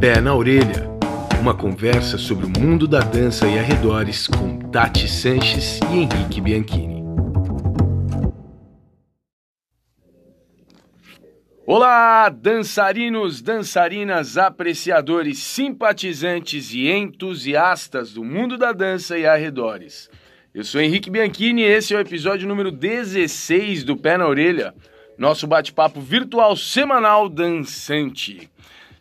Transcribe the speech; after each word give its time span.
Pé 0.00 0.18
na 0.18 0.34
Orelha 0.34 0.88
uma 1.42 1.54
conversa 1.54 2.16
sobre 2.16 2.46
o 2.46 2.48
mundo 2.58 2.88
da 2.88 3.00
dança 3.00 3.46
e 3.46 3.58
arredores 3.58 4.26
com 4.26 4.58
Tati 4.70 5.06
Sanches 5.06 5.78
e 5.92 5.98
Henrique 5.98 6.40
Bianchini. 6.40 7.04
Olá, 11.66 12.30
dançarinos, 12.30 13.42
dançarinas, 13.42 14.38
apreciadores, 14.38 15.38
simpatizantes 15.38 16.72
e 16.72 16.88
entusiastas 16.88 18.14
do 18.14 18.24
mundo 18.24 18.56
da 18.56 18.72
dança 18.72 19.18
e 19.18 19.26
arredores. 19.26 20.08
Eu 20.54 20.64
sou 20.64 20.80
Henrique 20.80 21.10
Bianchini 21.10 21.60
e 21.60 21.66
esse 21.66 21.92
é 21.92 21.98
o 21.98 22.00
episódio 22.00 22.48
número 22.48 22.72
16 22.72 23.84
do 23.84 23.98
Pé 23.98 24.16
na 24.16 24.26
Orelha, 24.26 24.74
nosso 25.18 25.46
bate-papo 25.46 26.00
virtual 26.00 26.56
semanal 26.56 27.28
dançante 27.28 28.50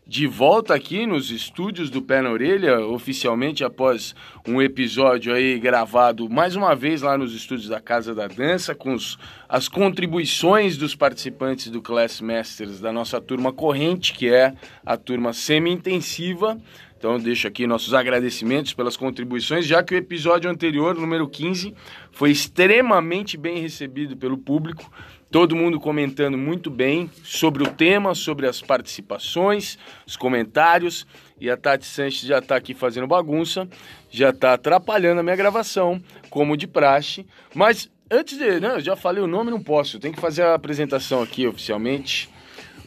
de 0.10 0.26
volta 0.26 0.74
aqui 0.74 1.06
nos 1.06 1.30
estúdios 1.30 1.92
do 1.92 2.02
Pé 2.02 2.20
na 2.20 2.32
Orelha, 2.32 2.80
oficialmente 2.80 3.64
após 3.64 4.16
um 4.48 4.60
episódio 4.60 5.32
aí 5.32 5.60
gravado 5.60 6.28
mais 6.28 6.56
uma 6.56 6.74
vez 6.74 7.04
lá 7.04 7.16
nos 7.16 7.36
estúdios 7.36 7.70
da 7.70 7.80
Casa 7.80 8.16
da 8.16 8.26
Dança, 8.26 8.74
com 8.74 8.96
os, 8.96 9.20
as 9.48 9.68
contribuições 9.68 10.78
dos 10.78 10.96
participantes 10.96 11.70
do 11.70 11.80
Class 11.80 12.22
Masters 12.22 12.80
da 12.80 12.92
nossa 12.92 13.22
turma 13.22 13.54
corrente, 13.54 14.14
que 14.14 14.28
é 14.28 14.56
a 14.84 14.98
turma 14.98 15.32
semi-intensiva. 15.32 16.60
Então 16.98 17.20
deixo 17.20 17.48
aqui 17.48 17.68
nossos 17.68 17.94
agradecimentos 17.94 18.74
pelas 18.74 18.98
contribuições, 18.98 19.68
já 19.68 19.84
que 19.84 19.94
o 19.94 19.98
episódio 19.98 20.50
anterior, 20.50 20.96
número 20.96 21.30
15, 21.30 21.72
foi 22.12 22.32
extremamente 22.32 23.38
bem 23.38 23.60
recebido 23.60 24.18
pelo 24.18 24.40
público. 24.40 24.92
Todo 25.32 25.56
mundo 25.56 25.80
comentando 25.80 26.36
muito 26.36 26.72
bem 26.72 27.08
sobre 27.24 27.62
o 27.62 27.68
tema, 27.68 28.16
sobre 28.16 28.48
as 28.48 28.62
participações, 28.62 29.78
os 30.04 30.16
comentários. 30.16 31.06
E 31.40 31.52
a 31.52 31.56
Tati 31.56 31.86
Sanches 31.86 32.28
já 32.28 32.40
está 32.40 32.56
aqui 32.56 32.74
fazendo 32.74 33.06
bagunça, 33.06 33.70
já 34.10 34.32
está 34.32 34.54
atrapalhando 34.54 35.20
a 35.20 35.24
minha 35.24 35.36
gravação, 35.36 36.02
como 36.32 36.58
de 36.58 36.66
praxe. 36.66 37.28
Mas 37.54 37.92
antes 38.10 38.40
de. 38.40 38.60
Não, 38.60 38.72
eu 38.72 38.80
já 38.80 38.96
falei 38.96 39.22
o 39.22 39.28
nome, 39.28 39.52
não 39.52 39.62
posso. 39.62 40.00
Tem 40.00 40.12
que 40.12 40.20
fazer 40.20 40.42
a 40.42 40.56
apresentação 40.56 41.22
aqui 41.22 41.46
oficialmente. 41.46 42.28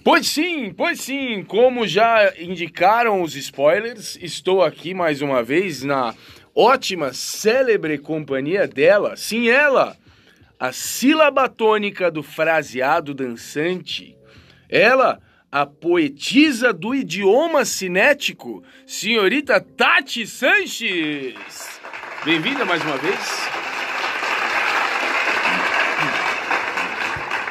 Pois 0.03 0.27
sim, 0.27 0.75
pois 0.77 1.01
sim, 1.01 1.45
como 1.45 1.87
já 1.87 2.33
indicaram 2.41 3.23
os 3.23 3.37
spoilers, 3.37 4.19
estou 4.21 4.65
aqui 4.65 4.93
mais 4.95 5.23
uma 5.23 5.45
vez 5.45 5.85
na 5.85 6.13
ótima, 6.53 7.13
célebre 7.13 7.99
companhia 7.99 8.67
dela, 8.67 9.17
sim, 9.17 9.49
ela, 9.49 9.97
a 10.63 10.71
sílaba 10.71 11.49
tônica 11.49 12.09
do 12.09 12.23
fraseado 12.23 13.13
dançante. 13.13 14.17
Ela, 14.69 15.21
a 15.51 15.67
poetisa 15.67 16.73
do 16.73 16.95
idioma 16.95 17.65
cinético, 17.65 18.63
senhorita 18.87 19.61
Tati 19.61 20.25
Sanches. 20.25 21.35
Bem-vinda 22.25 22.65
mais 22.65 22.81
uma 22.85 22.97
vez. 22.97 23.19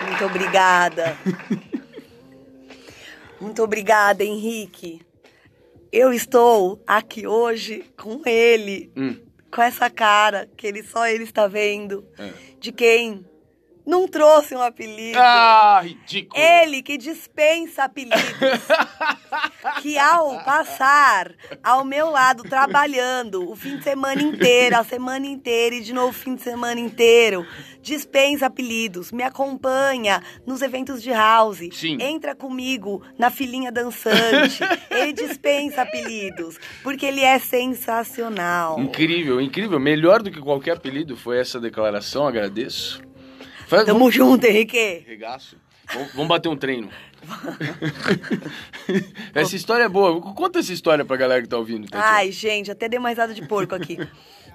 Muito 0.08 0.24
obrigada. 0.24 1.18
Muito 3.42 3.62
obrigada, 3.62 4.24
Henrique. 4.24 5.02
Eu 5.92 6.14
estou 6.14 6.82
aqui 6.88 7.28
hoje 7.28 7.84
com 7.98 8.22
ele. 8.26 8.90
Hum 8.96 9.31
com 9.52 9.62
essa 9.62 9.90
cara 9.90 10.50
que 10.56 10.66
ele 10.66 10.82
só 10.82 11.08
ele 11.08 11.24
está 11.24 11.48
vendo, 11.48 12.06
é. 12.18 12.32
de 12.60 12.72
quem 12.72 13.26
não 13.86 14.08
trouxe 14.08 14.56
um 14.56 14.62
apelido. 14.62 15.18
Ah, 15.20 15.82
ridículo. 15.84 16.42
Ele 16.42 16.82
que 16.82 16.98
dispensa 16.98 17.84
apelidos. 17.84 18.22
que 19.82 19.98
ao 19.98 20.44
passar 20.44 21.34
ao 21.64 21.84
meu 21.84 22.10
lado 22.10 22.44
trabalhando 22.44 23.50
o 23.50 23.56
fim 23.56 23.78
de 23.78 23.84
semana 23.84 24.22
inteiro, 24.22 24.78
a 24.78 24.84
semana 24.84 25.26
inteira 25.26 25.76
e 25.76 25.82
de 25.82 25.94
novo 25.94 26.10
o 26.10 26.14
fim 26.14 26.36
de 26.36 26.42
semana 26.42 26.80
inteiro, 26.80 27.46
dispensa 27.82 28.48
apelidos, 28.48 29.12
me 29.12 29.24
acompanha 29.24 30.22
nos 30.46 30.62
eventos 30.62 31.02
de 31.02 31.12
house, 31.12 31.60
Sim. 31.74 31.98
entra 32.00 32.36
comigo 32.36 33.02
na 33.18 33.30
filinha 33.30 33.72
dançante. 33.72 34.62
ele 34.90 35.14
dispensa 35.14 35.82
apelidos, 35.82 36.60
porque 36.84 37.06
ele 37.06 37.22
é 37.22 37.40
sensacional. 37.40 38.80
Incrível, 38.80 39.42
incrível. 39.42 39.80
Melhor 39.80 40.22
do 40.22 40.32
que 40.32 40.40
qualquer 40.40 40.78
apelido 40.78 41.16
foi 41.16 41.40
essa 41.40 41.60
declaração, 41.60 42.28
agradeço. 42.28 43.02
Faz, 43.72 43.86
Tamo 43.86 44.00
vamos... 44.00 44.14
junto, 44.14 44.46
Henrique. 44.46 45.06
Regaço. 45.08 45.56
Vamos 46.14 46.28
bater 46.28 46.50
um 46.50 46.58
treino. 46.58 46.90
essa 49.34 49.56
história 49.56 49.86
é 49.86 49.88
boa. 49.88 50.20
Conta 50.34 50.60
essa 50.60 50.74
história 50.74 51.06
pra 51.06 51.16
galera 51.16 51.42
que 51.42 51.48
tá 51.48 51.58
ouvindo. 51.58 51.88
Ai, 51.94 52.34
gente, 52.34 52.70
até 52.70 52.90
dei 52.90 53.00
mais 53.00 53.16
risada 53.16 53.34
de 53.34 53.48
porco 53.48 53.74
aqui. 53.74 53.98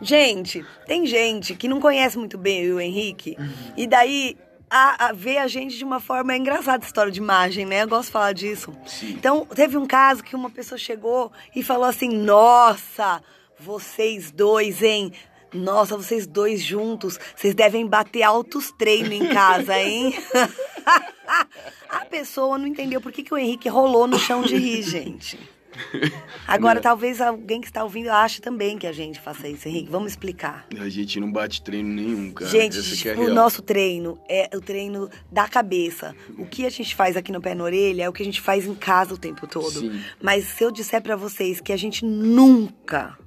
gente, 0.02 0.62
tem 0.86 1.06
gente 1.06 1.54
que 1.54 1.66
não 1.66 1.80
conhece 1.80 2.18
muito 2.18 2.36
bem 2.36 2.70
o 2.70 2.78
Henrique. 2.78 3.38
E 3.74 3.86
daí 3.86 4.36
a, 4.68 5.06
a, 5.06 5.12
ver 5.14 5.38
a 5.38 5.48
gente 5.48 5.78
de 5.78 5.84
uma 5.84 5.98
forma 5.98 6.34
é 6.34 6.36
engraçada 6.36 6.82
essa 6.82 6.88
história 6.88 7.10
de 7.10 7.18
imagem, 7.18 7.64
né? 7.64 7.84
Eu 7.84 7.88
gosto 7.88 8.08
de 8.08 8.12
falar 8.12 8.34
disso. 8.34 8.70
Sim. 8.84 9.12
Então, 9.12 9.46
teve 9.46 9.78
um 9.78 9.86
caso 9.86 10.22
que 10.22 10.36
uma 10.36 10.50
pessoa 10.50 10.76
chegou 10.76 11.32
e 11.54 11.62
falou 11.62 11.86
assim: 11.86 12.10
Nossa, 12.10 13.22
vocês 13.58 14.30
dois, 14.30 14.82
hein? 14.82 15.10
Nossa, 15.56 15.96
vocês 15.96 16.26
dois 16.26 16.62
juntos, 16.62 17.18
vocês 17.34 17.54
devem 17.54 17.86
bater 17.86 18.22
altos 18.22 18.72
treinos 18.72 19.12
em 19.12 19.28
casa, 19.28 19.78
hein? 19.78 20.14
a 21.88 22.04
pessoa 22.04 22.58
não 22.58 22.66
entendeu 22.66 23.00
por 23.00 23.12
que, 23.12 23.22
que 23.22 23.34
o 23.34 23.38
Henrique 23.38 23.68
rolou 23.68 24.06
no 24.06 24.18
chão 24.18 24.42
de 24.42 24.56
rir, 24.56 24.82
gente. 24.82 25.38
Agora, 26.46 26.80
talvez 26.80 27.20
alguém 27.20 27.60
que 27.60 27.66
está 27.66 27.84
ouvindo 27.84 28.08
ache 28.08 28.40
também 28.40 28.78
que 28.78 28.86
a 28.86 28.92
gente 28.92 29.20
faça 29.20 29.48
isso, 29.48 29.68
Henrique. 29.68 29.90
Vamos 29.90 30.12
explicar. 30.12 30.66
A 30.78 30.88
gente 30.88 31.20
não 31.20 31.30
bate 31.30 31.62
treino 31.62 31.88
nenhum, 31.88 32.30
cara. 32.32 32.50
Gente, 32.50 33.08
é 33.08 33.14
o 33.14 33.32
nosso 33.34 33.62
treino 33.62 34.18
é 34.28 34.48
o 34.54 34.60
treino 34.60 35.10
da 35.30 35.48
cabeça. 35.48 36.14
O 36.38 36.46
que 36.46 36.66
a 36.66 36.70
gente 36.70 36.94
faz 36.94 37.16
aqui 37.16 37.32
no 37.32 37.40
pé 37.40 37.54
na 37.54 37.64
orelha 37.64 38.04
é 38.04 38.08
o 38.08 38.12
que 38.12 38.22
a 38.22 38.24
gente 38.24 38.40
faz 38.40 38.66
em 38.66 38.74
casa 38.74 39.14
o 39.14 39.18
tempo 39.18 39.46
todo. 39.46 39.80
Sim. 39.80 40.00
Mas 40.20 40.44
se 40.44 40.64
eu 40.64 40.70
disser 40.70 41.02
para 41.02 41.16
vocês 41.16 41.60
que 41.60 41.72
a 41.72 41.76
gente 41.76 42.04
nunca 42.04 43.18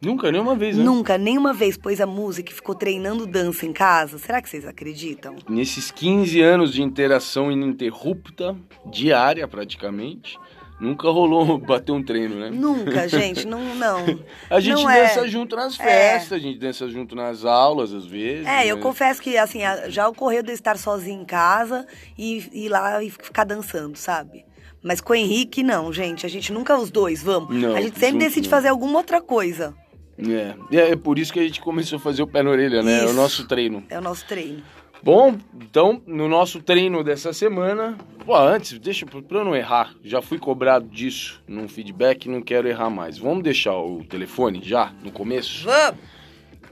Nunca, 0.00 0.30
nenhuma 0.30 0.54
vez, 0.54 0.76
né? 0.76 0.84
Nunca, 0.84 1.16
nenhuma 1.16 1.52
vez 1.52 1.76
pôs 1.76 2.00
a 2.00 2.06
música 2.06 2.52
e 2.52 2.54
ficou 2.54 2.74
treinando 2.74 3.26
dança 3.26 3.64
em 3.64 3.72
casa. 3.72 4.18
Será 4.18 4.42
que 4.42 4.48
vocês 4.48 4.66
acreditam? 4.66 5.36
Nesses 5.48 5.90
15 5.90 6.40
anos 6.40 6.72
de 6.72 6.82
interação 6.82 7.50
ininterrupta, 7.50 8.54
diária 8.84 9.48
praticamente, 9.48 10.38
nunca 10.78 11.08
rolou 11.08 11.56
bater 11.58 11.92
um 11.92 12.02
treino, 12.02 12.36
né? 12.36 12.50
Nunca, 12.50 13.08
gente, 13.08 13.46
não, 13.46 13.74
não. 13.74 14.04
a 14.50 14.60
gente 14.60 14.82
não 14.82 14.84
dança 14.84 15.20
é. 15.24 15.28
junto 15.28 15.56
nas 15.56 15.76
festas, 15.76 16.32
é. 16.32 16.34
a 16.34 16.38
gente 16.38 16.58
dança 16.58 16.88
junto 16.88 17.16
nas 17.16 17.46
aulas, 17.46 17.94
às 17.94 18.04
vezes. 18.04 18.46
É, 18.46 18.66
eu 18.66 18.76
né? 18.76 18.82
confesso 18.82 19.22
que, 19.22 19.38
assim, 19.38 19.60
já 19.88 20.06
ocorreu 20.08 20.42
de 20.42 20.50
eu 20.50 20.54
estar 20.54 20.76
sozinha 20.76 21.20
em 21.20 21.24
casa 21.24 21.86
e 22.18 22.48
ir 22.52 22.68
lá 22.68 23.02
e 23.02 23.08
ficar 23.10 23.44
dançando, 23.44 23.96
sabe? 23.96 24.44
Mas 24.82 25.00
com 25.00 25.14
o 25.14 25.16
Henrique, 25.16 25.64
não, 25.64 25.92
gente. 25.92 26.26
A 26.26 26.28
gente 26.28 26.52
nunca 26.52 26.78
os 26.78 26.90
dois, 26.92 27.20
vamos. 27.20 27.52
Não, 27.56 27.74
a 27.74 27.80
gente 27.80 27.98
sempre 27.98 28.18
decide 28.18 28.46
não. 28.46 28.50
fazer 28.50 28.68
alguma 28.68 28.98
outra 28.98 29.20
coisa. 29.20 29.74
É. 30.18 30.54
é, 30.76 30.90
é 30.92 30.96
por 30.96 31.18
isso 31.18 31.32
que 31.32 31.40
a 31.40 31.42
gente 31.42 31.60
começou 31.60 31.98
a 31.98 32.00
fazer 32.00 32.22
o 32.22 32.26
pé 32.26 32.42
na 32.42 32.50
orelha, 32.50 32.82
né? 32.82 32.98
Isso. 32.98 33.06
É 33.06 33.10
o 33.10 33.14
nosso 33.14 33.46
treino. 33.46 33.84
É 33.88 33.98
o 33.98 34.02
nosso 34.02 34.26
treino. 34.26 34.62
Bom, 35.02 35.36
então, 35.54 36.02
no 36.06 36.26
nosso 36.26 36.60
treino 36.60 37.04
dessa 37.04 37.32
semana, 37.32 37.96
pô, 38.24 38.34
antes, 38.34 38.78
deixa 38.78 39.04
pra 39.06 39.38
eu 39.38 39.44
não 39.44 39.54
errar, 39.54 39.94
já 40.02 40.22
fui 40.22 40.38
cobrado 40.38 40.88
disso 40.88 41.42
num 41.46 41.68
feedback, 41.68 42.28
não 42.28 42.40
quero 42.40 42.66
errar 42.66 42.90
mais. 42.90 43.18
Vamos 43.18 43.44
deixar 43.44 43.76
o 43.76 44.02
telefone 44.04 44.60
já 44.64 44.92
no 45.04 45.12
começo? 45.12 45.64
Vamos! 45.64 46.16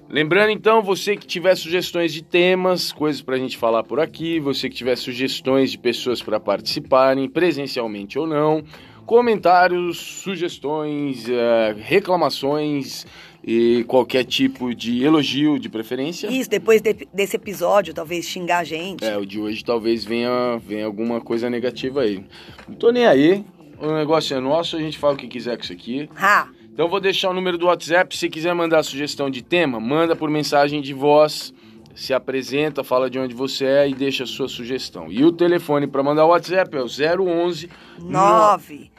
Lembrando 0.08 0.50
então, 0.50 0.82
você 0.82 1.16
que 1.16 1.26
tiver 1.26 1.54
sugestões 1.54 2.12
de 2.12 2.22
temas, 2.22 2.92
coisas 2.92 3.22
pra 3.22 3.38
gente 3.38 3.56
falar 3.56 3.82
por 3.82 3.98
aqui, 3.98 4.38
você 4.38 4.68
que 4.68 4.76
tiver 4.76 4.96
sugestões 4.96 5.70
de 5.70 5.78
pessoas 5.78 6.22
para 6.22 6.38
participarem, 6.38 7.28
presencialmente 7.28 8.18
ou 8.18 8.26
não, 8.26 8.62
comentários, 9.06 9.98
sugestões, 9.98 11.26
uh, 11.26 11.74
reclamações, 11.78 13.06
e 13.46 13.84
qualquer 13.84 14.24
tipo 14.24 14.74
de 14.74 15.04
elogio 15.04 15.58
de 15.58 15.68
preferência. 15.68 16.28
Isso, 16.28 16.48
depois 16.48 16.80
de, 16.80 17.06
desse 17.12 17.36
episódio, 17.36 17.92
talvez 17.92 18.26
xingar 18.26 18.58
a 18.58 18.64
gente. 18.64 19.04
É, 19.04 19.18
o 19.18 19.26
de 19.26 19.38
hoje 19.38 19.62
talvez 19.62 20.04
venha, 20.04 20.58
venha 20.66 20.86
alguma 20.86 21.20
coisa 21.20 21.50
negativa 21.50 22.02
aí. 22.02 22.24
Não 22.66 22.74
tô 22.74 22.90
nem 22.90 23.06
aí, 23.06 23.44
o 23.78 23.92
negócio 23.92 24.34
é 24.34 24.40
nosso, 24.40 24.76
a 24.76 24.80
gente 24.80 24.98
fala 24.98 25.14
o 25.14 25.16
que 25.16 25.28
quiser 25.28 25.56
com 25.56 25.62
isso 25.62 25.72
aqui. 25.72 26.08
Ha. 26.16 26.48
Então 26.72 26.88
vou 26.88 27.00
deixar 27.00 27.30
o 27.30 27.34
número 27.34 27.58
do 27.58 27.66
WhatsApp, 27.66 28.16
se 28.16 28.28
quiser 28.28 28.54
mandar 28.54 28.82
sugestão 28.82 29.28
de 29.28 29.42
tema, 29.42 29.78
manda 29.78 30.16
por 30.16 30.30
mensagem 30.30 30.80
de 30.80 30.94
voz, 30.94 31.52
se 31.94 32.12
apresenta, 32.12 32.82
fala 32.82 33.08
de 33.10 33.18
onde 33.18 33.34
você 33.34 33.64
é 33.64 33.88
e 33.88 33.94
deixa 33.94 34.24
a 34.24 34.26
sua 34.26 34.48
sugestão. 34.48 35.06
E 35.12 35.22
o 35.22 35.30
telefone 35.30 35.86
para 35.86 36.02
mandar 36.02 36.24
o 36.24 36.30
WhatsApp 36.30 36.76
é 36.76 36.80
o 36.80 36.86
011 36.86 37.70
9 38.00 38.93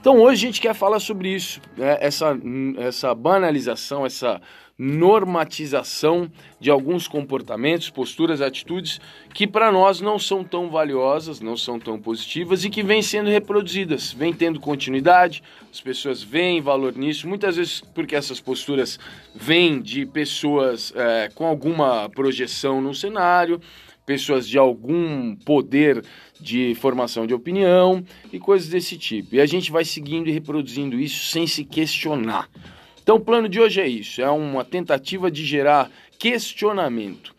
Então 0.00 0.20
hoje 0.20 0.44
a 0.44 0.48
gente 0.48 0.60
quer 0.60 0.74
falar 0.74 1.00
sobre 1.00 1.34
isso, 1.34 1.60
né? 1.76 1.96
essa, 2.00 2.38
essa 2.78 3.14
banalização, 3.14 4.04
essa 4.04 4.40
normatização 4.78 6.30
de 6.60 6.70
alguns 6.70 7.08
comportamentos, 7.08 7.90
posturas, 7.90 8.40
atitudes 8.40 9.00
que 9.34 9.44
para 9.44 9.72
nós 9.72 10.00
não 10.00 10.20
são 10.20 10.44
tão 10.44 10.70
valiosas, 10.70 11.40
não 11.40 11.56
são 11.56 11.80
tão 11.80 12.00
positivas 12.00 12.64
e 12.64 12.70
que 12.70 12.82
vêm 12.82 13.02
sendo 13.02 13.28
reproduzidas, 13.28 14.12
vêm 14.12 14.32
tendo 14.32 14.60
continuidade, 14.60 15.42
as 15.72 15.80
pessoas 15.80 16.22
veem 16.22 16.60
valor 16.60 16.94
nisso, 16.96 17.26
muitas 17.26 17.56
vezes 17.56 17.80
porque 17.92 18.14
essas 18.14 18.40
posturas 18.40 19.00
vêm 19.34 19.82
de 19.82 20.06
pessoas 20.06 20.92
é, 20.94 21.28
com 21.34 21.44
alguma 21.44 22.08
projeção 22.10 22.80
no 22.80 22.94
cenário, 22.94 23.60
pessoas 24.06 24.48
de 24.48 24.56
algum 24.56 25.34
poder 25.34 26.02
de 26.40 26.74
formação 26.76 27.26
de 27.26 27.34
opinião 27.34 28.02
e 28.32 28.38
coisas 28.38 28.68
desse 28.68 28.96
tipo. 28.96 29.34
E 29.34 29.40
a 29.40 29.44
gente 29.44 29.72
vai 29.72 29.84
seguindo 29.84 30.28
e 30.28 30.32
reproduzindo 30.32 30.98
isso 30.98 31.26
sem 31.26 31.46
se 31.46 31.64
questionar. 31.64 32.48
Então, 33.08 33.16
o 33.16 33.20
plano 33.20 33.48
de 33.48 33.58
hoje 33.58 33.80
é 33.80 33.88
isso: 33.88 34.20
é 34.20 34.28
uma 34.28 34.62
tentativa 34.62 35.30
de 35.30 35.42
gerar 35.42 35.90
questionamento. 36.18 37.34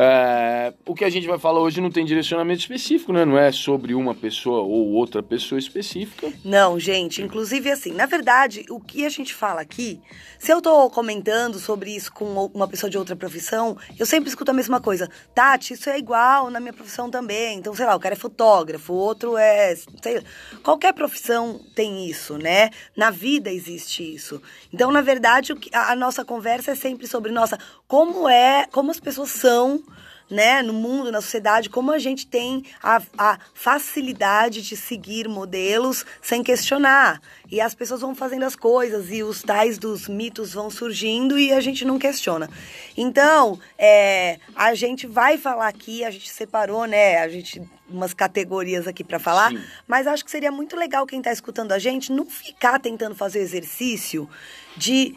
É, 0.00 0.72
o 0.86 0.94
que 0.94 1.04
a 1.04 1.10
gente 1.10 1.26
vai 1.26 1.40
falar 1.40 1.58
hoje 1.58 1.80
não 1.80 1.90
tem 1.90 2.04
direcionamento 2.04 2.60
específico, 2.60 3.12
né? 3.12 3.24
Não 3.24 3.36
é 3.36 3.50
sobre 3.50 3.96
uma 3.96 4.14
pessoa 4.14 4.60
ou 4.60 4.92
outra 4.92 5.20
pessoa 5.24 5.58
específica. 5.58 6.32
Não, 6.44 6.78
gente. 6.78 7.20
Inclusive, 7.20 7.68
assim, 7.68 7.90
na 7.90 8.06
verdade, 8.06 8.64
o 8.70 8.78
que 8.78 9.04
a 9.04 9.08
gente 9.08 9.34
fala 9.34 9.60
aqui, 9.60 10.00
se 10.38 10.52
eu 10.52 10.62
tô 10.62 10.88
comentando 10.88 11.58
sobre 11.58 11.90
isso 11.90 12.12
com 12.12 12.46
uma 12.54 12.68
pessoa 12.68 12.88
de 12.88 12.96
outra 12.96 13.16
profissão, 13.16 13.76
eu 13.98 14.06
sempre 14.06 14.28
escuto 14.28 14.52
a 14.52 14.54
mesma 14.54 14.80
coisa. 14.80 15.10
Tati, 15.34 15.74
isso 15.74 15.90
é 15.90 15.98
igual 15.98 16.48
na 16.48 16.60
minha 16.60 16.72
profissão 16.72 17.10
também. 17.10 17.58
Então, 17.58 17.74
sei 17.74 17.84
lá, 17.84 17.96
o 17.96 18.00
cara 18.00 18.14
é 18.14 18.16
fotógrafo, 18.16 18.92
o 18.92 18.96
outro 18.96 19.36
é. 19.36 19.74
Sei, 20.00 20.22
qualquer 20.62 20.92
profissão 20.92 21.60
tem 21.74 22.08
isso, 22.08 22.38
né? 22.38 22.70
Na 22.96 23.10
vida 23.10 23.50
existe 23.50 24.14
isso. 24.14 24.40
Então, 24.72 24.92
na 24.92 25.00
verdade, 25.00 25.52
a 25.72 25.96
nossa 25.96 26.24
conversa 26.24 26.70
é 26.70 26.74
sempre 26.76 27.08
sobre, 27.08 27.32
nossa, 27.32 27.58
como 27.88 28.28
é, 28.28 28.66
como 28.70 28.90
as 28.90 29.00
pessoas 29.00 29.30
são 29.30 29.82
né, 30.30 30.62
no 30.62 30.74
mundo, 30.74 31.10
na 31.10 31.20
sociedade, 31.20 31.70
como 31.70 31.90
a 31.90 31.98
gente 31.98 32.26
tem 32.26 32.64
a, 32.82 33.00
a 33.16 33.38
facilidade 33.54 34.60
de 34.62 34.76
seguir 34.76 35.26
modelos 35.26 36.04
sem 36.20 36.42
questionar. 36.42 37.20
E 37.50 37.60
as 37.60 37.74
pessoas 37.74 38.02
vão 38.02 38.14
fazendo 38.14 38.44
as 38.44 38.54
coisas 38.54 39.10
e 39.10 39.22
os 39.22 39.42
tais 39.42 39.78
dos 39.78 40.06
mitos 40.06 40.52
vão 40.52 40.70
surgindo 40.70 41.38
e 41.38 41.52
a 41.52 41.60
gente 41.60 41.84
não 41.84 41.98
questiona. 41.98 42.50
Então, 42.96 43.58
é, 43.78 44.38
a 44.54 44.74
gente 44.74 45.06
vai 45.06 45.38
falar 45.38 45.68
aqui, 45.68 46.04
a 46.04 46.10
gente 46.10 46.28
separou, 46.28 46.84
né, 46.84 47.18
a 47.18 47.28
gente 47.28 47.62
umas 47.88 48.12
categorias 48.12 48.86
aqui 48.86 49.02
para 49.02 49.18
falar, 49.18 49.50
Sim. 49.50 49.62
mas 49.86 50.06
acho 50.06 50.22
que 50.22 50.30
seria 50.30 50.52
muito 50.52 50.76
legal 50.76 51.06
quem 51.06 51.20
está 51.20 51.32
escutando 51.32 51.72
a 51.72 51.78
gente 51.78 52.12
não 52.12 52.26
ficar 52.26 52.78
tentando 52.78 53.14
fazer 53.14 53.38
o 53.38 53.42
exercício 53.42 54.28
de 54.76 55.16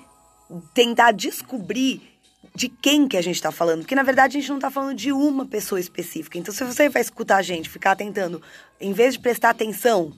tentar 0.74 1.12
descobrir 1.12 2.11
de 2.54 2.70
quem 2.70 3.08
que 3.08 3.18
a 3.18 3.22
gente 3.22 3.36
está 3.36 3.52
falando. 3.52 3.80
Porque, 3.80 3.96
na 3.96 4.04
verdade, 4.04 4.38
a 4.38 4.40
gente 4.40 4.50
não 4.50 4.58
está 4.58 4.70
falando 4.70 4.96
de 4.96 5.12
uma 5.12 5.46
pessoa 5.46 5.80
específica. 5.80 6.38
Então, 6.38 6.54
se 6.54 6.64
você 6.64 6.90
vai 6.90 7.02
escutar 7.02 7.38
a 7.38 7.42
gente, 7.42 7.70
ficar 7.70 7.96
tentando, 7.96 8.42
em 8.80 8.94
vez 8.94 9.14
de 9.14 9.20
prestar 9.20 9.52
atenção, 9.52 10.14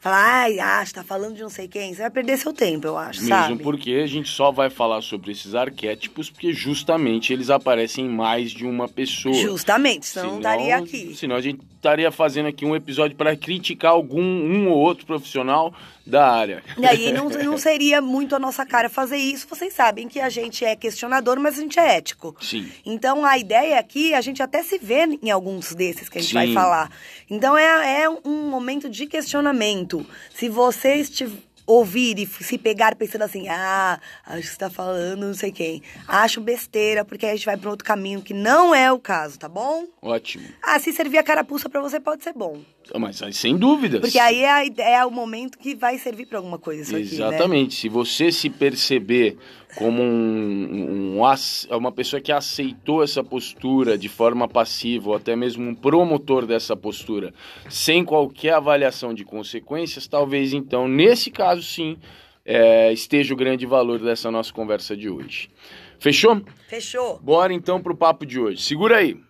falar, 0.00 0.42
ai, 0.42 0.60
ah, 0.60 0.82
está 0.82 1.02
falando 1.02 1.34
de 1.34 1.42
não 1.42 1.48
sei 1.48 1.66
quem, 1.66 1.92
você 1.92 2.02
vai 2.02 2.10
perder 2.10 2.38
seu 2.38 2.52
tempo, 2.52 2.86
eu 2.86 2.96
acho, 2.96 3.20
Mesmo 3.20 3.34
sabe? 3.34 3.62
porque 3.62 3.92
a 3.92 4.06
gente 4.06 4.28
só 4.28 4.52
vai 4.52 4.70
falar 4.70 5.02
sobre 5.02 5.32
esses 5.32 5.54
arquétipos 5.54 6.30
porque 6.30 6.52
justamente 6.52 7.32
eles 7.32 7.50
aparecem 7.50 8.06
em 8.06 8.08
mais 8.08 8.52
de 8.52 8.64
uma 8.64 8.88
pessoa. 8.88 9.34
Justamente, 9.34 10.06
senão 10.06 10.32
não 10.32 10.36
estaria 10.36 10.76
aqui. 10.76 11.14
Senão 11.16 11.34
a 11.34 11.40
gente 11.40 11.60
estaria 11.74 12.10
fazendo 12.12 12.46
aqui 12.46 12.64
um 12.64 12.76
episódio 12.76 13.16
para 13.16 13.36
criticar 13.36 13.90
algum 13.90 14.22
um 14.22 14.68
ou 14.68 14.78
outro 14.78 15.04
profissional 15.04 15.74
da 16.08 16.26
área. 16.30 16.62
E 16.76 16.86
aí 16.86 17.12
não, 17.12 17.28
não 17.28 17.58
seria 17.58 18.00
muito 18.00 18.34
a 18.34 18.38
nossa 18.38 18.64
cara 18.64 18.88
fazer 18.88 19.16
isso. 19.16 19.46
Vocês 19.48 19.72
sabem 19.72 20.08
que 20.08 20.20
a 20.20 20.28
gente 20.28 20.64
é 20.64 20.74
questionador, 20.74 21.38
mas 21.38 21.58
a 21.58 21.62
gente 21.62 21.78
é 21.78 21.96
ético. 21.96 22.34
Sim. 22.40 22.70
Então 22.84 23.24
a 23.24 23.38
ideia 23.38 23.78
aqui, 23.78 24.14
a 24.14 24.20
gente 24.20 24.42
até 24.42 24.62
se 24.62 24.78
vê 24.78 25.18
em 25.22 25.30
alguns 25.30 25.74
desses 25.74 26.08
que 26.08 26.18
a 26.18 26.20
gente 26.20 26.30
Sim. 26.30 26.34
vai 26.34 26.52
falar. 26.52 26.90
Então 27.30 27.56
é, 27.56 28.02
é 28.02 28.08
um 28.08 28.48
momento 28.48 28.88
de 28.88 29.06
questionamento. 29.06 30.04
Se 30.34 30.48
você 30.48 30.96
estiver 30.96 31.48
ouvir 31.68 32.18
e 32.18 32.26
se 32.26 32.56
pegar 32.56 32.96
pensando 32.96 33.22
assim, 33.22 33.46
ah, 33.48 34.00
acho 34.24 34.40
que 34.40 34.48
você 34.48 34.56
tá 34.56 34.70
falando 34.70 35.26
não 35.26 35.34
sei 35.34 35.52
quem. 35.52 35.82
Acho 36.08 36.40
besteira, 36.40 37.04
porque 37.04 37.26
a 37.26 37.36
gente 37.36 37.44
vai 37.44 37.58
para 37.58 37.68
outro 37.68 37.84
caminho 37.84 38.22
que 38.22 38.32
não 38.32 38.74
é 38.74 38.90
o 38.90 38.98
caso, 38.98 39.38
tá 39.38 39.48
bom? 39.48 39.84
Ótimo. 40.00 40.48
Ah, 40.62 40.78
se 40.78 40.92
servir 40.94 41.18
a 41.18 41.22
carapuça 41.22 41.68
para 41.68 41.82
você 41.82 42.00
pode 42.00 42.24
ser 42.24 42.32
bom. 42.32 42.62
Mas 42.96 43.22
aí, 43.22 43.32
sem 43.32 43.56
dúvidas. 43.56 44.00
Porque 44.00 44.18
aí 44.18 44.42
é, 44.42 44.50
a 44.50 44.64
é 44.78 45.04
o 45.04 45.10
momento 45.10 45.58
que 45.58 45.74
vai 45.74 45.98
servir 45.98 46.26
para 46.26 46.38
alguma 46.38 46.58
coisa 46.58 46.82
isso 46.82 46.96
aqui, 46.96 47.20
né? 47.20 47.28
Exatamente. 47.28 47.74
Se 47.74 47.88
você 47.88 48.32
se 48.32 48.48
perceber 48.48 49.36
como 49.76 50.02
um, 50.02 51.18
um 51.18 51.76
uma 51.76 51.92
pessoa 51.92 52.20
que 52.20 52.32
aceitou 52.32 53.02
essa 53.02 53.22
postura 53.22 53.98
de 53.98 54.08
forma 54.08 54.48
passiva 54.48 55.10
ou 55.10 55.16
até 55.16 55.36
mesmo 55.36 55.68
um 55.68 55.74
promotor 55.74 56.46
dessa 56.46 56.76
postura 56.76 57.34
sem 57.68 58.04
qualquer 58.04 58.54
avaliação 58.54 59.12
de 59.12 59.24
consequências, 59.24 60.06
talvez 60.06 60.52
então, 60.52 60.88
nesse 60.88 61.30
caso 61.30 61.62
sim, 61.62 61.98
é, 62.44 62.92
esteja 62.92 63.34
o 63.34 63.36
grande 63.36 63.66
valor 63.66 63.98
dessa 63.98 64.30
nossa 64.30 64.52
conversa 64.52 64.96
de 64.96 65.08
hoje. 65.08 65.50
Fechou? 65.98 66.40
Fechou? 66.68 67.18
Bora 67.18 67.52
então 67.52 67.82
pro 67.82 67.96
papo 67.96 68.24
de 68.24 68.38
hoje. 68.40 68.62
Segura 68.62 68.98
aí. 68.98 69.27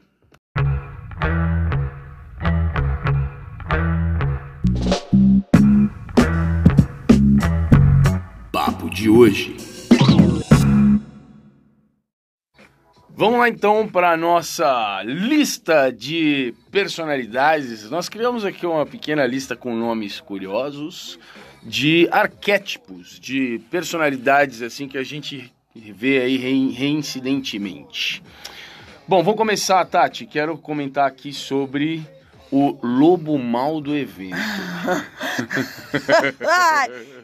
De 8.99 9.09
hoje. 9.09 9.55
Vamos 13.11 13.39
lá 13.39 13.49
então 13.49 13.87
para 13.87 14.17
nossa 14.17 15.03
lista 15.05 15.93
de 15.93 16.53
personalidades. 16.73 17.89
Nós 17.91 18.09
criamos 18.09 18.45
aqui 18.45 18.67
uma 18.67 18.85
pequena 18.85 19.25
lista 19.25 19.55
com 19.55 19.73
nomes 19.75 20.21
curiosos 20.21 21.17
de 21.63 22.09
arquétipos, 22.11 23.21
de 23.21 23.61
personalidades 23.71 24.63
assim 24.63 24.89
que 24.89 24.99
a 24.99 25.05
gente 25.05 25.53
vê 25.75 26.21
aí 26.21 26.37
rein- 26.37 26.73
reincidentemente. 26.73 28.21
Bom, 29.07 29.23
vamos 29.23 29.39
começar, 29.39 29.85
Tati. 29.85 30.27
Quero 30.27 30.59
comentar 30.59 31.07
aqui 31.07 31.33
sobre 31.33 32.03
o 32.51 32.79
lobo 32.83 33.39
mal 33.39 33.81
do 33.81 33.97
evento. 33.97 34.37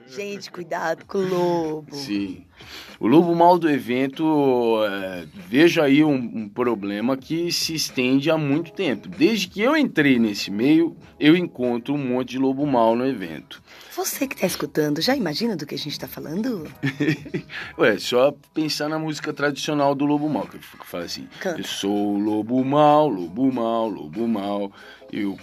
Gente, 0.09 0.51
cuidado 0.51 1.05
com 1.07 1.19
o 1.19 1.29
lobo. 1.29 1.95
Sim. 1.95 2.45
O 3.01 3.09
lobo 3.09 3.35
mal 3.35 3.59
do 3.59 3.69
evento, 3.69 4.79
é, 4.85 5.27
vejo 5.49 5.83
aí 5.83 6.05
um, 6.05 6.15
um, 6.15 6.49
problema 6.49 7.17
que 7.17 7.51
se 7.51 7.75
estende 7.75 8.31
há 8.31 8.39
muito 8.39 8.73
tempo. 8.73 9.09
Desde 9.09 9.49
que 9.49 9.61
eu 9.61 9.77
entrei 9.77 10.19
nesse 10.19 10.51
meio, 10.51 10.97
eu 11.19 11.37
encontro 11.37 11.95
um 11.95 11.99
monte 11.99 12.31
de 12.31 12.39
lobo 12.39 12.65
mal 12.67 12.95
no 12.95 13.05
evento. 13.05 13.61
Você 13.97 14.27
que 14.27 14.35
está 14.35 14.47
escutando, 14.47 15.01
já 15.01 15.15
imagina 15.15 15.57
do 15.57 15.67
que 15.67 15.75
a 15.75 15.79
gente 15.79 15.93
está 15.93 16.07
falando? 16.07 16.71
Ué, 17.79 17.99
só 17.99 18.35
pensar 18.53 18.89
na 18.89 18.99
música 18.99 19.33
tradicional 19.33 19.95
do 19.95 20.05
lobo 20.05 20.29
mal, 20.29 20.47
que 20.47 20.59
fala 20.85 21.05
assim: 21.05 21.29
Canta. 21.41 21.61
Eu 21.61 21.65
sou 21.65 22.17
lobo 22.17 22.65
mal, 22.65 23.09
lobo 23.09 23.53
mal, 23.53 23.89
lobo 23.89 24.27
mal, 24.27 24.73
eu 25.21 25.39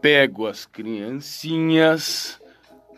pego 0.00 0.46
as 0.46 0.66
criancinhas 0.66 2.40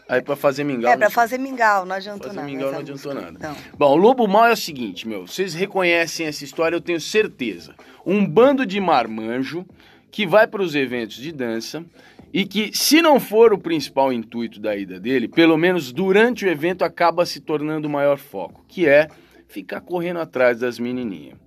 Aí 0.09 0.23
pra 0.23 0.37
fazer 0.37 0.62
mingau. 0.62 0.92
É, 0.92 0.97
pra 0.97 1.11
fazer 1.11 1.37
mingau, 1.37 1.85
não 1.85 1.97
adiantou 1.97 2.28
fazer 2.28 2.37
nada. 2.37 2.49
mingau 2.49 2.71
não 2.71 2.78
adiantou 2.78 3.12
nada. 3.12 3.38
Não. 3.40 3.56
Bom, 3.76 3.92
o 3.92 3.97
Lobo 3.97 4.28
Mal 4.28 4.47
é 4.47 4.52
o 4.52 4.56
seguinte, 4.56 5.06
meu. 5.06 5.26
Vocês 5.26 5.52
reconhecem 5.52 6.26
essa 6.26 6.45
história, 6.45 6.76
eu 6.76 6.80
tenho 6.80 7.00
certeza. 7.00 7.75
Um 8.04 8.25
bando 8.25 8.64
de 8.64 8.78
marmanjo 8.80 9.66
que 10.09 10.25
vai 10.25 10.47
para 10.47 10.62
os 10.62 10.76
eventos 10.76 11.16
de 11.16 11.33
dança 11.33 11.85
e 12.33 12.47
que, 12.47 12.71
se 12.73 13.02
não 13.02 13.18
for 13.18 13.52
o 13.52 13.59
principal 13.59 14.12
intuito 14.12 14.61
da 14.61 14.76
ida 14.76 15.00
dele, 15.00 15.26
pelo 15.26 15.56
menos 15.56 15.92
durante 15.92 16.45
o 16.45 16.49
evento 16.49 16.85
acaba 16.85 17.26
se 17.26 17.40
tornando 17.40 17.88
o 17.88 17.90
maior 17.90 18.16
foco, 18.16 18.64
que 18.68 18.87
é 18.87 19.09
ficar 19.49 19.80
correndo 19.80 20.21
atrás 20.21 20.61
das 20.61 20.78
menininhas 20.78 21.46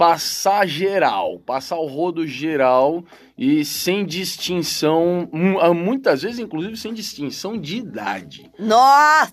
passar 0.00 0.66
geral, 0.66 1.38
passar 1.40 1.76
o 1.76 1.84
rodo 1.84 2.26
geral 2.26 3.04
e 3.36 3.66
sem 3.66 4.06
distinção, 4.06 5.28
ah, 5.60 5.74
muitas 5.74 6.22
vezes, 6.22 6.38
inclusive, 6.38 6.74
sem 6.78 6.94
distinção 6.94 7.58
de 7.58 7.76
idade. 7.76 8.50
Nossa! 8.58 9.30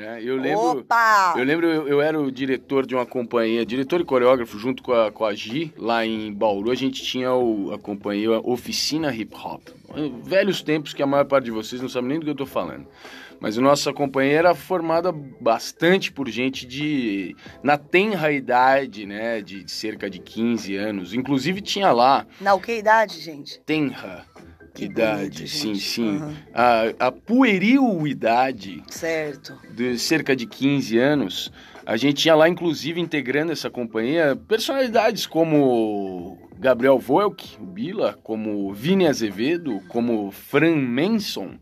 É, 0.00 0.22
eu 0.22 0.36
lembro, 0.36 0.78
Opa! 0.78 1.34
Eu 1.36 1.42
lembro, 1.42 1.66
eu, 1.66 1.88
eu, 1.88 2.00
era 2.00 2.16
o 2.16 2.30
diretor 2.30 2.86
de 2.86 2.94
uma 2.94 3.04
companhia, 3.04 3.66
diretor 3.66 4.00
e 4.00 4.04
coreógrafo 4.04 4.56
junto 4.56 4.84
com 4.84 4.92
a, 4.92 5.10
com 5.10 5.24
a 5.24 5.34
Gi, 5.34 5.74
lá 5.76 6.06
em 6.06 6.32
Bauru, 6.32 6.70
a 6.70 6.76
gente 6.76 7.02
tinha 7.02 7.34
o, 7.34 7.74
a 7.74 7.78
companhia 7.78 8.38
Oficina 8.44 9.12
Hip 9.12 9.34
Hop. 9.34 9.62
Velhos 10.22 10.62
tempos 10.62 10.94
que 10.94 11.02
a 11.02 11.06
maior 11.08 11.24
parte 11.24 11.46
de 11.46 11.50
vocês 11.50 11.82
não 11.82 11.88
sabe 11.88 12.06
nem 12.06 12.20
do 12.20 12.24
que 12.24 12.30
eu 12.30 12.36
tô 12.36 12.46
falando. 12.46 12.86
Mas 13.42 13.58
a 13.58 13.60
nossa 13.60 13.92
companhia 13.92 14.38
era 14.38 14.54
formada 14.54 15.10
bastante 15.10 16.12
por 16.12 16.28
gente 16.28 16.64
de 16.64 17.34
na 17.60 17.76
tenra 17.76 18.30
idade, 18.30 19.04
né, 19.04 19.42
de 19.42 19.68
cerca 19.68 20.08
de 20.08 20.20
15 20.20 20.76
anos. 20.76 21.12
Inclusive 21.12 21.60
tinha 21.60 21.90
lá. 21.90 22.24
Na 22.40 22.54
o 22.54 22.60
que 22.60 22.78
idade, 22.78 23.20
gente? 23.20 23.60
Tenra. 23.66 24.24
Que 24.72 24.84
idade, 24.84 25.38
bonito, 25.38 25.48
sim, 25.48 25.74
sim. 25.74 26.18
Uhum. 26.18 26.34
A, 26.54 27.06
a 27.08 27.12
pueril 27.12 28.06
idade. 28.06 28.80
Certo. 28.86 29.58
De 29.72 29.98
cerca 29.98 30.36
de 30.36 30.46
15 30.46 30.96
anos. 30.98 31.52
A 31.84 31.96
gente 31.96 32.22
tinha 32.22 32.36
lá, 32.36 32.48
inclusive, 32.48 33.00
integrando 33.00 33.50
essa 33.50 33.68
companhia, 33.68 34.36
personalidades 34.36 35.26
como 35.26 36.38
Gabriel 36.60 36.96
Volk, 36.96 37.56
o 37.60 37.66
Bila, 37.66 38.16
como 38.22 38.72
Vini 38.72 39.08
Azevedo, 39.08 39.82
como 39.88 40.30
Fran 40.30 40.76
Manson. 40.76 41.58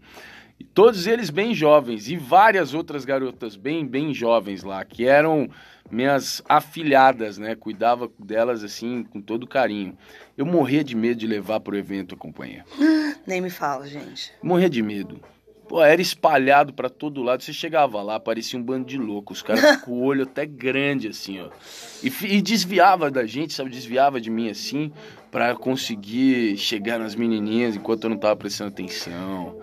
Todos 0.75 1.07
eles 1.07 1.31
bem 1.31 1.55
jovens 1.55 2.09
e 2.09 2.17
várias 2.17 2.75
outras 2.75 3.05
garotas 3.05 3.57
bem, 3.57 3.87
bem 3.87 4.14
jovens 4.14 4.62
lá, 4.62 4.85
que 4.85 5.07
eram 5.07 5.49
minhas 5.90 6.43
afilhadas, 6.49 7.38
né? 7.38 7.55
Cuidava 7.55 8.11
delas 8.19 8.62
assim 8.62 9.02
com 9.02 9.21
todo 9.21 9.47
carinho. 9.47 9.97
Eu 10.37 10.47
morria 10.47 10.85
de 10.85 10.95
medo 10.95 11.19
de 11.19 11.26
levar 11.26 11.61
pro 11.61 11.76
evento 11.76 12.14
a 12.14 12.19
companhia. 12.19 12.64
Nem 13.26 13.40
me 13.40 13.50
fala, 13.50 13.87
gente. 13.87 14.33
Morria 14.43 14.71
de 14.71 14.83
medo. 14.83 15.21
Pô, 15.69 15.83
era 15.83 16.02
espalhado 16.02 16.73
para 16.73 16.88
todo 16.88 17.23
lado. 17.23 17.43
Você 17.43 17.52
chegava 17.52 18.02
lá, 18.02 18.19
parecia 18.19 18.59
um 18.59 18.62
bando 18.62 18.87
de 18.87 18.99
loucos. 18.99 19.38
Os 19.38 19.43
caras 19.43 19.76
com 19.83 19.93
o 19.93 20.02
olho 20.02 20.25
até 20.25 20.45
grande, 20.45 21.09
assim, 21.09 21.40
ó. 21.40 21.49
E, 22.02 22.12
e, 22.25 22.43
desviava 22.43 23.11
da 23.11 23.25
gente, 23.25 23.52
sabe? 23.52 23.71
Desviava 23.71 24.21
de 24.21 24.31
mim, 24.31 24.50
assim, 24.50 24.93
para 25.31 25.55
conseguir 25.55 26.57
chegar 26.57 26.99
nas 26.99 27.14
menininhas 27.14 27.76
enquanto 27.76 28.05
eu 28.05 28.11
não 28.11 28.17
tava 28.17 28.35
prestando 28.35 28.71
atenção. 28.71 29.61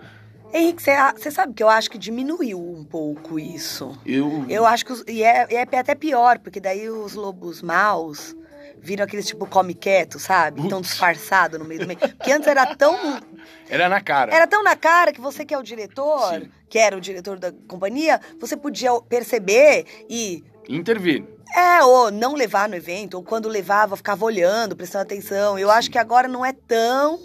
Henrique, 0.52 0.82
você 0.82 1.30
sabe 1.30 1.52
que 1.52 1.62
eu 1.62 1.68
acho 1.68 1.90
que 1.90 1.98
diminuiu 1.98 2.58
um 2.58 2.84
pouco 2.84 3.38
isso. 3.38 3.98
Eu. 4.04 4.46
Eu 4.48 4.64
acho 4.64 4.84
que. 4.84 4.92
Os, 4.92 5.04
e 5.06 5.22
é, 5.22 5.46
é 5.50 5.78
até 5.78 5.94
pior, 5.94 6.38
porque 6.38 6.60
daí 6.60 6.88
os 6.88 7.14
lobos 7.14 7.60
maus 7.60 8.34
viram 8.80 9.04
aqueles 9.04 9.26
tipo 9.26 9.46
come 9.46 9.74
quieto, 9.74 10.18
sabe? 10.18 10.66
Tão 10.68 10.80
disfarçado 10.80 11.58
no 11.58 11.64
meio 11.64 11.80
do 11.80 11.86
meio. 11.86 11.98
Porque 11.98 12.32
antes 12.32 12.48
era 12.48 12.74
tão. 12.74 12.96
Era 13.70 13.86
na 13.86 14.00
cara. 14.00 14.34
Era 14.34 14.46
tão 14.46 14.62
na 14.62 14.74
cara 14.74 15.12
que 15.12 15.20
você 15.20 15.44
que 15.44 15.52
é 15.52 15.58
o 15.58 15.62
diretor, 15.62 16.40
Sim. 16.40 16.48
que 16.70 16.78
era 16.78 16.96
o 16.96 17.00
diretor 17.02 17.38
da 17.38 17.52
companhia, 17.68 18.18
você 18.40 18.56
podia 18.56 18.98
perceber 19.02 19.84
e. 20.08 20.42
Intervir. 20.66 21.22
É, 21.54 21.82
ou 21.84 22.10
não 22.10 22.34
levar 22.34 22.66
no 22.66 22.74
evento, 22.74 23.14
ou 23.18 23.22
quando 23.22 23.46
levava, 23.46 23.94
ficava 23.94 24.24
olhando, 24.24 24.74
prestando 24.74 25.02
atenção. 25.02 25.58
Eu 25.58 25.70
acho 25.70 25.90
que 25.90 25.98
agora 25.98 26.26
não 26.26 26.46
é 26.46 26.54
tão. 26.54 27.20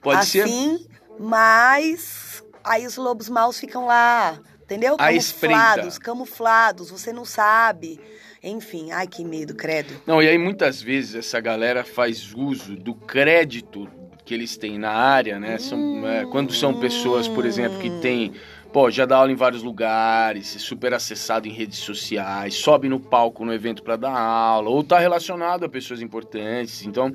Pode 0.00 0.20
assim, 0.20 0.78
ser. 0.78 0.93
Mas 1.18 2.42
aí 2.62 2.86
os 2.86 2.96
lobos 2.96 3.28
maus 3.28 3.58
ficam 3.58 3.86
lá, 3.86 4.38
entendeu? 4.62 4.96
Camuflados, 4.96 5.98
camuflados, 5.98 6.90
você 6.90 7.12
não 7.12 7.24
sabe. 7.24 8.00
Enfim, 8.42 8.92
ai 8.92 9.06
que 9.06 9.24
medo, 9.24 9.54
credo. 9.54 9.94
Não, 10.06 10.22
e 10.22 10.28
aí 10.28 10.36
muitas 10.36 10.82
vezes 10.82 11.14
essa 11.14 11.40
galera 11.40 11.82
faz 11.82 12.34
uso 12.34 12.76
do 12.76 12.94
crédito 12.94 13.88
que 14.24 14.32
eles 14.32 14.56
têm 14.56 14.78
na 14.78 14.90
área, 14.90 15.38
né? 15.38 15.58
São, 15.58 15.78
hum, 15.78 16.06
é, 16.06 16.24
quando 16.26 16.52
são 16.52 16.78
pessoas, 16.80 17.28
por 17.28 17.44
exemplo, 17.44 17.78
que 17.78 17.90
têm 18.00 18.32
Pô, 18.74 18.90
já 18.90 19.06
dá 19.06 19.18
aula 19.18 19.30
em 19.30 19.36
vários 19.36 19.62
lugares, 19.62 20.56
é 20.56 20.58
super 20.58 20.92
acessado 20.92 21.46
em 21.46 21.52
redes 21.52 21.78
sociais, 21.78 22.54
sobe 22.54 22.88
no 22.88 22.98
palco 22.98 23.44
no 23.44 23.54
evento 23.54 23.84
para 23.84 23.94
dar 23.94 24.10
aula, 24.10 24.68
ou 24.68 24.82
tá 24.82 24.98
relacionado 24.98 25.64
a 25.64 25.68
pessoas 25.68 26.02
importantes. 26.02 26.84
Então, 26.84 27.12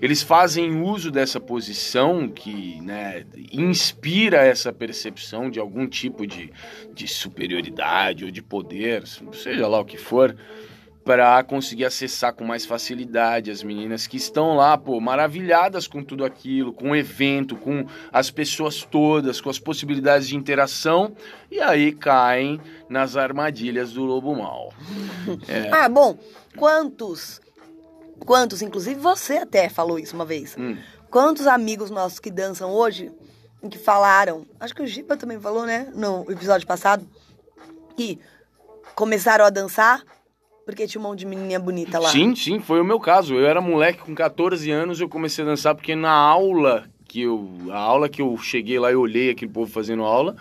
eles 0.00 0.22
fazem 0.22 0.80
uso 0.80 1.10
dessa 1.10 1.38
posição 1.38 2.30
que 2.30 2.80
né, 2.80 3.26
inspira 3.52 4.38
essa 4.38 4.72
percepção 4.72 5.50
de 5.50 5.60
algum 5.60 5.86
tipo 5.86 6.26
de, 6.26 6.50
de 6.94 7.06
superioridade 7.06 8.24
ou 8.24 8.30
de 8.30 8.42
poder, 8.42 9.06
seja 9.06 9.68
lá 9.68 9.80
o 9.80 9.84
que 9.84 9.98
for 9.98 10.34
para 11.04 11.42
conseguir 11.42 11.84
acessar 11.84 12.32
com 12.32 12.44
mais 12.44 12.64
facilidade 12.64 13.50
as 13.50 13.62
meninas 13.62 14.06
que 14.06 14.16
estão 14.16 14.54
lá, 14.54 14.78
pô, 14.78 15.00
maravilhadas 15.00 15.86
com 15.86 16.02
tudo 16.02 16.24
aquilo, 16.24 16.72
com 16.72 16.90
o 16.90 16.96
evento, 16.96 17.56
com 17.56 17.86
as 18.12 18.30
pessoas 18.30 18.82
todas, 18.82 19.40
com 19.40 19.50
as 19.50 19.58
possibilidades 19.58 20.28
de 20.28 20.36
interação, 20.36 21.14
e 21.50 21.60
aí 21.60 21.92
caem 21.92 22.60
nas 22.88 23.16
armadilhas 23.16 23.92
do 23.92 24.04
lobo 24.04 24.34
mal. 24.34 24.72
É. 25.48 25.72
Ah, 25.82 25.88
bom, 25.88 26.16
quantos, 26.56 27.40
quantos, 28.24 28.62
inclusive 28.62 29.00
você 29.00 29.38
até 29.38 29.68
falou 29.68 29.98
isso 29.98 30.14
uma 30.14 30.24
vez, 30.24 30.54
hum. 30.56 30.76
quantos 31.10 31.46
amigos 31.46 31.90
nossos 31.90 32.20
que 32.20 32.30
dançam 32.30 32.70
hoje, 32.70 33.10
que 33.70 33.78
falaram, 33.78 34.46
acho 34.60 34.74
que 34.74 34.82
o 34.82 34.86
Giba 34.86 35.16
também 35.16 35.40
falou, 35.40 35.64
né, 35.64 35.90
no 35.94 36.30
episódio 36.30 36.66
passado, 36.66 37.08
que 37.96 38.20
começaram 38.94 39.44
a 39.44 39.50
dançar 39.50 40.02
porque 40.64 40.86
tinha 40.86 41.00
um 41.00 41.04
monte 41.04 41.20
de 41.20 41.26
menininha 41.26 41.58
bonita 41.58 41.98
lá. 41.98 42.08
Sim, 42.10 42.34
sim, 42.34 42.60
foi 42.60 42.80
o 42.80 42.84
meu 42.84 43.00
caso. 43.00 43.34
Eu 43.34 43.46
era 43.46 43.60
moleque 43.60 44.00
com 44.00 44.14
14 44.14 44.70
anos, 44.70 45.00
eu 45.00 45.08
comecei 45.08 45.44
a 45.44 45.48
dançar 45.48 45.74
porque 45.74 45.94
na 45.94 46.12
aula 46.12 46.84
que 47.06 47.22
eu, 47.22 47.48
a 47.70 47.78
aula 47.78 48.08
que 48.08 48.22
eu 48.22 48.36
cheguei 48.38 48.78
lá 48.78 48.90
e 48.90 48.94
olhei 48.94 49.30
aquele 49.30 49.50
povo 49.50 49.70
fazendo 49.70 50.02
aula, 50.02 50.36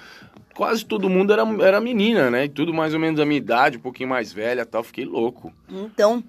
quase 0.54 0.86
todo 0.86 1.10
mundo 1.10 1.34
era, 1.34 1.44
era 1.64 1.82
menina, 1.82 2.30
né? 2.30 2.46
E 2.46 2.50
tudo 2.50 2.74
mais 2.74 2.94
ou 2.94 3.00
menos 3.00 3.18
da 3.18 3.26
minha 3.26 3.38
idade, 3.38 3.78
um 3.78 3.82
pouquinho 3.82 4.10
mais 4.10 4.32
velha, 4.32 4.66
tal, 4.66 4.84
fiquei 4.84 5.04
louco. 5.04 5.52
Então, 5.70 6.24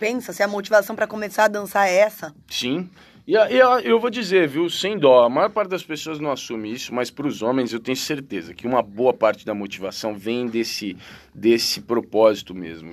pensa 0.00 0.32
se 0.32 0.42
a 0.42 0.48
motivação 0.48 0.96
para 0.96 1.06
começar 1.06 1.44
a 1.44 1.48
dançar 1.48 1.88
é 1.88 1.96
essa. 1.96 2.34
Sim. 2.48 2.88
E 3.26 3.32
eu, 3.32 3.80
eu 3.80 3.98
vou 3.98 4.10
dizer, 4.10 4.46
viu, 4.46 4.68
sem 4.68 4.98
dó, 4.98 5.24
a 5.24 5.30
maior 5.30 5.48
parte 5.48 5.70
das 5.70 5.82
pessoas 5.82 6.20
não 6.20 6.30
assume 6.30 6.70
isso, 6.70 6.94
mas 6.94 7.10
para 7.10 7.26
os 7.26 7.40
homens 7.40 7.72
eu 7.72 7.80
tenho 7.80 7.96
certeza 7.96 8.52
que 8.52 8.66
uma 8.66 8.82
boa 8.82 9.14
parte 9.14 9.46
da 9.46 9.54
motivação 9.54 10.14
vem 10.14 10.46
desse, 10.46 10.94
desse 11.34 11.80
propósito 11.80 12.54
mesmo, 12.54 12.92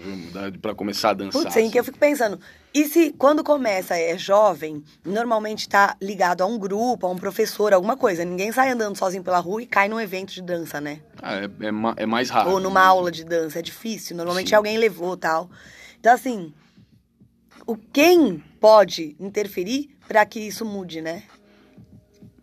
para 0.62 0.74
começar 0.74 1.10
a 1.10 1.14
dançar. 1.14 1.42
Putz, 1.42 1.58
assim. 1.58 1.70
que 1.70 1.78
eu 1.78 1.84
fico 1.84 1.98
pensando, 1.98 2.40
e 2.74 2.86
se 2.86 3.12
quando 3.18 3.44
começa 3.44 3.98
é 3.98 4.18
jovem, 4.18 4.82
normalmente 5.04 5.62
está 5.62 5.98
ligado 6.02 6.42
a 6.42 6.46
um 6.46 6.58
grupo, 6.58 7.06
a 7.06 7.10
um 7.10 7.18
professor, 7.18 7.74
alguma 7.74 7.98
coisa. 7.98 8.24
Ninguém 8.24 8.54
sai 8.54 8.72
andando 8.72 8.98
sozinho 8.98 9.24
pela 9.24 9.40
rua 9.40 9.62
e 9.62 9.66
cai 9.66 9.90
num 9.90 10.00
evento 10.00 10.32
de 10.32 10.42
dança, 10.42 10.80
né? 10.80 11.02
Ah, 11.22 11.36
é, 11.36 11.44
é, 11.44 12.04
é 12.04 12.06
mais 12.06 12.30
raro. 12.30 12.52
Ou 12.52 12.60
numa 12.62 12.82
aula 12.82 13.12
de 13.12 13.26
dança, 13.26 13.60
é 13.60 13.62
difícil. 13.62 14.16
Normalmente 14.16 14.50
Sim. 14.50 14.56
alguém 14.56 14.78
levou 14.78 15.18
tal. 15.18 15.50
Então, 16.00 16.14
assim, 16.14 16.54
o 17.68 17.76
quem 17.76 18.42
pode 18.62 19.18
interferir 19.20 19.90
para 20.12 20.26
que 20.26 20.42
isso 20.42 20.66
mude, 20.66 21.00
né? 21.02 21.24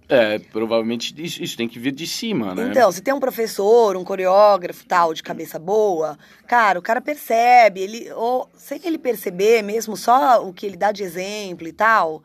É, 0.08 0.38
provavelmente 0.38 1.14
isso, 1.22 1.42
isso, 1.42 1.54
tem 1.54 1.68
que 1.68 1.78
vir 1.78 1.92
de 1.92 2.06
cima, 2.06 2.54
né? 2.54 2.68
Então, 2.70 2.90
se 2.90 3.02
tem 3.02 3.12
um 3.12 3.20
professor, 3.20 3.94
um 3.94 4.02
coreógrafo, 4.04 4.86
tal, 4.86 5.12
de 5.12 5.22
cabeça 5.22 5.58
boa, 5.58 6.18
cara, 6.46 6.78
o 6.78 6.82
cara 6.82 6.98
percebe, 6.98 7.80
ele 7.82 8.10
ou 8.12 8.48
sem 8.56 8.80
ele 8.84 8.96
perceber 8.96 9.60
mesmo 9.60 9.98
só 9.98 10.42
o 10.48 10.50
que 10.50 10.64
ele 10.64 10.78
dá 10.78 10.92
de 10.92 11.02
exemplo 11.02 11.68
e 11.68 11.72
tal, 11.72 12.22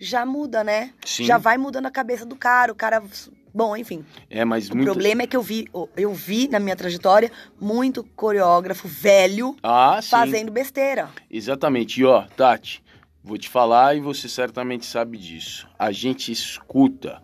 já 0.00 0.24
muda, 0.24 0.64
né? 0.64 0.92
Sim. 1.04 1.24
Já 1.24 1.36
vai 1.36 1.58
mudando 1.58 1.84
a 1.84 1.90
cabeça 1.90 2.24
do 2.24 2.36
cara, 2.36 2.72
o 2.72 2.74
cara. 2.74 3.02
Bom, 3.52 3.76
enfim. 3.76 4.02
É, 4.30 4.46
mas 4.46 4.70
O 4.70 4.76
problema 4.78 5.22
é 5.22 5.26
que 5.26 5.36
eu 5.36 5.42
vi, 5.42 5.68
eu 5.94 6.14
vi 6.14 6.48
na 6.48 6.58
minha 6.58 6.76
trajetória 6.76 7.30
muito 7.60 8.02
coreógrafo 8.02 8.88
velho 8.88 9.54
Ah, 9.62 10.00
fazendo 10.02 10.50
besteira. 10.50 11.10
Exatamente. 11.30 12.00
E 12.00 12.04
ó, 12.04 12.22
Tati, 12.34 12.82
vou 13.26 13.36
te 13.36 13.48
falar 13.48 13.96
e 13.96 14.00
você 14.00 14.28
certamente 14.28 14.86
sabe 14.86 15.18
disso. 15.18 15.68
A 15.76 15.90
gente 15.90 16.30
escuta 16.30 17.20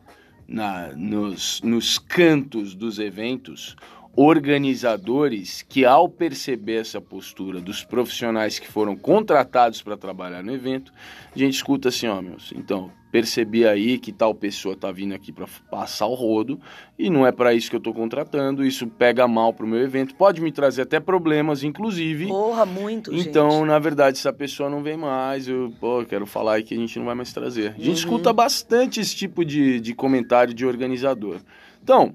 na, 0.49 0.89
nos, 0.97 1.63
nos 1.63 1.97
cantos 1.97 2.75
dos 2.75 2.99
eventos 2.99 3.77
organizadores 4.17 5.63
que, 5.63 5.85
ao 5.85 6.09
perceber 6.09 6.81
essa 6.81 7.01
postura 7.01 7.61
dos 7.61 7.85
profissionais 7.85 8.59
que 8.59 8.67
foram 8.67 8.97
contratados 8.97 9.81
para 9.81 9.97
trabalhar 9.97 10.43
no 10.43 10.53
evento, 10.53 10.93
a 11.35 11.39
gente 11.39 11.55
escuta 11.55 11.89
assim, 11.89 12.09
ó, 12.09 12.21
meus, 12.21 12.53
então, 12.53 12.91
percebi 13.13 13.67
aí 13.67 13.99
que 13.99 14.11
tal 14.11 14.35
pessoa 14.35 14.75
tá 14.75 14.91
vindo 14.91 15.15
aqui 15.15 15.31
para 15.31 15.47
passar 15.71 16.07
o 16.07 16.15
rodo 16.15 16.59
e 16.99 17.11
não 17.11 17.27
é 17.27 17.31
para 17.31 17.53
isso 17.53 17.69
que 17.69 17.77
eu 17.77 17.81
tô 17.81 17.93
contratando, 17.93 18.65
isso 18.65 18.87
pega 18.87 19.29
mal 19.29 19.53
pro 19.53 19.67
meu 19.67 19.81
evento, 19.81 20.15
pode 20.15 20.41
me 20.41 20.51
trazer 20.51 20.83
até 20.83 20.99
problemas, 20.99 21.63
inclusive. 21.63 22.27
Porra, 22.29 22.65
muito, 22.65 23.15
Então, 23.15 23.51
gente. 23.51 23.67
na 23.67 23.79
verdade, 23.79 24.17
essa 24.17 24.33
pessoa 24.33 24.71
não 24.71 24.83
vem 24.83 24.97
mais, 24.97 25.47
eu 25.47 25.71
pô, 25.79 26.03
quero 26.07 26.25
falar 26.25 26.55
aí 26.55 26.63
que 26.63 26.73
a 26.75 26.77
gente 26.79 26.99
não 26.99 27.05
vai 27.05 27.15
mais 27.15 27.33
trazer. 27.35 27.69
A 27.69 27.73
gente 27.73 27.89
Uhum. 27.89 27.93
escuta 27.93 28.33
bastante 28.33 28.99
esse 28.99 29.15
tipo 29.15 29.45
de, 29.45 29.79
de 29.79 29.95
comentário 29.95 30.55
de 30.55 30.65
organizador. 30.65 31.37
Então, 31.83 32.15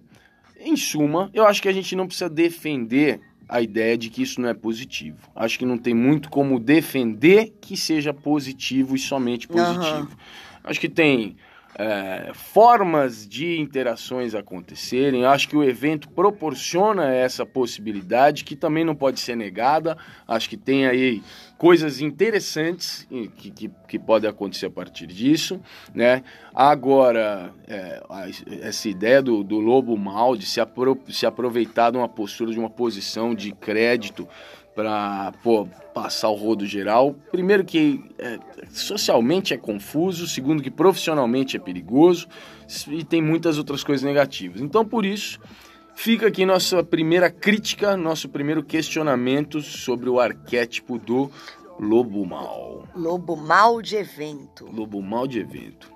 em 0.59 0.75
suma, 0.75 1.29
eu 1.31 1.45
acho 1.45 1.61
que 1.61 1.69
a 1.69 1.73
gente 1.73 1.95
não 1.95 2.07
precisa 2.07 2.27
defender 2.29 3.21
a 3.47 3.61
ideia 3.61 3.97
de 3.97 4.09
que 4.09 4.23
isso 4.23 4.41
não 4.41 4.49
é 4.49 4.53
positivo. 4.53 5.17
Acho 5.35 5.59
que 5.59 5.65
não 5.65 5.77
tem 5.77 5.93
muito 5.93 6.29
como 6.29 6.59
defender 6.59 7.53
que 7.61 7.77
seja 7.77 8.11
positivo 8.13 8.95
e 8.95 8.99
somente 8.99 9.47
positivo. 9.47 10.09
Aham. 10.09 10.17
Acho 10.67 10.79
que 10.79 10.89
tem 10.89 11.37
é, 11.77 12.31
formas 12.33 13.27
de 13.27 13.59
interações 13.59 14.33
acontecerem. 14.33 15.25
Acho 15.25 15.47
que 15.47 15.55
o 15.55 15.63
evento 15.63 16.09
proporciona 16.09 17.13
essa 17.13 17.45
possibilidade 17.45 18.43
que 18.43 18.55
também 18.55 18.83
não 18.83 18.95
pode 18.95 19.19
ser 19.19 19.35
negada. 19.35 19.95
Acho 20.27 20.49
que 20.49 20.57
tem 20.57 20.87
aí 20.87 21.21
coisas 21.55 22.01
interessantes 22.01 23.07
que, 23.37 23.51
que, 23.51 23.71
que 23.87 23.99
podem 23.99 24.27
acontecer 24.27 24.65
a 24.65 24.71
partir 24.71 25.05
disso, 25.05 25.61
né? 25.93 26.23
Agora, 26.53 27.53
é, 27.67 28.01
essa 28.61 28.89
ideia 28.89 29.21
do, 29.21 29.43
do 29.43 29.59
lobo 29.59 29.95
mal 29.95 30.35
de 30.35 30.47
se, 30.47 30.59
apro 30.59 30.99
se 31.09 31.27
aproveitar 31.27 31.91
de 31.91 31.97
uma 31.97 32.09
postura, 32.09 32.51
de 32.51 32.59
uma 32.59 32.69
posição 32.69 33.35
de 33.35 33.51
crédito 33.51 34.27
para 34.77 35.33
passar 35.91 36.29
o 36.29 36.35
rodo 36.35 36.63
geral. 36.67 37.15
Primeiro 37.31 37.65
que 37.65 38.03
é, 38.19 38.37
socialmente 38.69 39.51
é 39.51 39.57
confuso, 39.57 40.27
segundo 40.27 40.61
que 40.61 40.69
profissionalmente 40.69 41.57
é 41.57 41.59
perigoso 41.59 42.27
e 42.87 43.03
tem 43.03 43.19
muitas 43.19 43.57
outras 43.57 43.83
coisas 43.83 44.03
negativas. 44.03 44.61
Então, 44.61 44.85
por 44.85 45.03
isso, 45.03 45.39
fica 45.95 46.27
aqui 46.27 46.45
nossa 46.45 46.83
primeira 46.83 47.31
crítica, 47.31 47.97
nosso 47.97 48.29
primeiro 48.29 48.63
questionamento 48.63 49.61
sobre 49.61 50.11
o 50.11 50.19
arquétipo 50.19 50.99
do 50.99 51.31
lobo 51.79 52.23
mal. 52.23 52.87
Lobo 52.95 53.35
mal 53.35 53.81
de 53.81 53.95
evento. 53.95 54.69
Lobo 54.71 55.01
mal 55.01 55.25
de 55.25 55.39
evento. 55.39 55.91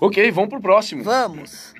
Ok, 0.00 0.28
vamos 0.32 0.50
pro 0.50 0.60
próximo. 0.60 1.04
Vamos. 1.04 1.72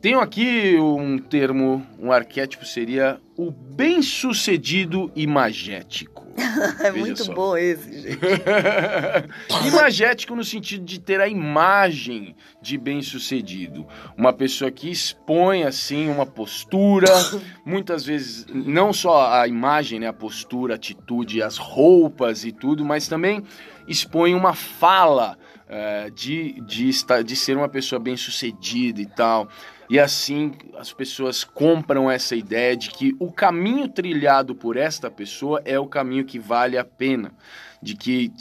Tenho 0.00 0.18
aqui 0.18 0.78
um 0.78 1.18
termo, 1.18 1.86
um 1.98 2.10
arquétipo 2.10 2.64
seria 2.64 3.20
o 3.36 3.50
bem-sucedido 3.50 5.12
imagético. 5.14 6.30
É 6.80 6.90
muito 6.90 7.24
só. 7.24 7.34
bom 7.34 7.56
esse, 7.56 8.00
gente. 8.00 8.18
Imagético 9.68 10.34
no 10.34 10.42
sentido 10.42 10.84
de 10.84 10.98
ter 10.98 11.20
a 11.20 11.28
imagem 11.28 12.34
de 12.62 12.78
bem-sucedido. 12.78 13.86
Uma 14.16 14.32
pessoa 14.32 14.70
que 14.70 14.90
expõe, 14.90 15.64
assim, 15.64 16.08
uma 16.08 16.24
postura, 16.24 17.08
muitas 17.64 18.04
vezes, 18.04 18.46
não 18.52 18.92
só 18.92 19.30
a 19.32 19.46
imagem, 19.46 20.00
né, 20.00 20.08
a 20.08 20.12
postura, 20.12 20.74
a 20.74 20.76
atitude, 20.76 21.42
as 21.42 21.58
roupas 21.58 22.44
e 22.44 22.52
tudo, 22.52 22.84
mas 22.84 23.06
também 23.06 23.44
expõe 23.86 24.34
uma 24.34 24.54
fala 24.54 25.36
eh, 25.72 26.10
de, 26.12 26.60
de, 26.62 26.88
estar, 26.88 27.22
de 27.22 27.36
ser 27.36 27.56
uma 27.56 27.68
pessoa 27.68 28.00
bem-sucedida 28.00 29.00
e 29.00 29.06
tal. 29.06 29.48
E 29.88 30.00
assim 30.00 30.52
as 30.76 30.92
pessoas 30.92 31.44
compram 31.44 32.10
essa 32.10 32.34
ideia 32.34 32.76
de 32.76 32.90
que 32.90 33.14
o 33.20 33.30
caminho 33.30 33.86
trilhado 33.86 34.52
por 34.52 34.76
esta 34.76 35.08
pessoa 35.08 35.62
é 35.64 35.78
o 35.78 35.86
caminho 35.86 36.24
que 36.24 36.40
vale 36.40 36.76
a 36.76 36.84
pena. 36.84 37.32
De 37.80 37.94
que 37.94 38.32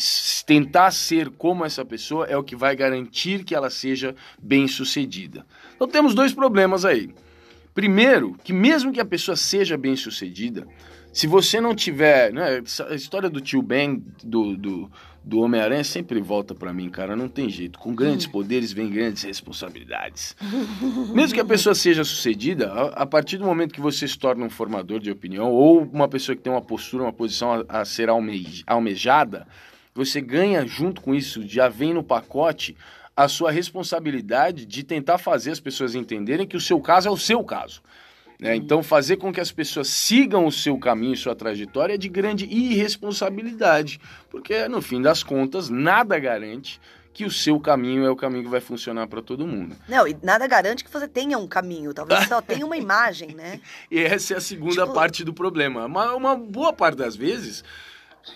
tentar 0.44 0.90
ser 0.90 1.30
como 1.30 1.64
essa 1.64 1.86
pessoa 1.86 2.26
é 2.26 2.36
o 2.36 2.44
que 2.44 2.56
vai 2.56 2.76
garantir 2.76 3.44
que 3.44 3.54
ela 3.54 3.70
seja 3.70 4.16
bem 4.42 4.68
sucedida. 4.68 5.46
Então 5.76 5.88
temos 5.88 6.16
dois 6.16 6.34
problemas 6.34 6.84
aí. 6.84 7.14
Primeiro, 7.76 8.36
que 8.44 8.52
mesmo 8.52 8.92
que 8.92 9.00
a 9.00 9.06
pessoa 9.06 9.36
seja 9.36 9.78
bem 9.78 9.96
sucedida, 9.96 10.68
se 11.14 11.28
você 11.28 11.62
não 11.62 11.76
tiver. 11.76 12.34
Né, 12.34 12.62
a 12.90 12.96
história 12.96 13.30
do 13.30 13.40
tio 13.40 13.62
Ben, 13.62 14.04
do, 14.24 14.58
do, 14.58 14.92
do 15.30 15.40
Homem-Aranha, 15.42 15.84
sempre 15.84 16.20
volta 16.20 16.56
pra 16.56 16.74
mim, 16.74 16.90
cara. 16.90 17.16
Não 17.16 17.30
tem 17.30 17.48
jeito. 17.50 17.78
Com 17.78 17.94
grandes 17.94 18.26
poderes 18.26 18.72
vem 18.74 18.90
grandes 18.90 19.22
responsabilidades. 19.24 20.36
Mesmo 21.14 21.36
que 21.36 21.40
a 21.40 21.46
pessoa 21.46 21.76
seja 21.76 22.04
sucedida, 22.04 22.72
a, 22.74 23.04
a 23.04 23.06
partir 23.06 23.38
do 23.38 23.46
momento 23.46 23.74
que 23.74 23.80
você 23.80 24.08
se 24.08 24.18
torna 24.18 24.44
um 24.44 24.50
formador 24.50 25.00
de 25.00 25.12
opinião 25.12 25.52
ou 25.52 25.82
uma 25.84 26.08
pessoa 26.08 26.36
que 26.36 26.42
tem 26.42 26.52
uma 26.52 26.62
postura, 26.62 27.04
uma 27.04 27.14
posição 27.14 27.64
a, 27.70 27.82
a 27.82 27.86
ser 27.86 28.10
alme- 28.10 28.64
almejada, 28.66 29.48
você 29.94 30.20
ganha 30.20 30.66
junto 30.66 31.00
com 31.02 31.14
isso, 31.14 31.48
já 31.48 31.70
vem 31.70 31.94
no 31.94 32.04
pacote 32.04 32.76
a 33.16 33.28
sua 33.28 33.52
responsabilidade 33.52 34.66
de 34.66 34.82
tentar 34.84 35.18
fazer 35.18 35.52
as 35.52 35.60
pessoas 35.60 35.94
entenderem 35.94 36.48
que 36.48 36.58
o 36.58 36.62
seu 36.62 36.80
caso 36.80 37.08
é 37.08 37.12
o 37.12 37.18
seu 37.18 37.44
caso. 37.44 37.82
Né? 38.40 38.56
Então, 38.56 38.82
fazer 38.82 39.18
com 39.18 39.32
que 39.34 39.42
as 39.42 39.52
pessoas 39.52 39.88
sigam 39.90 40.46
o 40.46 40.52
seu 40.52 40.78
caminho, 40.78 41.16
sua 41.18 41.36
trajetória 41.36 41.96
é 41.96 41.98
de 41.98 42.08
grande 42.08 42.46
irresponsabilidade, 42.46 44.00
porque 44.30 44.68
no 44.68 44.82
fim 44.82 45.02
das 45.02 45.24
contas, 45.24 45.70
nada 45.70 46.18
garante 46.20 46.80
que 47.12 47.26
o 47.26 47.32
seu 47.32 47.60
caminho 47.60 48.06
é 48.06 48.10
o 48.10 48.16
caminho 48.16 48.44
que 48.46 48.50
vai 48.50 48.62
funcionar 48.62 49.08
para 49.08 49.22
todo 49.22 49.46
mundo. 49.46 49.76
Não, 49.90 50.08
e 50.08 50.16
nada 50.24 50.48
garante 50.48 50.86
que 50.86 50.92
você 50.92 51.08
tenha 51.08 51.38
um 51.38 51.48
caminho. 51.48 51.94
Talvez 51.94 52.28
só 52.28 52.42
tenha 52.42 52.66
uma 52.66 52.78
imagem, 52.78 53.36
né? 53.36 53.60
E 53.92 54.00
essa 54.00 54.36
é 54.36 54.38
a 54.38 54.42
segunda 54.42 54.84
Tipo- 54.84 54.94
parte 54.94 55.24
do 55.26 55.34
problema. 55.34 55.86
Uma, 55.86 56.14
uma 56.16 56.36
boa 56.38 56.72
parte 56.72 56.96
das 56.98 57.16
vezes, 57.18 57.64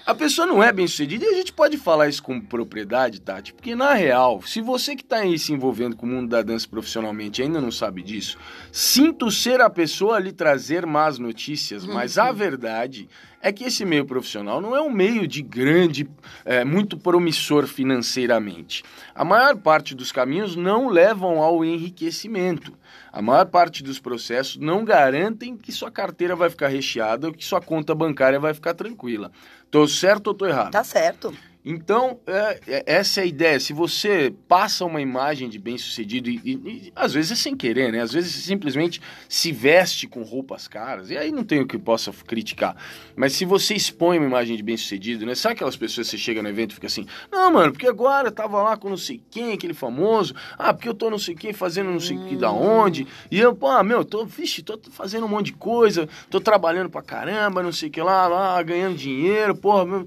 a 0.05 0.13
pessoa 0.13 0.45
não 0.45 0.63
é 0.63 0.71
bem 0.71 0.87
sucedida 0.87 1.25
e 1.25 1.29
a 1.29 1.33
gente 1.33 1.53
pode 1.53 1.77
falar 1.77 2.09
isso 2.09 2.21
com 2.21 2.39
propriedade, 2.39 3.21
Tati, 3.21 3.53
porque 3.53 3.75
na 3.75 3.93
real, 3.93 4.41
se 4.41 4.61
você 4.61 4.95
que 4.95 5.03
está 5.03 5.17
aí 5.17 5.37
se 5.39 5.53
envolvendo 5.53 5.95
com 5.95 6.05
o 6.05 6.09
mundo 6.09 6.29
da 6.29 6.41
dança 6.41 6.67
profissionalmente 6.67 7.41
ainda 7.41 7.61
não 7.61 7.71
sabe 7.71 8.01
disso, 8.01 8.37
sinto 8.71 9.31
ser 9.31 9.61
a 9.61 9.69
pessoa 9.69 10.17
a 10.17 10.19
lhe 10.19 10.31
trazer 10.31 10.85
más 10.85 11.17
notícias, 11.17 11.85
mas 11.85 12.17
a 12.17 12.31
verdade 12.31 13.07
é 13.41 13.51
que 13.51 13.65
esse 13.65 13.83
meio 13.83 14.05
profissional 14.05 14.61
não 14.61 14.73
é 14.73 14.81
um 14.81 14.89
meio 14.89 15.27
de 15.27 15.41
grande, 15.41 16.09
é, 16.45 16.63
muito 16.63 16.97
promissor 16.97 17.67
financeiramente. 17.67 18.83
A 19.13 19.25
maior 19.25 19.57
parte 19.57 19.93
dos 19.93 20.13
caminhos 20.13 20.55
não 20.55 20.87
levam 20.87 21.41
ao 21.41 21.63
enriquecimento. 21.63 22.73
A 23.13 23.21
maior 23.21 23.45
parte 23.45 23.83
dos 23.83 23.99
processos 23.99 24.57
não 24.57 24.83
garantem 24.83 25.55
que 25.55 25.71
sua 25.71 25.91
carteira 25.91 26.35
vai 26.35 26.49
ficar 26.49 26.67
recheada 26.67 27.27
ou 27.27 27.33
que 27.33 27.45
sua 27.45 27.61
conta 27.61 27.93
bancária 27.93 28.39
vai 28.39 28.55
ficar 28.55 28.73
tranquila. 28.73 29.31
Tô 29.69 29.87
certo 29.87 30.29
ou 30.29 30.33
tô 30.33 30.47
errado? 30.47 30.71
Tá 30.71 30.83
certo. 30.83 31.31
Então, 31.65 32.19
é, 32.27 32.59
é- 32.67 32.83
essa 32.85 33.21
é 33.21 33.23
a 33.23 33.25
ideia. 33.25 33.59
Se 33.59 33.71
você 33.71 34.33
passa 34.49 34.83
uma 34.83 34.99
imagem 35.01 35.47
de 35.47 35.57
bem-sucedido, 35.57 36.29
e, 36.29 36.41
e- 36.43 36.51
e 36.87 36.93
às 36.93 37.13
vezes 37.13 37.31
é 37.31 37.35
sem 37.35 37.55
querer, 37.55 37.91
né? 37.91 38.01
Às 38.01 38.11
vezes 38.11 38.33
simplesmente 38.43 38.99
se 39.29 39.51
veste 39.51 40.05
com 40.05 40.23
roupas 40.23 40.67
caras, 40.67 41.09
e 41.09 41.17
aí 41.17 41.31
não 41.31 41.43
tem 41.43 41.61
o 41.61 41.67
que 41.67 41.77
possa 41.77 42.11
criticar. 42.27 42.75
Mas 43.15 43.33
se 43.33 43.45
você 43.45 43.73
expõe 43.75 44.17
uma 44.17 44.27
imagem 44.27 44.57
de 44.57 44.63
bem-sucedido, 44.63 45.25
né? 45.25 45.35
Sabe 45.35 45.53
aquelas 45.55 45.77
pessoas 45.77 46.07
que 46.07 46.11
você 46.11 46.17
chega 46.17 46.43
no 46.43 46.49
evento 46.49 46.71
e 46.71 46.75
fica 46.75 46.87
assim, 46.87 47.05
não, 47.31 47.51
mano, 47.51 47.71
porque 47.71 47.87
agora 47.87 48.27
eu 48.27 48.31
tava 48.31 48.61
lá 48.61 48.75
com 48.75 48.89
não 48.89 48.97
sei 48.97 49.21
quem, 49.31 49.53
aquele 49.53 49.73
famoso, 49.73 50.35
ah, 50.57 50.73
porque 50.73 50.89
eu 50.89 50.93
tô 50.93 51.09
não 51.09 51.19
sei 51.19 51.33
quem 51.33 51.53
fazendo 51.53 51.89
não 51.91 51.99
sei 51.99 52.17
que 52.27 52.35
da 52.35 52.51
onde, 52.51 53.07
e 53.31 53.39
eu, 53.39 53.55
pô, 53.55 53.67
ah, 53.67 53.83
meu, 53.83 54.03
tô, 54.03 54.25
vixe, 54.25 54.61
tô 54.61 54.77
fazendo 54.91 55.25
um 55.25 55.29
monte 55.29 55.45
de 55.47 55.53
coisa, 55.53 56.09
tô 56.29 56.41
trabalhando 56.41 56.89
pra 56.89 57.01
caramba, 57.01 57.63
não 57.63 57.71
sei 57.71 57.87
o 57.87 57.91
que 57.91 58.01
lá, 58.01 58.27
lá, 58.27 58.61
ganhando 58.61 58.97
dinheiro, 58.97 59.55
porra, 59.55 59.85
meu... 59.85 60.05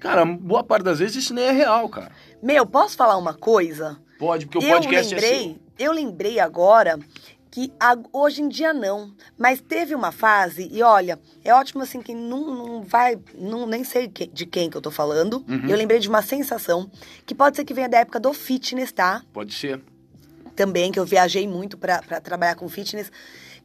Cara, 0.00 0.24
boa 0.24 0.64
parte 0.64 0.82
das 0.84 0.98
vezes 0.98 1.16
isso 1.24 1.34
nem 1.34 1.44
é 1.44 1.52
real, 1.52 1.88
cara. 1.88 2.10
Meu, 2.42 2.66
posso 2.66 2.96
falar 2.96 3.16
uma 3.16 3.34
coisa? 3.34 3.98
Pode, 4.18 4.46
porque 4.46 4.66
o 4.66 4.68
eu 4.68 4.76
podcast 4.76 5.14
é 5.14 5.16
lembrei, 5.20 5.42
seu. 5.44 5.58
eu 5.86 5.92
lembrei 5.92 6.40
agora 6.40 6.98
que 7.50 7.72
hoje 8.12 8.42
em 8.42 8.48
dia 8.48 8.72
não, 8.72 9.12
mas 9.36 9.60
teve 9.60 9.94
uma 9.94 10.12
fase 10.12 10.68
e 10.72 10.82
olha, 10.82 11.18
é 11.44 11.52
ótimo 11.52 11.82
assim 11.82 12.00
que 12.00 12.14
não, 12.14 12.54
não 12.54 12.82
vai, 12.82 13.18
não 13.34 13.66
nem 13.66 13.82
sei 13.82 14.06
de 14.08 14.46
quem 14.46 14.70
que 14.70 14.76
eu 14.76 14.80
tô 14.80 14.90
falando. 14.90 15.44
Uhum. 15.48 15.68
Eu 15.68 15.76
lembrei 15.76 15.98
de 15.98 16.08
uma 16.08 16.22
sensação 16.22 16.90
que 17.26 17.34
pode 17.34 17.56
ser 17.56 17.64
que 17.64 17.74
venha 17.74 17.88
da 17.88 17.98
época 17.98 18.20
do 18.20 18.32
fitness, 18.32 18.92
tá? 18.92 19.22
Pode 19.32 19.52
ser. 19.52 19.82
Também 20.54 20.92
que 20.92 20.98
eu 21.00 21.04
viajei 21.04 21.48
muito 21.48 21.76
pra 21.76 22.00
pra 22.02 22.20
trabalhar 22.20 22.54
com 22.54 22.68
fitness, 22.68 23.10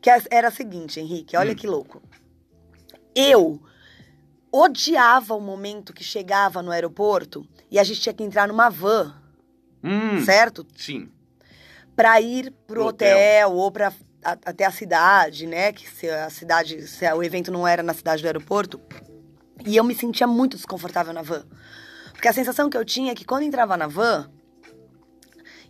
que 0.01 0.09
era 0.31 0.47
a 0.47 0.51
seguinte, 0.51 0.99
Henrique, 0.99 1.37
olha 1.37 1.51
Hum. 1.51 1.55
que 1.55 1.67
louco. 1.67 2.01
Eu 3.13 3.61
odiava 4.63 5.33
o 5.35 5.41
momento 5.41 5.93
que 5.93 6.03
chegava 6.03 6.61
no 6.61 6.71
aeroporto 6.71 7.45
e 7.69 7.77
a 7.79 7.83
gente 7.83 7.99
tinha 8.01 8.13
que 8.13 8.23
entrar 8.23 8.47
numa 8.47 8.69
van 8.69 9.13
Hum, 9.83 10.23
certo? 10.23 10.65
Sim. 10.75 11.09
Pra 11.95 12.19
ir 12.19 12.51
pro 12.65 12.75
Pro 12.75 12.85
hotel, 12.87 13.51
ou 13.51 13.71
pra 13.71 13.89
a- 14.23 14.31
até 14.45 14.65
a 14.65 14.71
cidade, 14.71 15.45
né? 15.45 15.71
Que 15.71 15.87
se 15.89 16.09
a 16.09 16.29
cidade, 16.29 16.87
se 16.87 17.05
o 17.13 17.21
evento 17.23 17.51
não 17.51 17.67
era 17.67 17.83
na 17.83 17.93
cidade 17.93 18.21
do 18.23 18.25
aeroporto. 18.25 18.81
E 19.65 19.75
eu 19.77 19.83
me 19.83 19.93
sentia 19.93 20.25
muito 20.25 20.57
desconfortável 20.57 21.13
na 21.13 21.21
van. 21.21 21.45
Porque 22.11 22.27
a 22.27 22.33
sensação 22.33 22.69
que 22.69 22.75
eu 22.77 22.83
tinha 22.83 23.11
é 23.11 23.15
que 23.15 23.23
quando 23.25 23.43
entrava 23.43 23.77
na 23.77 23.85
van, 23.87 24.29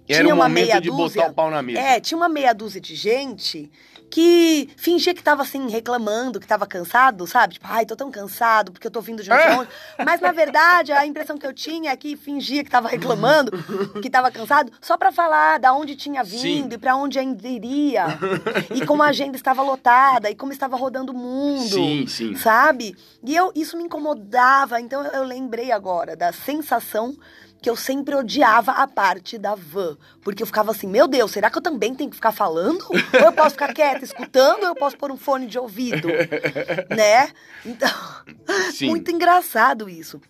Era 0.08 0.24
tinha 0.24 0.34
uma 0.36 0.48
momento 0.48 0.66
meia 0.68 0.80
de 0.82 0.90
dúzia. 0.90 1.22
botar 1.22 1.32
o 1.32 1.34
pau 1.36 1.50
na 1.52 1.62
mesa. 1.62 1.80
É, 1.80 2.00
tinha 2.00 2.18
uma 2.18 2.30
meia 2.30 2.54
dúzia 2.54 2.80
de 2.82 2.96
gente 2.96 3.72
que 4.08 4.70
fingia 4.78 5.14
que 5.16 5.22
tava 5.24 5.42
assim, 5.42 5.68
reclamando, 5.68 6.40
que 6.40 6.48
tava 6.48 6.66
cansado, 6.68 7.26
sabe? 7.26 7.56
Tipo, 7.56 7.66
ai, 7.68 7.86
tô 7.88 7.96
tão 7.96 8.12
cansado 8.12 8.72
porque 8.72 8.86
eu 8.88 8.92
tô 8.92 9.02
vindo 9.02 9.22
de 9.24 9.30
não 9.30 9.36
sei 9.36 9.46
É. 9.48 9.56
onde. 9.58 9.70
Mas 10.06 10.22
na 10.22 10.32
verdade, 10.32 10.92
a 10.92 11.06
impressão 11.06 11.38
que 11.38 11.46
eu 11.46 11.52
tinha 11.52 11.92
é 11.92 11.96
que 11.98 12.16
fingia 12.16 12.64
que 12.64 12.70
tava 12.70 12.88
reclamando, 12.88 13.52
que 14.02 14.10
tava 14.10 14.30
cansado, 14.32 14.72
só 14.80 14.96
pra 14.96 15.12
falar 15.12 15.58
da 15.60 15.74
onde 15.74 15.96
tinha 15.96 16.24
vindo 16.24 16.70
Sim. 16.70 16.76
e 16.76 16.78
pra 16.78 16.96
onde 16.96 17.18
ainda 17.18 17.48
iria. 17.48 18.06
e 18.74 18.86
como 18.86 19.02
a 19.02 19.08
agenda 19.08 19.36
estava 19.36 19.64
lotada 19.64 20.30
e 20.30 20.36
como 20.36 20.52
estava 20.54 20.78
rodando 20.78 21.12
o 21.12 21.16
mundo. 21.18 21.68
Sim, 21.68 22.06
sim. 22.08 22.36
Sabe? 22.36 22.96
E 23.24 23.36
eu, 23.36 23.52
isso 23.56 23.76
me 23.76 23.84
incomodava, 23.84 24.80
então 24.80 25.04
eu 25.04 25.24
lembrei 25.24 25.72
agora 25.72 26.16
da 26.16 26.32
sensação 26.32 27.18
que 27.66 27.70
eu 27.72 27.76
sempre 27.76 28.14
odiava 28.14 28.74
a 28.74 28.88
parte 28.88 29.40
da 29.40 29.56
van. 29.56 29.98
Porque 30.22 30.44
eu 30.44 30.46
ficava 30.46 30.70
assim, 30.70 30.86
meu 30.86 31.08
Deus, 31.08 31.32
será 31.32 31.50
que 31.50 31.58
eu 31.58 31.62
também 31.64 31.96
tenho 31.96 32.12
que 32.12 32.16
ficar 32.16 32.32
falando? 32.32 32.86
Ou 32.92 33.20
eu 33.20 33.34
posso 33.34 33.56
ficar 33.56 33.74
quieta 33.74 34.06
escutando, 34.06 34.62
ou 34.62 34.68
eu 34.70 34.76
posso 34.76 34.96
pôr 34.96 35.10
um 35.10 35.18
fone 35.18 35.48
de 35.48 35.58
ouvido? 35.58 36.08
né? 36.96 37.32
Então, 37.66 37.90
Sim. 38.72 38.90
muito 38.90 39.10
engraçado 39.10 39.90
isso. 39.90 40.22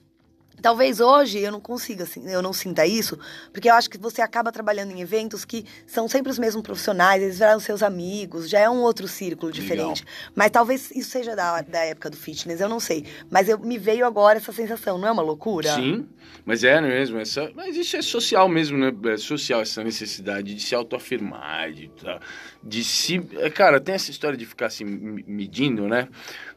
Talvez 0.62 1.00
hoje 1.00 1.40
eu 1.40 1.52
não 1.52 1.60
consiga, 1.60 2.04
assim, 2.04 2.28
eu 2.30 2.42
não 2.42 2.54
sinta 2.54 2.86
isso, 2.86 3.18
porque 3.52 3.70
eu 3.70 3.74
acho 3.74 3.90
que 3.90 3.98
você 3.98 4.22
acaba 4.22 4.52
trabalhando 4.52 4.92
em 4.92 5.02
eventos 5.02 5.46
que 5.46 5.66
são 5.86 6.08
sempre 6.08 6.32
os 6.32 6.40
mesmos 6.40 6.64
profissionais, 6.64 7.22
eles 7.22 7.36
viraram 7.38 7.60
seus 7.60 7.84
amigos, 7.84 8.50
já 8.50 8.60
é 8.60 8.70
um 8.70 8.82
outro 8.82 9.08
círculo 9.08 9.52
diferente. 9.52 10.04
Mas 10.34 10.52
talvez 10.52 10.92
isso 10.92 11.10
seja 11.10 11.36
da, 11.36 11.62
da 11.62 11.80
época 11.80 12.10
do 12.10 12.18
fitness, 12.18 12.60
eu 12.62 12.70
não 12.70 12.80
sei. 12.80 13.06
Mas 13.30 13.48
eu, 13.50 13.60
me 13.60 13.78
veio 13.78 14.06
agora 14.06 14.38
essa 14.38 14.52
sensação, 14.52 14.98
não 14.98 15.08
é 15.08 15.12
uma 15.12 15.22
loucura? 15.22 15.74
Sim, 15.74 16.08
mas 16.46 16.64
é 16.64 16.80
mesmo. 16.82 17.20
Essa, 17.20 17.52
mas 17.56 17.76
isso 17.76 17.96
é 17.98 18.02
social 18.02 18.48
mesmo, 18.50 18.78
né? 18.78 18.92
É 19.14 19.18
social 19.18 19.62
essa 19.62 19.84
necessidade 19.84 20.54
de 20.56 20.62
se 20.62 20.74
autoafirmar, 20.74 21.72
de, 21.72 21.90
tá- 21.90 22.20
de 22.64 22.84
se. 22.84 23.22
é, 23.38 23.50
Cara, 23.50 23.80
tem 23.80 23.96
essa 23.96 24.10
história 24.12 24.38
de 24.38 24.46
ficar 24.46 24.70
se 24.70 24.84
me- 24.84 25.24
medindo, 25.28 25.88
né? 25.88 26.08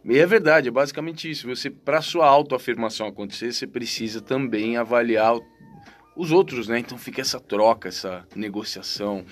E 0.08 0.18
é 0.18 0.24
verdade, 0.24 0.68
é 0.68 0.70
basicamente 0.70 1.30
isso. 1.30 1.46
Você, 1.46 1.68
para 1.68 2.00
sua 2.00 2.26
autoafirmação 2.26 3.06
acontecer, 3.06 3.52
você 3.52 3.66
precisa 3.66 4.22
também 4.22 4.78
avaliar 4.78 5.38
os 6.16 6.32
outros, 6.32 6.66
né? 6.66 6.78
Então 6.78 6.96
fica 6.96 7.20
essa 7.20 7.38
troca, 7.38 7.88
essa 7.88 8.26
negociação. 8.34 9.24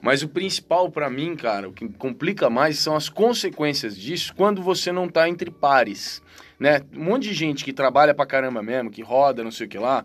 Mas 0.00 0.22
o 0.22 0.28
principal 0.28 0.88
pra 0.88 1.10
mim, 1.10 1.34
cara, 1.34 1.68
o 1.68 1.72
que 1.72 1.86
complica 1.88 2.48
mais 2.48 2.78
são 2.78 2.94
as 2.94 3.08
consequências 3.08 3.96
disso 3.96 4.32
quando 4.34 4.62
você 4.62 4.92
não 4.92 5.08
tá 5.08 5.28
entre 5.28 5.50
pares, 5.50 6.22
né? 6.58 6.80
Um 6.96 7.04
monte 7.04 7.24
de 7.24 7.34
gente 7.34 7.64
que 7.64 7.72
trabalha 7.72 8.14
pra 8.14 8.24
caramba 8.24 8.62
mesmo, 8.62 8.90
que 8.90 9.02
roda, 9.02 9.42
não 9.42 9.50
sei 9.50 9.66
o 9.66 9.68
que 9.68 9.78
lá. 9.78 10.04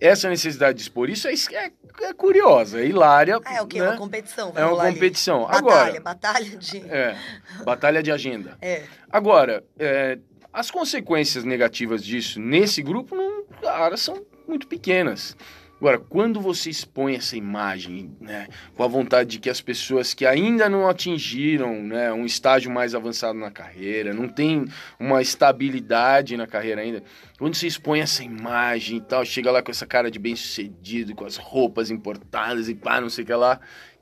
Essa 0.00 0.28
necessidade 0.28 0.76
de 0.78 0.82
expor 0.82 1.10
isso 1.10 1.28
é, 1.28 1.34
é, 1.34 1.70
é 2.04 2.12
curiosa, 2.14 2.80
é 2.80 2.86
hilária. 2.86 3.38
Ah, 3.44 3.56
é 3.56 3.62
o 3.62 3.66
quê? 3.66 3.80
né? 3.80 3.88
Uma 3.88 3.96
competição. 3.98 4.50
vai 4.52 4.62
É 4.62 4.64
uma 4.64 4.70
rolar 4.72 4.84
ali. 4.86 4.94
competição. 4.94 5.40
Batalha, 5.42 5.58
Agora- 5.58 6.00
batalha 6.00 6.56
de... 6.56 6.78
É, 6.90 7.16
batalha 7.64 8.02
de 8.02 8.10
agenda. 8.10 8.56
É. 8.62 8.84
Agora, 9.10 9.62
é, 9.78 10.18
as 10.52 10.70
consequências 10.70 11.44
negativas 11.44 12.02
disso 12.04 12.40
nesse 12.40 12.82
grupo, 12.82 13.14
não, 13.14 13.44
cara, 13.60 13.96
são 13.96 14.24
muito 14.48 14.66
pequenas. 14.66 15.36
Agora, 15.80 15.98
quando 15.98 16.42
você 16.42 16.68
expõe 16.68 17.14
essa 17.14 17.38
imagem, 17.38 18.14
né, 18.20 18.48
com 18.76 18.84
a 18.84 18.86
vontade 18.86 19.30
de 19.30 19.38
que 19.38 19.48
as 19.48 19.62
pessoas 19.62 20.12
que 20.12 20.26
ainda 20.26 20.68
não 20.68 20.86
atingiram 20.86 21.82
né, 21.82 22.12
um 22.12 22.26
estágio 22.26 22.70
mais 22.70 22.94
avançado 22.94 23.38
na 23.38 23.50
carreira, 23.50 24.12
não 24.12 24.28
tem 24.28 24.66
uma 24.98 25.22
estabilidade 25.22 26.36
na 26.36 26.46
carreira 26.46 26.82
ainda, 26.82 27.02
quando 27.38 27.54
você 27.54 27.66
expõe 27.66 28.00
essa 28.00 28.22
imagem 28.22 28.98
e 28.98 29.00
tal, 29.00 29.24
chega 29.24 29.50
lá 29.50 29.62
com 29.62 29.70
essa 29.70 29.86
cara 29.86 30.10
de 30.10 30.18
bem-sucedido, 30.18 31.14
com 31.14 31.24
as 31.24 31.38
roupas 31.38 31.90
importadas 31.90 32.68
e 32.68 32.74
pá, 32.74 33.00
não 33.00 33.08
sei 33.08 33.24
o 33.24 33.26
que 33.26 33.32
lá, 33.32 33.58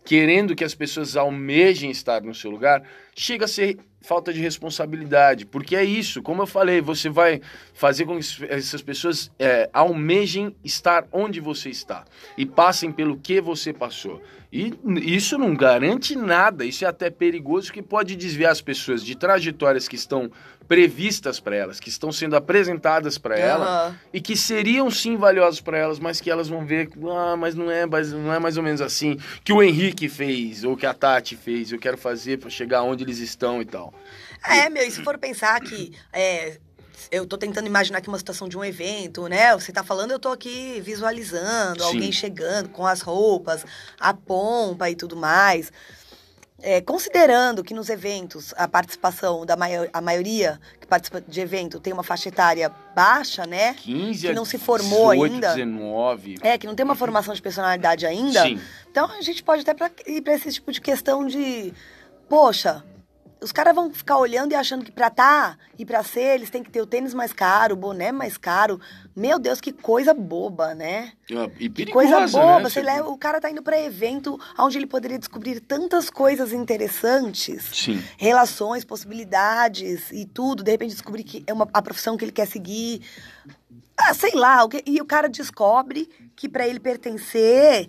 querendo 0.09 0.57
que 0.57 0.65
as 0.65 0.75
pessoas 0.75 1.19
almejem 1.19 1.91
estar 1.91 2.23
no 2.23 2.35
seu 2.35 2.51
lugar, 2.51 2.83
chega 3.15 3.45
a 3.45 3.49
ser 3.49 3.77
falta 4.01 4.33
de 4.33 4.41
responsabilidade, 4.41 5.45
porque 5.45 5.77
é 5.77 5.85
isso, 5.85 6.23
como 6.23 6.41
eu 6.41 6.47
falei, 6.47 6.81
você 6.81 7.11
vai 7.11 7.43
fazer 7.75 8.07
com 8.07 8.19
que 8.19 8.47
essas 8.49 8.81
pessoas 8.81 9.31
é, 9.39 9.69
almejem 9.71 10.57
estar 10.65 11.07
onde 11.13 11.41
você 11.41 11.69
está 11.69 12.07
e 12.39 12.47
passem 12.47 12.91
pelo 12.91 13.19
que 13.19 13.39
você 13.39 13.71
passou. 13.71 14.23
E 14.51 14.73
isso 15.03 15.37
não 15.37 15.55
garante 15.55 16.17
nada, 16.17 16.65
isso 16.65 16.87
é 16.87 16.89
até 16.89 17.11
perigoso, 17.11 17.71
que 17.71 17.83
pode 17.83 18.17
desviar 18.17 18.51
as 18.51 18.63
pessoas 18.63 19.05
de 19.05 19.15
trajetórias 19.15 19.87
que 19.87 19.97
estão 19.97 20.31
previstas 20.69 21.41
para 21.41 21.57
elas, 21.57 21.81
que 21.81 21.89
estão 21.89 22.13
sendo 22.13 22.37
apresentadas 22.37 23.17
para 23.17 23.39
elas 23.39 23.67
Aham. 23.67 23.99
e 24.13 24.21
que 24.21 24.37
seriam 24.37 24.91
sim 24.91 25.17
valiosos 25.17 25.63
para 25.63 25.79
elas, 25.79 25.99
mas 25.99 26.21
que 26.21 26.31
elas 26.31 26.49
vão 26.49 26.65
ver, 26.65 26.91
ah, 27.11 27.37
mas 27.37 27.55
não 27.55 27.71
é, 27.71 27.87
mas 27.87 28.13
não 28.13 28.33
é 28.33 28.39
mais 28.39 28.59
ou 28.59 28.63
menos 28.63 28.83
assim 28.83 29.19
que 29.43 29.53
o 29.53 29.63
Henrique 29.63 30.09
fez 30.09 30.65
ou 30.65 30.77
que 30.77 30.85
a 30.85 30.93
Tati 30.93 31.35
fez. 31.37 31.73
Eu 31.73 31.79
quero 31.79 31.97
fazer 31.97 32.39
para 32.39 32.51
chegar 32.51 32.83
onde 32.83 33.03
eles 33.03 33.19
estão 33.19 33.63
e 33.63 33.65
tal. 33.65 33.95
É, 34.47 34.69
meu, 34.69 34.87
e 34.87 34.91
se 34.91 35.03
for 35.03 35.17
pensar 35.17 35.59
que 35.61 35.93
é, 36.13 36.59
eu 37.11 37.27
tô 37.27 37.39
tentando 37.39 37.67
imaginar 37.67 37.99
aqui 37.99 38.09
uma 38.09 38.19
situação 38.19 38.47
de 38.47 38.57
um 38.59 38.65
evento, 38.65 39.27
né? 39.27 39.55
Você 39.55 39.73
tá 39.73 39.83
falando, 39.83 40.11
eu 40.11 40.19
tô 40.19 40.29
aqui 40.29 40.83
visualizando 40.85 41.83
Sim. 41.83 41.89
alguém 41.89 42.13
chegando 42.13 42.69
com 42.69 42.87
as 42.87 43.01
roupas, 43.01 43.65
a 43.99 44.13
pompa 44.13 44.91
e 44.91 44.95
tudo 44.95 45.17
mais. 45.17 45.73
É, 46.61 46.81
considerando 46.81 47.63
que 47.63 47.73
nos 47.73 47.89
eventos 47.89 48.53
a 48.57 48.67
participação 48.67 49.47
da 49.47 49.57
maio- 49.57 49.89
a 49.93 50.01
maioria 50.01 50.61
que 50.81 50.87
participa 50.89 51.21
de 51.21 51.41
evento 51.41 51.79
tem 51.79 51.93
uma 51.93 52.03
faixa 52.03 52.29
etária 52.29 52.69
baixa, 52.97 53.47
né? 53.47 53.75
15 53.75 54.27
Que 54.27 54.35
não 54.35 54.45
se 54.45 54.59
formou 54.59 55.13
18, 55.13 55.33
ainda. 55.35 55.49
19. 55.55 56.35
É, 56.43 56.59
que 56.59 56.67
não 56.67 56.75
tem 56.75 56.85
uma 56.85 56.97
formação 56.97 57.33
de 57.33 57.41
personalidade 57.41 58.05
ainda. 58.07 58.43
Sim. 58.43 58.61
Então 58.91 59.07
a 59.09 59.23
gente 59.23 59.41
pode 59.45 59.63
até 59.63 59.73
pra, 59.73 59.89
ir 60.07 60.21
pra 60.21 60.35
esse 60.35 60.53
tipo 60.53 60.73
de 60.73 60.81
questão 60.81 61.25
de, 61.29 61.73
poxa, 62.29 62.83
os 63.41 63.53
caras 63.53 63.75
vão 63.75 63.93
ficar 63.93 64.19
olhando 64.19 64.53
e 64.53 64.55
achando 64.55 64.85
que 64.85 64.91
pra 64.93 65.09
tá 65.11 65.57
e 65.79 65.85
pra 65.85 66.03
ser, 66.03 66.35
eles 66.35 66.51
têm 66.51 66.63
que 66.63 66.71
ter 66.71 66.81
o 66.81 66.87
tênis 66.87 67.15
mais 67.15 67.33
caro, 67.33 67.75
o 67.75 67.77
boné 67.77 68.11
mais 68.13 68.37
caro. 68.37 68.81
Meu 69.15 69.39
Deus, 69.39 69.61
que 69.61 69.73
coisa 69.73 70.13
boba, 70.15 70.75
né? 70.75 71.13
Ah, 71.33 71.49
E 71.59 71.69
Que 71.69 71.87
coisa 71.87 72.27
boba. 72.27 72.57
né? 72.59 72.63
Você 72.69 72.81
leva, 72.81 73.09
o 73.09 73.17
cara 73.19 73.41
tá 73.41 73.51
indo 73.51 73.63
pra 73.63 73.81
evento 73.81 74.39
onde 74.59 74.77
ele 74.79 74.87
poderia 74.87 75.19
descobrir 75.19 75.61
tantas 75.61 76.11
coisas 76.11 76.53
interessantes. 76.53 77.65
Sim. 77.73 78.03
Relações, 78.17 78.85
possibilidades 78.85 80.11
e 80.13 80.25
tudo. 80.27 80.63
De 80.63 80.71
repente 80.71 80.93
descobrir 80.93 81.25
que 81.25 81.45
é 81.47 81.53
uma, 81.53 81.69
a 81.73 81.83
profissão 81.83 82.17
que 82.17 82.25
ele 82.25 82.33
quer 82.33 82.47
seguir. 82.47 83.03
Ah, 83.97 84.15
sei 84.15 84.33
lá. 84.35 84.61
e 84.87 85.01
o 85.01 85.05
cara 85.05 85.29
descobre 85.29 86.09
que 86.37 86.49
pra 86.49 86.67
ele 86.69 86.79
pertencer, 86.79 87.89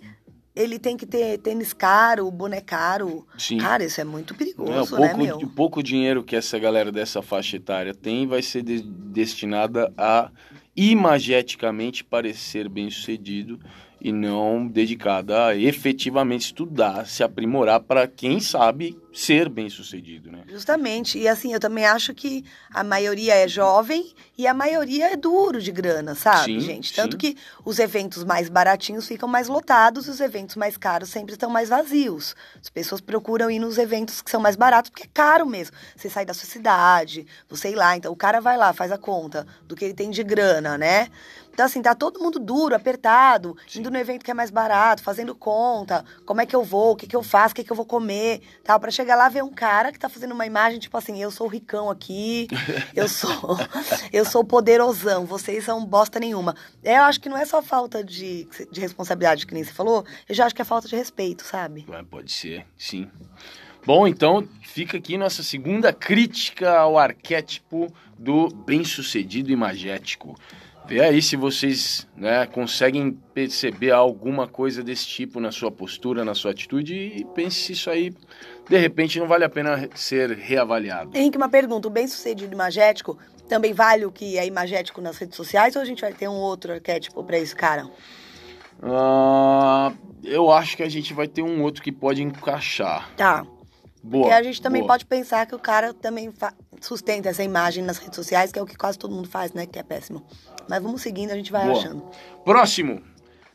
ele 0.54 0.78
tem 0.78 0.96
que 0.96 1.06
ter 1.06 1.38
tênis 1.38 1.72
caro, 1.72 2.30
boné 2.30 2.60
caro. 2.60 3.26
Sim. 3.38 3.58
Cara, 3.58 3.84
isso 3.84 4.00
é 4.00 4.04
muito 4.04 4.34
perigoso, 4.34 4.98
né, 4.98 5.08
pouco, 5.08 5.22
meu? 5.24 5.36
o 5.38 5.48
pouco 5.48 5.82
dinheiro 5.82 6.22
que 6.24 6.34
essa 6.36 6.58
galera 6.58 6.90
dessa 6.90 7.22
faixa 7.22 7.56
etária 7.56 7.94
tem 7.94 8.26
vai 8.26 8.42
ser 8.42 8.62
de- 8.62 8.82
destinada 8.82 9.92
a 9.96 10.30
imageticamente 10.76 12.04
parecer 12.04 12.68
bem 12.68 12.90
sucedido 12.90 13.58
e 14.00 14.12
não 14.12 14.66
dedicada 14.66 15.46
a 15.46 15.56
efetivamente 15.56 16.46
estudar, 16.46 17.06
se 17.06 17.22
aprimorar 17.22 17.80
para 17.80 18.06
quem 18.06 18.40
sabe 18.40 18.98
ser 19.12 19.48
bem 19.48 19.68
sucedido, 19.68 20.30
né? 20.30 20.44
Justamente. 20.48 21.18
E 21.18 21.26
assim, 21.26 21.52
eu 21.52 21.60
também 21.60 21.84
acho 21.84 22.14
que 22.14 22.44
a 22.72 22.84
maioria 22.84 23.34
é 23.34 23.48
jovem 23.48 24.12
e 24.38 24.46
a 24.46 24.54
maioria 24.54 25.12
é 25.12 25.16
duro 25.16 25.60
de 25.60 25.72
grana, 25.72 26.14
sabe, 26.14 26.54
Sim, 26.54 26.60
gente? 26.60 26.94
Tanto 26.94 27.12
sim. 27.12 27.18
que 27.18 27.36
os 27.64 27.78
eventos 27.78 28.24
mais 28.24 28.48
baratinhos 28.48 29.06
ficam 29.06 29.28
mais 29.28 29.48
lotados 29.48 30.06
e 30.06 30.10
os 30.10 30.20
eventos 30.20 30.56
mais 30.56 30.76
caros 30.76 31.10
sempre 31.10 31.32
estão 31.32 31.50
mais 31.50 31.68
vazios. 31.68 32.34
As 32.60 32.70
pessoas 32.70 33.00
procuram 33.00 33.50
ir 33.50 33.58
nos 33.58 33.78
eventos 33.78 34.22
que 34.22 34.30
são 34.30 34.40
mais 34.40 34.56
baratos, 34.56 34.90
porque 34.90 35.04
é 35.04 35.10
caro 35.12 35.44
mesmo. 35.44 35.76
Você 35.96 36.08
sai 36.08 36.24
da 36.24 36.32
sua 36.32 36.48
cidade, 36.48 37.26
você 37.48 37.70
ir 37.70 37.74
lá. 37.74 37.96
Então, 37.96 38.12
o 38.12 38.16
cara 38.16 38.40
vai 38.40 38.56
lá, 38.56 38.72
faz 38.72 38.92
a 38.92 38.98
conta 38.98 39.46
do 39.66 39.74
que 39.74 39.84
ele 39.84 39.94
tem 39.94 40.10
de 40.10 40.22
grana, 40.22 40.78
né? 40.78 41.08
Então, 41.60 41.66
assim, 41.66 41.82
tá 41.82 41.94
todo 41.94 42.18
mundo 42.18 42.38
duro, 42.38 42.74
apertado, 42.74 43.54
indo 43.76 43.90
no 43.90 43.98
evento 43.98 44.24
que 44.24 44.30
é 44.30 44.34
mais 44.34 44.50
barato, 44.50 45.02
fazendo 45.02 45.34
conta, 45.34 46.02
como 46.24 46.40
é 46.40 46.46
que 46.46 46.56
eu 46.56 46.64
vou, 46.64 46.92
o 46.92 46.96
que, 46.96 47.06
que 47.06 47.14
eu 47.14 47.22
faço, 47.22 47.52
o 47.52 47.54
que, 47.54 47.62
que 47.62 47.70
eu 47.70 47.76
vou 47.76 47.84
comer, 47.84 48.40
tal, 48.64 48.80
pra 48.80 48.90
chegar 48.90 49.14
lá 49.14 49.28
ver 49.28 49.44
um 49.44 49.52
cara 49.52 49.92
que 49.92 49.98
tá 49.98 50.08
fazendo 50.08 50.32
uma 50.32 50.46
imagem, 50.46 50.80
tipo 50.80 50.96
assim, 50.96 51.22
eu 51.22 51.30
sou 51.30 51.46
o 51.46 51.50
ricão 51.50 51.90
aqui, 51.90 52.48
eu 52.96 53.06
sou 53.06 53.58
eu 54.10 54.24
sou 54.24 54.42
poderosão, 54.42 55.26
vocês 55.26 55.62
são 55.62 55.84
bosta 55.84 56.18
nenhuma. 56.18 56.56
É, 56.82 56.96
Eu 56.96 57.02
acho 57.02 57.20
que 57.20 57.28
não 57.28 57.36
é 57.36 57.44
só 57.44 57.60
falta 57.60 58.02
de, 58.02 58.48
de 58.72 58.80
responsabilidade, 58.80 59.46
que 59.46 59.52
nem 59.52 59.62
você 59.62 59.72
falou, 59.72 60.02
eu 60.26 60.34
já 60.34 60.46
acho 60.46 60.54
que 60.54 60.62
é 60.62 60.64
falta 60.64 60.88
de 60.88 60.96
respeito, 60.96 61.44
sabe? 61.44 61.84
Ah, 61.92 62.02
Pode 62.02 62.32
ser, 62.32 62.64
sim. 62.78 63.06
Bom, 63.84 64.06
então 64.06 64.48
fica 64.62 64.96
aqui 64.96 65.18
nossa 65.18 65.42
segunda 65.42 65.92
crítica 65.92 66.78
ao 66.78 66.98
arquétipo 66.98 67.92
do 68.18 68.48
bem-sucedido 68.48 69.50
imagético. 69.50 70.38
Vê 70.86 71.00
aí 71.00 71.22
se 71.22 71.36
vocês 71.36 72.06
né, 72.16 72.46
conseguem 72.46 73.12
perceber 73.32 73.92
alguma 73.92 74.48
coisa 74.48 74.82
desse 74.82 75.06
tipo 75.06 75.38
na 75.38 75.52
sua 75.52 75.70
postura, 75.70 76.24
na 76.24 76.34
sua 76.34 76.50
atitude 76.50 76.94
e 76.94 77.24
pense 77.34 77.56
se 77.56 77.72
isso 77.72 77.88
aí, 77.90 78.12
de 78.68 78.76
repente, 78.76 79.20
não 79.20 79.28
vale 79.28 79.44
a 79.44 79.48
pena 79.48 79.88
ser 79.94 80.30
reavaliado. 80.32 81.16
Henrique, 81.16 81.36
uma 81.36 81.48
pergunta. 81.48 81.86
O 81.86 81.90
bem-sucedido 81.90 82.52
imagético 82.52 83.16
também 83.48 83.72
vale 83.72 84.04
o 84.04 84.12
que 84.12 84.38
é 84.38 84.46
imagético 84.46 85.00
nas 85.00 85.16
redes 85.18 85.36
sociais 85.36 85.76
ou 85.76 85.82
a 85.82 85.84
gente 85.84 86.00
vai 86.00 86.12
ter 86.12 86.28
um 86.28 86.34
outro 86.36 86.72
arquétipo 86.72 87.22
para 87.22 87.38
esse 87.38 87.54
cara? 87.54 87.88
Ah, 88.82 89.92
eu 90.24 90.50
acho 90.50 90.76
que 90.76 90.82
a 90.82 90.88
gente 90.88 91.12
vai 91.12 91.28
ter 91.28 91.42
um 91.42 91.62
outro 91.62 91.82
que 91.82 91.92
pode 91.92 92.22
encaixar. 92.22 93.10
Tá. 93.16 93.46
Boa. 94.02 94.24
Porque 94.24 94.34
a 94.34 94.42
gente 94.42 94.62
também 94.62 94.82
boa. 94.82 94.94
pode 94.94 95.04
pensar 95.04 95.46
que 95.46 95.54
o 95.54 95.58
cara 95.58 95.92
também 95.92 96.32
sustenta 96.80 97.28
essa 97.28 97.44
imagem 97.44 97.84
nas 97.84 97.98
redes 97.98 98.16
sociais, 98.16 98.50
que 98.50 98.58
é 98.58 98.62
o 98.62 98.66
que 98.66 98.76
quase 98.76 98.98
todo 98.98 99.14
mundo 99.14 99.28
faz, 99.28 99.52
né? 99.52 99.66
Que 99.66 99.78
é 99.78 99.82
péssimo. 99.82 100.24
Mas 100.68 100.82
vamos 100.82 101.02
seguindo, 101.02 101.30
a 101.32 101.36
gente 101.36 101.52
vai 101.52 101.66
Boa. 101.66 101.78
achando. 101.78 102.02
Próximo. 102.44 103.02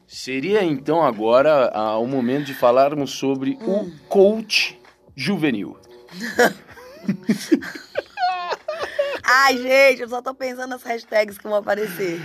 Seria 0.08 0.64
então 0.64 1.02
agora 1.02 1.72
ah, 1.74 1.98
o 1.98 2.06
momento 2.06 2.46
de 2.46 2.54
falarmos 2.54 3.12
sobre 3.12 3.58
o 3.62 3.92
coach 4.08 4.80
juvenil. 5.16 5.78
Ai, 9.24 9.58
gente, 9.58 10.02
eu 10.04 10.10
só 10.10 10.22
tô 10.22 10.36
pensando 10.36 10.70
nas 10.70 10.84
hashtags 10.84 11.40
que 11.40 11.44
vão 11.44 11.56
aparecer. 11.56 12.22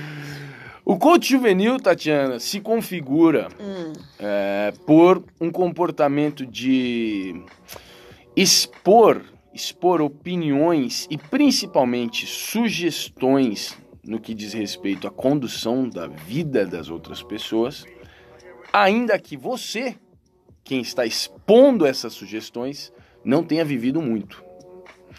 O 0.85 0.99
coach 0.99 1.31
juvenil, 1.31 1.79
Tatiana, 1.79 2.39
se 2.39 2.61
configura 2.61 3.49
é, 4.19 4.73
por 4.87 5.25
um 5.41 5.51
comportamento 5.51 6.45
de 6.45 7.43
expor, 8.41 9.23
expor 9.53 10.01
opiniões 10.01 11.07
e 11.11 11.19
principalmente 11.19 12.27
sugestões 12.27 13.77
no 14.03 14.19
que 14.19 14.33
diz 14.33 14.55
respeito 14.55 15.07
à 15.07 15.11
condução 15.11 15.87
da 15.87 16.07
vida 16.07 16.65
das 16.65 16.89
outras 16.89 17.23
pessoas, 17.23 17.85
ainda 18.73 19.19
que 19.19 19.37
você, 19.37 19.95
quem 20.65 20.81
está 20.81 21.05
expondo 21.05 21.85
essas 21.85 22.15
sugestões, 22.15 22.91
não 23.23 23.45
tenha 23.45 23.63
vivido 23.63 24.01
muito. 24.01 24.43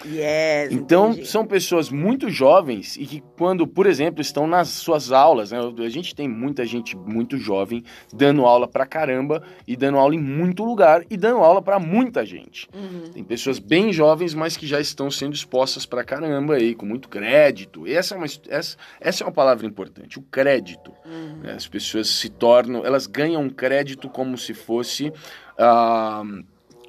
Yes, 0.06 0.72
Então, 0.72 1.12
entendi. 1.12 1.28
são 1.28 1.46
pessoas 1.46 1.90
muito 1.90 2.30
jovens 2.30 2.96
e 2.98 3.06
que, 3.06 3.24
quando, 3.38 3.68
por 3.68 3.86
exemplo, 3.86 4.22
estão 4.22 4.48
nas 4.48 4.70
suas 4.70 5.12
aulas, 5.12 5.52
né? 5.52 5.60
A 5.60 5.90
gente 5.90 6.16
tem 6.16 6.28
muita 6.28 6.66
gente 6.66 6.96
muito 6.98 7.38
jovem 7.38 7.84
dando 8.14 8.46
aula 8.46 8.68
pra 8.68 8.86
caramba 8.86 9.44
e 9.68 9.76
dando 9.76 9.98
aula 9.98 10.16
em 10.16 10.20
muito 10.20 10.64
lugar 10.64 11.04
e 11.10 11.18
dando 11.18 11.40
aula 11.40 11.62
pra 11.62 11.80
muita 11.80 12.26
gente. 12.26 12.68
Uhum. 12.74 13.12
Tem 13.12 13.24
pessoas 13.24 13.60
bem 13.60 13.92
jovens, 13.92 14.34
mas 14.34 14.58
que 14.58 14.66
já 14.66 14.80
estão 14.80 15.12
sendo 15.12 15.34
expostas 15.34 15.86
pra 15.86 16.04
caramba 16.04 16.56
aí, 16.56 16.74
com 16.74 16.86
muito 16.86 17.10
crédito. 17.10 17.88
E 17.88 17.94
essa 17.94 18.16
é 18.16 18.18
uma, 18.18 18.28
essa, 18.50 18.78
essa 19.00 19.24
é 19.24 19.28
uma 19.28 19.34
palavra 19.34 19.66
importante, 19.66 20.20
o 20.20 20.22
crédito. 20.24 20.92
Uhum. 21.06 21.42
As 21.56 21.68
pessoas 21.68 22.08
se 22.08 22.30
tornam, 22.30 22.86
elas 22.86 23.08
ganham 23.08 23.50
crédito 23.50 24.10
como 24.10 24.38
se 24.38 24.54
fosse 24.54 25.12
ah, 25.58 26.24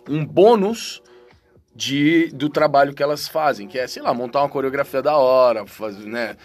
um 0.08 0.24
bônus 0.24 1.02
de, 1.74 2.28
do 2.28 2.48
trabalho 2.48 2.94
que 2.94 3.02
elas 3.02 3.26
fazem, 3.26 3.66
que 3.66 3.78
é, 3.78 3.86
sei 3.86 4.02
lá, 4.02 4.12
montar 4.12 4.42
uma 4.42 4.48
coreografia 4.48 5.00
da 5.00 5.16
hora, 5.16 5.66
fazer, 5.66 6.06
né, 6.06 6.36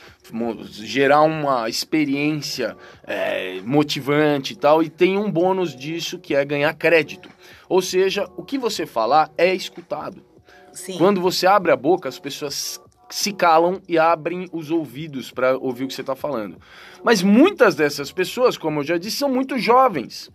gerar 0.71 1.21
uma 1.21 1.67
experiência 1.67 2.77
é, 3.03 3.59
motivante 3.61 4.53
e 4.53 4.55
tal, 4.55 4.81
e 4.81 4.89
tem 4.89 5.17
um 5.17 5.29
bônus 5.29 5.75
disso 5.75 6.17
que 6.17 6.33
é 6.33 6.45
ganhar 6.45 6.73
crédito. 6.73 7.29
Ou 7.67 7.81
seja, 7.81 8.29
o 8.37 8.43
que 8.43 8.57
você 8.57 8.85
falar 8.85 9.29
é 9.37 9.53
escutado. 9.53 10.23
Sim. 10.71 10.97
Quando 10.97 11.19
você 11.19 11.45
abre 11.45 11.71
a 11.71 11.75
boca, 11.75 12.07
as 12.07 12.19
pessoas 12.19 12.79
se 13.09 13.33
calam 13.33 13.81
e 13.87 13.97
abrem 13.97 14.47
os 14.51 14.69
ouvidos 14.69 15.31
para 15.31 15.57
ouvir 15.57 15.85
o 15.85 15.87
que 15.87 15.93
você 15.93 16.01
está 16.01 16.15
falando. 16.15 16.57
Mas 17.03 17.21
muitas 17.21 17.75
dessas 17.75 18.11
pessoas, 18.11 18.57
como 18.57 18.79
eu 18.79 18.83
já 18.83 18.97
disse, 18.97 19.17
são 19.17 19.29
muito 19.29 19.57
jovens. 19.57 20.29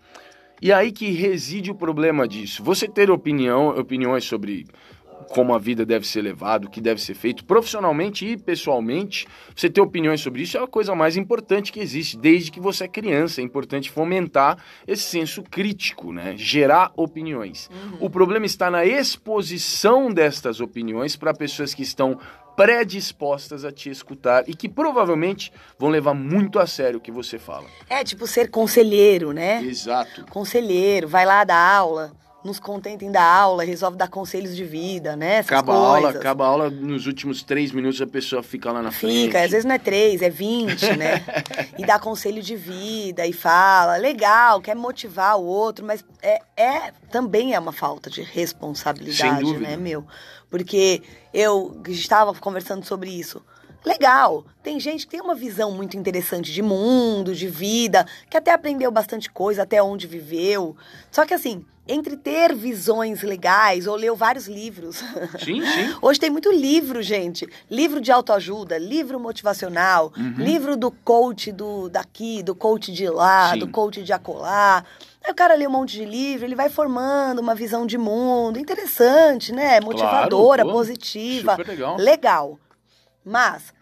E 0.62 0.72
aí 0.72 0.92
que 0.92 1.10
reside 1.10 1.72
o 1.72 1.74
problema 1.74 2.28
disso. 2.28 2.62
Você 2.62 2.86
ter 2.86 3.10
opinião, 3.10 3.70
opiniões 3.70 4.22
sobre 4.22 4.64
como 5.30 5.54
a 5.54 5.58
vida 5.58 5.84
deve 5.84 6.06
ser 6.06 6.22
levada, 6.22 6.66
o 6.66 6.70
que 6.70 6.80
deve 6.80 7.00
ser 7.00 7.14
feito 7.14 7.44
profissionalmente 7.44 8.26
e 8.26 8.36
pessoalmente, 8.36 9.26
você 9.56 9.68
ter 9.68 9.80
opiniões 9.80 10.20
sobre 10.20 10.42
isso 10.42 10.56
é 10.56 10.62
a 10.62 10.66
coisa 10.66 10.94
mais 10.94 11.16
importante 11.16 11.72
que 11.72 11.80
existe. 11.80 12.16
Desde 12.16 12.50
que 12.50 12.60
você 12.60 12.84
é 12.84 12.88
criança, 12.88 13.40
é 13.40 13.44
importante 13.44 13.90
fomentar 13.90 14.58
esse 14.86 15.02
senso 15.02 15.42
crítico, 15.42 16.12
né? 16.12 16.34
Gerar 16.36 16.92
opiniões. 16.96 17.70
O 17.98 18.10
problema 18.10 18.46
está 18.46 18.70
na 18.70 18.84
exposição 18.84 20.12
destas 20.12 20.60
opiniões 20.60 21.16
para 21.16 21.34
pessoas 21.34 21.74
que 21.74 21.82
estão 21.82 22.18
predispostas 22.56 23.64
a 23.64 23.72
te 23.72 23.90
escutar 23.90 24.48
e 24.48 24.54
que 24.54 24.68
provavelmente 24.68 25.52
vão 25.78 25.90
levar 25.90 26.14
muito 26.14 26.58
a 26.58 26.66
sério 26.66 26.98
o 26.98 27.02
que 27.02 27.10
você 27.10 27.38
fala. 27.38 27.66
É 27.88 28.04
tipo 28.04 28.26
ser 28.26 28.50
conselheiro, 28.50 29.32
né? 29.32 29.62
Exato. 29.62 30.24
Conselheiro, 30.26 31.08
vai 31.08 31.24
lá 31.24 31.44
dar 31.44 31.76
aula, 31.76 32.12
nos 32.44 32.58
contentem 32.58 33.10
da 33.10 33.22
aula, 33.22 33.64
resolve 33.64 33.96
dar 33.96 34.08
conselhos 34.08 34.56
de 34.56 34.64
vida, 34.64 35.14
né? 35.14 35.36
Essas 35.36 35.46
Acaba 35.46 35.72
a 35.72 35.76
coisas. 35.76 35.94
aula, 35.94 36.10
acaba 36.10 36.44
a 36.44 36.48
aula, 36.48 36.70
nos 36.70 37.06
últimos 37.06 37.42
três 37.42 37.72
minutos 37.72 38.00
a 38.00 38.06
pessoa 38.06 38.42
fica 38.42 38.72
lá 38.72 38.82
na 38.82 38.90
frente. 38.90 39.26
Fica, 39.26 39.42
às 39.42 39.50
vezes 39.50 39.64
não 39.64 39.74
é 39.74 39.78
três, 39.78 40.22
é 40.22 40.30
vinte, 40.30 40.86
né? 40.96 41.24
e 41.78 41.86
dá 41.86 41.98
conselho 41.98 42.42
de 42.42 42.56
vida 42.56 43.26
e 43.26 43.32
fala, 43.32 43.96
legal, 43.96 44.60
quer 44.60 44.74
motivar 44.74 45.38
o 45.38 45.44
outro, 45.44 45.84
mas 45.84 46.04
é, 46.20 46.40
é 46.56 46.92
também 47.10 47.54
é 47.54 47.58
uma 47.58 47.72
falta 47.72 48.10
de 48.10 48.22
responsabilidade, 48.22 49.58
né, 49.58 49.76
meu? 49.76 50.04
Porque 50.50 51.02
eu 51.32 51.80
estava 51.88 52.34
conversando 52.34 52.84
sobre 52.84 53.10
isso. 53.10 53.42
Legal, 53.84 54.44
tem 54.62 54.78
gente 54.78 55.06
que 55.06 55.10
tem 55.10 55.20
uma 55.20 55.34
visão 55.34 55.72
muito 55.72 55.96
interessante 55.96 56.52
de 56.52 56.62
mundo, 56.62 57.34
de 57.34 57.48
vida, 57.48 58.06
que 58.30 58.36
até 58.36 58.52
aprendeu 58.52 58.90
bastante 58.92 59.28
coisa, 59.28 59.62
até 59.62 59.82
onde 59.82 60.06
viveu. 60.06 60.76
Só 61.10 61.26
que 61.26 61.34
assim, 61.34 61.64
entre 61.86 62.16
ter 62.16 62.54
visões 62.54 63.22
legais 63.22 63.86
ou 63.86 63.96
leu 63.96 64.14
vários 64.14 64.46
livros. 64.46 64.96
Sim, 65.42 65.64
sim. 65.66 65.94
Hoje 66.00 66.20
tem 66.20 66.30
muito 66.30 66.50
livro, 66.52 67.02
gente. 67.02 67.46
Livro 67.70 68.00
de 68.00 68.12
autoajuda, 68.12 68.78
livro 68.78 69.18
motivacional, 69.18 70.12
Uhum. 70.16 70.34
livro 70.38 70.76
do 70.76 70.90
coach 70.90 71.50
do 71.50 71.88
daqui, 71.88 72.42
do 72.42 72.54
coach 72.54 72.92
de 72.92 73.08
lá, 73.08 73.50
Sim. 73.52 73.58
do 73.58 73.68
coach 73.68 74.02
de 74.02 74.12
acolá. 74.12 74.84
Aí 75.24 75.30
o 75.30 75.34
cara 75.34 75.54
lê 75.54 75.66
um 75.66 75.70
monte 75.70 75.92
de 75.94 76.04
livro, 76.04 76.46
ele 76.46 76.54
vai 76.54 76.68
formando 76.68 77.40
uma 77.40 77.54
visão 77.54 77.84
de 77.86 77.98
mundo 77.98 78.58
interessante, 78.58 79.52
né? 79.52 79.80
Motivadora, 79.80 80.62
Claro, 80.62 80.78
positiva. 80.78 81.52
super 81.52 81.66
legal. 81.68 81.96
Legal. 81.96 82.58
Mas 83.24 83.72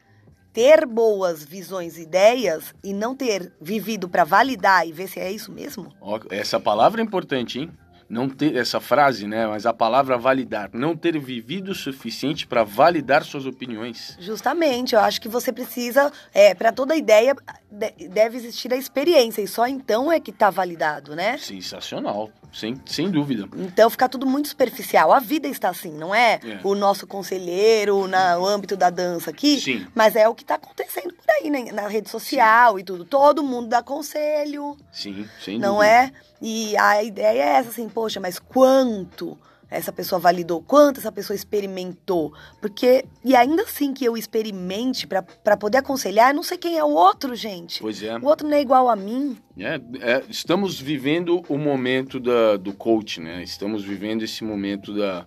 ter 0.53 0.85
boas 0.87 1.45
visões 1.45 1.97
e 1.97 2.03
ideias 2.03 2.75
e 2.83 2.93
não 2.93 3.15
ter 3.15 3.53
vivido 3.61 4.09
pra 4.09 4.25
validar 4.25 4.87
e 4.87 4.93
ver 4.93 5.09
se 5.09 5.21
é 5.21 5.31
isso 5.31 5.53
mesmo? 5.53 5.93
Essa 6.31 6.59
palavra 6.59 7.01
é 7.01 7.05
importante, 7.05 7.59
hein? 7.61 7.71
Não 8.11 8.29
ter 8.29 8.57
essa 8.57 8.81
frase, 8.81 9.25
né? 9.29 9.47
Mas 9.47 9.65
a 9.65 9.73
palavra 9.73 10.19
validar, 10.19 10.69
não 10.73 10.97
ter 10.97 11.17
vivido 11.17 11.71
o 11.71 11.75
suficiente 11.77 12.45
para 12.45 12.65
validar 12.65 13.23
suas 13.23 13.47
opiniões. 13.47 14.17
Justamente, 14.19 14.97
eu 14.97 15.01
acho 15.01 15.21
que 15.21 15.29
você 15.29 15.53
precisa, 15.53 16.11
é, 16.35 16.53
para 16.53 16.73
toda 16.73 16.97
ideia 16.97 17.37
de- 17.71 18.09
deve 18.09 18.37
existir 18.37 18.73
a 18.73 18.77
experiência 18.77 19.41
e 19.41 19.47
só 19.47 19.65
então 19.69 20.11
é 20.11 20.19
que 20.19 20.33
tá 20.33 20.51
validado, 20.51 21.15
né? 21.15 21.39
Sensacional, 21.39 22.31
sem, 22.53 22.81
sem 22.87 23.11
dúvida. 23.11 23.49
Então 23.57 23.89
fica 23.91 24.09
tudo 24.09 24.27
muito 24.27 24.49
superficial. 24.49 25.13
A 25.13 25.21
vida 25.21 25.47
está 25.49 25.69
assim, 25.71 25.93
não 25.93 26.15
é, 26.15 26.41
É. 26.45 26.61
o 26.65 26.75
nosso 26.75 27.07
conselheiro 27.07 28.07
na- 28.09 28.37
no 28.37 28.47
âmbito 28.47 28.77
da 28.77 28.91
dança 28.91 29.31
aqui, 29.31 29.61
Sim. 29.61 29.87
mas 29.95 30.17
é 30.17 30.29
o 30.29 30.35
que 30.35 30.45
tá 30.45 30.55
acontecendo 30.57 31.13
por 31.15 31.25
aí, 31.31 31.51
né? 31.51 31.71
na 31.73 31.87
rede 31.89 32.09
social 32.11 32.79
e 32.79 32.83
tudo. 32.85 33.05
Todo 33.05 33.43
mundo 33.43 33.69
dá 33.69 33.83
conselho, 33.83 34.77
Sim, 34.93 35.27
sem 35.45 35.59
não 35.59 35.75
dúvida. 35.77 35.91
é? 35.93 36.13
E 36.43 36.77
a 36.77 37.03
ideia 37.03 37.43
é 37.43 37.47
essa, 37.59 37.69
assim, 37.71 37.89
poxa, 37.89 38.19
mas 38.21 38.39
quanto 38.39 39.39
essa 39.71 39.93
pessoa 39.93 40.19
validou, 40.19 40.61
quanto 40.63 40.99
essa 40.99 41.13
pessoa 41.13 41.35
experimentou? 41.37 42.33
Porque, 42.61 43.05
e 43.25 43.37
ainda 43.37 43.63
assim 43.63 43.93
que 43.95 44.05
eu 44.05 44.17
experimente 44.17 45.07
pra 45.07 45.57
poder 45.57 45.79
aconselhar, 45.79 46.31
eu 46.31 46.35
não 46.35 46.43
sei 46.43 46.59
quem 46.59 46.77
é 46.77 46.85
o 46.85 46.89
outro, 46.91 47.35
gente. 47.35 47.81
Pois 47.81 48.03
é. 48.03 48.17
O 48.19 48.25
outro 48.27 48.49
não 48.49 48.57
é 48.57 48.61
igual 48.61 48.89
a 48.89 48.97
mim. 48.97 49.37
É, 49.59 49.81
é, 50.01 50.25
estamos 50.29 50.81
vivendo 50.81 51.43
o 51.49 51.57
momento 51.57 52.19
da, 52.19 52.57
do 52.57 52.73
coach, 52.73 53.21
né? 53.21 53.43
Estamos 53.43 53.85
vivendo 53.85 54.23
esse 54.23 54.43
momento 54.43 54.93
da. 54.93 55.27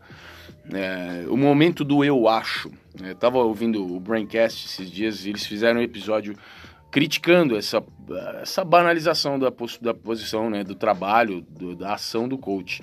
é, 0.73 1.25
o 1.29 1.37
momento 1.37 1.83
do 1.83 2.03
eu 2.03 2.27
acho. 2.27 2.69
né? 2.99 3.11
Eu 3.11 3.15
tava 3.15 3.37
ouvindo 3.39 3.85
o 3.95 3.99
Braincast 3.99 4.65
esses 4.67 4.89
dias 4.91 5.25
e 5.25 5.29
eles 5.29 5.45
fizeram 5.45 5.79
um 5.79 5.83
episódio 5.83 6.35
criticando 6.91 7.57
essa, 7.57 7.83
essa 8.41 8.63
banalização 8.63 9.39
da, 9.39 9.51
da 9.81 9.93
posição, 9.93 10.49
né? 10.49 10.63
Do 10.63 10.75
trabalho, 10.75 11.41
do- 11.49 11.75
da 11.75 11.93
ação 11.95 12.27
do 12.27 12.37
coach. 12.37 12.81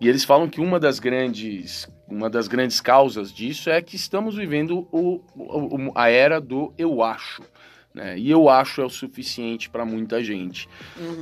E 0.00 0.08
eles 0.08 0.24
falam 0.24 0.48
que 0.48 0.60
uma 0.60 0.78
das 0.78 0.98
grandes, 0.98 1.88
uma 2.06 2.28
das 2.28 2.48
grandes 2.48 2.80
causas 2.80 3.32
disso 3.32 3.70
é 3.70 3.80
que 3.80 3.96
estamos 3.96 4.34
vivendo 4.36 4.86
o, 4.92 5.22
o- 5.34 5.92
a 5.94 6.08
era 6.10 6.40
do 6.40 6.72
eu 6.76 7.02
acho. 7.02 7.42
Né? 7.94 8.18
E 8.18 8.30
eu 8.30 8.48
acho 8.48 8.82
é 8.82 8.84
o 8.84 8.90
suficiente 8.90 9.70
para 9.70 9.86
muita 9.86 10.22
gente. 10.22 10.68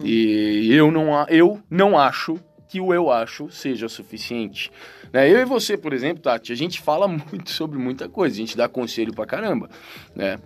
E 0.05 0.73
eu 0.75 0.91
não, 0.91 1.25
eu 1.29 1.63
não 1.71 1.97
acho 1.97 2.37
que 2.69 2.81
o 2.81 2.93
eu 2.93 3.13
acho 3.13 3.49
seja 3.49 3.89
suficiente. 3.89 4.73
Né? 5.13 5.31
Eu 5.31 5.39
e 5.39 5.45
você, 5.45 5.77
por 5.77 5.93
exemplo, 5.93 6.21
Tati, 6.25 6.53
a 6.53 6.57
gente 6.57 6.81
fala 6.81 7.07
muito 7.09 7.51
sobre 7.51 7.79
muita 7.79 8.09
coisa, 8.09 8.35
a 8.35 8.39
gente 8.39 8.57
dá 8.57 8.69
conselho 8.69 9.15
pra 9.15 9.25
caramba, 9.25 9.71
né? 10.17 10.41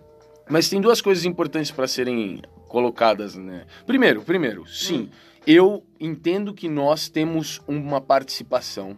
Mas 0.51 0.69
tem 0.69 0.81
duas 0.81 1.01
coisas 1.01 1.25
importantes 1.25 1.71
para 1.71 1.87
serem 1.87 2.41
colocadas, 2.69 3.35
né? 3.37 3.65
Primeiro, 3.87 4.23
primeiro, 4.23 4.67
sim, 4.67 5.03
hum. 5.03 5.09
Eu 5.49 5.83
entendo 5.99 6.53
que 6.53 6.69
nós 6.69 7.09
temos 7.09 7.63
uma 7.67 8.03
participação, 8.03 8.95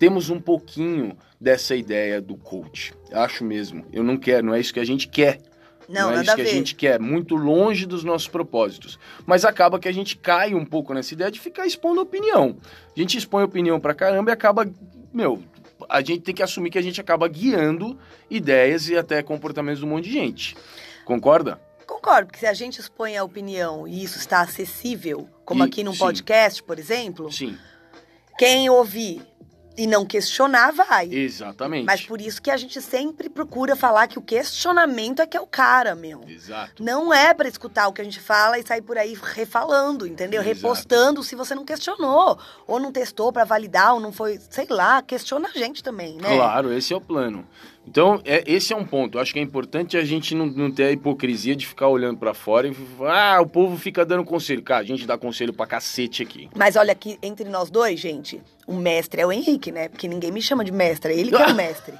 temos 0.00 0.30
um 0.30 0.40
pouquinho 0.40 1.16
dessa 1.40 1.76
ideia 1.76 2.20
do 2.20 2.36
coach. 2.36 2.92
Acho 3.12 3.44
mesmo. 3.44 3.86
Eu 3.92 4.02
não 4.02 4.16
quero, 4.16 4.46
não 4.46 4.52
é 4.52 4.58
isso 4.58 4.74
que 4.74 4.80
a 4.80 4.84
gente 4.84 5.06
quer. 5.06 5.38
Não, 5.88 6.10
não 6.10 6.18
é 6.18 6.22
isso 6.22 6.34
que 6.34 6.40
a, 6.40 6.44
a 6.44 6.48
gente 6.48 6.74
quer, 6.74 6.98
muito 6.98 7.36
longe 7.36 7.86
dos 7.86 8.02
nossos 8.02 8.26
propósitos. 8.26 8.98
Mas 9.24 9.44
acaba 9.44 9.78
que 9.78 9.86
a 9.86 9.92
gente 9.92 10.16
cai 10.16 10.54
um 10.54 10.64
pouco 10.64 10.92
nessa 10.92 11.14
ideia 11.14 11.30
de 11.30 11.38
ficar 11.38 11.66
expondo 11.66 12.00
opinião. 12.00 12.56
A 12.96 12.98
gente 12.98 13.16
expõe 13.16 13.44
opinião 13.44 13.78
pra 13.78 13.94
caramba 13.94 14.30
e 14.30 14.32
acaba, 14.32 14.68
meu, 15.14 15.40
a 15.88 16.00
gente 16.00 16.22
tem 16.22 16.34
que 16.34 16.42
assumir 16.42 16.70
que 16.70 16.78
a 16.78 16.82
gente 16.82 17.00
acaba 17.00 17.28
guiando 17.28 17.96
ideias 18.28 18.88
e 18.88 18.96
até 18.96 19.22
comportamentos 19.22 19.78
de 19.78 19.86
um 19.86 19.90
monte 19.90 20.06
de 20.06 20.12
gente. 20.12 20.56
Concorda? 21.04 21.60
Concordo, 22.02 22.26
porque 22.26 22.40
se 22.40 22.46
a 22.46 22.52
gente 22.52 22.80
expõe 22.80 23.16
a 23.16 23.22
opinião 23.22 23.86
e 23.86 24.02
isso 24.02 24.18
está 24.18 24.40
acessível, 24.40 25.28
como 25.44 25.62
e, 25.62 25.66
aqui 25.66 25.84
num 25.84 25.92
sim. 25.92 26.00
podcast, 26.00 26.60
por 26.60 26.76
exemplo, 26.76 27.30
sim. 27.30 27.56
quem 28.36 28.68
ouvir 28.68 29.22
e 29.78 29.86
não 29.86 30.04
questionar, 30.04 30.72
vai. 30.72 31.08
Exatamente. 31.14 31.84
Mas 31.84 32.04
por 32.04 32.20
isso 32.20 32.42
que 32.42 32.50
a 32.50 32.56
gente 32.56 32.82
sempre 32.82 33.30
procura 33.30 33.76
falar 33.76 34.08
que 34.08 34.18
o 34.18 34.22
questionamento 34.22 35.22
é 35.22 35.26
que 35.26 35.36
é 35.36 35.40
o 35.40 35.46
cara, 35.46 35.94
meu. 35.94 36.22
Exato. 36.26 36.82
Não 36.82 37.14
é 37.14 37.32
para 37.32 37.48
escutar 37.48 37.86
o 37.86 37.92
que 37.92 38.00
a 38.00 38.04
gente 38.04 38.20
fala 38.20 38.58
e 38.58 38.66
sair 38.66 38.82
por 38.82 38.98
aí 38.98 39.16
refalando, 39.22 40.04
entendeu? 40.04 40.42
Exato. 40.42 40.56
Repostando 40.56 41.22
se 41.22 41.36
você 41.36 41.54
não 41.54 41.64
questionou. 41.64 42.36
Ou 42.66 42.80
não 42.80 42.92
testou 42.92 43.32
para 43.32 43.44
validar, 43.44 43.94
ou 43.94 44.00
não 44.00 44.12
foi, 44.12 44.40
sei 44.50 44.66
lá, 44.68 45.00
questiona 45.02 45.48
a 45.54 45.58
gente 45.58 45.82
também, 45.82 46.16
né? 46.16 46.36
Claro, 46.36 46.72
esse 46.72 46.92
é 46.92 46.96
o 46.96 47.00
plano. 47.00 47.46
Então, 47.86 48.20
é, 48.24 48.44
esse 48.46 48.72
é 48.72 48.76
um 48.76 48.84
ponto. 48.84 49.18
Eu 49.18 49.22
acho 49.22 49.32
que 49.32 49.38
é 49.38 49.42
importante 49.42 49.96
a 49.96 50.04
gente 50.04 50.34
não, 50.34 50.46
não 50.46 50.70
ter 50.70 50.84
a 50.84 50.92
hipocrisia 50.92 51.56
de 51.56 51.66
ficar 51.66 51.88
olhando 51.88 52.18
para 52.18 52.32
fora 52.32 52.68
e 52.68 52.76
ah, 53.08 53.40
o 53.40 53.46
povo 53.46 53.76
fica 53.76 54.04
dando 54.04 54.24
conselho. 54.24 54.62
Cara, 54.62 54.80
a 54.80 54.86
gente 54.86 55.06
dá 55.06 55.18
conselho 55.18 55.52
pra 55.52 55.66
cacete 55.66 56.22
aqui. 56.22 56.48
Mas 56.56 56.76
olha 56.76 56.92
aqui, 56.92 57.18
entre 57.22 57.48
nós 57.48 57.70
dois, 57.70 57.98
gente, 57.98 58.40
o 58.66 58.74
mestre 58.74 59.20
é 59.20 59.26
o 59.26 59.32
Henrique, 59.32 59.72
né? 59.72 59.88
Porque 59.88 60.06
ninguém 60.06 60.30
me 60.30 60.40
chama 60.40 60.64
de 60.64 60.72
mestre, 60.72 61.12
é 61.12 61.16
ele 61.18 61.30
que 61.30 61.42
é 61.42 61.46
o 61.46 61.54
mestre. 61.56 61.94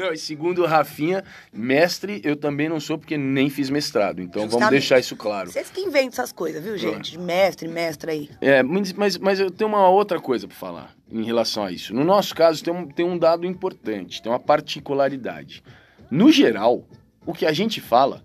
Não, 0.00 0.14
e 0.14 0.16
segundo 0.16 0.62
o 0.62 0.66
Rafinha, 0.66 1.22
mestre 1.52 2.22
eu 2.24 2.34
também 2.34 2.70
não 2.70 2.80
sou 2.80 2.96
porque 2.96 3.18
nem 3.18 3.50
fiz 3.50 3.68
mestrado. 3.68 4.22
Então 4.22 4.44
Justamente. 4.44 4.60
vamos 4.60 4.70
deixar 4.70 4.98
isso 4.98 5.14
claro. 5.14 5.50
Vocês 5.50 5.68
que 5.68 5.82
inventam 5.82 6.08
essas 6.08 6.32
coisas, 6.32 6.64
viu, 6.64 6.78
gente? 6.78 7.12
De 7.12 7.18
mestre, 7.18 7.68
mestre 7.68 8.10
aí. 8.10 8.30
É, 8.40 8.62
mas, 8.62 9.18
mas 9.18 9.38
eu 9.38 9.50
tenho 9.50 9.68
uma 9.68 9.86
outra 9.90 10.18
coisa 10.18 10.48
para 10.48 10.56
falar 10.56 10.94
em 11.12 11.22
relação 11.22 11.64
a 11.64 11.70
isso. 11.70 11.92
No 11.94 12.02
nosso 12.02 12.34
caso, 12.34 12.64
tem 12.64 12.72
um, 12.72 12.88
tem 12.88 13.04
um 13.04 13.18
dado 13.18 13.46
importante, 13.46 14.22
tem 14.22 14.32
uma 14.32 14.40
particularidade. 14.40 15.62
No 16.10 16.32
geral, 16.32 16.88
o 17.26 17.34
que 17.34 17.44
a 17.44 17.52
gente 17.52 17.78
fala 17.78 18.24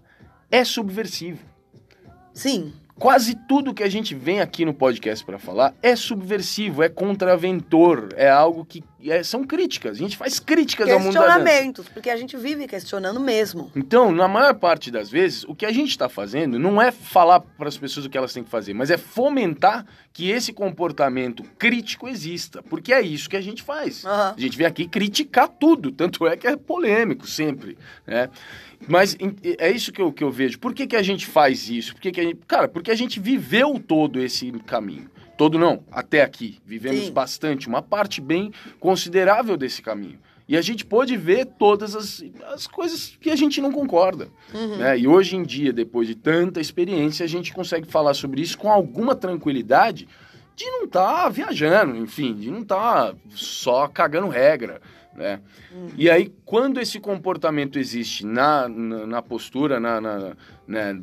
é 0.49 0.63
subversivo. 0.63 1.43
Sim. 2.33 2.71
Quase 2.97 3.35
tudo 3.49 3.73
que 3.73 3.83
a 3.83 3.89
gente 3.89 4.15
vem 4.15 4.39
aqui 4.39 4.63
no 4.63 4.73
podcast 4.73 5.25
para 5.25 5.37
falar 5.37 5.75
é 5.83 5.97
subversivo, 5.97 6.81
é 6.81 6.87
contraventor, 6.87 8.07
é 8.15 8.29
algo 8.29 8.63
que 8.63 8.81
é, 9.11 9.23
são 9.23 9.43
críticas. 9.43 9.97
A 9.97 9.99
gente 9.99 10.17
faz 10.17 10.39
críticas 10.39 10.89
ao 10.89 10.99
mundo 10.99 11.13
da 11.13 11.21
Questionamentos, 11.21 11.87
porque 11.89 12.09
a 12.09 12.17
gente 12.17 12.35
vive 12.37 12.67
questionando 12.67 13.19
mesmo. 13.19 13.71
Então, 13.75 14.11
na 14.11 14.27
maior 14.27 14.53
parte 14.55 14.91
das 14.91 15.09
vezes, 15.09 15.43
o 15.45 15.55
que 15.55 15.65
a 15.65 15.71
gente 15.71 15.89
está 15.89 16.09
fazendo 16.09 16.57
não 16.59 16.81
é 16.81 16.91
falar 16.91 17.39
para 17.39 17.67
as 17.67 17.77
pessoas 17.77 18.05
o 18.05 18.09
que 18.09 18.17
elas 18.17 18.33
têm 18.33 18.43
que 18.43 18.49
fazer, 18.49 18.73
mas 18.73 18.89
é 18.89 18.97
fomentar 18.97 19.85
que 20.11 20.29
esse 20.29 20.53
comportamento 20.53 21.43
crítico 21.57 22.07
exista, 22.07 22.63
porque 22.63 22.93
é 22.93 23.01
isso 23.01 23.29
que 23.29 23.35
a 23.35 23.41
gente 23.41 23.61
faz. 23.61 24.03
Uhum. 24.03 24.11
A 24.11 24.35
gente 24.37 24.57
vem 24.57 24.65
aqui 24.65 24.87
criticar 24.87 25.49
tudo, 25.49 25.91
tanto 25.91 26.25
é 26.25 26.37
que 26.37 26.47
é 26.47 26.55
polêmico 26.55 27.27
sempre, 27.27 27.77
né? 28.07 28.29
Mas 28.87 29.17
é 29.57 29.71
isso 29.71 29.91
que 29.91 30.01
eu, 30.01 30.11
que 30.11 30.23
eu 30.23 30.31
vejo. 30.31 30.59
Por 30.59 30.73
que, 30.73 30.85
que 30.85 30.95
a 30.95 31.01
gente 31.01 31.25
faz 31.25 31.69
isso? 31.69 31.93
Por 31.93 32.01
que 32.01 32.11
que 32.11 32.21
gente... 32.21 32.39
Cara, 32.47 32.67
porque 32.67 32.91
a 32.91 32.95
gente 32.95 33.19
viveu 33.19 33.79
todo 33.79 34.19
esse 34.19 34.51
caminho. 34.65 35.09
Todo 35.37 35.59
não, 35.59 35.83
até 35.91 36.21
aqui. 36.21 36.59
Vivemos 36.65 37.05
Sim. 37.05 37.11
bastante, 37.11 37.67
uma 37.67 37.81
parte 37.81 38.21
bem 38.21 38.51
considerável 38.79 39.57
desse 39.57 39.81
caminho. 39.81 40.19
E 40.47 40.55
a 40.55 40.61
gente 40.61 40.85
pôde 40.85 41.17
ver 41.17 41.45
todas 41.45 41.95
as, 41.95 42.23
as 42.53 42.67
coisas 42.67 43.17
que 43.19 43.31
a 43.31 43.35
gente 43.35 43.59
não 43.59 43.71
concorda. 43.71 44.29
Uhum. 44.53 44.77
Né? 44.77 44.99
E 44.99 45.07
hoje 45.07 45.35
em 45.35 45.43
dia, 45.43 45.73
depois 45.73 46.07
de 46.07 46.15
tanta 46.15 46.61
experiência, 46.61 47.23
a 47.23 47.27
gente 47.27 47.51
consegue 47.51 47.87
falar 47.87 48.13
sobre 48.13 48.41
isso 48.41 48.57
com 48.57 48.71
alguma 48.71 49.15
tranquilidade 49.15 50.07
de 50.55 50.65
não 50.65 50.85
estar 50.85 51.23
tá 51.23 51.29
viajando, 51.29 51.97
enfim, 51.97 52.33
de 52.35 52.51
não 52.51 52.61
estar 52.61 53.13
tá 53.13 53.15
só 53.29 53.87
cagando 53.87 54.27
regra. 54.27 54.81
Né? 55.15 55.39
Uhum. 55.73 55.89
E 55.97 56.09
aí, 56.09 56.31
quando 56.45 56.79
esse 56.79 56.99
comportamento 56.99 57.79
existe 57.79 58.25
na, 58.25 58.69
na, 58.69 59.07
na 59.07 59.21
postura 59.21 59.79
na, 59.79 59.99
na 59.99 60.35
né, 60.67 61.01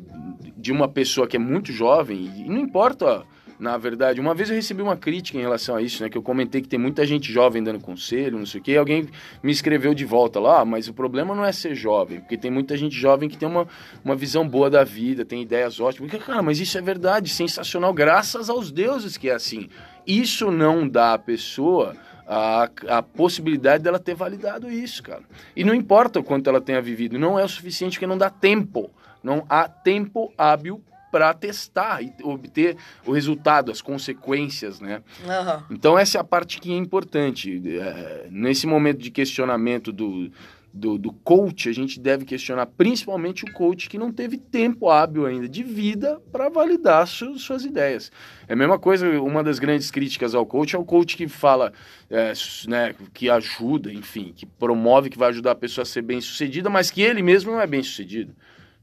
de 0.55 0.71
uma 0.71 0.87
pessoa 0.87 1.27
que 1.27 1.35
é 1.35 1.39
muito 1.39 1.71
jovem, 1.71 2.31
e 2.37 2.49
não 2.49 2.59
importa, 2.59 3.25
na 3.59 3.77
verdade, 3.77 4.19
uma 4.19 4.33
vez 4.33 4.49
eu 4.49 4.55
recebi 4.55 4.81
uma 4.81 4.97
crítica 4.97 5.37
em 5.37 5.41
relação 5.41 5.75
a 5.75 5.81
isso, 5.81 6.03
né, 6.03 6.09
que 6.09 6.17
eu 6.17 6.21
comentei 6.21 6.61
que 6.61 6.67
tem 6.67 6.79
muita 6.79 7.05
gente 7.05 7.31
jovem 7.31 7.63
dando 7.63 7.79
conselho, 7.79 8.37
não 8.37 8.45
sei 8.45 8.59
o 8.59 8.63
quê, 8.63 8.75
alguém 8.75 9.07
me 9.41 9.51
escreveu 9.51 9.93
de 9.93 10.05
volta 10.05 10.39
lá, 10.39 10.61
ah, 10.61 10.65
mas 10.65 10.87
o 10.87 10.93
problema 10.93 11.33
não 11.35 11.45
é 11.45 11.51
ser 11.51 11.75
jovem, 11.75 12.19
porque 12.19 12.37
tem 12.37 12.51
muita 12.51 12.75
gente 12.75 12.95
jovem 12.95 13.29
que 13.29 13.37
tem 13.37 13.47
uma, 13.47 13.67
uma 14.03 14.15
visão 14.15 14.47
boa 14.47 14.69
da 14.69 14.83
vida, 14.83 15.23
tem 15.25 15.41
ideias 15.41 15.79
ótimas. 15.79 16.11
Porque, 16.11 16.25
cara, 16.25 16.41
mas 16.41 16.59
isso 16.59 16.77
é 16.77 16.81
verdade, 16.81 17.29
sensacional, 17.29 17.93
graças 17.93 18.49
aos 18.49 18.71
deuses 18.71 19.17
que 19.17 19.29
é 19.29 19.33
assim. 19.33 19.69
Isso 20.05 20.51
não 20.51 20.87
dá 20.87 21.13
à 21.13 21.17
pessoa 21.17 21.95
a, 22.27 22.69
a 22.87 23.01
possibilidade 23.01 23.83
dela 23.83 23.99
ter 23.99 24.15
validado 24.15 24.69
isso, 24.69 25.03
cara. 25.03 25.21
E 25.55 25.63
não 25.63 25.73
importa 25.73 26.19
o 26.19 26.23
quanto 26.23 26.49
ela 26.49 26.61
tenha 26.61 26.81
vivido, 26.81 27.19
não 27.19 27.39
é 27.39 27.43
o 27.43 27.47
suficiente 27.47 27.93
porque 27.93 28.07
não 28.07 28.17
dá 28.17 28.29
tempo. 28.29 28.89
Não 29.21 29.45
há 29.47 29.69
tempo 29.69 30.33
hábil 30.37 30.83
para 31.13 31.31
testar 31.31 32.01
e 32.01 32.11
obter 32.23 32.75
o 33.05 33.11
resultado, 33.11 33.71
as 33.71 33.83
consequências, 33.83 34.79
né? 34.79 35.03
Uhum. 35.23 35.63
Então 35.69 35.99
essa 35.99 36.17
é 36.17 36.21
a 36.21 36.23
parte 36.23 36.59
que 36.59 36.73
é 36.73 36.75
importante. 36.75 37.61
É, 37.79 38.27
nesse 38.31 38.65
momento 38.65 38.97
de 38.97 39.11
questionamento 39.11 39.91
do, 39.91 40.31
do, 40.73 40.97
do, 40.97 41.13
coach, 41.13 41.69
a 41.69 41.71
gente 41.71 41.99
deve 41.99 42.25
questionar 42.25 42.65
principalmente 42.65 43.45
o 43.45 43.53
coach 43.53 43.87
que 43.87 43.99
não 43.99 44.11
teve 44.11 44.37
tempo 44.37 44.89
hábil 44.89 45.27
ainda 45.27 45.47
de 45.47 45.61
vida 45.61 46.19
para 46.31 46.49
validar 46.49 47.05
su, 47.05 47.37
suas 47.37 47.63
ideias. 47.63 48.11
É 48.47 48.53
a 48.53 48.55
mesma 48.55 48.79
coisa, 48.79 49.07
uma 49.21 49.43
das 49.43 49.59
grandes 49.59 49.91
críticas 49.91 50.33
ao 50.33 50.47
coach 50.47 50.75
é 50.75 50.79
o 50.79 50.83
coach 50.83 51.15
que 51.15 51.27
fala, 51.27 51.71
é, 52.09 52.33
né, 52.67 52.95
que 53.13 53.29
ajuda, 53.29 53.93
enfim, 53.93 54.33
que 54.35 54.47
promove, 54.47 55.11
que 55.11 55.17
vai 55.17 55.29
ajudar 55.29 55.51
a 55.51 55.55
pessoa 55.55 55.83
a 55.83 55.85
ser 55.85 56.01
bem 56.01 56.19
sucedida, 56.19 56.71
mas 56.71 56.89
que 56.89 57.03
ele 57.03 57.21
mesmo 57.21 57.51
não 57.51 57.61
é 57.61 57.67
bem 57.67 57.83
sucedido. 57.83 58.33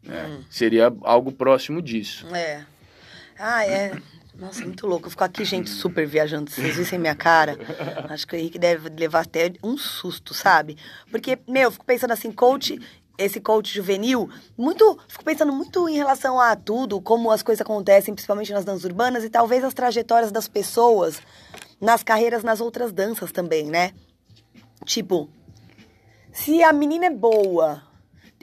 Né? 0.02 0.26
Hum. 0.26 0.44
Seria 0.50 0.92
algo 1.02 1.32
próximo 1.32 1.80
disso. 1.82 2.26
É. 2.34 2.64
Ah, 3.38 3.66
é. 3.66 3.96
Nossa, 4.34 4.64
muito 4.64 4.86
louco. 4.86 5.06
Eu 5.06 5.10
fico 5.10 5.24
aqui, 5.24 5.44
gente, 5.44 5.68
super 5.68 6.06
viajando. 6.06 6.50
Vocês 6.50 6.76
vissem 6.76 6.98
minha 6.98 7.14
cara. 7.14 7.58
Acho 8.08 8.26
que 8.26 8.34
o 8.34 8.38
Henrique 8.38 8.58
deve 8.58 8.88
levar 8.88 9.20
até 9.20 9.52
um 9.62 9.76
susto, 9.76 10.32
sabe? 10.32 10.76
Porque, 11.10 11.38
meu, 11.46 11.64
eu 11.64 11.70
fico 11.70 11.84
pensando 11.84 12.12
assim, 12.12 12.32
coach 12.32 12.78
esse 13.18 13.38
coach 13.38 13.74
juvenil, 13.74 14.30
muito, 14.56 14.98
fico 15.06 15.22
pensando 15.22 15.52
muito 15.52 15.86
em 15.88 15.94
relação 15.94 16.40
a 16.40 16.56
tudo, 16.56 17.02
como 17.02 17.30
as 17.30 17.42
coisas 17.42 17.60
acontecem, 17.60 18.14
principalmente 18.14 18.50
nas 18.50 18.64
danças 18.64 18.84
urbanas 18.84 19.22
e 19.22 19.28
talvez 19.28 19.62
as 19.62 19.74
trajetórias 19.74 20.32
das 20.32 20.48
pessoas 20.48 21.20
nas 21.78 22.02
carreiras 22.02 22.42
nas 22.42 22.60
outras 22.60 22.92
danças 22.92 23.30
também, 23.30 23.66
né? 23.66 23.92
Tipo, 24.86 25.28
se 26.32 26.62
a 26.62 26.72
menina 26.72 27.06
é 27.06 27.10
boa, 27.10 27.82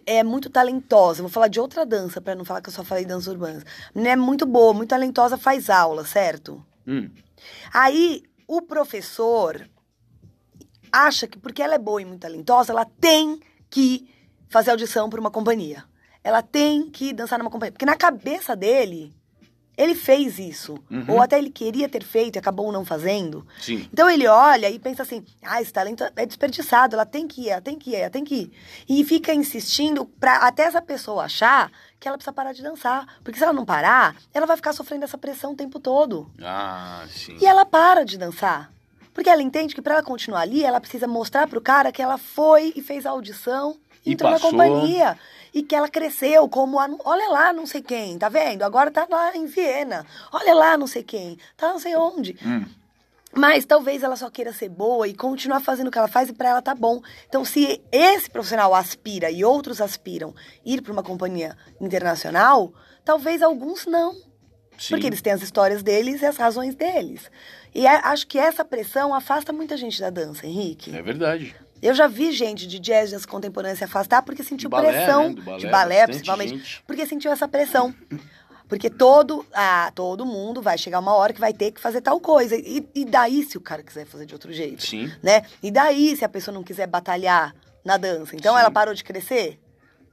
é 0.08 0.24
muito 0.24 0.50
talentosa. 0.50 1.22
Vou 1.22 1.30
falar 1.30 1.50
de 1.50 1.60
outra 1.60 1.86
dança, 1.86 2.22
para 2.22 2.34
não 2.34 2.46
falar 2.46 2.62
que 2.62 2.70
eu 2.70 2.74
só 2.74 2.84
falei 2.84 3.06
dança 3.06 3.30
urbana. 3.30 3.62
A 3.90 3.92
menina 3.94 4.14
é 4.14 4.16
muito 4.16 4.46
boa, 4.46 4.74
muito 4.74 4.90
talentosa, 4.90 5.38
faz 5.38 5.70
aula, 5.70 6.06
certo? 6.06 6.66
Hum. 6.88 7.10
Aí, 7.74 8.24
o 8.48 8.62
professor 8.62 9.70
acha 10.90 11.28
que 11.28 11.38
porque 11.38 11.62
ela 11.62 11.76
é 11.76 11.78
boa 11.78 12.02
e 12.02 12.06
muito 12.06 12.22
talentosa, 12.22 12.72
ela 12.72 12.86
tem 12.86 13.42
que 13.70 14.10
fazer 14.50 14.72
audição 14.72 15.10
para 15.10 15.20
uma 15.20 15.30
companhia. 15.30 15.84
Ela 16.24 16.42
tem 16.42 16.90
que 16.90 17.12
dançar 17.12 17.38
numa 17.38 17.52
companhia. 17.52 17.74
Porque 17.74 17.86
na 17.86 17.98
cabeça 17.98 18.56
dele, 18.56 19.14
ele 19.78 19.94
fez 19.94 20.40
isso. 20.40 20.76
Uhum. 20.90 21.06
Ou 21.08 21.22
até 21.22 21.38
ele 21.38 21.52
queria 21.52 21.88
ter 21.88 22.04
feito 22.04 22.36
e 22.36 22.40
acabou 22.40 22.72
não 22.72 22.84
fazendo. 22.84 23.46
Sim. 23.62 23.88
Então 23.94 24.10
ele 24.10 24.28
olha 24.28 24.70
e 24.70 24.80
pensa 24.80 25.04
assim: 25.04 25.24
ah, 25.44 25.62
esse 25.62 25.72
talento 25.72 26.04
é 26.16 26.26
desperdiçado, 26.26 26.96
ela 26.96 27.06
tem 27.06 27.28
que 27.28 27.44
ir, 27.44 27.50
ela 27.50 27.62
tem 27.62 27.78
que 27.78 27.92
ir, 27.92 27.96
ela 27.96 28.10
tem 28.10 28.24
que 28.24 28.36
ir. 28.36 28.52
E 28.90 29.04
fica 29.04 29.34
insistindo 29.34 30.06
pra 30.06 30.38
até 30.38 30.64
essa 30.64 30.82
pessoa 30.82 31.26
achar 31.26 31.72
que 32.00 32.08
ela 32.08 32.18
precisa 32.18 32.34
parar 32.34 32.54
de 32.54 32.64
dançar. 32.64 33.06
Porque 33.24 33.38
se 33.38 33.44
ela 33.44 33.54
não 33.54 33.66
parar, 33.66 34.16
ela 34.34 34.48
vai 34.48 34.56
ficar 34.56 34.74
sofrendo 34.74 35.04
essa 35.06 35.18
pressão 35.18 35.54
o 35.54 35.56
tempo 35.56 35.80
todo. 35.80 36.30
Ah, 36.42 37.06
sim. 37.10 37.38
E 37.40 37.46
ela 37.46 37.66
para 37.66 38.04
de 38.04 38.18
dançar. 38.18 38.72
Porque 39.14 39.30
ela 39.30 39.42
entende 39.42 39.74
que 39.74 39.82
para 39.82 39.96
ela 39.96 40.04
continuar 40.04 40.42
ali, 40.42 40.64
ela 40.64 40.80
precisa 40.80 41.08
mostrar 41.08 41.48
pro 41.48 41.62
cara 41.62 41.92
que 41.92 42.02
ela 42.02 42.18
foi 42.18 42.72
e 42.76 42.82
fez 42.82 43.06
a 43.06 43.10
audição 43.10 43.76
e 44.06 44.14
entrou 44.14 44.32
passou. 44.32 44.52
na 44.52 44.58
companhia 44.58 45.18
e 45.58 45.64
que 45.64 45.76
ela 45.76 45.90
cresceu 45.90 46.48
como 46.48 46.80
a, 46.80 46.88
olha 47.04 47.30
lá 47.30 47.52
não 47.52 47.66
sei 47.66 47.82
quem, 47.82 48.16
tá 48.16 48.30
vendo? 48.30 48.62
Agora 48.62 48.92
tá 48.92 49.08
lá 49.10 49.36
em 49.36 49.48
Viena. 49.48 50.06
Olha 50.32 50.54
lá 50.54 50.78
não 50.78 50.86
sei 50.86 51.02
quem, 51.02 51.40
tá 51.56 51.70
não 51.70 51.80
sei 51.80 51.96
onde. 51.96 52.38
Hum. 52.46 52.64
Mas 53.34 53.66
talvez 53.66 54.04
ela 54.04 54.16
só 54.16 54.30
queira 54.30 54.54
ser 54.54 54.70
boa 54.70 55.08
e 55.08 55.16
continuar 55.16 55.60
fazendo 55.60 55.88
o 55.88 55.92
que 55.92 55.98
ela 55.98 56.08
faz 56.08 56.30
e 56.30 56.34
para 56.34 56.50
ela 56.50 56.62
tá 56.62 56.76
bom. 56.76 57.02
Então, 57.28 57.44
se 57.44 57.82
esse 57.92 58.30
profissional 58.30 58.76
aspira 58.76 59.32
e 59.32 59.44
outros 59.44 59.82
aspiram 59.82 60.36
ir 60.64 60.82
para 60.84 60.94
uma 60.94 61.02
companhia 61.02 61.58
internacional, 61.82 62.72
talvez 63.04 63.42
alguns 63.42 63.88
não. 63.88 64.14
Sim. 64.78 64.90
Porque 64.92 65.08
eles 65.08 65.24
têm 65.24 65.34
as 65.34 65.42
histórias 65.42 65.82
deles 65.82 66.22
e 66.22 66.26
as 66.28 66.38
razões 66.38 66.76
deles. 66.76 67.32
E 67.74 67.88
é- 67.88 68.02
acho 68.04 68.28
que 68.28 68.38
essa 68.38 68.64
pressão 68.64 69.12
afasta 69.12 69.52
muita 69.52 69.76
gente 69.76 70.00
da 70.00 70.12
dança, 70.12 70.46
Henrique. 70.46 70.96
É 70.96 71.02
verdade. 71.02 71.56
Eu 71.82 71.94
já 71.94 72.08
vi 72.08 72.32
gente 72.32 72.68
de 72.68 72.80
jazz 72.80 73.12
dança 73.12 73.28
contemporânea 73.28 73.76
se 73.76 73.84
afastar 73.84 74.22
porque 74.22 74.44
sentiu 74.44 74.70
balé, 74.70 74.92
pressão 74.92 75.30
né? 75.30 75.42
Balé, 75.42 75.58
de 75.58 75.68
balé, 75.68 76.08
principalmente, 76.08 76.58
gente. 76.58 76.84
porque 76.86 77.06
sentiu 77.06 77.32
essa 77.32 77.48
pressão. 77.48 77.94
Porque 78.68 78.90
todo, 78.90 79.46
ah, 79.54 79.92
todo 79.96 80.26
mundo 80.26 80.62
vai 80.62 80.78
chegar 80.78 81.00
uma 81.00 81.14
hora 81.14 81.32
que 81.32 81.40
vai 81.40 81.54
ter 81.54 81.72
que 81.72 81.80
fazer 81.80 82.02
tal 82.02 82.20
coisa. 82.20 82.56
E, 82.56 82.88
e 82.94 83.06
daí 83.06 83.44
se 83.44 83.58
o 83.58 83.62
cara 83.62 83.82
quiser 83.82 84.06
fazer 84.06 84.26
de 84.26 84.34
outro 84.34 84.52
jeito? 84.52 84.86
Sim. 84.86 85.12
Né? 85.24 85.44
E 85.64 85.72
daí 85.72 86.16
se 86.18 86.26
a 86.26 86.30
pessoa 86.30 86.54
não 86.54 86.64
quiser 86.64 86.88
batalhar 86.88 87.56
na 87.86 87.96
dança? 87.96 88.36
Então 88.36 88.54
Sim. 88.54 88.60
ela 88.60 88.70
parou 88.70 88.94
de 88.94 89.04
crescer? 89.04 89.60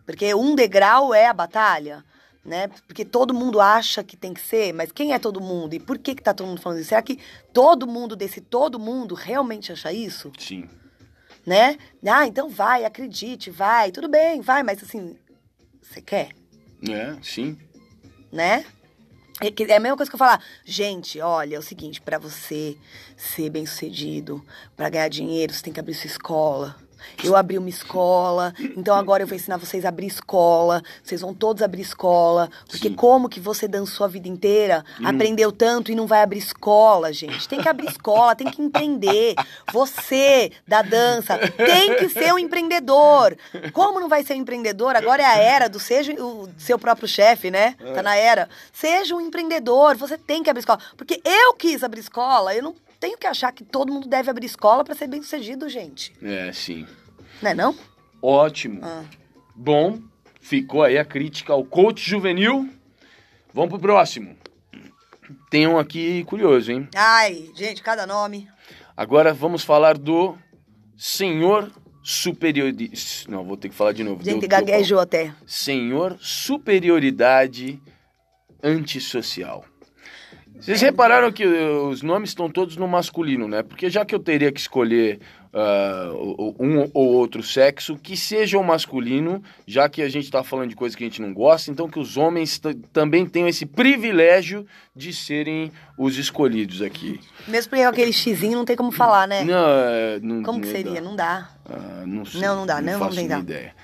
Porque 0.06 0.34
um 0.34 0.54
degrau 0.54 1.12
é 1.12 1.26
a 1.26 1.32
batalha, 1.32 2.04
né? 2.44 2.68
Porque 2.86 3.04
todo 3.04 3.34
mundo 3.34 3.60
acha 3.60 4.04
que 4.04 4.16
tem 4.16 4.32
que 4.32 4.40
ser, 4.40 4.72
mas 4.72 4.92
quem 4.92 5.12
é 5.12 5.18
todo 5.18 5.40
mundo? 5.40 5.74
E 5.74 5.80
por 5.80 5.98
que 5.98 6.14
que 6.14 6.22
tá 6.22 6.32
todo 6.32 6.46
mundo 6.46 6.60
falando 6.60 6.78
isso? 6.78 6.90
Será 6.90 7.02
que 7.02 7.18
todo 7.52 7.86
mundo 7.86 8.14
desse 8.14 8.40
todo 8.40 8.78
mundo 8.78 9.14
realmente 9.14 9.72
acha 9.72 9.92
isso? 9.92 10.30
Sim. 10.38 10.68
Né? 11.46 11.76
Ah, 12.06 12.26
então 12.26 12.48
vai, 12.48 12.84
acredite, 12.84 13.50
vai, 13.50 13.90
tudo 13.90 14.08
bem, 14.08 14.40
vai, 14.40 14.62
mas 14.62 14.82
assim, 14.82 15.16
você 15.82 16.00
quer, 16.00 16.30
É, 16.88 17.16
sim. 17.22 17.58
né? 18.32 18.64
É 19.40 19.72
é 19.72 19.76
a 19.76 19.80
mesma 19.80 19.96
coisa 19.96 20.10
que 20.10 20.14
eu 20.14 20.18
falar, 20.18 20.42
gente, 20.64 21.20
olha, 21.20 21.56
é 21.56 21.58
o 21.58 21.62
seguinte, 21.62 22.00
pra 22.00 22.18
você 22.18 22.78
ser 23.16 23.50
bem 23.50 23.66
sucedido, 23.66 24.44
pra 24.76 24.88
ganhar 24.88 25.08
dinheiro, 25.08 25.52
você 25.52 25.62
tem 25.62 25.72
que 25.72 25.80
abrir 25.80 25.94
sua 25.94 26.06
escola. 26.06 26.76
Eu 27.22 27.36
abri 27.36 27.58
uma 27.58 27.68
escola, 27.68 28.52
então 28.76 28.94
agora 28.96 29.22
eu 29.22 29.26
vou 29.26 29.36
ensinar 29.36 29.56
vocês 29.56 29.84
a 29.84 29.88
abrir 29.88 30.06
escola. 30.06 30.82
Vocês 31.02 31.20
vão 31.20 31.32
todos 31.34 31.62
abrir 31.62 31.82
escola. 31.82 32.50
Porque 32.68 32.88
Sim. 32.88 32.94
como 32.94 33.28
que 33.28 33.40
você 33.40 33.66
dançou 33.68 34.04
a 34.04 34.08
vida 34.08 34.28
inteira, 34.28 34.84
não- 34.98 35.10
aprendeu 35.10 35.50
tanto 35.52 35.90
e 35.90 35.94
não 35.94 36.06
vai 36.06 36.22
abrir 36.22 36.38
escola, 36.38 37.12
gente? 37.12 37.48
Tem 37.48 37.60
que 37.60 37.68
abrir 37.68 37.88
escola, 37.88 38.34
tem 38.34 38.50
que 38.50 38.60
empreender. 38.62 39.34
Você, 39.72 40.52
da 40.66 40.82
dança, 40.82 41.38
tem 41.38 41.96
que 41.96 42.08
ser 42.08 42.32
um 42.32 42.38
empreendedor. 42.38 43.36
Como 43.72 44.00
não 44.00 44.08
vai 44.08 44.22
ser 44.24 44.34
um 44.34 44.38
empreendedor? 44.38 44.96
Agora 44.96 45.22
é 45.22 45.26
a 45.26 45.36
era 45.38 45.68
do 45.68 45.78
seja 45.80 46.12
o 46.22 46.48
seu 46.58 46.78
próprio 46.78 47.08
chefe, 47.08 47.50
né? 47.50 47.74
Tá 47.94 48.02
na 48.02 48.16
era. 48.16 48.48
Seja 48.72 49.14
um 49.14 49.20
empreendedor, 49.20 49.96
você 49.96 50.16
tem 50.18 50.42
que 50.42 50.50
abrir 50.50 50.60
escola. 50.60 50.78
Porque 50.96 51.20
eu 51.24 51.54
quis 51.54 51.82
abrir 51.82 52.00
escola, 52.00 52.54
eu 52.54 52.62
não 52.62 52.74
tenho 53.04 53.18
que 53.18 53.26
achar 53.26 53.52
que 53.52 53.62
todo 53.62 53.92
mundo 53.92 54.08
deve 54.08 54.30
abrir 54.30 54.46
escola 54.46 54.82
pra 54.82 54.94
ser 54.94 55.06
bem 55.06 55.22
sucedido, 55.22 55.68
gente. 55.68 56.10
É, 56.22 56.50
sim. 56.54 56.86
Não 57.42 57.50
é 57.50 57.54
não? 57.54 57.76
Ótimo. 58.22 58.80
Ah. 58.82 59.04
Bom, 59.54 60.00
ficou 60.40 60.82
aí 60.82 60.96
a 60.96 61.04
crítica 61.04 61.52
ao 61.52 61.62
coach 61.66 62.00
juvenil. 62.00 62.66
Vamos 63.52 63.68
pro 63.68 63.78
próximo. 63.78 64.34
Tem 65.50 65.66
um 65.66 65.78
aqui 65.78 66.24
curioso, 66.24 66.72
hein? 66.72 66.88
Ai, 66.94 67.50
gente, 67.54 67.82
cada 67.82 68.06
nome. 68.06 68.48
Agora 68.96 69.34
vamos 69.34 69.62
falar 69.62 69.98
do 69.98 70.38
senhor 70.96 71.70
superioridade. 72.02 73.26
Não, 73.28 73.44
vou 73.44 73.58
ter 73.58 73.68
que 73.68 73.74
falar 73.74 73.92
de 73.92 74.02
novo. 74.02 74.24
Gente, 74.24 74.40
Deu- 74.40 74.48
gaguejou 74.48 74.98
até. 74.98 75.34
Senhor 75.46 76.16
superioridade 76.18 77.78
antissocial. 78.62 79.62
Vocês 80.60 80.80
repararam 80.80 81.30
que 81.32 81.44
uh, 81.44 81.88
os 81.88 82.00
nomes 82.02 82.30
estão 82.30 82.48
todos 82.48 82.76
no 82.76 82.86
masculino, 82.88 83.46
né? 83.48 83.62
Porque 83.62 83.90
já 83.90 84.04
que 84.04 84.14
eu 84.14 84.18
teria 84.18 84.50
que 84.52 84.60
escolher 84.60 85.20
o- 86.16 86.54
um 86.58 86.90
ou 86.92 87.12
outro 87.14 87.40
sexo, 87.42 87.96
que 87.96 88.16
seja 88.16 88.58
o 88.58 88.64
masculino, 88.64 89.40
já 89.66 89.88
que 89.88 90.02
a 90.02 90.08
gente 90.08 90.28
tá 90.30 90.42
falando 90.42 90.70
de 90.70 90.74
coisa 90.76 90.96
que 90.96 91.04
a 91.04 91.06
gente 91.06 91.22
não 91.22 91.32
gosta, 91.32 91.70
então 91.70 91.88
que 91.88 91.98
os 91.98 92.16
homens 92.16 92.60
também 92.92 93.24
tenham 93.26 93.46
esse 93.48 93.64
privilégio 93.66 94.66
de 94.96 95.12
serem 95.12 95.70
os 95.96 96.18
escolhidos 96.18 96.82
aqui. 96.82 97.20
Mesmo 97.46 97.70
porque 97.70 97.84
aquele 97.84 98.12
xizinho 98.12 98.56
não 98.58 98.64
tem 98.64 98.74
como 98.74 98.90
falar, 98.90 99.28
né? 99.28 99.44
Não, 99.44 99.54
é, 99.68 100.18
não, 100.20 100.42
Como 100.42 100.60
que 100.60 100.66
não 100.66 100.72
seria? 100.74 100.94
dá. 100.94 101.00
Não 101.00 101.14
dá. 101.16 101.50
Ah, 101.66 102.02
não, 102.06 102.24
sei, 102.24 102.40
Não, 102.40 102.56
não 102.56 102.66
dá, 102.66 102.80
não, 102.80 102.98
vamos 102.98 103.14
tentar. 103.14 103.36
uma 103.36 103.42
ideia. 103.42 103.74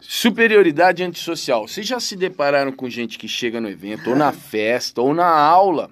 Superioridade 0.00 1.02
antissocial. 1.02 1.66
Vocês 1.66 1.86
já 1.86 1.98
se 1.98 2.14
depararam 2.16 2.70
com 2.72 2.88
gente 2.88 3.18
que 3.18 3.26
chega 3.26 3.60
no 3.60 3.68
evento, 3.68 4.10
ou 4.10 4.16
na 4.16 4.30
festa, 4.32 5.00
ou 5.02 5.12
na 5.12 5.26
aula, 5.26 5.90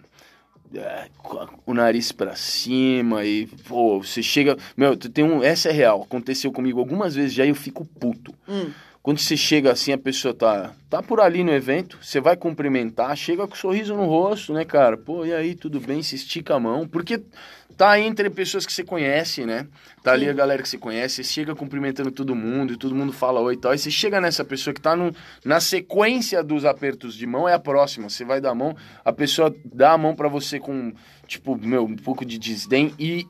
o 1.64 1.74
nariz 1.74 2.12
pra 2.12 2.34
cima 2.36 3.24
e, 3.24 3.46
pô, 3.68 4.02
você 4.02 4.22
chega... 4.22 4.56
Meu, 4.76 4.96
tem 4.96 5.24
um... 5.24 5.42
Essa 5.42 5.68
é 5.68 5.72
real. 5.72 6.02
Aconteceu 6.02 6.52
comigo 6.52 6.78
algumas 6.78 7.14
vezes 7.14 7.32
já 7.32 7.44
e 7.44 7.48
eu 7.48 7.54
fico 7.54 7.84
puto. 7.84 8.34
Hum. 8.48 8.70
Quando 9.06 9.20
você 9.20 9.36
chega 9.36 9.70
assim, 9.70 9.92
a 9.92 9.98
pessoa 9.98 10.34
tá, 10.34 10.72
tá 10.90 11.00
por 11.00 11.20
ali 11.20 11.44
no 11.44 11.52
evento, 11.52 11.96
você 12.02 12.20
vai 12.20 12.36
cumprimentar, 12.36 13.16
chega 13.16 13.46
com 13.46 13.54
um 13.54 13.56
sorriso 13.56 13.94
no 13.94 14.04
rosto, 14.04 14.52
né, 14.52 14.64
cara? 14.64 14.96
Pô, 14.96 15.24
e 15.24 15.32
aí, 15.32 15.54
tudo 15.54 15.78
bem? 15.78 16.02
Se 16.02 16.16
estica 16.16 16.56
a 16.56 16.58
mão. 16.58 16.88
Porque 16.88 17.22
tá 17.76 18.00
entre 18.00 18.28
pessoas 18.28 18.66
que 18.66 18.72
você 18.72 18.82
conhece, 18.82 19.46
né? 19.46 19.68
Tá 20.02 20.10
ali 20.10 20.28
a 20.28 20.32
galera 20.32 20.60
que 20.60 20.68
você 20.68 20.76
conhece, 20.76 21.22
você 21.22 21.22
chega 21.22 21.54
cumprimentando 21.54 22.10
todo 22.10 22.34
mundo 22.34 22.72
e 22.72 22.76
todo 22.76 22.96
mundo 22.96 23.12
fala 23.12 23.38
oi 23.38 23.54
e 23.54 23.56
tal. 23.56 23.70
Aí 23.70 23.78
você 23.78 23.92
chega 23.92 24.20
nessa 24.20 24.44
pessoa 24.44 24.74
que 24.74 24.80
tá 24.80 24.96
no, 24.96 25.14
na 25.44 25.60
sequência 25.60 26.42
dos 26.42 26.64
apertos 26.64 27.14
de 27.14 27.28
mão, 27.28 27.48
é 27.48 27.52
a 27.52 27.60
próxima. 27.60 28.10
Você 28.10 28.24
vai 28.24 28.40
dar 28.40 28.50
a 28.50 28.54
mão, 28.56 28.74
a 29.04 29.12
pessoa 29.12 29.54
dá 29.72 29.92
a 29.92 29.98
mão 29.98 30.16
pra 30.16 30.26
você 30.26 30.58
com, 30.58 30.92
tipo, 31.28 31.56
meu, 31.56 31.84
um 31.84 31.94
pouco 31.94 32.24
de 32.24 32.40
desdém 32.40 32.92
e 32.98 33.24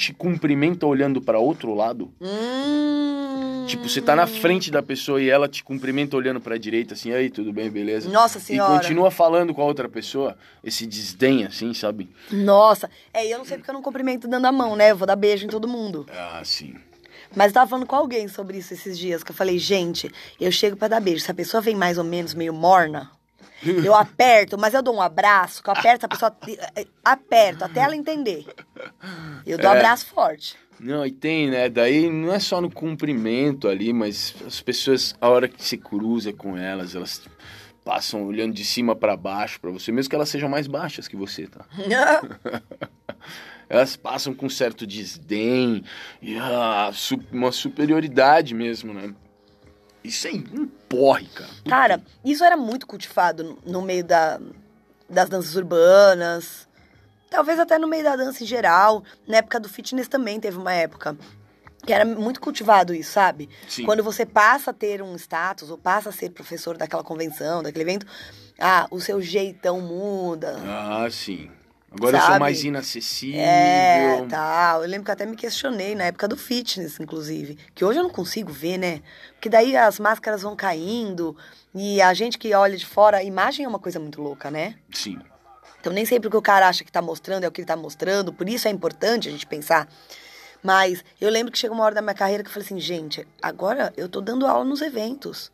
te 0.00 0.14
cumprimenta 0.14 0.86
olhando 0.86 1.20
pra 1.20 1.38
outro 1.38 1.74
lado. 1.74 2.10
Hum. 2.18 3.66
Tipo, 3.66 3.86
você 3.86 4.00
tá 4.00 4.16
na 4.16 4.26
frente 4.26 4.70
da 4.70 4.82
pessoa 4.82 5.20
e 5.20 5.28
ela 5.28 5.46
te 5.46 5.62
cumprimenta 5.62 6.16
olhando 6.16 6.40
pra 6.40 6.56
direita, 6.56 6.94
assim, 6.94 7.12
aí, 7.12 7.28
tudo 7.28 7.52
bem, 7.52 7.70
beleza? 7.70 8.08
Nossa 8.08 8.38
E 8.38 8.40
senhora. 8.40 8.80
continua 8.80 9.10
falando 9.10 9.52
com 9.52 9.60
a 9.60 9.64
outra 9.66 9.90
pessoa, 9.90 10.38
esse 10.64 10.86
desdém, 10.86 11.44
assim, 11.44 11.74
sabe? 11.74 12.08
Nossa. 12.32 12.88
É, 13.12 13.26
e 13.26 13.30
eu 13.30 13.36
não 13.36 13.44
sei 13.44 13.58
porque 13.58 13.70
eu 13.70 13.74
não 13.74 13.82
cumprimento 13.82 14.26
dando 14.26 14.46
a 14.46 14.52
mão, 14.52 14.74
né? 14.74 14.90
Eu 14.90 14.96
vou 14.96 15.06
dar 15.06 15.16
beijo 15.16 15.44
em 15.44 15.50
todo 15.50 15.68
mundo. 15.68 16.06
Ah, 16.10 16.40
sim. 16.44 16.74
Mas 17.36 17.48
eu 17.48 17.52
tava 17.52 17.68
falando 17.68 17.86
com 17.86 17.94
alguém 17.94 18.26
sobre 18.26 18.56
isso 18.56 18.72
esses 18.72 18.98
dias, 18.98 19.22
que 19.22 19.32
eu 19.32 19.36
falei, 19.36 19.58
gente, 19.58 20.10
eu 20.40 20.50
chego 20.50 20.78
pra 20.78 20.88
dar 20.88 20.98
beijo. 21.00 21.22
Se 21.22 21.30
a 21.30 21.34
pessoa 21.34 21.60
vem 21.60 21.76
mais 21.76 21.98
ou 21.98 22.04
menos 22.04 22.32
meio 22.32 22.54
morna, 22.54 23.10
eu 23.84 23.94
aperto, 23.94 24.58
mas 24.58 24.74
eu 24.74 24.82
dou 24.82 24.94
um 24.94 25.02
abraço, 25.02 25.62
que 25.62 25.68
eu 25.68 25.74
aperto, 25.74 26.06
a 26.06 26.08
pessoa 26.08 26.36
eh, 26.76 26.86
aperto 27.04 27.64
até 27.64 27.80
ela 27.80 27.96
entender. 27.96 28.44
Eu 29.46 29.58
dou 29.58 29.70
um 29.70 29.74
É. 29.74 29.76
abraço 29.76 30.06
forte. 30.06 30.56
Não, 30.78 31.04
e 31.04 31.10
tem, 31.10 31.50
né? 31.50 31.68
Daí 31.68 32.08
não 32.10 32.32
é 32.32 32.38
só 32.38 32.60
no 32.60 32.70
cumprimento 32.70 33.68
ali, 33.68 33.92
mas 33.92 34.34
as 34.46 34.60
pessoas, 34.62 35.14
a 35.20 35.28
hora 35.28 35.46
que 35.46 35.62
se 35.62 35.76
cruza 35.76 36.32
com 36.32 36.56
elas, 36.56 36.94
elas 36.94 37.22
passam 37.84 38.22
olhando 38.24 38.54
de 38.54 38.64
cima 38.64 38.96
pra 38.96 39.16
baixo 39.16 39.60
pra 39.60 39.70
você, 39.70 39.92
mesmo 39.92 40.08
que 40.08 40.14
elas 40.16 40.28
sejam 40.28 40.48
mais 40.48 40.66
baixas 40.66 41.06
que 41.06 41.16
você, 41.16 41.46
tá? 41.46 41.64
Elas 43.68 43.94
passam 43.94 44.34
com 44.34 44.48
certo 44.48 44.84
desdém 44.84 45.84
e 46.20 46.36
ah, 46.36 46.90
uma 47.30 47.52
superioridade 47.52 48.52
mesmo, 48.52 48.92
né? 48.92 49.14
Isso 50.02 50.26
é 50.28 50.32
um 50.32 50.66
porre, 50.88 51.26
cara. 51.26 51.50
Cara, 51.68 52.02
isso 52.24 52.42
era 52.44 52.56
muito 52.56 52.86
cultivado 52.86 53.58
no- 53.66 53.82
meio 53.82 54.02
da, 54.04 54.40
das 55.08 55.28
danças 55.28 55.54
urbanas. 55.56 56.66
Talvez 57.30 57.58
até 57.60 57.78
no 57.78 57.86
meio 57.86 58.02
da 58.04 58.16
dança 58.16 58.42
em 58.42 58.46
geral. 58.46 59.04
Na 59.26 59.36
época 59.38 59.60
do 59.60 59.68
fitness 59.68 60.08
também 60.08 60.40
teve 60.40 60.56
uma 60.58 60.72
época. 60.72 61.16
Que 61.86 61.92
era 61.92 62.04
muito 62.04 62.40
cultivado 62.40 62.92
isso, 62.92 63.12
sabe? 63.12 63.48
Sim. 63.68 63.84
Quando 63.84 64.02
você 64.02 64.26
passa 64.26 64.70
a 64.70 64.74
ter 64.74 65.00
um 65.00 65.14
status, 65.16 65.70
ou 65.70 65.78
passa 65.78 66.10
a 66.10 66.12
ser 66.12 66.30
professor 66.30 66.76
daquela 66.76 67.02
convenção, 67.04 67.62
daquele 67.62 67.84
evento, 67.84 68.06
ah, 68.58 68.86
o 68.90 69.00
seu 69.00 69.20
jeitão 69.22 69.80
muda. 69.80 70.58
Ah, 70.66 71.08
sim. 71.10 71.50
Agora 71.90 72.16
eu 72.16 72.20
sou 72.20 72.28
Sabe? 72.28 72.40
mais 72.40 72.62
inacessível. 72.62 73.40
É, 73.40 74.24
tal. 74.28 74.82
Eu 74.82 74.88
lembro 74.88 75.04
que 75.04 75.10
eu 75.10 75.14
até 75.14 75.26
me 75.26 75.36
questionei 75.36 75.94
na 75.94 76.04
época 76.04 76.28
do 76.28 76.36
fitness, 76.36 77.00
inclusive. 77.00 77.58
Que 77.74 77.84
hoje 77.84 77.98
eu 77.98 78.04
não 78.04 78.10
consigo 78.10 78.52
ver, 78.52 78.78
né? 78.78 79.02
Porque 79.32 79.48
daí 79.48 79.76
as 79.76 79.98
máscaras 79.98 80.42
vão 80.42 80.54
caindo 80.54 81.36
e 81.74 82.00
a 82.00 82.14
gente 82.14 82.38
que 82.38 82.54
olha 82.54 82.76
de 82.76 82.86
fora, 82.86 83.18
a 83.18 83.24
imagem 83.24 83.64
é 83.64 83.68
uma 83.68 83.78
coisa 83.78 83.98
muito 83.98 84.22
louca, 84.22 84.50
né? 84.50 84.76
Sim. 84.92 85.18
Então 85.80 85.92
nem 85.92 86.04
sempre 86.04 86.28
o 86.28 86.30
que 86.30 86.36
o 86.36 86.42
cara 86.42 86.68
acha 86.68 86.84
que 86.84 86.92
tá 86.92 87.02
mostrando 87.02 87.44
é 87.44 87.48
o 87.48 87.50
que 87.50 87.60
ele 87.60 87.66
tá 87.66 87.76
mostrando, 87.76 88.32
por 88.32 88.48
isso 88.48 88.68
é 88.68 88.70
importante 88.70 89.28
a 89.28 89.32
gente 89.32 89.46
pensar. 89.46 89.88
Mas 90.62 91.02
eu 91.20 91.30
lembro 91.30 91.50
que 91.50 91.58
chegou 91.58 91.74
uma 91.74 91.84
hora 91.84 91.94
da 91.94 92.02
minha 92.02 92.14
carreira 92.14 92.42
que 92.42 92.48
eu 92.48 92.52
falei 92.52 92.66
assim, 92.66 92.78
gente, 92.78 93.26
agora 93.40 93.92
eu 93.96 94.08
tô 94.08 94.20
dando 94.20 94.46
aula 94.46 94.64
nos 94.64 94.82
eventos. 94.82 95.50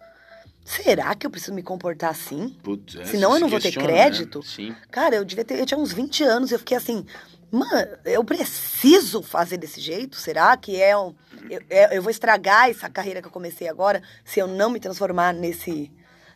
Será 0.67 1.15
que 1.15 1.25
eu 1.27 1.31
preciso 1.31 1.55
me 1.55 1.63
comportar 1.63 2.11
assim? 2.11 2.49
Putz, 2.63 2.97
é, 2.97 3.05
Senão 3.05 3.31
você 3.31 3.37
eu 3.37 3.41
não 3.41 3.47
se 3.49 3.51
vou 3.53 3.61
ter 3.61 3.71
questiona, 3.71 3.87
crédito. 3.87 4.41
Né? 4.59 4.77
Cara, 4.91 5.15
eu 5.15 5.25
devia 5.25 5.45
ter. 5.45 5.59
Eu 5.61 5.65
tinha 5.65 5.79
uns 5.79 5.93
20 5.93 6.25
anos 6.25 6.51
e 6.51 6.55
eu 6.55 6.59
fiquei 6.59 6.77
assim, 6.77 7.07
mano, 7.53 7.89
eu 8.05 8.25
preciso 8.25 9.23
fazer 9.23 9.59
desse 9.59 9.81
jeito? 9.81 10.17
Será 10.17 10.57
que 10.57 10.81
é 10.83 10.97
um. 10.99 11.15
Eu, 11.49 11.61
é- 11.71 11.97
eu 11.97 12.03
vou 12.03 12.11
estragar 12.11 12.69
essa 12.69 12.91
carreira 12.91 13.23
que 13.23 13.29
eu 13.29 13.33
comecei 13.33 13.69
agora 13.69 14.03
se 14.25 14.41
eu 14.41 14.49
não 14.49 14.69
me 14.69 14.81
transformar 14.81 15.33
nesse. 15.33 15.91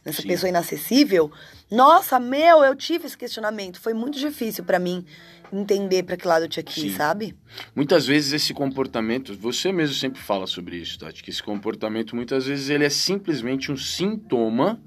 nessa 0.05 0.23
Sim. 0.23 0.29
pessoa 0.29 0.49
inacessível, 0.49 1.31
nossa, 1.71 2.19
meu, 2.21 2.63
eu 2.63 2.75
tive 2.77 3.07
esse 3.07 3.19
questionamento. 3.19 3.81
Foi 3.81 3.93
muito 3.93 4.17
difícil 4.19 4.63
pra 4.65 4.79
mim 4.79 5.05
entender 5.53 6.03
pra 6.05 6.17
que 6.17 6.27
lado 6.27 6.45
eu 6.45 6.49
tinha 6.49 6.63
que 6.63 6.87
ir, 6.87 6.93
sabe? 6.97 7.37
Muitas 7.75 8.07
vezes 8.07 8.33
esse 8.33 8.55
comportamento, 8.55 9.37
você 9.37 9.73
mesmo 9.73 9.95
sempre 9.95 10.21
fala 10.21 10.47
sobre 10.47 10.77
isso, 10.77 10.99
Tati, 10.99 11.23
que 11.23 11.31
esse 11.31 11.43
comportamento 11.43 12.15
muitas 12.15 12.47
vezes 12.47 12.69
ele 12.71 12.85
é 12.85 12.91
simplesmente 12.91 13.71
um 13.73 13.77
sintoma 13.77 14.81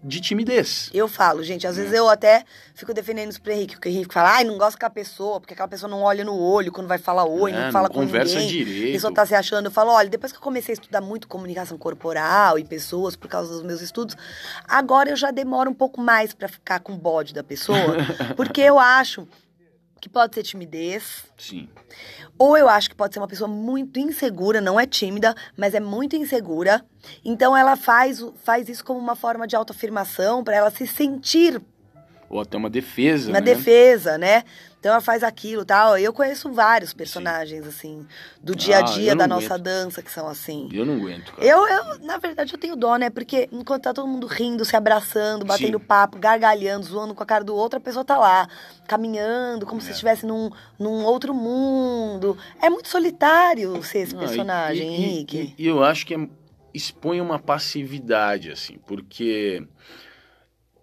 de 0.00 0.20
timidez. 0.20 0.88
Eu 0.94 1.08
falo, 1.08 1.42
gente, 1.42 1.66
às 1.66 1.76
É. 1.76 1.80
vezes 1.80 1.92
eu 1.96 2.08
até 2.08 2.44
fico 2.72 2.94
defendendo 2.94 3.30
isso 3.32 3.42
pro 3.42 3.50
Henrique, 3.52 3.74
porque 3.74 3.88
o 3.88 3.90
Henrique 3.92 4.14
fala, 4.14 4.36
ai, 4.36 4.44
não 4.44 4.56
gosto 4.56 4.78
com 4.78 4.86
a 4.86 4.90
pessoa, 4.90 5.40
porque 5.40 5.54
aquela 5.54 5.66
pessoa 5.68 5.90
não 5.90 6.02
olha 6.02 6.24
no 6.24 6.38
olho 6.38 6.70
quando 6.70 6.86
vai 6.86 6.98
falar 6.98 7.24
oi, 7.24 7.50
É, 7.50 7.64
não 7.64 7.72
fala 7.72 7.88
não 7.88 7.94
com 7.96 8.00
conversa 8.02 8.38
ninguém. 8.38 8.64
direito. 8.64 8.90
A 8.90 8.92
pessoa 8.92 9.12
tá 9.12 9.26
se 9.26 9.34
achando. 9.34 9.66
Eu 9.66 9.72
falo, 9.72 9.90
olha, 9.90 10.08
depois 10.08 10.30
que 10.30 10.38
eu 10.38 10.42
comecei 10.42 10.72
a 10.72 10.74
estudar 10.74 11.00
muito 11.00 11.26
comunicação 11.26 11.76
corporal 11.76 12.60
e 12.60 12.64
pessoas 12.64 13.16
por 13.16 13.26
causa 13.28 13.52
dos 13.52 13.64
meus 13.64 13.80
estudos, 13.80 14.16
agora 14.68 15.10
eu 15.10 15.16
já 15.16 15.32
demoro 15.32 15.68
um 15.68 15.74
pouco 15.74 16.00
mais 16.00 16.32
pra 16.32 16.46
ficar 16.46 16.78
com 16.78 16.92
o 16.92 16.96
bode 16.96 17.34
da 17.34 17.42
pessoa, 17.42 17.96
porque 18.36 18.60
eu 18.60 18.78
acho 18.78 19.26
que 20.00 20.08
pode 20.08 20.34
ser 20.34 20.42
timidez, 20.42 21.24
Sim. 21.36 21.68
ou 22.38 22.56
eu 22.56 22.68
acho 22.68 22.88
que 22.88 22.94
pode 22.96 23.14
ser 23.14 23.20
uma 23.20 23.28
pessoa 23.28 23.48
muito 23.48 23.98
insegura, 23.98 24.60
não 24.60 24.78
é 24.78 24.86
tímida, 24.86 25.34
mas 25.56 25.74
é 25.74 25.80
muito 25.80 26.16
insegura. 26.16 26.84
Então 27.24 27.56
ela 27.56 27.76
faz, 27.76 28.24
faz 28.44 28.68
isso 28.68 28.84
como 28.84 28.98
uma 28.98 29.16
forma 29.16 29.46
de 29.46 29.56
autoafirmação 29.56 30.44
para 30.44 30.56
ela 30.56 30.70
se 30.70 30.86
sentir 30.86 31.60
Ou 32.28 32.40
até 32.40 32.56
uma 32.56 32.70
defesa, 32.70 33.32
na 33.32 33.40
né? 33.40 33.54
defesa, 33.54 34.18
né? 34.18 34.44
Então 34.80 34.92
ela 34.92 35.00
faz 35.00 35.24
aquilo 35.24 35.64
tal. 35.64 35.98
Eu 35.98 36.12
conheço 36.12 36.52
vários 36.52 36.94
personagens, 36.94 37.66
assim, 37.66 38.06
do 38.40 38.54
dia 38.54 38.76
a 38.76 38.78
Ah, 38.78 38.82
dia 38.82 39.12
eu 39.12 39.16
da 39.16 39.26
não 39.26 39.36
nossa 39.36 39.54
aguento. 39.54 39.64
dança, 39.64 40.02
que 40.02 40.10
são 40.10 40.28
assim. 40.28 40.68
Eu 40.72 40.86
não 40.86 40.94
aguento, 40.94 41.32
cara. 41.32 41.44
Eu, 41.44 41.66
eu, 41.66 41.98
na 42.00 42.16
verdade, 42.18 42.54
eu 42.54 42.58
tenho 42.60 42.76
dó, 42.76 42.94
né? 42.96 43.10
Porque 43.10 43.48
enquanto 43.50 43.82
tá 43.82 43.92
todo 43.92 44.06
mundo 44.06 44.28
rindo, 44.28 44.64
se 44.64 44.76
abraçando, 44.76 45.44
batendo 45.44 45.80
Sim. 45.80 45.84
papo, 45.84 46.16
gargalhando, 46.18 46.86
zoando 46.86 47.12
com 47.12 47.22
a 47.22 47.26
cara 47.26 47.42
do 47.42 47.56
outro, 47.56 47.78
a 47.78 47.80
pessoa 47.80 48.04
tá 48.04 48.16
lá, 48.16 48.48
caminhando, 48.86 49.66
como 49.66 49.80
se 49.80 49.88
É. 49.88 49.90
estivesse 49.90 50.24
num, 50.24 50.48
num 50.78 51.04
outro 51.04 51.34
mundo. 51.34 52.38
É 52.62 52.70
muito 52.70 52.88
solitário 52.88 53.82
ser 53.82 53.98
esse 53.98 54.14
Ah, 54.14 54.18
personagem, 54.20 54.86
e- 54.86 54.90
e- 54.90 54.94
Henrique. 55.06 55.54
E, 55.58 55.64
e 55.64 55.66
eu 55.66 55.82
acho 55.82 56.06
que 56.06 56.14
é- 56.14 56.28
expõe 56.72 57.20
uma 57.20 57.40
passividade, 57.40 58.52
assim, 58.52 58.78
porque 58.86 59.66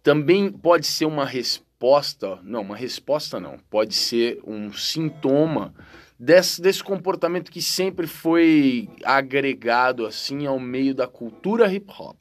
também 0.04 0.52
pode 0.52 0.86
ser 0.86 1.06
uma 1.06 1.26
resposta, 1.26 1.66
não, 2.44 2.62
uma 2.62 2.76
resposta 2.76 3.40
não, 3.40 3.58
pode 3.70 3.94
ser 3.94 4.40
um 4.46 4.72
sintoma 4.74 5.74
desse, 6.20 6.62
desse 6.62 6.84
comportamento 6.84 7.52
que 7.52 7.62
sempre 7.62 8.08
foi 8.08 8.90
agregado, 9.04 10.06
assim, 10.06 10.46
ao 10.46 10.60
meio 10.60 10.96
da 10.96 11.08
cultura 11.08 11.72
hip 11.72 11.92
hop. 11.98 12.18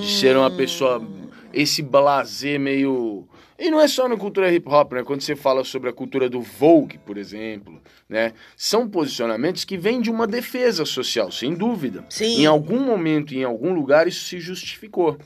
De 0.00 0.06
ser 0.06 0.36
uma 0.36 0.50
pessoa, 0.50 1.04
esse 1.52 1.82
blazer 1.82 2.60
meio... 2.60 3.26
E 3.58 3.70
não 3.70 3.80
é 3.80 3.88
só 3.88 4.06
na 4.06 4.16
cultura 4.16 4.52
hip 4.52 4.68
hop, 4.68 4.92
né? 4.92 5.02
Quando 5.02 5.22
você 5.22 5.34
fala 5.34 5.64
sobre 5.64 5.90
a 5.90 5.92
cultura 5.92 6.28
do 6.28 6.40
Vogue, 6.40 6.98
por 6.98 7.16
exemplo, 7.16 7.80
né? 8.08 8.32
São 8.56 8.88
posicionamentos 8.88 9.64
que 9.64 9.76
vêm 9.76 10.00
de 10.00 10.10
uma 10.10 10.26
defesa 10.26 10.84
social, 10.84 11.32
sem 11.32 11.54
dúvida. 11.54 12.04
Sim. 12.08 12.42
Em 12.42 12.46
algum 12.46 12.78
momento, 12.78 13.34
em 13.34 13.42
algum 13.42 13.72
lugar, 13.74 14.06
isso 14.06 14.24
se 14.26 14.38
justificou. 14.38 15.18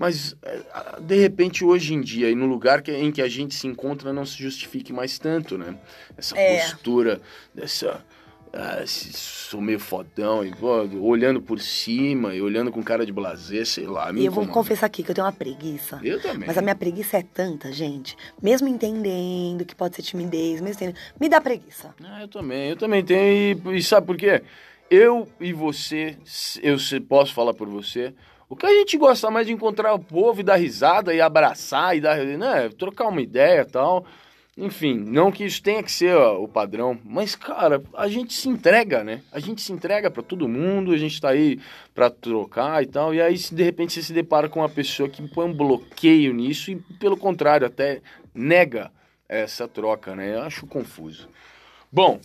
Mas, 0.00 0.34
é, 0.40 0.62
de 0.98 1.14
repente, 1.20 1.62
hoje 1.62 1.92
em 1.92 2.00
dia, 2.00 2.30
e 2.30 2.34
no 2.34 2.46
lugar 2.46 2.80
que- 2.80 2.90
em 2.90 3.12
que 3.12 3.20
a 3.20 3.28
gente 3.28 3.54
se 3.54 3.66
encontra, 3.66 4.14
não 4.14 4.24
se 4.24 4.42
justifique 4.42 4.94
mais 4.94 5.18
tanto, 5.18 5.58
né? 5.58 5.76
Essa 6.16 6.34
É. 6.38 6.56
postura, 6.56 7.20
dessa... 7.54 8.02
Ah, 8.52 8.82
esse- 8.82 9.12
sou 9.12 9.60
meio 9.60 9.78
fodão, 9.78 10.42
e, 10.44 10.50
pô, 10.56 10.82
olhando 11.00 11.40
por 11.42 11.60
cima, 11.60 12.34
e 12.34 12.40
olhando 12.40 12.72
com 12.72 12.82
cara 12.82 13.04
de 13.04 13.12
blazer, 13.12 13.64
sei 13.66 13.86
lá. 13.86 14.10
E 14.12 14.24
eu 14.24 14.32
vou 14.32 14.44
confessar 14.46 14.86
aqui 14.86 15.02
que 15.04 15.10
eu 15.10 15.14
tenho 15.14 15.26
uma 15.26 15.32
preguiça. 15.32 16.00
Eu 16.02 16.18
também. 16.20 16.48
Mas 16.48 16.56
a 16.58 16.62
minha 16.62 16.74
preguiça 16.74 17.18
é 17.18 17.22
tanta, 17.22 17.70
gente. 17.70 18.16
Mesmo 18.42 18.66
entendendo 18.66 19.64
que 19.66 19.74
pode 19.76 19.94
ser 19.96 20.02
timidez, 20.02 20.62
mesmo 20.62 20.68
entendendo. 20.70 20.96
Me 21.20 21.28
dá 21.28 21.40
preguiça. 21.42 21.94
Ah, 22.02 22.22
eu 22.22 22.26
também, 22.28 22.70
eu 22.70 22.76
também 22.76 23.04
tenho. 23.04 23.70
E, 23.72 23.76
e 23.76 23.82
sabe 23.82 24.06
por 24.06 24.16
quê? 24.16 24.42
Eu 24.90 25.28
e 25.38 25.52
você, 25.52 26.16
eu 26.62 26.76
posso 27.08 27.32
falar 27.32 27.54
por 27.54 27.68
você. 27.68 28.12
O 28.50 28.56
que 28.56 28.66
a 28.66 28.70
gente 28.70 28.98
gosta 28.98 29.30
mais 29.30 29.46
de 29.46 29.52
encontrar 29.52 29.94
o 29.94 29.98
povo 30.00 30.40
e 30.40 30.42
dar 30.42 30.56
risada 30.56 31.14
e 31.14 31.20
abraçar 31.20 31.96
e 31.96 32.00
dar, 32.00 32.18
né, 32.18 32.68
trocar 32.70 33.06
uma 33.06 33.22
ideia 33.22 33.64
tal. 33.64 34.04
Enfim, 34.58 34.94
não 34.94 35.30
que 35.30 35.44
isso 35.44 35.62
tenha 35.62 35.80
que 35.84 35.92
ser 35.92 36.16
ó, 36.16 36.42
o 36.42 36.48
padrão, 36.48 36.98
mas 37.04 37.36
cara, 37.36 37.80
a 37.94 38.08
gente 38.08 38.34
se 38.34 38.48
entrega, 38.48 39.04
né? 39.04 39.22
A 39.30 39.38
gente 39.38 39.62
se 39.62 39.72
entrega 39.72 40.10
pra 40.10 40.20
todo 40.20 40.48
mundo, 40.48 40.90
a 40.90 40.98
gente 40.98 41.20
tá 41.20 41.28
aí 41.28 41.60
pra 41.94 42.10
trocar 42.10 42.82
e 42.82 42.86
tal. 42.86 43.14
E 43.14 43.22
aí 43.22 43.38
se 43.38 43.54
de 43.54 43.62
repente 43.62 43.92
você 43.92 44.02
se 44.02 44.12
depara 44.12 44.48
com 44.48 44.58
uma 44.58 44.68
pessoa 44.68 45.08
que 45.08 45.22
põe 45.28 45.46
um 45.46 45.54
bloqueio 45.54 46.34
nisso 46.34 46.72
e 46.72 46.76
pelo 46.98 47.16
contrário, 47.16 47.68
até 47.68 48.02
nega 48.34 48.90
essa 49.28 49.68
troca, 49.68 50.16
né? 50.16 50.34
Eu 50.34 50.42
acho 50.42 50.66
confuso. 50.66 51.28
Bom, 51.90 52.18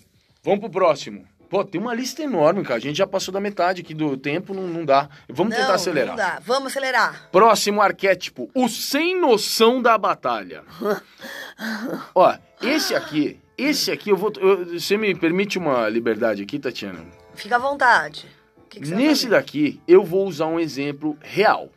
vamos 0.44 0.60
pro 0.60 0.72
próximo. 0.72 1.24
Pô, 1.56 1.64
tem 1.64 1.80
uma 1.80 1.94
lista 1.94 2.22
enorme, 2.22 2.64
cara. 2.64 2.76
A 2.76 2.80
gente 2.82 2.98
já 2.98 3.08
passou 3.08 3.34
da 3.34 3.40
metade 3.40 3.82
aqui 3.82 3.94
do 3.94 4.18
tempo, 4.18 4.54
não, 4.54 4.64
não 4.64 4.84
dá. 4.84 5.08
Vamos 5.30 5.54
não, 5.54 5.62
tentar 5.62 5.76
acelerar. 5.76 6.10
Não 6.10 6.16
dá. 6.18 6.42
Vamos 6.46 6.68
acelerar. 6.68 7.30
Próximo 7.32 7.82
arquétipo, 7.82 8.50
o 8.54 8.68
sem 8.68 9.18
noção 9.18 9.82
da 9.82 9.98
batalha. 9.98 10.64
Ó, 12.14 12.36
esse 12.62 12.94
aqui, 12.94 13.40
esse 13.58 13.90
aqui, 13.90 14.10
eu 14.10 14.18
vou. 14.18 14.34
eu- 14.38 14.66
você 14.78 14.98
me 14.98 15.16
permite 15.16 15.58
uma 15.58 15.88
liberdade 15.88 16.44
aqui, 16.44 16.60
Tatiana? 16.60 17.00
Fica 17.36 17.56
à 17.56 17.60
vontade. 17.60 18.26
Que 18.70 18.82
que 18.82 18.90
Nesse 18.92 19.30
daqui, 19.30 19.80
eu 19.88 20.04
vou 20.04 20.28
usar 20.28 20.48
um 20.48 20.60
exemplo 20.60 21.18
real. 21.22 21.70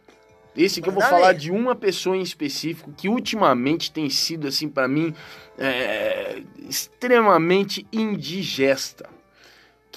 Esse 0.57 0.81
aqui 0.81 0.89
eu 0.89 0.93
vou 0.93 1.01
Manda 1.05 1.15
falar 1.15 1.33
ver. 1.35 1.39
de 1.39 1.53
uma 1.53 1.77
pessoa 1.77 2.17
em 2.17 2.23
específico 2.23 2.93
que 2.97 3.09
ultimamente 3.09 3.93
tem 3.93 4.11
sido, 4.11 4.49
assim, 4.49 4.69
pra 4.69 4.89
mim, 4.89 5.15
é, 5.57 6.43
extremamente 6.69 7.87
indigesta. 7.93 9.18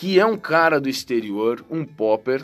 Que 0.01 0.19
é 0.19 0.25
um 0.25 0.35
cara 0.35 0.81
do 0.81 0.89
exterior, 0.89 1.63
um 1.69 1.85
popper. 1.85 2.43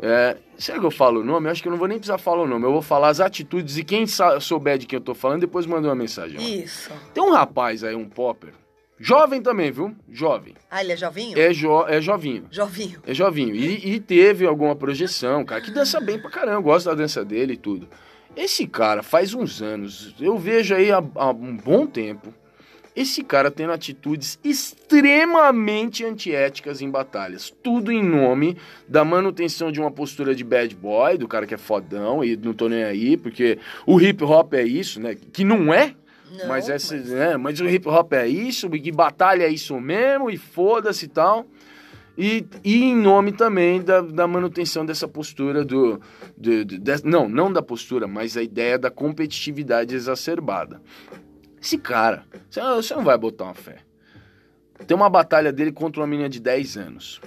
É, 0.00 0.36
será 0.58 0.80
que 0.80 0.84
eu 0.84 0.90
falo 0.90 1.20
o 1.20 1.24
nome? 1.24 1.46
Eu 1.46 1.52
acho 1.52 1.62
que 1.62 1.68
eu 1.68 1.70
não 1.70 1.78
vou 1.78 1.86
nem 1.86 1.98
precisar 1.98 2.18
falar 2.18 2.42
o 2.42 2.48
nome. 2.48 2.64
Eu 2.64 2.72
vou 2.72 2.82
falar 2.82 3.10
as 3.10 3.20
atitudes 3.20 3.78
e 3.78 3.84
quem 3.84 4.08
souber 4.40 4.76
de 4.76 4.86
quem 4.86 4.96
eu 4.96 5.00
tô 5.00 5.14
falando, 5.14 5.42
depois 5.42 5.66
manda 5.66 5.86
uma 5.86 5.94
mensagem. 5.94 6.36
lá. 6.36 6.42
Isso. 6.42 6.90
Tem 7.14 7.22
um 7.22 7.30
rapaz 7.30 7.84
aí, 7.84 7.94
um 7.94 8.08
popper. 8.08 8.54
Jovem 8.98 9.40
também, 9.40 9.70
viu? 9.70 9.94
Jovem. 10.10 10.54
Ah, 10.68 10.82
ele 10.82 10.94
é 10.94 10.96
jovinho? 10.96 11.38
É, 11.38 11.52
jo 11.54 11.86
é 11.86 12.00
jovinho. 12.00 12.48
Jovinho. 12.50 13.00
É 13.06 13.14
jovinho. 13.14 13.54
E, 13.54 13.94
e 13.94 14.00
teve 14.00 14.44
alguma 14.44 14.74
projeção, 14.74 15.44
cara, 15.44 15.60
que 15.60 15.70
dança 15.70 16.00
bem 16.00 16.18
pra 16.18 16.28
caramba. 16.28 16.56
Eu 16.56 16.62
gosto 16.62 16.86
da 16.86 16.94
dança 16.94 17.24
dele 17.24 17.52
e 17.52 17.56
tudo. 17.56 17.86
Esse 18.36 18.66
cara, 18.66 19.04
faz 19.04 19.32
uns 19.32 19.62
anos, 19.62 20.12
eu 20.20 20.36
vejo 20.36 20.74
aí 20.74 20.90
há, 20.90 21.00
há 21.14 21.30
um 21.30 21.56
bom 21.56 21.86
tempo, 21.86 22.34
esse 22.96 23.22
cara 23.22 23.50
tendo 23.50 23.72
atitudes 23.72 24.38
extremamente 24.42 26.04
antiéticas 26.04 26.80
em 26.80 26.90
batalhas. 26.90 27.52
Tudo 27.62 27.92
em 27.92 28.02
nome 28.02 28.56
da 28.88 29.04
manutenção 29.04 29.70
de 29.70 29.78
uma 29.80 29.90
postura 29.90 30.34
de 30.34 30.42
bad 30.42 30.74
boy, 30.74 31.18
do 31.18 31.28
cara 31.28 31.46
que 31.46 31.54
é 31.54 31.58
fodão 31.58 32.24
e 32.24 32.36
não 32.36 32.54
tô 32.54 32.68
nem 32.68 32.82
aí, 32.84 33.16
porque 33.16 33.58
o 33.86 34.00
hip 34.00 34.24
hop 34.24 34.54
é 34.54 34.64
isso, 34.64 34.98
né? 35.00 35.14
Que 35.14 35.44
não 35.44 35.72
é, 35.72 35.94
Não, 36.38 36.48
mas, 36.48 36.68
essa, 36.68 36.96
Né? 36.96 37.36
mas 37.36 37.60
o 37.60 37.68
hip 37.68 37.86
hop 37.88 38.12
é 38.14 38.26
isso, 38.26 38.68
e 38.74 38.90
batalha 38.90 39.44
é 39.44 39.48
isso 39.48 39.78
mesmo, 39.80 40.28
e 40.30 40.36
foda-se 40.36 41.04
e 41.04 41.08
tal. 41.08 41.46
E, 42.18 42.46
e 42.64 42.82
em 42.82 42.96
nome 42.96 43.30
também 43.30 43.82
da, 43.82 44.00
da 44.00 44.26
manutenção 44.26 44.86
dessa 44.86 45.06
postura 45.06 45.62
do. 45.62 46.00
do- 46.34 46.64
do- 46.64 46.78
des- 46.78 47.02
não, 47.02 47.28
não 47.28 47.52
da 47.52 47.60
postura, 47.60 48.06
mas 48.06 48.38
a 48.38 48.42
ideia 48.42 48.78
da 48.78 48.90
competitividade 48.90 49.94
exacerbada. 49.94 50.80
Esse 51.66 51.78
cara, 51.78 52.22
você, 52.48 52.94
não 52.94 53.02
vai 53.02 53.18
botar 53.18 53.46
uma 53.46 53.54
fé. 53.54 53.78
Tem 54.86 54.96
uma 54.96 55.10
batalha 55.10 55.52
dele 55.52 55.72
contra 55.72 56.00
uma 56.00 56.06
menina 56.06 56.28
de 56.28 56.38
10 56.38 56.76
anos. 56.76 57.20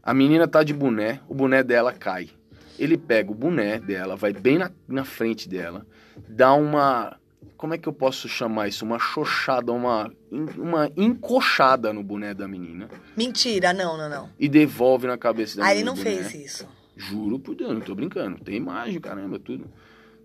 A 0.00 0.14
menina 0.14 0.46
tá 0.46 0.62
de 0.62 0.72
boné, 0.72 1.18
o 1.28 1.34
boné 1.34 1.64
dela 1.64 1.92
cai. 1.92 2.30
Ele 2.78 2.96
pega 2.96 3.32
o 3.32 3.34
boné 3.34 3.80
dela, 3.80 4.14
vai 4.14 4.32
bem 4.32 4.58
na, 4.58 4.70
na 4.86 5.04
frente 5.04 5.48
dela, 5.48 5.84
dá 6.28 6.52
uma. 6.54 7.18
Como 7.56 7.74
é 7.74 7.78
que 7.78 7.88
eu 7.88 7.92
posso 7.92 8.28
chamar 8.28 8.68
isso? 8.68 8.84
Uma 8.84 9.00
xoxada, 9.00 9.72
uma, 9.72 10.08
uma 10.56 10.88
encoxada 10.96 11.92
no 11.92 12.04
boné 12.04 12.32
da 12.32 12.46
menina 12.46 12.88
Mentira, 13.16 13.72
não, 13.72 13.98
não, 13.98 14.08
não. 14.08 14.30
e 14.38 14.48
devolve 14.48 15.08
na 15.08 15.18
cabeça 15.18 15.56
da 15.56 15.64
Ah, 15.64 15.74
ele 15.74 15.82
menina 15.82 15.96
não 15.96 16.00
fez 16.00 16.32
isso. 16.32 16.68
Juro 16.96 17.40
por 17.40 17.56
Deus, 17.56 17.72
não 17.72 17.80
tô 17.80 17.96
brincando. 17.96 18.38
Tem 18.38 18.54
imagem, 18.54 19.00
caramba, 19.00 19.40
tudo. 19.40 19.68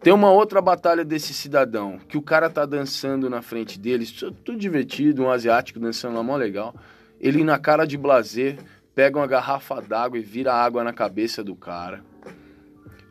Tem 0.06 0.14
uma 0.14 0.30
outra 0.30 0.62
batalha 0.62 1.04
desse 1.04 1.34
cidadão, 1.34 1.98
que 2.08 2.16
o 2.16 2.22
cara 2.22 2.48
tá 2.48 2.64
dançando 2.64 3.28
na 3.28 3.42
frente 3.42 3.80
dele, 3.80 4.06
é 4.06 4.32
tudo 4.44 4.56
divertido, 4.56 5.24
um 5.24 5.32
asiático 5.32 5.80
dançando 5.80 6.14
lá, 6.14 6.22
mó 6.22 6.36
legal. 6.36 6.76
Ele 7.20 7.44
na 7.44 7.58
cara 7.58 7.88
de 7.88 7.98
blazer, 7.98 8.60
pega 8.94 9.18
uma 9.18 9.26
garrafa 9.26 9.82
d'água 9.82 10.20
e 10.20 10.22
vira 10.22 10.54
água 10.54 10.84
na 10.84 10.94
cabeça 10.94 11.44
do 11.44 11.56
cara. 11.56 12.06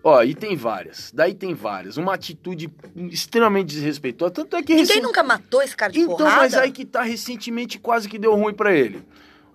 Ó, 0.04 0.22
e 0.22 0.36
tem 0.36 0.54
várias. 0.54 1.10
Daí 1.12 1.34
tem 1.34 1.52
várias. 1.52 1.96
Uma 1.96 2.14
atitude 2.14 2.72
extremamente 3.10 3.74
desrespeitosa. 3.74 4.30
Tanto 4.30 4.54
é 4.54 4.62
que 4.62 4.76
Ninguém 4.76 5.02
nunca 5.02 5.24
matou 5.24 5.62
esse 5.64 5.76
cara 5.76 5.90
de 5.90 5.98
então, 5.98 6.16
porrada? 6.16 6.42
mas 6.42 6.54
aí 6.54 6.70
que 6.70 6.84
tá 6.84 7.02
recentemente 7.02 7.76
quase 7.76 8.08
que 8.08 8.20
deu 8.20 8.36
ruim 8.36 8.54
pra 8.54 8.72
ele. 8.72 9.02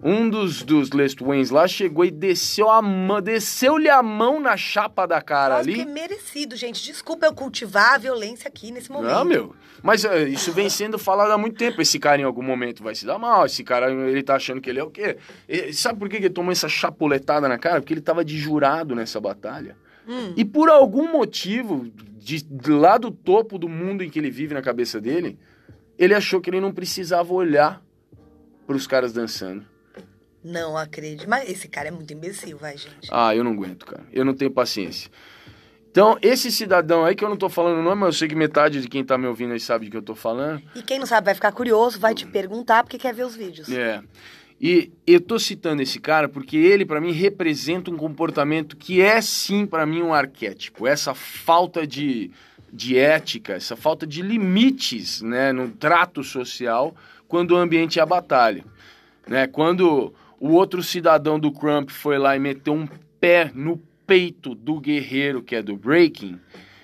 Um 0.01 0.29
dos, 0.29 0.63
dos 0.63 0.91
Last 0.91 1.21
Waynes 1.21 1.49
lá 1.49 1.67
chegou 1.67 2.05
e 2.05 2.11
desceu 2.11 2.69
a 2.69 2.81
mão, 2.81 3.21
desceu-lhe 3.21 3.89
a 3.89 4.01
mão 4.01 4.39
na 4.39 4.55
chapa 4.55 5.05
da 5.05 5.21
cara 5.21 5.57
Nossa, 5.57 5.69
ali. 5.69 5.75
que 5.75 5.85
merecido, 5.85 6.55
gente. 6.55 6.81
Desculpa 6.83 7.25
eu 7.25 7.33
cultivar 7.33 7.95
a 7.95 7.97
violência 7.97 8.47
aqui 8.47 8.71
nesse 8.71 8.89
momento. 8.89 9.11
Não, 9.11 9.25
meu. 9.25 9.55
Mas 9.83 10.05
é, 10.05 10.23
isso 10.27 10.53
vem 10.53 10.69
sendo 10.69 10.97
falado 10.97 11.31
há 11.31 11.37
muito 11.37 11.57
tempo. 11.57 11.81
Esse 11.81 11.99
cara 11.99 12.21
em 12.21 12.23
algum 12.23 12.41
momento 12.41 12.81
vai 12.81 12.95
se 12.95 13.05
dar 13.05 13.19
mal. 13.19 13.45
Esse 13.45 13.61
cara, 13.63 13.91
ele 13.91 14.23
tá 14.23 14.35
achando 14.35 14.61
que 14.61 14.69
ele 14.69 14.79
é 14.79 14.83
o 14.83 14.89
quê? 14.89 15.17
E, 15.47 15.73
sabe 15.73 15.99
por 15.99 16.07
que 16.07 16.15
ele 16.15 16.29
tomou 16.29 16.51
essa 16.51 16.69
chapuletada 16.69 17.49
na 17.49 17.57
cara? 17.57 17.81
Porque 17.81 17.93
ele 17.93 18.01
tava 18.01 18.23
de 18.23 18.37
jurado 18.37 18.95
nessa 18.95 19.19
batalha. 19.19 19.75
Hum. 20.07 20.33
E 20.37 20.45
por 20.45 20.69
algum 20.69 21.11
motivo, 21.11 21.91
de, 22.17 22.41
de 22.41 22.71
lá 22.71 22.97
do 22.97 23.11
topo 23.11 23.57
do 23.57 23.67
mundo 23.67 24.01
em 24.01 24.09
que 24.09 24.17
ele 24.17 24.31
vive 24.31 24.53
na 24.53 24.61
cabeça 24.61 25.01
dele, 25.01 25.37
ele 25.97 26.13
achou 26.13 26.39
que 26.39 26.49
ele 26.49 26.61
não 26.61 26.71
precisava 26.71 27.33
olhar 27.33 27.81
pros 28.65 28.87
caras 28.87 29.11
dançando. 29.11 29.65
Não 30.43 30.77
acredito. 30.77 31.29
Mas 31.29 31.49
esse 31.49 31.67
cara 31.67 31.89
é 31.89 31.91
muito 31.91 32.11
imbecil, 32.13 32.57
vai, 32.57 32.77
gente. 32.77 33.09
Ah, 33.11 33.35
eu 33.35 33.43
não 33.43 33.51
aguento, 33.51 33.85
cara. 33.85 34.03
Eu 34.11 34.23
não 34.23 34.33
tenho 34.33 34.51
paciência. 34.51 35.09
Então, 35.91 36.17
esse 36.21 36.51
cidadão 36.51 37.03
aí, 37.03 37.15
que 37.15 37.23
eu 37.23 37.29
não 37.29 37.35
tô 37.35 37.49
falando 37.49 37.79
o 37.79 37.83
nome, 37.83 38.01
mas 38.01 38.15
eu 38.15 38.19
sei 38.19 38.27
que 38.27 38.35
metade 38.35 38.81
de 38.81 38.87
quem 38.87 39.03
tá 39.03 39.17
me 39.17 39.27
ouvindo 39.27 39.53
aí 39.53 39.59
sabe 39.59 39.85
de 39.85 39.91
que 39.91 39.97
eu 39.97 40.01
tô 40.01 40.15
falando. 40.15 40.61
E 40.75 40.83
quem 40.83 40.99
não 40.99 41.05
sabe 41.05 41.25
vai 41.25 41.33
ficar 41.33 41.51
curioso, 41.51 41.99
vai 41.99 42.13
te 42.13 42.27
perguntar 42.27 42.83
porque 42.83 42.97
quer 42.97 43.13
ver 43.13 43.25
os 43.25 43.35
vídeos. 43.35 43.69
É. 43.69 44.01
E 44.61 44.91
eu 45.07 45.19
tô 45.19 45.39
citando 45.39 45.81
esse 45.81 45.99
cara 45.99 46.29
porque 46.29 46.57
ele, 46.57 46.85
pra 46.85 47.01
mim, 47.01 47.11
representa 47.11 47.89
um 47.89 47.97
comportamento 47.97 48.77
que 48.77 49.01
é, 49.01 49.19
sim, 49.21 49.65
pra 49.65 49.85
mim, 49.85 50.01
um 50.01 50.13
arquétipo. 50.13 50.85
Essa 50.85 51.15
falta 51.15 51.87
de, 51.87 52.29
de 52.71 52.97
ética, 52.97 53.53
essa 53.53 53.75
falta 53.75 54.05
de 54.05 54.21
limites, 54.21 55.21
né, 55.21 55.51
no 55.51 55.69
trato 55.69 56.23
social 56.23 56.95
quando 57.27 57.51
o 57.51 57.57
ambiente 57.57 57.99
é 57.99 58.01
a 58.01 58.05
batalha. 58.05 58.65
Né? 59.27 59.47
Quando 59.47 60.13
o 60.39 60.51
outro 60.51 60.81
cidadão 60.81 61.39
do 61.39 61.51
Crump 61.51 61.89
foi 61.89 62.17
lá 62.17 62.35
e 62.35 62.39
meteu 62.39 62.73
um 62.73 62.87
pé 63.19 63.51
no 63.53 63.77
peito 64.07 64.55
do 64.55 64.79
guerreiro 64.79 65.43
que 65.43 65.55
é 65.55 65.61
do 65.61 65.75
Breaking 65.75 66.39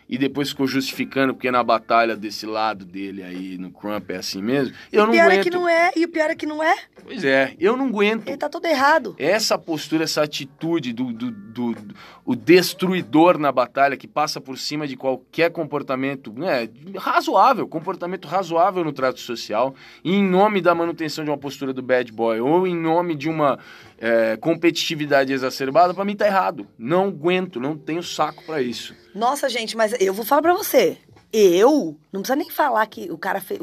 e 0.07 0.17
depois 0.17 0.49
ficou 0.49 0.67
justificando 0.67 1.33
porque 1.33 1.49
na 1.49 1.63
batalha 1.63 2.15
desse 2.15 2.45
lado 2.45 2.85
dele 2.85 3.23
aí 3.23 3.57
no 3.57 3.71
Crump 3.71 4.09
é 4.11 4.17
assim 4.17 4.41
mesmo. 4.41 4.75
Eu 4.91 5.03
o 5.03 5.05
não 5.07 5.13
pior 5.13 5.25
aguento. 5.25 5.39
é 5.39 5.43
que 5.43 5.49
não 5.49 5.67
é, 5.69 5.91
e 5.95 6.05
o 6.05 6.09
pior 6.09 6.29
é 6.29 6.35
que 6.35 6.45
não 6.45 6.63
é. 6.63 6.75
Pois 7.03 7.23
é, 7.23 7.55
eu 7.59 7.75
não 7.75 7.87
aguento. 7.87 8.27
Ele 8.27 8.37
tá 8.37 8.47
todo 8.49 8.65
errado. 8.65 9.15
Essa 9.17 9.57
postura, 9.57 10.03
essa 10.03 10.21
atitude 10.23 10.93
do, 10.93 11.11
do, 11.11 11.31
do, 11.31 11.73
do- 11.73 11.95
o 12.23 12.35
destruidor 12.35 13.37
na 13.37 13.51
batalha 13.51 13.95
que 13.97 14.07
passa 14.07 14.39
por 14.41 14.57
cima 14.57 14.87
de 14.87 14.95
qualquer 14.95 15.51
comportamento 15.51 16.33
né, 16.33 16.67
razoável, 16.97 17.67
comportamento 17.67 18.27
razoável 18.27 18.83
no 18.83 18.91
trato 18.91 19.19
social, 19.19 19.75
e 20.03 20.13
em 20.15 20.23
nome 20.23 20.61
da 20.61 20.73
manutenção 20.75 21.23
de 21.23 21.29
uma 21.29 21.37
postura 21.37 21.71
do 21.73 21.81
bad 21.81 22.11
boy 22.11 22.39
ou 22.39 22.65
em 22.67 22.75
nome 22.75 23.15
de 23.15 23.29
uma 23.29 23.59
é, 23.97 24.35
competitividade 24.37 25.31
exacerbada, 25.33 25.93
pra 25.93 26.05
mim 26.05 26.15
tá 26.15 26.25
errado. 26.27 26.67
Não 26.77 27.07
aguento, 27.07 27.59
não 27.59 27.77
tenho 27.77 28.01
saco 28.03 28.43
pra 28.45 28.61
isso. 28.61 28.95
Nossa, 29.15 29.47
gente, 29.47 29.77
mas 29.77 29.93
eu 29.99 30.13
vou 30.13 30.25
falar 30.25 30.41
pra 30.41 30.53
você. 30.53 30.97
Eu, 31.31 31.97
não 32.11 32.21
precisa 32.21 32.35
nem 32.35 32.49
falar 32.49 32.85
que 32.87 33.09
o 33.09 33.17
cara 33.17 33.39
fez, 33.39 33.59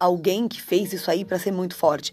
alguém 0.00 0.48
que 0.48 0.60
fez 0.60 0.92
isso 0.92 1.08
aí 1.10 1.24
pra 1.24 1.38
ser 1.38 1.52
muito 1.52 1.76
forte. 1.76 2.12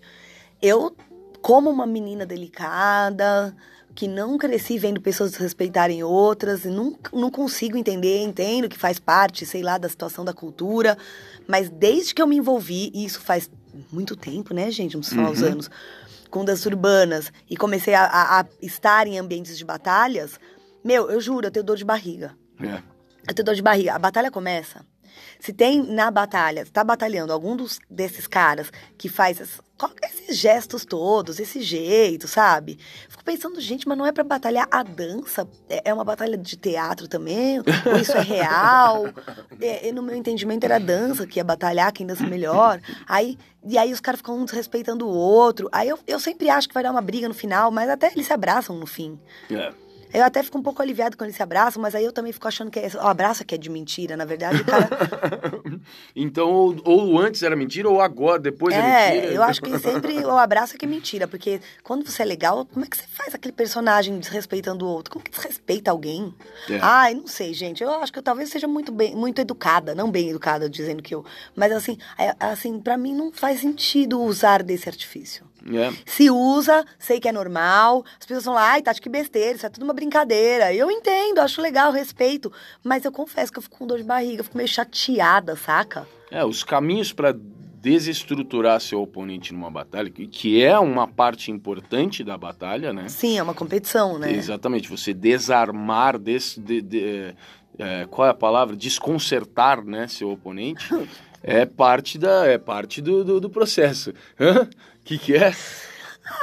Eu, 0.61 0.95
como 1.41 1.71
uma 1.71 1.87
menina 1.87 2.23
delicada, 2.23 3.55
que 3.95 4.07
não 4.07 4.37
cresci 4.37 4.77
vendo 4.77 5.01
pessoas 5.01 5.31
desrespeitarem 5.31 6.03
outras, 6.03 6.65
e 6.65 6.69
não, 6.69 6.95
não 7.11 7.31
consigo 7.31 7.75
entender, 7.77 8.21
entendo 8.21 8.69
que 8.69 8.77
faz 8.77 8.99
parte, 8.99 9.43
sei 9.45 9.63
lá, 9.63 9.77
da 9.79 9.89
situação 9.89 10.23
da 10.23 10.33
cultura, 10.33 10.95
mas 11.47 11.69
desde 11.69 12.13
que 12.13 12.21
eu 12.21 12.27
me 12.27 12.37
envolvi, 12.37 12.91
e 12.93 13.05
isso 13.05 13.19
faz 13.21 13.49
muito 13.91 14.15
tempo, 14.15 14.53
né, 14.53 14.69
gente? 14.69 14.95
Precisa 14.95 15.15
falar 15.15 15.31
os 15.31 15.41
Uhum. 15.41 15.47
anos, 15.49 15.69
com 16.29 16.45
danças 16.45 16.65
urbanas, 16.67 17.31
e 17.49 17.57
comecei 17.57 17.93
a- 17.95 18.05
a- 18.05 18.39
a 18.41 18.45
estar 18.61 19.07
em 19.07 19.17
ambientes 19.19 19.57
de 19.57 19.65
batalhas, 19.65 20.39
meu, 20.83 21.09
eu 21.09 21.19
juro, 21.19 21.47
eu 21.47 21.51
tenho 21.51 21.65
dor 21.65 21.77
de 21.77 21.85
barriga. 21.85 22.35
É. 22.61 22.81
Eu 23.27 23.33
tenho 23.33 23.45
dor 23.45 23.55
de 23.55 23.61
barriga. 23.61 23.93
A 23.93 23.99
batalha 23.99 24.29
começa. 24.31 24.85
Se 25.39 25.53
tem 25.53 25.81
na 25.83 26.09
batalha, 26.09 26.65
tá 26.71 26.83
batalhando 26.83 27.31
algum 27.31 27.55
dos, 27.55 27.77
desses 27.89 28.25
caras 28.25 28.71
que 28.97 29.07
faz 29.07 29.39
es- 29.39 29.61
qual- 29.77 29.91
esses 30.01 30.37
gestos 30.37 30.85
todos, 30.85 31.39
esse 31.39 31.61
jeito, 31.61 32.27
sabe? 32.27 32.79
Fico 33.07 33.23
pensando, 33.23 33.61
gente, 33.61 33.87
mas 33.87 33.95
não 33.97 34.07
é 34.07 34.11
pra 34.11 34.23
batalhar 34.23 34.67
a 34.71 34.81
dança? 34.81 35.47
É 35.69 35.89
é 35.89 35.93
uma 35.93 36.03
batalha 36.03 36.35
de 36.37 36.57
teatro 36.57 37.07
também? 37.07 37.59
Ou 37.59 37.97
isso 38.01 38.13
é 38.13 38.21
real? 38.21 39.05
É, 39.61 39.87
e 39.87 39.91
no 39.91 40.01
meu 40.01 40.15
entendimento 40.15 40.63
era 40.63 40.77
a 40.77 40.79
dança 40.79 41.27
que 41.27 41.37
ia 41.39 41.43
batalhar, 41.43 41.91
quem 41.93 42.07
dança 42.07 42.25
melhor. 42.25 42.81
Aí, 43.07 43.37
e 43.63 43.77
aí 43.77 43.93
os 43.93 43.99
caras 43.99 44.19
ficam 44.19 44.37
um 44.39 44.45
desrespeitando 44.45 45.05
o 45.07 45.11
outro. 45.13 45.69
Aí 45.71 45.89
eu, 45.89 45.99
eu 46.07 46.19
sempre 46.19 46.49
acho 46.49 46.67
que 46.67 46.73
vai 46.73 46.81
dar 46.83 46.91
uma 46.91 47.01
briga 47.01 47.27
no 47.27 47.35
final, 47.35 47.69
mas 47.69 47.87
até 47.89 48.11
eles 48.11 48.25
se 48.25 48.33
abraçam 48.33 48.75
no 48.77 48.87
fim. 48.87 49.19
É. 49.51 49.71
Eu 50.13 50.23
até 50.23 50.43
fico 50.43 50.57
um 50.59 50.61
pouco 50.61 50.81
aliviado 50.81 51.17
quando 51.17 51.29
eles 51.29 51.35
se 51.35 51.41
abraçam, 51.41 51.81
mas 51.81 51.95
aí 51.95 52.05
eu 52.05 52.13
também 52.13 52.31
fico 52.31 52.47
achando 52.47 52.69
que 52.69 52.79
é, 52.79 52.87
o 52.95 53.07
abraço 53.07 53.41
é 53.41 53.45
que 53.45 53.55
é 53.55 53.57
de 53.57 53.69
mentira. 53.69 54.15
Na 54.15 54.25
verdade, 54.25 54.61
o 54.61 54.65
cara. 54.65 54.89
então, 56.15 56.51
ou, 56.51 56.75
ou 56.85 57.19
antes 57.19 57.41
era 57.41 57.55
mentira, 57.55 57.89
ou 57.89 57.99
agora, 57.99 58.39
depois 58.39 58.75
é, 58.75 58.77
é, 58.77 59.15
mentira. 59.15 59.33
eu 59.33 59.43
acho 59.43 59.61
que 59.61 59.77
sempre 59.79 60.19
o 60.19 60.37
abraço 60.37 60.75
é 60.75 60.77
que 60.77 60.85
é 60.85 60.87
mentira. 60.87 61.27
Porque 61.27 61.59
quando 61.81 62.05
você 62.05 62.21
é 62.21 62.25
legal, 62.25 62.65
como 62.65 62.85
é 62.85 62.87
que 62.87 62.95
você 62.95 63.05
faz 63.07 63.33
aquele 63.33 63.53
personagem 63.53 64.19
desrespeitando 64.19 64.85
o 64.85 64.89
outro? 64.89 65.13
Como 65.13 65.25
que 65.25 65.31
desrespeita 65.31 65.89
alguém? 65.89 66.33
É. 66.69 66.79
Ai, 66.81 67.15
não 67.15 67.25
sei, 67.25 67.53
gente. 67.53 67.81
Eu 67.81 67.89
acho 67.89 68.13
que 68.13 68.19
eu 68.19 68.23
talvez 68.23 68.49
seja 68.49 68.67
muito 68.67 68.91
bem, 68.91 69.15
muito 69.15 69.41
educada, 69.41 69.95
não 69.95 70.11
bem 70.11 70.29
educada 70.29 70.69
dizendo 70.69 71.01
que 71.01 71.15
eu. 71.15 71.25
Mas 71.55 71.71
assim, 71.71 71.97
é, 72.19 72.35
assim, 72.39 72.79
para 72.79 72.97
mim 72.97 73.15
não 73.15 73.31
faz 73.31 73.61
sentido 73.61 74.21
usar 74.21 74.61
desse 74.61 74.87
artifício. 74.87 75.52
É. 75.71 75.91
Se 76.05 76.29
usa, 76.29 76.85
sei 76.99 77.19
que 77.19 77.27
é 77.27 77.31
normal. 77.31 78.03
As 78.19 78.25
pessoas 78.25 78.45
vão 78.45 78.53
lá, 78.53 78.71
ai, 78.71 78.81
Tati, 78.81 79.01
que 79.01 79.09
besteira, 79.09 79.55
isso 79.55 79.65
é 79.65 79.69
tudo 79.69 79.83
uma 79.83 79.93
brincadeira. 79.93 80.73
Eu 80.73 80.91
entendo, 80.91 81.39
acho 81.39 81.61
legal, 81.61 81.91
respeito. 81.91 82.51
Mas 82.83 83.05
eu 83.05 83.11
confesso 83.11 83.51
que 83.51 83.59
eu 83.59 83.63
fico 83.63 83.77
com 83.77 83.87
dor 83.87 83.97
de 83.97 84.03
barriga, 84.03 84.43
fico 84.43 84.57
meio 84.57 84.67
chateada, 84.67 85.55
saca? 85.55 86.07
É, 86.29 86.43
os 86.43 86.63
caminhos 86.63 87.13
para 87.13 87.33
desestruturar 87.83 88.79
seu 88.79 89.01
oponente 89.01 89.53
numa 89.53 89.69
batalha, 89.69 90.09
que, 90.09 90.25
que 90.25 90.63
é 90.63 90.79
uma 90.79 91.05
parte 91.07 91.51
importante 91.51 92.23
da 92.23 92.37
batalha, 92.37 92.93
né? 92.93 93.09
Sim, 93.09 93.37
é 93.37 93.43
uma 93.43 93.53
competição, 93.53 94.17
né? 94.17 94.31
Exatamente, 94.31 94.89
você 94.89 95.13
desarmar, 95.13 96.17
des, 96.17 96.57
de, 96.57 96.81
de- 96.81 97.35
é, 97.77 98.05
qual 98.09 98.25
é 98.27 98.31
a 98.31 98.33
palavra? 98.33 98.75
Desconcertar, 98.75 99.83
né, 99.83 100.07
seu 100.07 100.31
oponente, 100.31 100.87
é 101.43 101.65
parte 101.65 102.17
da, 102.17 102.45
é 102.47 102.57
parte 102.57 103.01
do, 103.01 103.21
do, 103.23 103.39
do 103.41 103.49
processo. 103.49 104.13
Que 105.03 105.17
que 105.17 105.35
é? 105.35 105.53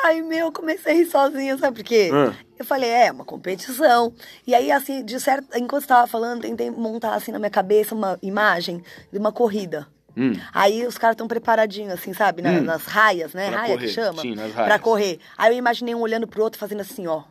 Ai, 0.05 0.21
meu, 0.21 0.47
eu 0.47 0.53
comecei 0.53 0.93
a 0.93 0.95
rir 0.95 1.07
sozinha, 1.07 1.57
sabe 1.57 1.77
por 1.79 1.85
quê? 1.85 2.11
Eu 2.59 2.65
falei, 2.65 2.91
é, 2.91 3.11
uma 3.11 3.25
competição. 3.25 4.13
E 4.47 4.55
aí, 4.55 4.71
assim, 4.71 5.03
de 5.03 5.19
certo, 5.19 5.47
enquanto 5.57 5.83
você 5.83 5.89
tava 5.89 6.07
falando, 6.07 6.43
tentei 6.43 6.71
montar, 6.71 7.15
assim, 7.15 7.33
na 7.33 7.39
minha 7.39 7.51
cabeça 7.51 7.95
uma 7.95 8.19
imagem 8.23 8.83
de 9.11 9.19
uma 9.19 9.33
corrida. 9.33 9.87
Hum. 10.15 10.33
Aí 10.53 10.87
os 10.87 10.99
caras 10.99 11.15
estão 11.15 11.27
preparadinhos, 11.27 11.95
assim, 11.95 12.13
sabe? 12.13 12.43
Na- 12.43 12.51
Hum. 12.51 12.63
Nas 12.63 12.85
raias, 12.85 13.33
né? 13.33 13.49
Pra 13.49 13.61
Raia 13.61 13.75
correr, 13.75 13.87
que 13.87 13.93
chama? 13.95 14.21
sim, 14.21 14.35
nas 14.35 14.53
Pra 14.53 14.65
raias. 14.67 14.81
correr. 14.83 15.19
Aí 15.39 15.55
eu 15.55 15.57
imaginei 15.59 15.95
um 15.95 16.01
olhando 16.01 16.27
pro 16.27 16.43
outro 16.43 16.59
fazendo 16.59 16.81
assim, 16.81 17.07
ó. 17.07 17.23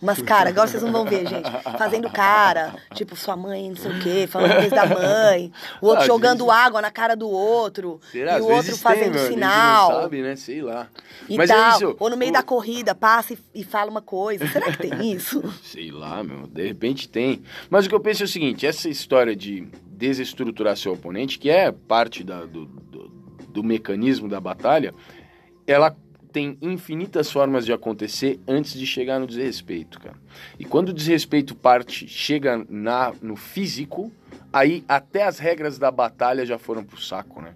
Umas 0.00 0.22
caras, 0.22 0.52
agora 0.52 0.68
vocês 0.68 0.82
não 0.82 0.92
vão 0.92 1.04
ver, 1.04 1.26
gente. 1.26 1.50
Fazendo 1.76 2.08
cara, 2.08 2.76
tipo, 2.94 3.16
sua 3.16 3.36
mãe, 3.36 3.68
não 3.70 3.76
sei 3.76 3.90
o 3.90 3.98
quê, 4.00 4.26
falando 4.28 4.54
coisa 4.54 4.70
da 4.76 4.86
mãe. 4.86 5.52
O 5.82 5.86
outro 5.86 6.02
Às 6.02 6.06
jogando 6.06 6.44
vezes- 6.46 6.54
água 6.62 6.80
na 6.80 6.90
cara 6.90 7.16
do 7.16 7.28
outro. 7.28 8.00
Será? 8.12 8.38
E 8.38 8.40
o 8.42 8.46
outro 8.48 8.76
fazendo 8.76 9.14
tem, 9.14 9.26
sinal. 9.26 9.90
Não 9.92 10.00
sabe, 10.02 10.22
né? 10.22 10.36
Sei 10.36 10.62
lá. 10.62 10.86
E 11.28 11.36
Mas 11.36 11.50
tal. 11.50 11.58
é 11.58 11.70
isso. 11.76 11.96
Ou 11.98 12.10
no 12.10 12.16
meio 12.16 12.30
o- 12.30 12.34
da 12.34 12.42
corrida, 12.44 12.94
passa 12.94 13.32
e, 13.34 13.38
e 13.56 13.64
fala 13.64 13.90
uma 13.90 14.00
coisa. 14.00 14.46
Será 14.46 14.70
que 14.70 14.78
tem 14.88 14.92
isso? 15.12 15.42
Sei 15.64 15.90
lá, 15.90 16.22
meu, 16.22 16.46
de 16.46 16.66
repente 16.66 17.08
tem. 17.08 17.42
Mas 17.68 17.86
o 17.86 17.88
que 17.88 17.94
eu 17.94 18.00
penso 18.00 18.22
é 18.22 18.26
o 18.26 18.28
seguinte: 18.28 18.64
essa 18.66 18.88
história 18.88 19.34
de 19.34 19.66
desestruturar 19.86 20.76
seu 20.76 20.92
oponente, 20.92 21.40
que 21.40 21.50
é 21.50 21.72
parte 21.72 22.22
da- 22.22 22.44
do, 22.46 22.66
do, 22.66 23.08
do 23.48 23.64
mecanismo 23.64 24.28
da 24.28 24.40
batalha, 24.40 24.94
ela 25.66 25.94
tem 26.32 26.58
infinitas 26.60 27.30
formas 27.30 27.64
de 27.64 27.72
acontecer 27.72 28.38
antes 28.46 28.74
de 28.74 28.86
chegar 28.86 29.18
no 29.18 29.26
desrespeito, 29.26 29.98
cara. 29.98 30.16
E 30.58 30.64
quando 30.64 30.90
o 30.90 30.92
desrespeito 30.92 31.54
parte, 31.54 32.06
chega 32.06 32.64
na, 32.68 33.12
no 33.20 33.36
físico, 33.36 34.12
aí 34.52 34.84
até 34.88 35.24
as 35.24 35.38
regras 35.38 35.78
da 35.78 35.90
batalha 35.90 36.44
já 36.44 36.58
foram 36.58 36.84
pro 36.84 37.00
saco, 37.00 37.40
né? 37.40 37.54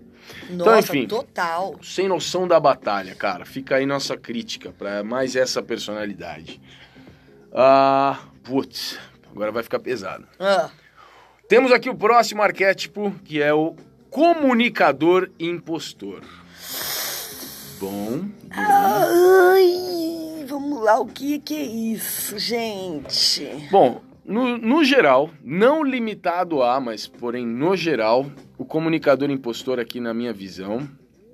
Nossa, 0.51 0.97
enfim. 0.97 1.07
total. 1.07 1.77
Sem 1.83 2.09
noção 2.09 2.47
da 2.47 2.59
batalha, 2.59 3.15
cara. 3.15 3.45
Fica 3.45 3.77
aí 3.77 3.87
nossa 3.87 4.17
crítica 4.17 4.73
pra 4.77 5.03
mais 5.03 5.37
essa 5.37 5.63
personalidade. 5.63 6.61
Ah, 7.53 8.19
putz, 8.43 8.99
agora 9.31 9.53
vai 9.53 9.63
ficar 9.63 9.79
pesado. 9.81 10.27
Ah, 10.39 10.71
Temos 11.49 11.71
aqui 11.73 11.91
o 11.91 11.95
próximo 11.95 12.41
arquétipo, 12.41 13.13
que 13.25 13.43
é 13.43 13.53
o 13.53 13.77
comunicador 14.11 15.31
impostor. 15.39 16.23
Bom, 17.83 18.27
Ai, 18.53 20.45
vamos 20.47 20.85
lá, 20.85 21.01
o 21.01 21.07
que 21.07 21.41
que 21.41 21.53
é 21.53 21.65
isso, 21.65 22.39
gente? 22.39 23.45
Bom, 23.73 24.01
no, 24.25 24.57
no 24.57 24.85
geral, 24.85 25.31
não 25.43 25.83
limitado 25.83 26.63
a, 26.63 26.79
mas 26.79 27.09
porém 27.09 27.45
no 27.45 27.77
geral, 27.77 28.31
o 28.57 28.65
comunicador 28.65 29.33
impostor 29.33 29.81
aqui 29.81 29.99
na 29.99 30.15
minha 30.15 30.33
visão 30.33 30.89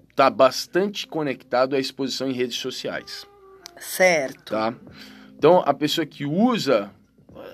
está 0.08 0.30
bastante 0.30 1.06
conectado 1.06 1.76
à 1.76 1.78
exposição 1.78 2.30
em 2.30 2.32
redes 2.32 2.56
sociais. 2.56 3.26
Certo. 3.76 4.52
tá? 4.52 4.72
Então, 5.36 5.62
a 5.66 5.74
pessoa 5.74 6.06
que 6.06 6.24
usa. 6.24 6.90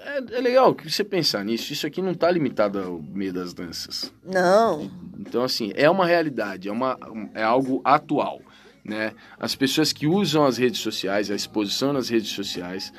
É, 0.04 0.18
é 0.18 0.40
legal 0.40 0.72
que 0.72 0.88
você 0.88 1.02
pensar 1.02 1.44
nisso. 1.44 1.72
Isso 1.72 1.84
aqui 1.84 2.00
não 2.00 2.12
está 2.12 2.30
limitado 2.30 2.80
ao 2.80 3.02
meio 3.02 3.32
das 3.32 3.52
danças. 3.52 4.12
Não. 4.24 4.88
Então, 5.18 5.42
assim, 5.42 5.72
é 5.74 5.90
uma 5.90 6.06
realidade, 6.06 6.68
é, 6.68 6.72
uma, 6.72 6.96
é 7.34 7.42
algo 7.42 7.80
atual. 7.84 8.40
Né? 8.84 9.12
As 9.38 9.54
pessoas 9.54 9.92
que 9.92 10.06
usam 10.06 10.44
as 10.44 10.58
redes 10.58 10.80
sociais, 10.80 11.30
a 11.30 11.34
exposição 11.34 11.92
nas 11.92 12.08
redes 12.08 12.30
sociais, 12.30 12.92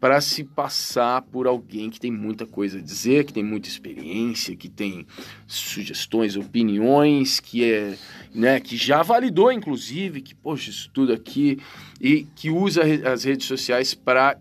para 0.00 0.20
se 0.20 0.42
passar 0.44 1.20
por 1.22 1.46
alguém 1.46 1.90
que 1.90 2.00
tem 2.00 2.10
muita 2.10 2.46
coisa 2.46 2.78
a 2.78 2.82
dizer, 2.82 3.24
que 3.24 3.34
tem 3.34 3.44
muita 3.44 3.68
experiência, 3.68 4.56
que 4.56 4.68
tem 4.68 5.06
sugestões, 5.46 6.36
opiniões, 6.36 7.38
que 7.38 7.64
é, 7.64 7.98
né, 8.34 8.58
que 8.60 8.76
já 8.76 9.02
validou 9.02 9.52
inclusive, 9.52 10.22
que 10.22 10.34
poxa, 10.34 10.70
isso 10.70 10.90
tudo 10.92 11.12
aqui 11.12 11.58
e 12.00 12.26
que 12.34 12.50
usa 12.50 12.82
as 13.12 13.24
redes 13.24 13.46
sociais 13.46 13.92
para 13.92 14.38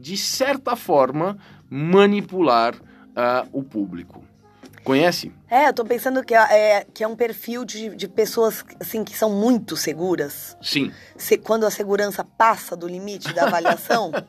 de 0.00 0.16
certa 0.16 0.76
forma 0.76 1.36
manipular 1.68 2.74
uh, 2.74 3.48
o 3.52 3.62
público. 3.62 4.25
Conhece? 4.86 5.32
É, 5.50 5.66
eu 5.66 5.72
tô 5.72 5.84
pensando 5.84 6.22
que 6.22 6.32
é, 6.32 6.86
que 6.94 7.02
é 7.02 7.08
um 7.08 7.16
perfil 7.16 7.64
de, 7.64 7.88
de 7.96 8.06
pessoas 8.06 8.64
assim, 8.78 9.02
que 9.02 9.18
são 9.18 9.28
muito 9.28 9.76
seguras. 9.76 10.56
Sim. 10.62 10.92
Se, 11.16 11.36
quando 11.36 11.66
a 11.66 11.72
segurança 11.72 12.22
passa 12.22 12.76
do 12.76 12.86
limite 12.86 13.32
da 13.32 13.46
avaliação. 13.46 14.12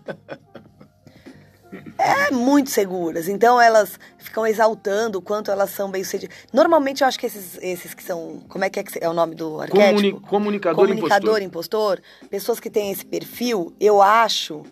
é 1.99 2.31
muito 2.31 2.71
seguras. 2.71 3.27
Então 3.27 3.61
elas 3.61 3.99
ficam 4.17 4.47
exaltando 4.47 5.19
o 5.19 5.21
quanto 5.21 5.51
elas 5.51 5.69
são 5.69 5.91
bem 5.91 6.03
sucedidas. 6.03 6.35
Normalmente 6.51 7.03
eu 7.03 7.07
acho 7.07 7.19
que 7.19 7.27
esses, 7.27 7.59
esses 7.61 7.93
que 7.93 8.01
são. 8.01 8.41
Como 8.49 8.65
é 8.65 8.69
que 8.71 8.79
é, 8.79 8.83
que 8.83 8.97
é 8.99 9.07
o 9.07 9.13
nome 9.13 9.35
do 9.35 9.61
arquétipo? 9.61 9.93
Comuni 9.93 10.19
comunicador, 10.21 10.87
comunicador 10.87 11.41
impostor. 11.43 11.99
impostor. 11.99 12.29
Pessoas 12.31 12.59
que 12.59 12.71
têm 12.71 12.91
esse 12.91 13.05
perfil, 13.05 13.75
eu 13.79 14.01
acho 14.01 14.63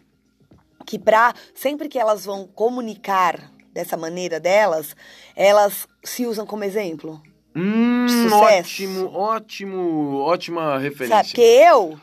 que 0.84 0.98
pra. 0.98 1.32
Sempre 1.54 1.88
que 1.88 2.00
elas 2.00 2.26
vão 2.26 2.48
comunicar 2.48 3.54
dessa 3.76 3.98
maneira 3.98 4.40
delas, 4.40 4.96
elas 5.36 5.86
se 6.02 6.26
usam 6.26 6.46
como 6.46 6.64
exemplo. 6.64 7.22
Hum, 7.54 8.08
ótimo, 8.32 9.14
ótimo, 9.14 10.20
ótima 10.22 10.80
referência. 10.80 11.18
Sabe, 11.18 11.28
porque 11.28 11.42
eu... 11.42 12.00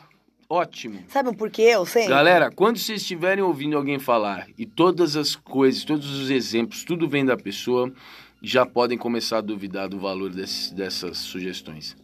Ótimo. 0.47 0.99
Sabe 1.07 1.29
o 1.29 1.33
porquê 1.35 1.63
eu 1.63 1.83
sei? 1.83 2.07
Galera, 2.07 2.51
quando 2.51 2.77
vocês 2.77 3.01
estiverem 3.01 3.43
ouvindo 3.43 3.75
alguém 3.75 3.97
falar 3.97 4.47
e 4.55 4.67
todas 4.67 5.15
as 5.15 5.35
coisas, 5.35 5.83
todos 5.83 6.11
os 6.11 6.29
exemplos, 6.29 6.83
tudo 6.83 7.09
vem 7.09 7.25
da 7.25 7.35
pessoa, 7.35 7.91
já 8.39 8.63
podem 8.63 8.95
começar 8.95 9.39
a 9.39 9.41
duvidar 9.41 9.89
do 9.89 9.99
valor 9.99 10.29
desse, 10.29 10.71
dessas 10.75 11.17
sugestões. 11.17 11.95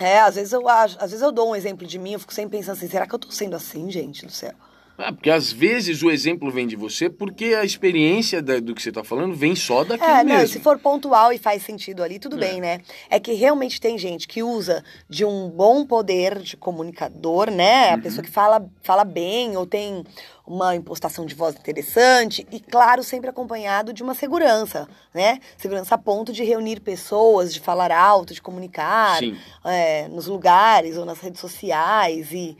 É, 0.00 0.18
às 0.18 0.34
vezes 0.34 0.52
eu 0.52 0.68
acho, 0.68 0.96
às 0.98 1.12
vezes 1.12 1.22
eu 1.22 1.30
dou 1.30 1.50
um 1.50 1.54
exemplo 1.54 1.86
de 1.86 2.00
mim, 2.00 2.14
eu 2.14 2.18
fico 2.18 2.34
sempre 2.34 2.58
pensando 2.58 2.76
assim, 2.76 2.88
será 2.88 3.06
que 3.06 3.14
eu 3.14 3.18
tô 3.18 3.30
sendo 3.30 3.54
assim, 3.54 3.88
gente 3.88 4.26
do 4.26 4.32
céu? 4.32 4.54
Ah, 4.98 5.12
porque 5.12 5.30
às 5.30 5.50
vezes 5.50 6.02
o 6.02 6.10
exemplo 6.10 6.50
vem 6.50 6.66
de 6.66 6.76
você 6.76 7.08
porque 7.08 7.46
a 7.46 7.64
experiência 7.64 8.42
da, 8.42 8.60
do 8.60 8.74
que 8.74 8.82
você 8.82 8.90
está 8.90 9.02
falando 9.02 9.34
vem 9.34 9.56
só 9.56 9.84
daquilo 9.84 10.10
é, 10.10 10.22
mesmo. 10.22 10.40
Não, 10.40 10.46
se 10.46 10.60
for 10.60 10.78
pontual 10.78 11.32
e 11.32 11.38
faz 11.38 11.62
sentido 11.62 12.02
ali, 12.02 12.18
tudo 12.18 12.36
é. 12.36 12.38
bem, 12.38 12.60
né? 12.60 12.80
É 13.08 13.18
que 13.18 13.32
realmente 13.32 13.80
tem 13.80 13.96
gente 13.96 14.28
que 14.28 14.42
usa 14.42 14.84
de 15.08 15.24
um 15.24 15.48
bom 15.48 15.86
poder 15.86 16.38
de 16.38 16.56
comunicador, 16.56 17.50
né? 17.50 17.90
A 17.90 17.94
uhum. 17.94 18.02
pessoa 18.02 18.22
que 18.22 18.30
fala, 18.30 18.64
fala 18.82 19.04
bem 19.04 19.56
ou 19.56 19.66
tem 19.66 20.04
uma 20.46 20.74
impostação 20.76 21.24
de 21.24 21.34
voz 21.34 21.54
interessante 21.54 22.46
e, 22.50 22.60
claro, 22.60 23.02
sempre 23.02 23.30
acompanhado 23.30 23.92
de 23.92 24.02
uma 24.02 24.14
segurança, 24.14 24.88
né? 25.14 25.38
Segurança 25.56 25.94
a 25.94 25.98
ponto 25.98 26.32
de 26.32 26.44
reunir 26.44 26.80
pessoas, 26.80 27.54
de 27.54 27.60
falar 27.60 27.90
alto, 27.90 28.34
de 28.34 28.42
comunicar 28.42 29.20
é, 29.64 30.08
nos 30.08 30.26
lugares 30.26 30.96
ou 30.96 31.04
nas 31.04 31.20
redes 31.20 31.40
sociais 31.40 32.32
e 32.32 32.56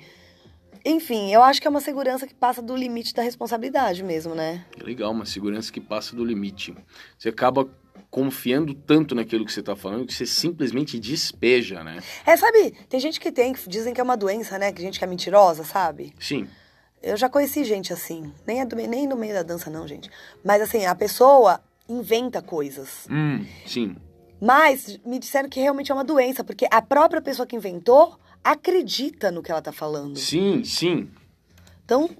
enfim, 0.85 1.33
eu 1.33 1.43
acho 1.43 1.61
que 1.61 1.67
é 1.67 1.71
uma 1.71 1.81
segurança 1.81 2.27
que 2.27 2.35
passa 2.35 2.61
do 2.61 2.77
limite 2.77 3.15
da 3.15 3.23
responsabilidade 3.23 4.03
mesmo, 4.03 4.35
né? 4.35 4.65
É 4.79 4.83
legal, 4.83 5.13
uma 5.13 5.27
segurança 5.27 5.73
que 5.73 5.81
passa 5.81 6.17
do 6.17 6.25
limite. 6.25 6.75
Você 7.19 7.29
acaba 7.29 7.69
confiando 8.11 8.75
tanto 8.75 9.15
naquilo 9.15 9.45
que 9.45 9.53
você 9.53 9.61
está 9.61 9.75
falando 9.75 10.07
que 10.07 10.13
você 10.13 10.27
simplesmente 10.27 10.99
despeja, 10.99 11.83
né? 11.83 11.99
É, 12.27 12.37
sabe, 12.37 12.73
tem 12.89 13.01
gente 13.01 13.19
que 13.19 13.33
tem, 13.33 13.53
que 13.55 13.69
dizem 13.69 13.95
que 13.95 14.01
é 14.01 14.05
uma 14.05 14.17
doença, 14.17 14.59
né? 14.59 14.71
Que 14.71 14.83
gente 14.83 14.99
que 14.99 15.05
é 15.05 15.09
mentirosa, 15.09 15.65
sabe? 15.65 16.13
Sim. 16.21 16.47
Eu 17.03 17.17
já 17.17 17.29
conheci 17.29 17.65
gente 17.65 17.93
assim. 17.93 18.33
Nem, 18.47 18.61
é 18.61 18.67
do, 18.67 18.77
nem 18.77 19.07
no 19.07 19.17
meio 19.17 19.35
da 19.35 19.43
dança, 19.43 19.71
não, 19.71 19.89
gente. 19.89 20.11
Mas 20.45 20.61
assim, 20.61 20.85
a 20.85 20.95
pessoa 20.95 21.61
inventa 21.89 22.43
coisas. 22.43 23.07
Hum, 23.11 23.45
sim. 23.67 23.97
Mas 24.41 24.99
me 25.07 25.19
disseram 25.19 25.49
que 25.49 25.61
realmente 25.61 25.91
é 25.91 25.95
uma 25.95 26.05
doença, 26.05 26.45
porque 26.45 26.67
a 26.71 26.83
própria 26.83 27.23
pessoa 27.23 27.47
que 27.47 27.57
inventou 27.57 28.19
acredita 28.45 29.31
no 29.31 29.43
que 29.43 29.51
ela 29.51 29.63
tá 29.63 29.73
falando. 29.73 30.17
Sim, 30.17 30.65
sim. 30.65 31.09
Então, 31.85 32.11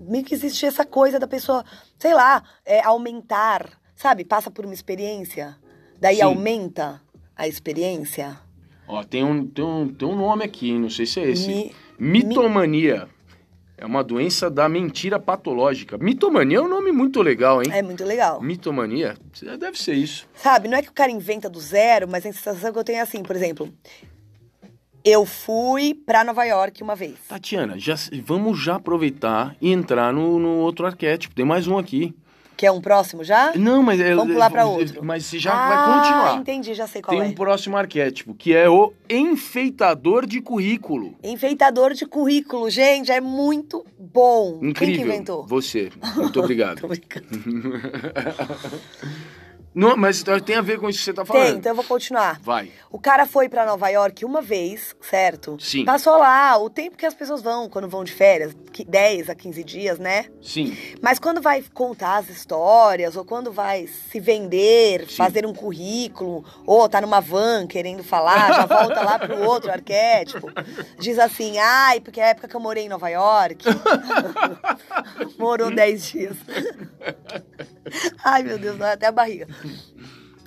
meio 0.00 0.24
que 0.24 0.34
existe 0.34 0.66
essa 0.66 0.84
coisa 0.84 1.18
da 1.18 1.26
pessoa, 1.26 1.64
sei 1.98 2.14
lá, 2.14 2.42
é, 2.64 2.82
aumentar, 2.84 3.70
sabe? 3.96 4.24
Passa 4.24 4.50
por 4.50 4.64
uma 4.64 4.74
experiência, 4.74 5.56
daí 6.00 6.16
sim. 6.16 6.22
aumenta 6.22 7.00
a 7.36 7.48
experiência. 7.48 8.38
Ó, 8.86 9.02
tem 9.02 9.24
um, 9.24 9.46
tem, 9.46 9.64
um, 9.64 9.88
tem 9.88 10.06
um 10.06 10.16
nome 10.16 10.44
aqui, 10.44 10.78
não 10.78 10.90
sei 10.90 11.06
se 11.06 11.20
é 11.20 11.30
esse. 11.30 11.48
Mi, 11.48 12.24
Mitomania. 12.24 13.06
Mi... 13.06 13.14
É 13.76 13.84
uma 13.84 14.04
doença 14.04 14.48
da 14.48 14.68
mentira 14.68 15.18
patológica. 15.18 15.98
Mitomania 15.98 16.58
é 16.58 16.60
um 16.60 16.68
nome 16.68 16.92
muito 16.92 17.20
legal, 17.20 17.60
hein? 17.60 17.68
É 17.72 17.82
muito 17.82 18.04
legal. 18.04 18.40
Mitomania, 18.40 19.16
deve 19.58 19.82
ser 19.82 19.94
isso. 19.94 20.28
Sabe, 20.34 20.68
não 20.68 20.78
é 20.78 20.82
que 20.82 20.88
o 20.88 20.92
cara 20.92 21.10
inventa 21.10 21.50
do 21.50 21.58
zero, 21.58 22.08
mas 22.08 22.24
a 22.24 22.32
sensação 22.32 22.72
que 22.72 22.78
eu 22.78 22.84
tenho 22.84 22.98
é 22.98 23.00
assim, 23.00 23.22
por 23.22 23.34
exemplo, 23.34 23.68
eu 25.04 25.26
fui 25.26 25.94
para 25.94 26.24
Nova 26.24 26.44
York 26.44 26.82
uma 26.82 26.96
vez. 26.96 27.16
Tatiana, 27.28 27.78
já, 27.78 27.94
vamos 28.24 28.58
já 28.58 28.76
aproveitar 28.76 29.54
e 29.60 29.70
entrar 29.70 30.12
no, 30.12 30.38
no 30.38 30.56
outro 30.60 30.86
arquétipo. 30.86 31.34
Tem 31.34 31.44
mais 31.44 31.68
um 31.68 31.76
aqui. 31.76 32.14
Que 32.56 32.66
é 32.66 32.72
um 32.72 32.80
próximo 32.80 33.24
já? 33.24 33.52
Não, 33.56 33.82
mas 33.82 34.00
é. 34.00 34.14
Vamos 34.14 34.32
pular 34.32 34.48
para 34.48 34.64
outro. 34.64 35.04
Mas 35.04 35.28
já 35.28 35.52
ah, 35.52 35.68
vai 35.68 35.98
continuar. 35.98 36.40
entendi, 36.40 36.72
já 36.72 36.86
sei 36.86 37.02
qual 37.02 37.16
Tem 37.16 37.26
é. 37.26 37.28
um 37.28 37.34
próximo 37.34 37.76
arquétipo, 37.76 38.32
que 38.32 38.54
é 38.54 38.68
o 38.68 38.92
enfeitador 39.10 40.24
de 40.24 40.40
currículo. 40.40 41.16
Enfeitador 41.22 41.94
de 41.94 42.06
currículo, 42.06 42.70
gente, 42.70 43.10
é 43.10 43.20
muito 43.20 43.84
bom. 43.98 44.60
Incrível. 44.62 44.74
Quem 44.74 44.94
que 44.94 45.00
inventou? 45.00 45.46
Você. 45.48 45.90
Muito 46.16 46.40
obrigado. 46.40 46.78
Tô 46.80 46.88
brincando. 46.88 47.26
Não, 49.74 49.96
mas 49.96 50.22
tem 50.44 50.56
a 50.56 50.60
ver 50.60 50.78
com 50.78 50.88
isso 50.88 51.00
que 51.00 51.04
você 51.06 51.12
tá 51.12 51.24
falando. 51.24 51.46
Tem, 51.46 51.56
então 51.56 51.72
eu 51.72 51.76
vou 51.76 51.84
continuar. 51.84 52.40
Vai. 52.40 52.70
O 52.90 52.98
cara 52.98 53.26
foi 53.26 53.48
para 53.48 53.66
Nova 53.66 53.88
York 53.88 54.24
uma 54.24 54.40
vez, 54.40 54.94
certo? 55.00 55.56
Sim. 55.60 55.84
Passou 55.84 56.16
lá 56.16 56.56
o 56.58 56.70
tempo 56.70 56.96
que 56.96 57.04
as 57.04 57.14
pessoas 57.14 57.42
vão 57.42 57.68
quando 57.68 57.88
vão 57.88 58.04
de 58.04 58.12
férias, 58.12 58.54
10 58.86 59.30
a 59.30 59.34
15 59.34 59.64
dias, 59.64 59.98
né? 59.98 60.26
Sim. 60.40 60.76
Mas 61.02 61.18
quando 61.18 61.40
vai 61.40 61.62
contar 61.74 62.18
as 62.18 62.28
histórias, 62.28 63.16
ou 63.16 63.24
quando 63.24 63.50
vai 63.50 63.86
se 63.86 64.20
vender, 64.20 65.06
Sim. 65.08 65.16
fazer 65.16 65.44
um 65.44 65.52
currículo, 65.52 66.44
ou 66.64 66.88
tá 66.88 67.00
numa 67.00 67.20
van 67.20 67.66
querendo 67.66 68.04
falar, 68.04 68.52
já 68.52 68.66
volta 68.66 69.02
lá 69.02 69.18
pro 69.18 69.42
outro 69.42 69.70
arquétipo. 69.72 70.52
Diz 70.98 71.18
assim, 71.18 71.58
ai, 71.58 72.00
porque 72.00 72.20
é 72.20 72.24
a 72.24 72.28
época 72.28 72.46
que 72.46 72.54
eu 72.54 72.60
morei 72.60 72.84
em 72.84 72.88
Nova 72.88 73.08
York. 73.08 73.64
Morou 75.38 75.74
10 75.74 76.06
dias. 76.06 76.36
ai, 78.24 78.42
meu 78.42 78.58
Deus, 78.58 78.80
até 78.80 79.06
a 79.06 79.12
barriga. 79.12 79.46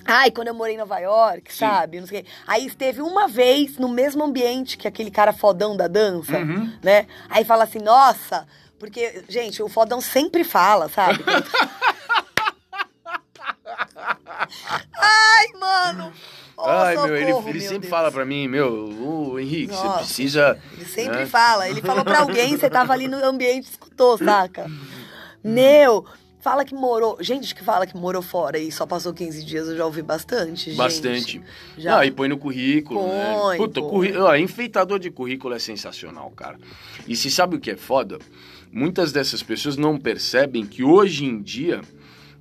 Ai, 0.04 0.30
quando 0.30 0.48
eu 0.48 0.54
morei 0.54 0.74
em 0.74 0.78
Nova 0.78 0.98
York, 0.98 1.52
Sim. 1.52 1.58
sabe? 1.60 2.00
Não 2.00 2.06
sei. 2.06 2.24
Aí 2.46 2.66
esteve 2.66 3.02
uma 3.02 3.28
vez 3.28 3.76
no 3.76 3.88
mesmo 3.88 4.24
ambiente 4.24 4.76
que 4.78 4.88
aquele 4.88 5.10
cara 5.10 5.32
fodão 5.32 5.76
da 5.76 5.86
dança, 5.86 6.38
Uhum. 6.38 6.72
né? 6.82 7.06
Aí 7.28 7.44
fala 7.44 7.64
assim, 7.64 7.78
nossa, 7.78 8.46
porque, 8.78 9.22
gente, 9.28 9.62
o 9.62 9.68
fodão 9.68 10.00
sempre 10.00 10.44
fala, 10.44 10.88
sabe? 10.88 11.22
Ai, 14.96 15.46
mano! 15.58 16.12
Oh, 16.56 16.62
Ai, 16.68 16.96
meu, 16.96 17.16
ele, 17.16 17.26
socorro, 17.26 17.48
ele 17.50 17.58
meu 17.60 17.68
sempre 17.68 17.78
Deus. 17.88 17.90
fala 17.90 18.10
pra 18.10 18.24
mim, 18.24 18.48
meu, 18.48 18.72
o 18.72 19.38
Henrique, 19.38 19.72
Nossa, 19.72 19.88
você 19.90 19.98
precisa. 19.98 20.58
Ele 20.72 20.84
sempre 20.86 21.18
né? 21.18 21.26
fala. 21.26 21.68
Ele 21.68 21.80
falou 21.80 22.04
pra 22.04 22.20
alguém, 22.20 22.56
você 22.56 22.68
tava 22.68 22.92
ali 22.92 23.06
no 23.06 23.16
ambiente, 23.24 23.70
escutou, 23.70 24.18
saca? 24.18 24.66
Meu, 25.44 26.04
fala 26.40 26.64
que 26.64 26.74
morou. 26.74 27.16
Gente 27.20 27.54
que 27.54 27.64
fala 27.64 27.86
que 27.86 27.96
morou 27.96 28.22
fora 28.22 28.58
e 28.58 28.70
só 28.70 28.86
passou 28.86 29.12
15 29.12 29.44
dias, 29.44 29.68
eu 29.68 29.76
já 29.76 29.84
ouvi 29.84 30.02
bastante, 30.02 30.66
gente. 30.66 30.76
Bastante. 30.76 31.42
Já. 31.76 31.98
Ah, 31.98 32.06
e 32.06 32.10
põe 32.10 32.28
no 32.28 32.38
currículo, 32.38 33.06
né? 33.06 33.34
Põe, 33.34 33.56
Puta, 33.58 33.80
põe. 33.80 33.90
curri... 33.90 34.16
ó, 34.16 34.34
enfeitador 34.36 34.98
de 34.98 35.10
currículo 35.10 35.54
é 35.54 35.58
sensacional, 35.58 36.30
cara. 36.30 36.58
E 37.06 37.16
se 37.16 37.30
sabe 37.30 37.56
o 37.56 37.60
que 37.60 37.70
é 37.70 37.76
foda? 37.76 38.18
Muitas 38.70 39.12
dessas 39.12 39.42
pessoas 39.42 39.76
não 39.76 39.98
percebem 39.98 40.64
que 40.66 40.84
hoje 40.84 41.24
em 41.24 41.40
dia 41.40 41.80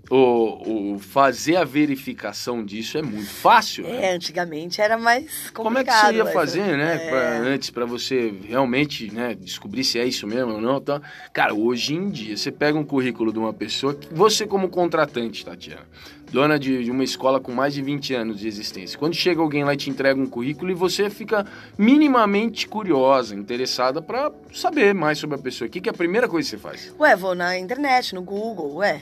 o, 0.10 0.94
o 0.96 1.00
fazer 1.00 1.58
a 1.58 1.64
verificação 1.64 2.64
disso 2.64 2.98
é 2.98 3.02
muito 3.02 3.30
fácil. 3.30 3.84
né? 3.84 4.06
É, 4.06 4.14
antigamente 4.14 4.80
era 4.82 4.98
mais 4.98 5.50
complicado. 5.50 5.64
Como 5.64 5.78
é 5.78 5.84
que 5.84 5.92
você 5.92 6.14
ia 6.14 6.26
fazer, 6.28 6.78
né? 6.78 6.96
É. 7.06 7.10
pra- 7.10 7.38
antes 7.40 7.70
pra 7.70 7.86
você 7.86 8.34
realmente, 8.46 9.14
né, 9.14 9.36
descobrir 9.36 9.84
se 9.84 10.00
é 10.00 10.06
isso 10.06 10.26
mesmo 10.28 10.54
ou 10.54 10.62
não? 10.62 10.80
Tá? 10.80 11.02
Cara, 11.34 11.54
hoje 11.54 11.94
em 11.96 12.10
dia 12.10 12.38
você 12.38 12.52
pega 12.52 12.78
um 12.78 12.84
currículo 12.86 13.32
de 13.34 13.40
uma 13.40 13.54
pessoa 13.54 13.94
que 13.94 14.08
você 14.14 14.46
como 14.48 14.70
contratante, 14.70 15.44
Tatiana, 15.46 15.86
dona 16.32 16.58
de, 16.60 16.84
de 16.84 16.92
uma 16.92 17.04
escola 17.04 17.40
com 17.40 17.52
mais 17.52 17.74
de 17.74 17.82
20 17.82 18.14
anos 18.14 18.40
de 18.40 18.48
existência. 18.48 18.98
Quando 18.98 19.14
chega 19.14 19.42
alguém 19.42 19.64
lá 19.64 19.74
e 19.74 19.78
te 19.78 19.90
entrega 19.90 20.20
um 20.20 20.26
currículo 20.26 20.72
e 20.72 20.74
você 20.74 21.10
fica 21.10 21.46
minimamente 21.78 22.68
curiosa, 22.68 23.36
interessada 23.36 24.02
pra 24.02 24.32
saber 24.54 24.94
mais 24.94 25.18
sobre 25.20 25.36
a 25.36 25.40
pessoa, 25.40 25.68
o 25.68 25.72
que, 25.72 25.80
que 25.82 25.90
é 25.90 25.92
a 25.92 25.96
primeira 25.96 26.28
coisa 26.28 26.46
que 26.50 26.52
você 26.52 26.58
faz? 26.58 26.94
Ué, 27.00 27.16
vou 27.16 27.34
na 27.36 27.58
internet, 27.58 28.14
no 28.16 28.22
Google, 28.22 28.76
ué. 28.78 29.02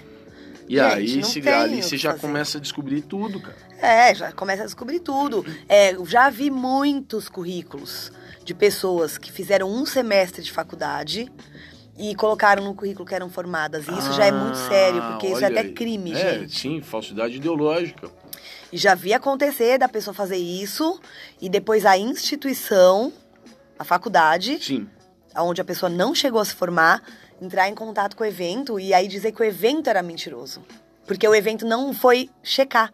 E 0.68 0.76
Gente, 0.78 0.84
aí, 0.93 1.24
se, 1.24 1.47
ali 1.49 1.84
você 1.84 1.95
já 1.97 2.11
fazer. 2.11 2.22
começa 2.22 2.57
a 2.57 2.61
descobrir 2.61 3.01
tudo, 3.01 3.39
cara. 3.39 3.55
É, 3.80 4.16
já 4.16 4.32
começa 4.32 4.63
a 4.63 4.66
descobrir 4.66 4.99
tudo. 4.99 5.45
É, 5.70 5.95
já 6.05 6.30
vi 6.30 6.49
muitos 6.49 7.30
currículos 7.30 8.11
de 8.43 8.53
pessoas 8.53 9.18
que 9.18 9.32
fizeram 9.32 9.70
um 9.70 9.86
semestre 9.86 10.41
de 10.41 10.51
faculdade 10.51 11.32
e 11.97 12.16
colocaram 12.16 12.63
no 12.63 12.74
currículo 12.74 13.05
que 13.07 13.13
eram 13.13 13.30
formadas. 13.30 13.88
E 13.88 13.91
isso 13.97 14.11
já 14.13 14.26
é 14.26 14.32
muito 14.32 14.57
sério, 14.57 15.01
porque 15.03 15.28
isso 15.28 15.41
é 15.43 15.45
Ah, 15.45 15.49
até 15.49 15.59
aí. 15.61 15.72
crime, 15.74 16.13
é, 16.13 16.39
gente. 16.39 16.59
Sim, 16.59 16.82
falsidade 16.82 17.36
ideológica. 17.38 18.09
E 18.72 18.78
já 18.78 18.95
vi 18.95 19.13
acontecer 19.13 19.78
da 19.78 19.88
pessoa 19.88 20.13
fazer 20.13 20.38
isso 20.38 20.99
e 21.39 21.47
depois 21.47 21.86
a 21.86 21.95
instituição, 21.97 23.13
a 23.78 23.84
faculdade, 23.84 24.57
Sim. 24.61 24.88
onde 25.38 25.61
a 25.61 25.63
pessoa 25.66 25.89
não 25.89 26.13
chegou 26.16 26.41
a 26.41 26.45
se 26.45 26.53
formar, 26.55 27.01
entrar 27.41 27.67
em 27.69 27.75
contato 27.75 28.15
com 28.15 28.23
o 28.23 28.27
evento 28.27 28.79
e 28.79 28.93
aí 28.93 29.07
dizer 29.07 29.31
que 29.31 29.41
o 29.41 29.45
evento 29.45 29.89
era 29.89 30.01
mentiroso. 30.01 30.63
Porque 31.05 31.27
o 31.27 31.36
evento 31.36 31.65
não 31.65 31.93
foi 31.93 32.29
checar. 32.41 32.91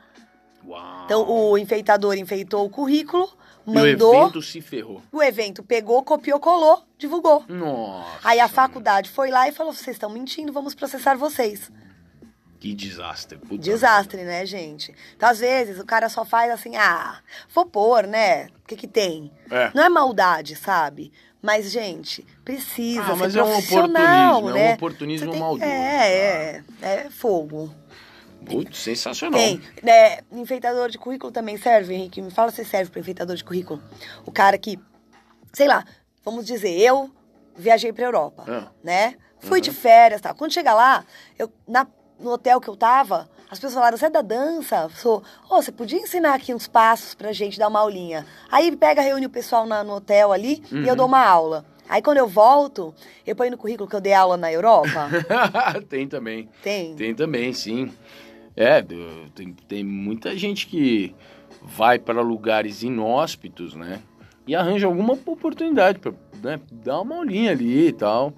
Uau. 0.65 1.01
Então 1.05 1.29
o 1.29 1.57
enfeitador 1.57 2.15
enfeitou 2.17 2.65
o 2.65 2.69
currículo, 2.69 3.29
E 3.65 3.69
o 3.69 3.73
mandou, 3.73 4.23
evento 4.23 4.41
se 4.41 4.61
ferrou. 4.61 5.01
o 5.11 5.23
evento 5.23 5.63
pegou, 5.63 6.03
copiou, 6.03 6.39
colou, 6.39 6.83
divulgou. 6.97 7.43
Nossa. 7.47 8.19
Aí 8.23 8.39
a 8.39 8.47
faculdade 8.47 9.09
foi 9.09 9.29
lá 9.29 9.47
e 9.47 9.51
falou: 9.51 9.73
vocês 9.73 9.95
estão 9.95 10.09
mentindo, 10.09 10.51
vamos 10.53 10.75
processar 10.75 11.15
vocês. 11.15 11.71
Que 12.59 12.75
desastre. 12.75 13.39
Puta 13.39 13.57
Desastre, 13.57 14.23
né, 14.23 14.45
gente? 14.45 14.93
Então, 15.15 15.27
às 15.27 15.39
vezes, 15.39 15.79
o 15.79 15.83
cara 15.85 16.07
só 16.09 16.23
faz 16.23 16.51
assim, 16.51 16.75
ah, 16.75 17.19
vou 17.51 17.65
pôr, 17.65 18.05
né? 18.05 18.49
O 18.63 18.67
que 18.67 18.75
que 18.75 18.87
tem? 18.87 19.31
É. 19.49 19.71
Não 19.73 19.83
é 19.83 19.89
maldade, 19.89 20.55
sabe? 20.55 21.11
Mas, 21.41 21.71
gente, 21.71 22.23
precisa 22.55 23.01
Ah, 23.01 23.05
ser 23.07 23.15
mas 23.15 23.35
é 23.35 23.43
um 23.43 23.47
profissional, 23.47 24.37
oportunismo, 24.37 24.49
é 24.49 24.51
um 24.51 24.55
né? 24.67 24.73
oportunismo 24.73 25.35
maldoso. 25.37 25.63
É, 25.63 26.07
é, 26.07 26.63
é 26.81 27.09
fogo. 27.09 27.73
Putz, 28.45 28.79
sensacional. 28.79 29.39
Tem. 29.39 29.61
Né, 29.83 30.19
enfeitador 30.31 30.89
de 30.89 30.97
currículo 30.97 31.31
também 31.31 31.57
serve, 31.57 31.93
Henrique? 31.93 32.21
Me 32.21 32.31
fala 32.31 32.51
se 32.51 32.65
serve 32.65 32.89
para 32.91 32.99
enfeitador 32.99 33.35
de 33.35 33.43
currículo. 33.43 33.81
O 34.25 34.31
cara 34.31 34.57
que, 34.57 34.79
sei 35.53 35.67
lá, 35.67 35.85
vamos 36.25 36.45
dizer, 36.45 36.75
eu 36.79 37.09
viajei 37.55 37.93
pra 37.93 38.05
Europa, 38.05 38.43
Ah. 38.47 38.67
né? 38.83 39.15
Fui 39.39 39.61
de 39.61 39.71
férias, 39.71 40.21
tal. 40.21 40.35
Quando 40.35 40.51
chega 40.53 40.73
lá, 40.73 41.03
eu, 41.37 41.51
na, 41.67 41.85
no 42.19 42.31
hotel 42.31 42.59
que 42.61 42.67
eu 42.67 42.75
tava, 42.75 43.27
as 43.49 43.57
pessoas 43.59 43.73
falaram, 43.73 43.97
você 43.97 44.05
é 44.05 44.09
da 44.09 44.21
dança? 44.21 44.89
Sou. 44.95 45.23
Ô, 45.49 45.61
você 45.61 45.71
podia 45.71 45.99
ensinar 45.99 46.35
aqui 46.35 46.53
uns 46.53 46.67
passos 46.67 47.13
pra 47.15 47.31
gente 47.33 47.57
dar 47.59 47.67
uma 47.67 47.79
aulinha. 47.79 48.25
Aí 48.51 48.75
pega, 48.75 49.01
reúne 49.01 49.25
o 49.25 49.29
pessoal 49.31 49.65
na- 49.65 49.83
no 49.83 49.93
hotel 49.95 50.31
ali 50.31 50.63
e 50.71 50.87
eu 50.87 50.95
dou 50.95 51.05
uma 51.07 51.23
aula. 51.25 51.65
Aí 51.91 52.01
quando 52.01 52.19
eu 52.19 52.27
volto, 52.27 52.95
eu 53.27 53.35
ponho 53.35 53.51
no 53.51 53.57
currículo 53.57 53.89
que 53.89 53.93
eu 53.93 53.99
dei 53.99 54.13
aula 54.13 54.37
na 54.37 54.49
Europa. 54.49 55.09
tem 55.89 56.07
também. 56.07 56.47
Tem. 56.63 56.95
Tem 56.95 57.13
também, 57.13 57.51
sim. 57.51 57.91
É, 58.55 58.81
tem, 59.35 59.53
tem 59.67 59.83
muita 59.83 60.33
gente 60.37 60.67
que 60.67 61.13
vai 61.61 61.99
para 61.99 62.21
lugares 62.21 62.81
inóspitos, 62.81 63.75
né? 63.75 63.99
E 64.47 64.55
arranja 64.55 64.87
alguma 64.87 65.11
oportunidade 65.25 65.99
para 65.99 66.13
né, 66.41 66.61
dar 66.71 67.01
uma 67.01 67.17
aulinha 67.17 67.51
ali 67.51 67.87
e 67.87 67.91
tal. 67.91 68.33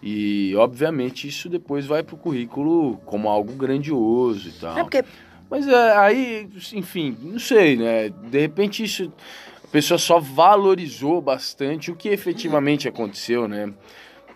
E, 0.00 0.54
obviamente, 0.54 1.26
isso 1.26 1.48
depois 1.48 1.84
vai 1.84 2.04
pro 2.04 2.16
currículo 2.16 2.98
como 2.98 3.28
algo 3.28 3.52
grandioso 3.54 4.48
e 4.48 4.52
tal. 4.52 4.78
É 4.78 4.82
porque 4.84 5.04
Mas 5.50 5.66
é, 5.66 5.96
aí, 5.96 6.48
enfim, 6.72 7.16
não 7.20 7.40
sei, 7.40 7.76
né? 7.76 8.10
De 8.10 8.38
repente 8.38 8.84
isso. 8.84 9.12
A 9.72 9.78
pessoa 9.80 9.96
só 9.96 10.20
valorizou 10.20 11.22
bastante 11.22 11.90
o 11.90 11.96
que 11.96 12.10
efetivamente 12.10 12.86
aconteceu, 12.86 13.48
né? 13.48 13.72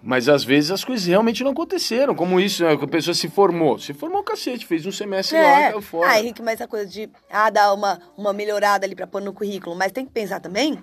Mas 0.02 0.30
às 0.30 0.42
vezes 0.42 0.70
as 0.70 0.82
coisas 0.82 1.06
realmente 1.06 1.44
não 1.44 1.50
aconteceram, 1.50 2.14
como 2.14 2.40
isso, 2.40 2.62
né? 2.64 2.72
A 2.72 2.86
pessoa 2.86 3.12
se 3.14 3.28
formou. 3.28 3.78
Se 3.78 3.92
formou 3.92 4.22
cacete, 4.22 4.64
fez 4.64 4.86
um 4.86 4.90
semestre 4.92 5.36
lá, 5.36 5.42
É. 5.60 5.62
caiu 5.72 5.82
fora. 5.82 6.10
Ah, 6.10 6.18
Henrique, 6.18 6.40
mas 6.40 6.54
essa 6.54 6.66
coisa 6.66 6.86
de 6.86 7.10
ah, 7.28 7.50
dar 7.50 7.74
uma, 7.74 8.00
uma 8.16 8.32
melhorada 8.32 8.86
ali 8.86 8.94
pra 8.94 9.06
pôr 9.06 9.20
no 9.20 9.34
currículo. 9.34 9.76
Mas 9.76 9.92
tem 9.92 10.06
que 10.06 10.10
pensar 10.12 10.40
também 10.40 10.82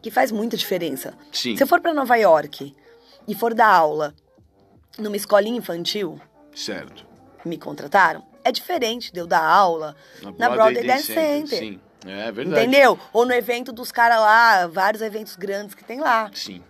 que 0.00 0.08
faz 0.08 0.30
muita 0.30 0.56
diferença. 0.56 1.14
Sim. 1.32 1.56
Se 1.56 1.62
eu 1.64 1.66
for 1.66 1.80
pra 1.80 1.92
Nova 1.92 2.14
York 2.14 2.72
e 3.26 3.34
for 3.34 3.54
dar 3.54 3.74
aula 3.74 4.14
numa 4.96 5.16
escolinha 5.16 5.58
infantil, 5.58 6.16
Certo. 6.54 7.04
me 7.44 7.58
contrataram, 7.58 8.22
é 8.44 8.52
diferente 8.52 9.12
de 9.12 9.18
eu 9.18 9.26
dar 9.26 9.44
aula 9.44 9.96
na 10.38 10.48
Broadway 10.48 10.86
Dance 10.86 11.12
Center. 11.12 11.58
Sim, 11.58 11.80
é 12.06 12.30
verdade. 12.30 12.62
Entendeu? 12.62 12.98
Ou 13.12 13.24
no 13.26 13.32
evento 13.32 13.72
dos 13.72 13.90
caras 13.92 14.20
lá, 14.20 14.66
vários 14.66 15.02
eventos 15.02 15.36
grandes 15.36 15.74
que 15.74 15.84
tem 15.84 16.00
lá. 16.00 16.30
Sim. 16.34 16.62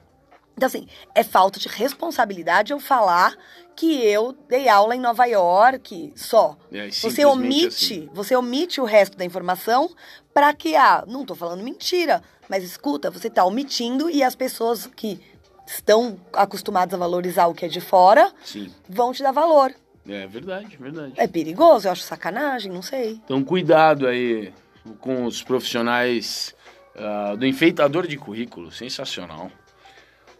Então, 0.57 0.66
assim, 0.66 0.89
é 1.14 1.22
falta 1.22 1.61
de 1.61 1.68
responsabilidade 1.68 2.72
eu 2.72 2.81
falar 2.81 3.37
que 3.76 4.05
eu 4.05 4.35
dei 4.49 4.68
aula 4.68 4.97
em 4.97 5.01
Nova 5.01 5.24
York 5.24 6.12
só. 6.16 6.57
É, 6.72 6.91
Você 6.91 7.24
omite, 7.24 7.66
assim. 7.68 8.11
você 8.12 8.35
omite 8.35 8.81
o 8.81 8.85
resto 8.85 9.16
da 9.16 9.24
informação 9.24 9.89
para 10.35 10.53
que, 10.53 10.74
ah, 10.74 11.05
não 11.07 11.24
tô 11.24 11.37
falando 11.37 11.62
mentira, 11.62 12.22
mas 12.49 12.64
escuta, 12.64 13.09
você 13.09 13.31
tá 13.31 13.45
omitindo 13.45 14.11
e 14.11 14.20
as 14.22 14.35
pessoas 14.35 14.87
que 14.97 15.20
estão 15.64 16.18
acostumadas 16.33 16.93
a 16.95 16.97
valorizar 16.97 17.47
o 17.47 17.55
que 17.55 17.66
é 17.66 17.68
de 17.68 17.81
fora 17.81 18.33
Sim. 18.45 18.72
vão 18.89 19.12
te 19.12 19.22
dar 19.22 19.31
valor. 19.33 19.72
É 20.09 20.26
verdade, 20.26 20.76
verdade. 20.76 21.12
É 21.16 21.29
perigoso, 21.29 21.87
eu 21.87 21.93
acho 21.93 22.03
sacanagem, 22.03 22.72
não 22.72 22.83
sei. 22.83 23.20
Então, 23.24 23.45
cuidado 23.45 24.09
aí 24.09 24.53
com 24.97 25.24
os 25.24 25.43
profissionais 25.43 26.55
ah, 26.97 27.34
do 27.36 27.47
enfeitador 27.47 28.07
de 28.07 28.16
currículo. 28.16 28.72
Sensacional. 28.72 29.51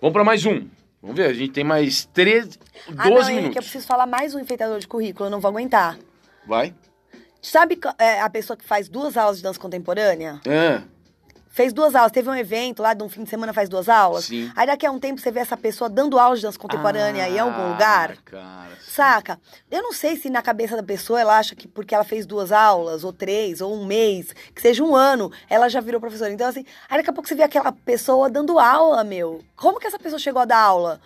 Vamos 0.01 0.13
para 0.13 0.25
mais 0.25 0.45
um. 0.45 0.69
Vamos 1.01 1.17
ver, 1.17 1.27
a 1.27 1.33
gente 1.33 1.53
tem 1.53 1.63
mais 1.63 2.05
13, 2.07 2.49
12 2.49 2.59
ah, 2.89 3.09
não, 3.09 3.17
Henrique, 3.19 3.33
minutos. 3.35 3.57
eu 3.57 3.63
preciso 3.63 3.87
falar 3.87 4.07
mais 4.07 4.35
um 4.35 4.41
enfeitador 4.41 4.81
de 4.81 4.89
currículo, 4.89 5.27
eu 5.27 5.31
não 5.31 5.41
vou 5.41 5.49
aguentar. 5.49 5.97
Vai? 6.45 6.75
Sabe 7.41 7.79
é, 7.99 8.21
a 8.21 8.29
pessoa 8.29 8.57
que 8.57 8.65
faz 8.65 8.89
duas 8.89 9.17
aulas 9.17 9.37
de 9.37 9.45
dança 9.45 9.61
contemporânea? 9.61 10.41
Ah, 10.45 10.83
Fez 11.59 11.73
duas 11.73 11.97
aulas, 11.97 12.13
teve 12.13 12.31
um 12.31 12.37
evento 12.37 12.85
lá 12.85 12.95
de 12.95 13.03
um 13.03 13.09
fim 13.09 13.25
de 13.25 13.31
semana, 13.31 13.53
faz 13.53 13.69
duas 13.69 13.89
aulas. 13.89 14.27
Sim. 14.27 14.49
Aí 14.55 14.65
daqui 14.65 14.87
a 14.87 14.93
um 14.93 14.99
tempo 15.01 15.21
você 15.21 15.33
vê 15.33 15.41
essa 15.41 15.57
pessoa 15.57 15.91
dando 15.91 16.17
aula 16.17 16.37
de 16.37 16.43
dança 16.43 16.57
contemporânea 16.57 17.29
em 17.29 17.37
algum 17.37 17.63
Ah, 17.63 17.69
lugar. 17.73 18.17
Cara, 18.25 18.79
Saca? 18.81 19.41
Eu 19.69 19.83
não 19.83 19.93
sei 19.93 20.17
se 20.17 20.31
na 20.31 20.41
cabeça 20.41 20.77
da 20.77 20.85
pessoa 20.85 21.21
ela 21.21 21.37
acha 21.37 21.57
que 21.57 21.67
porque 21.67 21.97
ela 21.97 22.05
fez 22.05 22.27
duas 22.27 22.53
aulas, 22.53 23.03
ou 23.03 23.13
três, 23.13 23.61
ou 23.61 23.75
um 23.75 23.85
mês, 23.85 24.33
que 24.55 24.63
seja 24.63 24.85
um 24.85 24.95
ano, 24.95 25.33
ela 25.51 25.69
já 25.69 25.81
virou 25.81 26.01
professora. 26.01 26.31
Então, 26.33 26.47
assim, 26.47 26.65
aí 26.89 26.99
daqui 26.99 27.11
a 27.11 27.13
pouco 27.13 27.29
você 27.29 27.35
vê 27.35 27.43
aquela 27.43 27.73
pessoa 27.73 28.31
dando 28.31 28.57
aula, 28.61 29.03
meu. 29.03 29.43
Como 29.57 29.81
que 29.81 29.87
essa 29.89 29.99
pessoa 29.99 30.21
chegou 30.21 30.43
a 30.43 30.45
dar 30.45 30.61
aula? 30.61 31.01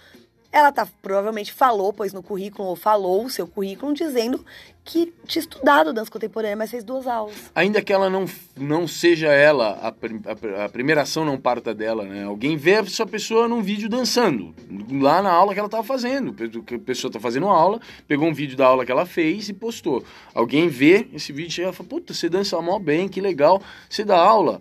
Ela 0.53 0.71
tá, 0.71 0.87
provavelmente 1.01 1.51
falou, 1.51 1.95
pois 1.95 2.13
no 2.13 2.23
currículo, 2.23 2.69
ou 2.69 2.77
falou 2.77 3.25
o 3.25 3.31
seu 3.31 3.47
currículo, 3.47 3.95
dizendo 3.95 4.45
que 4.85 5.11
tinha 5.27 5.41
estudado 5.41 5.95
dança 5.95 6.11
contemporânea, 6.11 6.57
mas 6.57 6.71
fez 6.71 6.85
duas 6.85 7.07
aulas. 7.07 7.51
Ainda 7.55 7.81
que 7.81 7.91
ela 7.91 8.11
não, 8.11 8.27
não 8.55 8.87
seja 8.87 9.29
ela, 9.29 9.79
a, 9.81 9.89
a 9.89 10.65
a 10.65 10.69
primeira 10.69 11.03
ação 11.03 11.25
não 11.25 11.39
parta 11.39 11.73
dela, 11.73 12.05
né? 12.05 12.25
Alguém 12.25 12.57
vê 12.57 12.73
essa 12.73 13.07
pessoa 13.07 13.49
num 13.49 13.63
vídeo 13.63 13.89
dançando, 13.89 14.55
lá 14.91 15.23
na 15.23 15.31
aula 15.31 15.55
que 15.55 15.59
ela 15.59 15.69
estava 15.69 15.85
fazendo. 15.85 16.35
A 16.35 16.79
pessoa 16.81 17.09
está 17.09 17.19
fazendo 17.19 17.47
aula, 17.47 17.81
pegou 18.07 18.29
um 18.29 18.35
vídeo 18.35 18.57
da 18.57 18.67
aula 18.67 18.85
que 18.85 18.93
ela 18.93 19.07
fez 19.07 19.49
e 19.49 19.55
postou. 19.55 20.05
Alguém 20.35 20.69
vê 20.69 21.09
esse 21.15 21.33
vídeo 21.33 21.49
e 21.49 21.53
chega 21.53 21.71
e 21.71 21.73
fala, 21.73 21.89
puta, 21.89 22.13
você 22.13 22.29
dança 22.29 22.61
mó 22.61 22.79
bem, 22.79 23.09
que 23.09 23.23
legal, 23.23 23.63
você 23.89 24.05
dá 24.05 24.19
aula. 24.19 24.61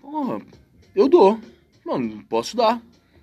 Porra, 0.00 0.40
eu 0.94 1.08
dou. 1.08 1.40
Mano, 1.84 2.24
posso 2.28 2.56
dar. 2.56 2.80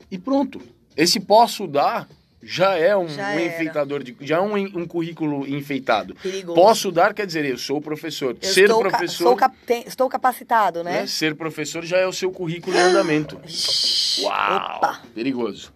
E 0.09 0.17
pronto. 0.17 0.59
Esse 0.95 1.19
posso 1.19 1.67
dar 1.67 2.07
já 2.43 2.75
é 2.75 2.97
um, 2.97 3.07
Já 3.07 3.29
um 3.35 3.39
enfeitador, 3.39 4.03
de, 4.03 4.15
já 4.21 4.37
é 4.37 4.41
um, 4.41 4.55
um 4.55 4.85
currículo 4.87 5.47
enfeitado. 5.47 6.15
Perigoso. 6.15 6.55
Posso 6.55 6.91
dar 6.91 7.13
quer 7.13 7.27
dizer, 7.27 7.45
eu 7.45 7.57
sou 7.57 7.79
professor. 7.79 8.35
Eu 8.41 8.49
Ser 8.49 8.63
estou, 8.63 8.81
ca- 8.83 8.89
professor, 8.89 9.35
cap- 9.35 9.55
tem- 9.65 9.83
estou 9.85 10.09
capacitado, 10.09 10.83
né? 10.83 11.01
né? 11.01 11.07
Ser 11.07 11.35
professor 11.35 11.85
já 11.85 11.97
é 11.97 12.07
o 12.07 12.11
seu 12.13 12.31
currículo 12.31 12.75
em 12.75 12.79
andamento. 12.79 13.39
Uau! 14.23 14.77
Opa! 14.77 15.01
Perigoso. 15.13 15.71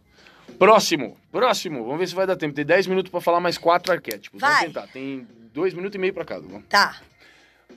Próximo, 0.57 1.17
próximo. 1.31 1.83
Vamos 1.83 1.99
ver 1.99 2.07
se 2.07 2.15
vai 2.15 2.25
dar 2.25 2.35
tempo. 2.35 2.55
Tem 2.55 2.65
10 2.65 2.87
minutos 2.87 3.11
para 3.11 3.21
falar 3.21 3.39
mais 3.39 3.57
quatro 3.57 3.91
arquétipos. 3.91 4.39
Vamos 4.41 4.55
Vai. 4.55 4.65
tentar. 4.65 4.87
Tem 4.87 5.27
dois 5.53 5.73
minutos 5.73 5.95
e 5.95 5.99
meio 5.99 6.13
para 6.13 6.25
cada. 6.25 6.41
Vamos. 6.47 6.63
Tá. 6.69 6.97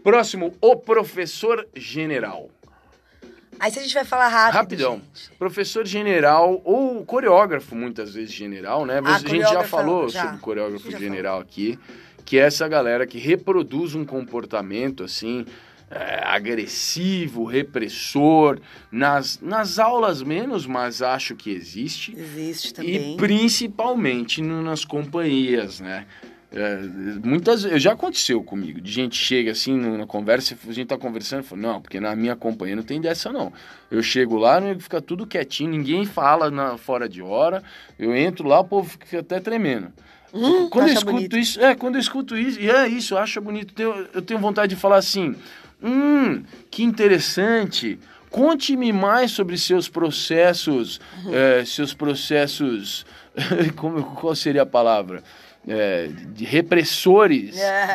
Próximo, 0.02 0.54
o 0.60 0.76
professor 0.76 1.66
general. 1.74 2.48
Aí 3.60 3.70
se 3.70 3.78
a 3.78 3.82
gente 3.82 3.94
vai 3.94 4.04
falar 4.04 4.28
rápido. 4.28 4.56
Rapidão. 4.56 5.02
gente. 5.14 5.30
Professor 5.38 5.86
general 5.86 6.60
ou 6.64 7.04
coreógrafo, 7.04 7.74
muitas 7.74 8.14
vezes 8.14 8.32
general, 8.32 8.84
né? 8.86 9.00
Ah, 9.04 9.16
a 9.16 9.18
gente 9.18 9.40
já 9.40 9.64
falou 9.64 10.08
já. 10.08 10.24
sobre 10.24 10.38
coreógrafo 10.38 10.90
general 10.90 11.40
aqui, 11.40 11.78
que 12.24 12.38
é 12.38 12.42
essa 12.42 12.68
galera 12.68 13.06
que 13.06 13.18
reproduz 13.18 13.94
um 13.94 14.04
comportamento 14.04 15.02
assim 15.02 15.44
é, 15.90 16.20
agressivo, 16.22 17.44
repressor, 17.44 18.60
nas, 18.92 19.40
nas 19.40 19.78
aulas 19.78 20.22
menos, 20.22 20.66
mas 20.66 21.00
acho 21.00 21.34
que 21.34 21.50
existe. 21.50 22.14
Existe 22.14 22.74
também. 22.74 23.14
E 23.14 23.16
principalmente 23.16 24.42
no, 24.42 24.62
nas 24.62 24.84
companhias, 24.84 25.80
né? 25.80 26.06
É, 26.50 26.78
muitas 27.22 27.60
já 27.62 27.92
aconteceu 27.92 28.42
comigo 28.42 28.80
de 28.80 28.90
gente 28.90 29.14
chega 29.16 29.50
assim 29.52 29.76
na 29.76 30.06
conversa 30.06 30.56
a 30.66 30.72
gente 30.72 30.86
tá 30.88 30.96
conversando 30.96 31.42
fala, 31.42 31.60
não 31.60 31.78
porque 31.82 32.00
na 32.00 32.16
minha 32.16 32.34
companhia 32.34 32.74
não 32.74 32.82
tem 32.82 33.02
dessa 33.02 33.30
não 33.30 33.52
eu 33.90 34.02
chego 34.02 34.38
lá 34.38 34.58
fica 34.78 34.98
tudo 35.02 35.26
quietinho 35.26 35.68
ninguém 35.70 36.06
fala 36.06 36.50
na, 36.50 36.78
fora 36.78 37.06
de 37.06 37.20
hora 37.20 37.62
eu 37.98 38.16
entro 38.16 38.48
lá 38.48 38.60
o 38.60 38.64
povo 38.64 38.88
fica 38.88 39.20
até 39.20 39.38
tremendo 39.40 39.92
Hum, 40.32 40.68
quando 40.70 40.88
eu 40.88 40.94
escuto 40.94 41.12
bonito. 41.12 41.36
isso 41.38 41.60
é 41.60 41.74
quando 41.74 41.94
eu 41.96 42.00
escuto 42.00 42.34
isso 42.36 42.58
e 42.60 42.70
é 42.70 42.88
isso 42.88 43.12
eu 43.14 43.18
acho 43.18 43.40
bonito 43.42 43.74
Tenho- 43.74 44.06
eu 44.14 44.22
tenho 44.22 44.40
vontade 44.40 44.74
de 44.74 44.80
falar 44.80 44.96
assim 44.96 45.34
hum 45.82 46.42
que 46.70 46.82
interessante 46.82 47.98
conte-me 48.30 48.90
mais 48.90 49.30
sobre 49.32 49.58
seus 49.58 49.86
processos 49.86 50.98
Uhum. 51.24 51.34
é, 51.34 51.62
seus 51.66 51.92
processos 51.92 53.04
como 53.76 54.02
qual 54.16 54.34
seria 54.34 54.62
a 54.62 54.66
palavra 54.66 55.22
é, 55.68 56.08
de 56.32 56.44
repressores 56.44 57.56
É. 57.58 57.86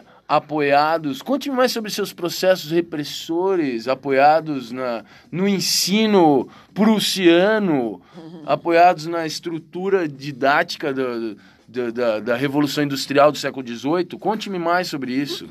apoiados. 0.28 1.20
Conte-me 1.22 1.54
mais 1.56 1.72
sobre 1.72 1.90
seus 1.90 2.12
processos 2.12 2.70
repressores, 2.70 3.86
apoiados 3.86 4.72
na, 4.72 5.04
no 5.30 5.46
ensino 5.46 6.48
prussiano, 6.72 8.00
apoiados 8.46 9.06
na 9.06 9.26
estrutura 9.26 10.08
didática 10.08 10.92
do- 10.92 11.36
do- 11.68 11.92
da, 11.92 12.20
da 12.20 12.36
Revolução 12.36 12.84
Industrial 12.84 13.32
do 13.32 13.38
século 13.38 13.66
XVIII. 13.66 14.04
Conte-me 14.18 14.58
mais 14.58 14.88
sobre 14.88 15.12
isso. 15.12 15.48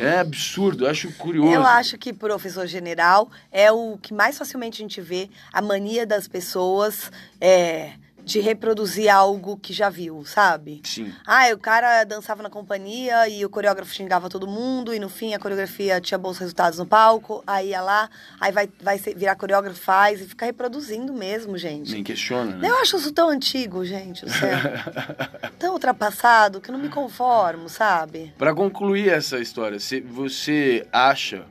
É 0.00 0.18
absurdo, 0.18 0.86
acho 0.88 1.12
curioso. 1.14 1.52
Eu 1.52 1.62
acho 1.64 1.96
que 1.98 2.12
professor 2.12 2.66
general 2.66 3.30
é 3.50 3.70
o 3.70 3.96
que 4.00 4.12
mais 4.12 4.36
facilmente 4.38 4.82
a 4.82 4.84
gente 4.84 5.00
vê 5.00 5.28
a 5.52 5.62
mania 5.62 6.04
das 6.06 6.26
pessoas 6.26 7.10
é, 7.40 7.92
de 8.24 8.38
reproduzir 8.40 9.08
algo 9.12 9.56
que 9.56 9.72
já 9.72 9.88
viu, 9.90 10.24
sabe? 10.24 10.80
Sim. 10.84 11.12
Ah, 11.26 11.46
o 11.52 11.58
cara 11.58 12.04
dançava 12.04 12.42
na 12.42 12.48
companhia 12.48 13.28
e 13.28 13.44
o 13.44 13.50
coreógrafo 13.50 13.92
xingava 13.92 14.28
todo 14.28 14.46
mundo 14.46 14.94
e 14.94 14.98
no 14.98 15.08
fim 15.08 15.34
a 15.34 15.38
coreografia 15.38 16.00
tinha 16.00 16.16
bons 16.18 16.38
resultados 16.38 16.78
no 16.78 16.86
palco, 16.86 17.42
aí 17.46 17.70
ia 17.70 17.80
lá, 17.80 18.08
aí 18.40 18.52
vai, 18.52 18.68
vai 18.80 18.98
virar 18.98 19.34
coreógrafo, 19.34 19.80
faz 19.80 20.20
e 20.20 20.26
fica 20.26 20.46
reproduzindo 20.46 21.12
mesmo, 21.12 21.58
gente. 21.58 21.92
Nem 21.92 22.04
questiona, 22.04 22.56
né? 22.56 22.68
Eu 22.68 22.76
acho 22.76 22.96
isso 22.96 23.12
tão 23.12 23.28
antigo, 23.28 23.84
gente, 23.84 24.24
tão 25.58 25.72
ultrapassado 25.74 26.60
que 26.60 26.70
eu 26.70 26.72
não 26.74 26.80
me 26.80 26.88
conformo, 26.88 27.68
sabe? 27.68 28.32
Para 28.38 28.54
concluir 28.54 29.08
essa 29.08 29.38
história, 29.40 29.80
se- 29.80 30.00
você 30.00 30.86
acha 30.92 31.44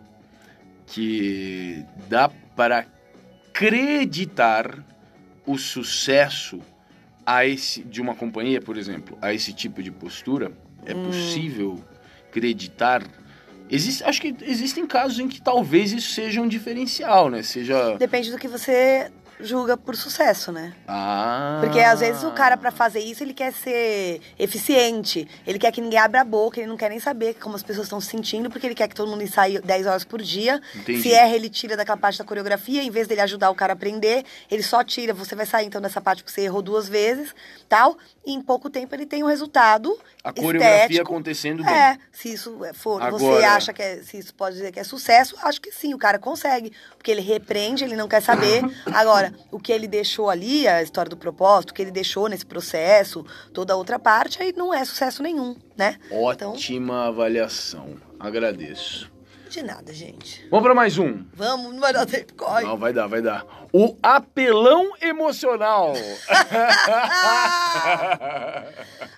que 0.88 1.86
dá 2.10 2.30
para 2.56 2.86
acreditar 3.50 4.84
o 5.46 5.58
sucesso 5.58 6.60
a 7.26 7.46
esse 7.46 7.82
de 7.84 8.02
uma 8.02 8.16
companhia, 8.16 8.62
por 8.62 8.78
exemplo, 8.78 9.18
a 9.22 9.34
esse 9.34 9.54
tipo 9.54 9.82
de 9.84 9.92
postura? 9.92 10.52
É 10.86 10.94
Hum. 10.96 11.04
possível 11.04 11.84
acreditar? 12.28 13.04
Existe, 13.70 14.04
acho 14.04 14.20
que 14.20 14.36
existem 14.42 14.86
casos 14.86 15.20
em 15.20 15.28
que 15.28 15.42
talvez 15.42 15.92
isso 15.94 16.12
seja 16.12 16.42
um 16.42 16.48
diferencial, 16.48 17.30
né? 17.30 17.42
Seja 17.42 17.96
Depende 17.98 18.32
do 18.32 18.38
que 18.38 18.48
você 18.48 19.10
julga 19.44 19.76
por 19.78 19.96
sucesso, 19.96 20.52
né? 20.52 20.74
ah, 20.88 21.60
Porque 21.62 21.80
às 21.80 22.00
vezes 22.00 22.24
o 22.24 22.32
cara, 22.32 22.56
pra 22.58 22.72
fazer 22.72 23.00
isso, 23.00 23.24
ele 23.24 23.34
quer 23.34 23.52
ser 23.54 24.22
eficiente. 24.38 25.28
Ele 25.46 25.58
quer 25.60 25.72
que 25.72 25.82
ninguém 25.82 26.00
abra 26.00 26.22
a 26.22 26.24
boca, 26.24 26.60
ele 26.60 26.68
não 26.68 26.78
quer 26.78 26.90
nem 26.90 27.00
saber 27.00 27.36
como 27.36 27.56
as 27.56 27.64
pessoas 27.64 27.88
estão 27.88 28.00
se 28.02 28.08
sentindo, 28.08 28.50
porque 28.50 28.68
ele 28.68 28.76
quer 28.76 28.88
que 28.88 28.96
todo 28.96 29.10
mundo 29.10 29.24
ensaie 29.24 29.60
10 29.60 29.88
horas 29.88 30.04
por 30.04 30.22
dia. 30.22 30.62
Entendi. 30.76 31.02
Se 31.02 31.14
erra, 31.14 31.36
ele 31.36 31.50
tira 31.50 31.76
daquela 31.78 31.98
parte 31.98 32.20
da 32.20 32.26
coreografia, 32.26 32.84
em 32.84 32.90
vez 32.92 33.08
dele 33.08 33.22
ajudar 33.22 33.50
o 33.50 33.56
cara 33.56 33.74
a 33.74 33.76
aprender, 33.76 34.24
ele 34.50 34.64
só 34.64 34.84
tira, 34.84 35.14
você 35.14 35.36
vai 35.36 35.46
sair 35.46 35.66
então 35.68 35.82
dessa 35.82 36.02
parte 36.02 36.24
que 36.24 36.32
você 36.32 36.42
errou 36.42 36.62
duas 36.62 36.88
vezes, 36.90 37.34
tal. 37.70 37.98
E 38.26 38.34
em 38.34 38.42
pouco 38.42 38.70
tempo 38.70 38.94
ele 38.94 39.06
tem 39.06 39.24
um 39.24 39.28
resultado 39.28 39.98
a 40.24 40.32
coreografia 40.32 40.82
estético. 40.84 41.02
acontecendo 41.12 41.64
bem. 41.64 41.74
É, 41.74 41.98
se 42.12 42.34
isso 42.34 42.60
for, 42.76 43.00
você 43.12 43.26
Agora- 43.26 43.54
acha 43.56 43.74
que 43.74 43.82
é, 43.82 43.98
se 44.04 44.18
isso 44.20 44.34
pode 44.36 44.56
dizer 44.58 44.72
que 44.72 44.80
é 44.80 44.84
sucesso, 44.84 45.36
acho 45.42 45.60
que 45.60 45.72
sim, 45.72 45.94
o 45.94 45.98
cara 45.98 46.20
consegue, 46.20 46.72
porque 47.02 47.10
ele 47.10 47.22
repreende, 47.22 47.84
ele 47.84 47.96
não 47.96 48.08
quer 48.08 48.22
saber. 48.22 48.62
Agora, 48.94 49.34
o 49.50 49.60
que 49.60 49.72
ele 49.72 49.88
deixou 49.88 50.30
ali, 50.30 50.68
a 50.68 50.84
história 50.84 51.10
do 51.10 51.18
propósito, 51.18 51.72
o 51.72 51.74
que 51.74 51.82
ele 51.82 51.90
deixou 51.90 52.30
nesse 52.30 52.46
processo, 52.46 53.26
toda 53.52 53.74
a 53.74 53.76
outra 53.76 53.98
parte, 53.98 54.40
aí 54.42 54.54
não 54.56 54.72
é 54.72 54.86
sucesso 54.86 55.24
nenhum, 55.24 55.56
né? 55.76 55.98
Então, 56.12 56.52
Ótima 56.54 57.08
avaliação. 57.08 57.96
Agradeço. 58.20 59.12
de 59.50 59.64
nada, 59.64 59.92
gente. 59.92 60.48
Vamos 60.52 60.64
para 60.64 60.76
mais 60.76 61.00
um. 61.00 61.26
Vamos, 61.34 61.74
não 61.74 61.80
vai 61.82 61.92
dar 61.92 62.06
tempo, 62.06 62.36
corre. 62.36 62.64
Não, 62.66 62.78
vai 62.78 62.94
dar, 62.94 63.08
vai 63.08 63.22
dar. 63.22 63.48
O 63.74 63.98
apelão 64.04 64.92
emocional. 65.02 65.94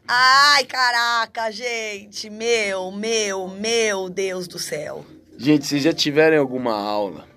Ai, 0.07 0.63
caraca, 0.63 1.51
gente, 1.51 2.29
meu, 2.29 2.91
meu, 2.91 3.49
meu 3.49 4.09
Deus 4.09 4.47
do 4.47 4.57
céu. 4.57 5.05
Gente, 5.37 5.65
vocês 5.65 5.83
já 5.83 5.91
tiveram 5.91 6.39
alguma 6.39 6.73
aula 6.73 7.32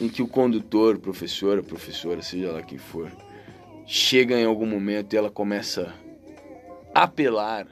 em 0.00 0.08
que 0.08 0.22
o 0.22 0.28
condutor, 0.28 0.98
professora, 0.98 1.62
professora, 1.62 2.22
seja 2.22 2.52
lá 2.52 2.62
quem 2.62 2.78
for, 2.78 3.10
chega 3.86 4.38
em 4.38 4.44
algum 4.44 4.66
momento 4.66 5.12
e 5.12 5.16
ela 5.16 5.30
começa 5.30 5.94
a 6.94 7.02
apelar 7.04 7.66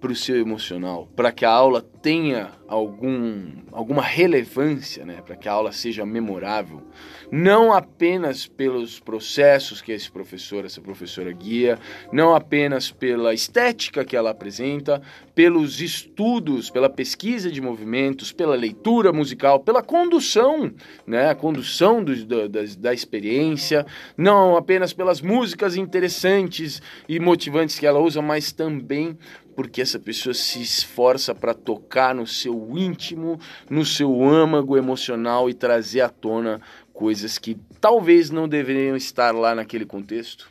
para 0.00 0.12
o 0.12 0.16
seu 0.16 0.36
emocional, 0.36 1.08
para 1.16 1.32
que 1.32 1.44
a 1.44 1.50
aula 1.50 1.82
tenha 1.82 2.52
algum, 2.68 3.46
alguma 3.72 4.02
relevância, 4.02 5.04
né? 5.04 5.20
para 5.24 5.34
que 5.34 5.48
a 5.48 5.52
aula 5.52 5.72
seja 5.72 6.06
memorável, 6.06 6.82
não 7.30 7.72
apenas 7.72 8.46
pelos 8.46 9.00
processos 9.00 9.80
que 9.80 9.90
esse 9.90 10.10
professor, 10.10 10.64
essa 10.64 10.80
professora 10.80 11.32
guia, 11.32 11.78
não 12.12 12.34
apenas 12.34 12.90
pela 12.90 13.34
estética 13.34 14.04
que 14.04 14.16
ela 14.16 14.30
apresenta, 14.30 15.02
pelos 15.34 15.80
estudos, 15.80 16.70
pela 16.70 16.88
pesquisa 16.88 17.50
de 17.50 17.60
movimentos, 17.60 18.32
pela 18.32 18.54
leitura 18.54 19.12
musical, 19.12 19.60
pela 19.60 19.82
condução, 19.82 20.72
né? 21.06 21.30
a 21.30 21.34
condução 21.34 22.04
do, 22.04 22.24
da, 22.24 22.46
da, 22.46 22.60
da 22.78 22.94
experiência, 22.94 23.84
não 24.16 24.56
apenas 24.56 24.92
pelas 24.92 25.20
músicas 25.20 25.74
interessantes 25.74 26.80
e 27.08 27.18
motivantes 27.18 27.78
que 27.78 27.86
ela 27.86 27.98
usa, 27.98 28.22
mas 28.22 28.52
também 28.52 29.18
porque 29.58 29.82
essa 29.82 29.98
pessoa 29.98 30.32
se 30.32 30.62
esforça 30.62 31.34
para 31.34 31.52
tocar 31.52 32.14
no 32.14 32.28
seu 32.28 32.78
íntimo, 32.78 33.40
no 33.68 33.84
seu 33.84 34.22
âmago 34.22 34.76
emocional 34.76 35.50
e 35.50 35.52
trazer 35.52 36.00
à 36.00 36.08
tona 36.08 36.60
coisas 36.92 37.38
que 37.38 37.56
talvez 37.80 38.30
não 38.30 38.48
deveriam 38.48 38.94
estar 38.94 39.34
lá 39.34 39.56
naquele 39.56 39.84
contexto. 39.84 40.48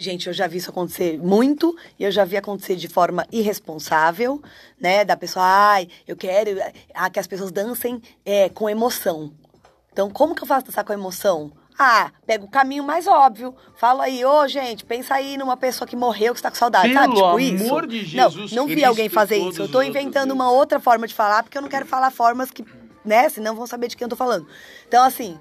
Gente, 0.00 0.26
eu 0.26 0.32
já 0.32 0.46
vi 0.46 0.56
isso 0.56 0.70
acontecer 0.70 1.18
muito 1.18 1.76
e 1.98 2.04
eu 2.04 2.10
já 2.10 2.24
vi 2.24 2.38
acontecer 2.38 2.76
de 2.76 2.88
forma 2.88 3.26
irresponsável, 3.30 4.42
né? 4.80 5.04
Da 5.04 5.18
pessoa, 5.18 5.44
ai, 5.44 5.88
eu 6.08 6.16
quero 6.16 6.58
ah, 6.94 7.10
que 7.10 7.18
as 7.18 7.26
pessoas 7.26 7.52
dancem 7.52 8.00
é, 8.24 8.48
com 8.48 8.70
emoção. 8.70 9.34
Então, 9.92 10.08
como 10.08 10.34
que 10.34 10.42
eu 10.42 10.46
faço 10.46 10.64
dançar 10.64 10.82
com 10.82 10.94
emoção? 10.94 11.52
Ah, 11.78 12.10
pega 12.26 12.44
o 12.44 12.48
caminho 12.48 12.84
mais 12.84 13.06
óbvio. 13.06 13.54
Fala 13.76 14.04
aí, 14.04 14.24
ô 14.24 14.46
gente, 14.46 14.84
pensa 14.84 15.14
aí 15.14 15.36
numa 15.36 15.56
pessoa 15.56 15.88
que 15.88 15.96
morreu, 15.96 16.32
que 16.32 16.38
está 16.38 16.50
com 16.50 16.56
saudade, 16.56 16.88
Pelo 16.88 17.00
sabe? 17.00 17.14
Tipo 17.14 17.26
amor 17.26 17.40
isso. 17.40 17.86
de 17.88 18.04
Jesus 18.04 18.52
não, 18.52 18.58
não 18.62 18.66
vi 18.68 18.74
Cristo 18.74 18.88
alguém 18.88 19.08
fazer 19.08 19.36
isso. 19.38 19.62
Eu 19.62 19.68
outros 19.68 19.82
inventando 19.82 20.30
uma 20.30 20.50
outra 20.50 20.78
forma 20.78 21.06
de 21.06 21.14
falar, 21.14 21.42
porque 21.42 21.58
eu 21.58 21.62
não 21.62 21.68
quero 21.68 21.84
falar 21.86 22.10
formas 22.12 22.50
que, 22.50 22.64
né, 23.04 23.28
senão 23.28 23.56
vão 23.56 23.66
saber 23.66 23.88
de 23.88 23.96
quem 23.96 24.04
eu 24.04 24.08
tô 24.08 24.14
falando. 24.16 24.46
Então, 24.86 25.02
assim, 25.04 25.38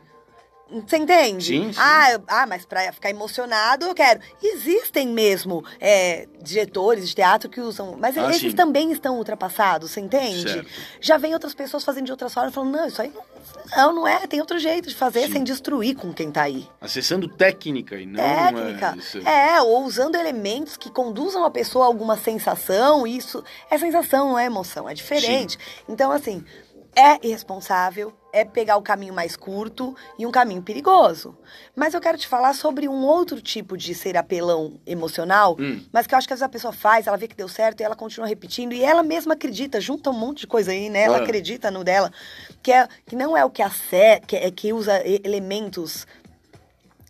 você 0.88 0.98
entende? 0.98 1.46
Sim, 1.46 1.72
sim. 1.72 1.80
Ah, 1.80 2.14
eu- 2.14 2.24
ah, 2.28 2.48
mas 2.48 2.66
pra 2.66 2.92
ficar 2.92 3.12
emocionado 3.12 3.86
eu 3.86 3.94
quero. 3.94 4.20
Existem 4.42 5.08
mesmo 5.08 5.64
é, 5.80 6.28
diretores 6.42 7.08
de 7.08 7.14
teatro 7.14 7.48
que 7.48 7.62
usam. 7.62 7.96
Mas 8.00 8.18
Ah, 8.18 8.28
esses 8.32 8.42
sim. 8.42 8.54
também 8.54 8.92
estão 8.92 9.18
ultrapassados, 9.18 9.92
você 9.92 10.00
entende? 10.00 10.52
Certo. 10.52 10.68
Já 11.00 11.18
vem 11.18 11.34
outras 11.36 11.54
pessoas 11.54 11.84
fazendo 11.84 12.06
de 12.06 12.12
outras 12.12 12.34
formas 12.34 12.54
falando, 12.56 12.72
não, 12.72 12.88
isso 12.88 13.00
aí 13.04 13.12
não, 13.14 13.22
não, 13.76 13.94
não 13.94 14.08
é, 14.08 14.26
tem 14.28 14.40
outro 14.40 14.60
jeito 14.60 14.90
de 14.90 14.96
fazer 14.96 15.28
Sim. 15.28 15.34
sem 15.34 15.44
destruir 15.44 15.96
com 15.96 16.14
quem 16.14 16.32
tá 16.32 16.44
aí. 16.44 16.68
Acessando 16.80 17.28
técnica 17.28 17.96
e 17.96 18.06
não 18.06 18.16
Técnica. 18.16 18.98
é. 19.26 19.56
É, 19.56 19.62
ou 19.62 19.84
usando 19.86 20.16
elementos 20.16 20.78
que 20.78 20.90
conduzam 20.90 21.44
a 21.44 21.52
pessoa 21.52 21.86
a 21.86 21.88
alguma 21.88 22.18
sensação, 22.18 23.06
isso 23.08 23.44
é 23.70 23.78
sensação, 23.78 24.30
não 24.30 24.40
é 24.40 24.46
emoção, 24.46 24.88
é 24.88 24.94
diferente. 24.94 25.58
Então, 25.88 26.12
assim, 26.12 26.44
é 26.96 27.26
irresponsável, 27.26 28.14
é 28.32 28.44
pegar 28.46 28.78
o 28.78 28.82
caminho 28.82 29.14
mais 29.14 29.36
curto 29.36 29.96
e 30.18 30.26
um 30.26 30.32
caminho 30.32 30.62
perigoso. 30.62 31.36
Mas 31.76 31.94
eu 31.94 32.02
quero 32.02 32.18
te 32.18 32.28
falar 32.28 32.54
sobre 32.54 32.88
um 32.88 33.04
outro 33.06 33.42
tipo 33.42 33.76
de 33.78 33.94
ser 33.96 34.16
apelão 34.18 34.80
emocional, 34.86 35.56
Hum. 35.60 35.84
mas 35.92 36.06
que 36.08 36.14
eu 36.14 36.18
acho 36.18 36.28
que 36.28 36.34
às 36.34 36.40
vezes 36.40 36.48
a 36.48 36.50
pessoa 36.50 36.74
faz, 36.74 37.06
ela 37.08 37.18
vê 37.18 37.28
que 37.28 37.36
deu 37.36 37.48
certo 37.48 37.82
e 37.82 37.84
ela 37.84 37.96
continua 37.96 38.28
repetindo, 38.28 38.74
e 38.74 38.84
ela 38.84 39.04
mesma 39.04 39.34
acredita, 39.34 39.80
junta 39.82 40.10
um 40.10 40.14
monte 40.14 40.42
de 40.42 40.48
coisa 40.48 40.72
aí, 40.72 40.90
né? 40.90 41.04
Ela 41.04 41.18
Ah. 41.18 41.22
acredita 41.24 41.70
no 41.72 41.84
dela, 41.84 42.12
que, 42.62 42.72
é, 42.72 42.88
que 43.06 43.16
não 43.16 43.36
é 43.38 43.44
o 43.46 43.50
que 43.50 43.62
a 43.62 43.70
sé, 43.70 44.20
que, 44.26 44.36
é, 44.36 44.50
que 44.52 44.72
usa 44.74 45.02
elementos 45.06 46.06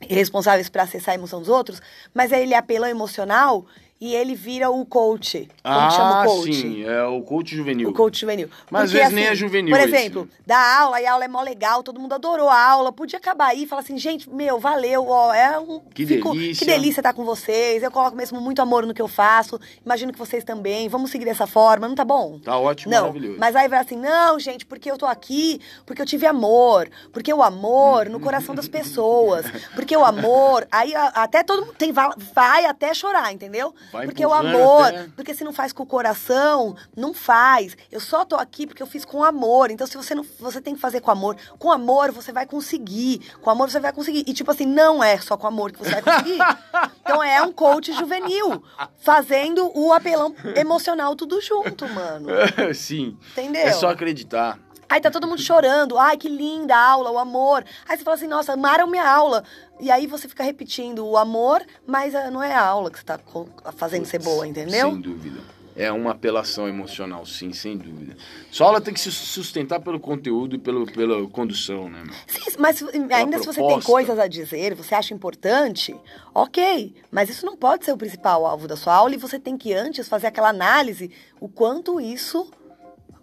responsáveis 0.02 0.68
para 0.68 0.84
acessar 0.84 1.14
a 1.14 1.16
emoção 1.16 1.40
dos 1.40 1.48
outros, 1.50 1.82
mas 2.14 2.34
aí 2.34 2.42
ele 2.44 2.54
é 2.54 2.58
apelão 2.58 2.90
emocional 2.90 3.66
e 4.04 4.14
ele 4.14 4.36
vira 4.36 4.70
o 4.70 4.86
coach. 4.86 5.48
Como 5.64 5.76
ah, 5.76 5.90
chama 5.90 6.24
o 6.24 6.26
coach? 6.26 6.54
sim, 6.54 6.84
é 6.84 7.04
o 7.06 7.22
coach 7.22 7.56
juvenil. 7.56 7.90
O 7.90 7.94
coach 7.94 8.20
juvenil. 8.20 8.50
Mas 8.70 8.84
às 8.84 8.90
Porque, 8.92 9.00
vezes 9.02 9.14
nem 9.16 9.26
é 9.28 9.34
juvenil 9.36 9.74
Por 9.74 9.80
esse. 9.88 9.96
exemplo, 9.96 10.30
dá 10.46 10.80
aula 10.82 11.00
e 11.00 11.06
a 11.06 11.14
aula 11.14 11.24
é 11.24 11.28
mó 11.30 11.42
legal, 11.42 11.82
todo 11.82 12.02
mundo 12.02 12.14
adorou 12.14 12.50
a 12.50 12.62
aula. 12.62 12.92
Podia 12.92 13.18
acabar 13.18 13.48
aí 13.52 13.64
e 13.64 13.66
falar 13.66 13.82
assim, 13.82 13.98
gente, 13.98 14.30
meu, 14.30 14.60
valeu, 14.60 15.08
ó, 15.08 15.34
é 15.34 15.58
um. 15.58 15.80
Que 15.94 16.06
fico- 16.06 16.32
delícia. 16.34 16.66
Que 16.66 16.72
delícia 16.74 17.00
estar 17.00 17.14
com 17.14 17.24
vocês. 17.24 17.82
Eu 17.82 17.92
coloco 17.92 18.18
mesmo 18.18 18.42
muito 18.42 18.62
amor 18.62 18.86
no 18.86 18.94
que 18.94 19.02
eu 19.02 19.08
faço. 19.08 19.58
Imagino 19.86 20.12
que 20.12 20.20
vocês 20.20 20.44
também. 20.44 20.90
Vamos 20.90 21.10
seguir 21.10 21.24
dessa 21.24 21.48
forma, 21.48 21.88
não 21.88 21.96
tá 21.96 22.04
bom? 22.04 22.40
Tá 22.40 22.58
ótimo, 22.58 22.92
Não, 22.92 23.02
maravilhoso. 23.08 23.38
mas 23.40 23.56
aí 23.56 23.70
vai 23.70 23.80
assim, 23.80 23.96
não, 23.96 24.38
gente, 24.38 24.66
porque 24.66 24.92
eu 24.92 24.98
tô 24.98 25.06
aqui, 25.06 25.62
porque 25.86 26.02
eu 26.02 26.06
tive 26.06 26.26
amor, 26.26 26.90
porque 27.14 27.34
o 27.34 27.42
amor 27.42 28.10
no 28.10 28.20
coração 28.20 28.54
das 28.54 28.68
pessoas, 28.68 29.46
porque 29.76 29.96
o 29.96 30.04
amor, 30.04 30.68
aí 30.70 30.94
até 30.96 31.42
todo 31.42 31.66
mundo 31.66 31.76
tem, 31.78 31.94
vai 31.94 32.66
até 32.66 32.94
chorar, 32.94 33.32
entendeu? 33.32 33.74
Vai 33.94 34.06
porque 34.06 34.26
o 34.26 34.34
amor, 34.34 34.88
até- 34.88 35.08
porque 35.16 35.34
se 35.34 35.44
não 35.44 35.54
faz 35.54 35.72
com 35.72 35.84
o 35.84 35.86
coração, 35.86 36.76
não 36.98 37.14
faz. 37.14 37.78
Eu 37.92 38.00
só 38.00 38.26
tô 38.26 38.36
aqui 38.36 38.66
porque 38.68 38.82
eu 38.84 38.88
fiz 38.88 39.06
com 39.06 39.24
amor. 39.24 39.72
Então 39.72 39.88
se 39.88 39.96
você 39.96 40.14
não, 40.16 40.26
você 40.40 40.60
tem 40.60 40.74
que 40.76 40.82
fazer 40.82 41.00
com 41.00 41.12
amor. 41.12 41.38
Com 41.60 41.72
amor 41.72 42.12
você 42.12 42.32
vai 42.32 42.46
conseguir. 42.46 43.22
Com 43.42 43.50
amor 43.50 43.70
você 43.70 43.80
vai 43.80 43.94
conseguir. 43.94 44.24
E 44.28 44.34
tipo 44.34 44.50
assim, 44.52 44.66
não 44.66 45.04
é 45.04 45.18
só 45.20 45.38
com 45.38 45.48
amor 45.48 45.72
que 45.72 45.80
você 45.80 45.92
vai 45.92 46.02
conseguir. 46.02 46.40
então 47.02 47.24
é 47.24 47.42
um 47.42 47.52
coach 47.52 47.94
juvenil 47.94 48.64
fazendo 48.98 49.72
o 49.78 49.94
apelão 49.94 50.34
emocional 50.56 51.16
tudo 51.16 51.40
junto, 51.42 51.88
mano. 51.90 52.30
sim. 52.74 53.18
Entendeu? 53.32 53.62
É 53.68 53.72
só 53.74 53.90
acreditar. 53.90 54.58
Aí 54.90 55.02
tá 55.02 55.10
todo 55.10 55.28
mundo 55.28 55.42
chorando. 55.42 55.98
Ai, 55.98 56.18
que 56.18 56.30
linda 56.30 56.76
a 56.76 56.90
aula, 56.92 57.12
o 57.12 57.18
amor. 57.18 57.64
Aí 57.88 57.98
você 57.98 58.04
fala 58.04 58.16
assim, 58.16 58.28
nossa, 58.28 58.54
amaram 58.54 58.88
minha 58.88 59.08
aula. 59.08 59.44
E 59.80 59.90
aí 59.90 60.08
você 60.08 60.28
fica 60.28 60.44
repetindo 60.44 61.06
o 61.06 61.18
amor, 61.18 61.62
mas 61.86 62.14
ah, 62.16 62.30
não 62.30 62.42
é 62.44 62.54
a 62.54 62.62
aula 62.64 62.92
que 62.92 63.00
você 63.00 63.06
tá 63.06 63.18
co- 63.18 63.48
fazendo 63.76 64.06
ser 64.06 64.20
boa, 64.22 64.48
entendeu? 64.48 64.92
Sem 64.92 65.02
dúvida. 65.02 65.42
É 65.76 65.92
uma 65.92 66.12
apelação 66.12 66.68
emocional, 66.68 67.26
sim, 67.26 67.52
sem 67.52 67.76
dúvida. 67.76 68.16
Só 68.52 68.68
ela 68.70 68.80
tem 68.80 68.94
que 68.94 69.00
se 69.00 69.12
sustentar 69.12 69.80
pelo 69.80 70.00
conteúdo 70.00 70.56
e 70.56 70.60
pelo, 70.60 70.86
pela 70.86 71.28
condução, 71.28 71.90
né? 71.90 72.04
Sim, 72.28 72.42
mas 72.60 72.84
ainda 73.12 73.40
se 73.40 73.46
você 73.48 73.60
tem 73.60 73.66
proposta. 73.68 73.92
coisas 73.92 74.20
a 74.20 74.28
dizer, 74.28 74.76
você 74.76 74.94
acha 74.94 75.16
importante, 75.16 76.00
ok. 76.32 76.94
Mas 77.10 77.28
isso 77.32 77.44
não 77.44 77.58
pode 77.58 77.86
ser 77.86 77.92
o 77.92 77.98
principal 77.98 78.46
alvo 78.46 78.68
da 78.68 78.76
sua 78.78 78.94
aula 78.94 79.16
e 79.16 79.18
você 79.18 79.40
tem 79.40 79.58
que 79.58 79.74
antes 79.74 80.08
fazer 80.08 80.28
aquela 80.28 80.50
análise 80.50 81.10
o 81.42 81.50
quanto 81.50 82.00
isso 82.00 82.52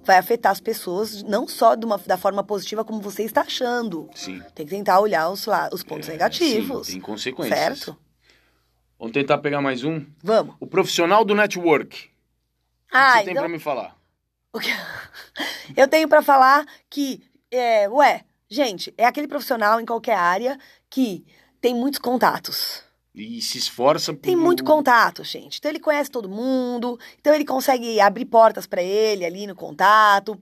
vai 0.05 0.17
afetar 0.19 0.51
as 0.53 0.61
pessoas, 0.61 1.23
não 1.23 1.47
só 1.47 1.75
de 1.75 1.85
uma- 1.87 1.99
da 1.99 2.17
forma 2.17 2.43
positiva 2.43 2.85
como 2.85 3.01
você 3.01 3.23
está 3.25 3.43
achando. 3.43 4.09
Sim. 4.15 4.41
Tem 4.55 4.67
que 4.67 4.71
tentar 4.75 5.01
olhar 5.01 5.29
os, 5.31 5.47
os 5.73 5.83
pontos 5.83 6.09
É, 6.09 6.13
negativos. 6.13 6.87
sim, 6.87 6.93
tem 6.95 7.01
consequências. 7.01 7.59
Certo? 7.59 7.97
Vamos 8.99 9.13
tentar 9.13 9.39
pegar 9.39 9.61
mais 9.61 9.83
um? 9.85 10.05
Vamos. 10.23 10.55
O 10.61 10.67
profissional 10.67 11.25
do 11.25 11.35
network. 11.35 11.97
O 12.07 12.91
que 12.91 12.97
Ah, 12.97 13.13
você 13.19 13.19
tem 13.25 13.31
então 13.33 13.43
pra 13.45 13.49
me 13.49 13.59
falar? 13.59 13.97
Eu 15.77 15.89
tenho 15.89 16.09
pra 16.09 16.23
falar 16.23 16.67
que, 16.89 17.23
é, 17.51 17.89
ué, 17.89 18.25
gente, 18.49 18.93
é 18.99 19.07
aquele 19.07 19.29
profissional 19.29 19.81
em 19.81 19.87
qualquer 19.87 20.17
área 20.17 20.59
que 20.89 21.25
tem 21.61 21.75
muitos 21.75 22.01
contatos. 22.01 22.83
E 23.15 23.43
se 23.43 23.59
esforça 23.59 24.13
por... 24.13 24.21
Tem 24.21 24.37
muito 24.37 24.63
contato, 24.63 25.25
gente. 25.25 25.59
Então 25.59 25.71
ele 25.71 25.81
conhece 25.81 26.11
todo 26.11 26.29
mundo, 26.29 26.99
então 27.19 27.35
ele 27.35 27.45
consegue 27.45 28.01
abrir 28.01 28.25
portas 28.25 28.67
pra 28.67 28.83
ele 28.83 29.25
ali 29.25 29.47
no 29.47 29.55
contato. 29.55 30.41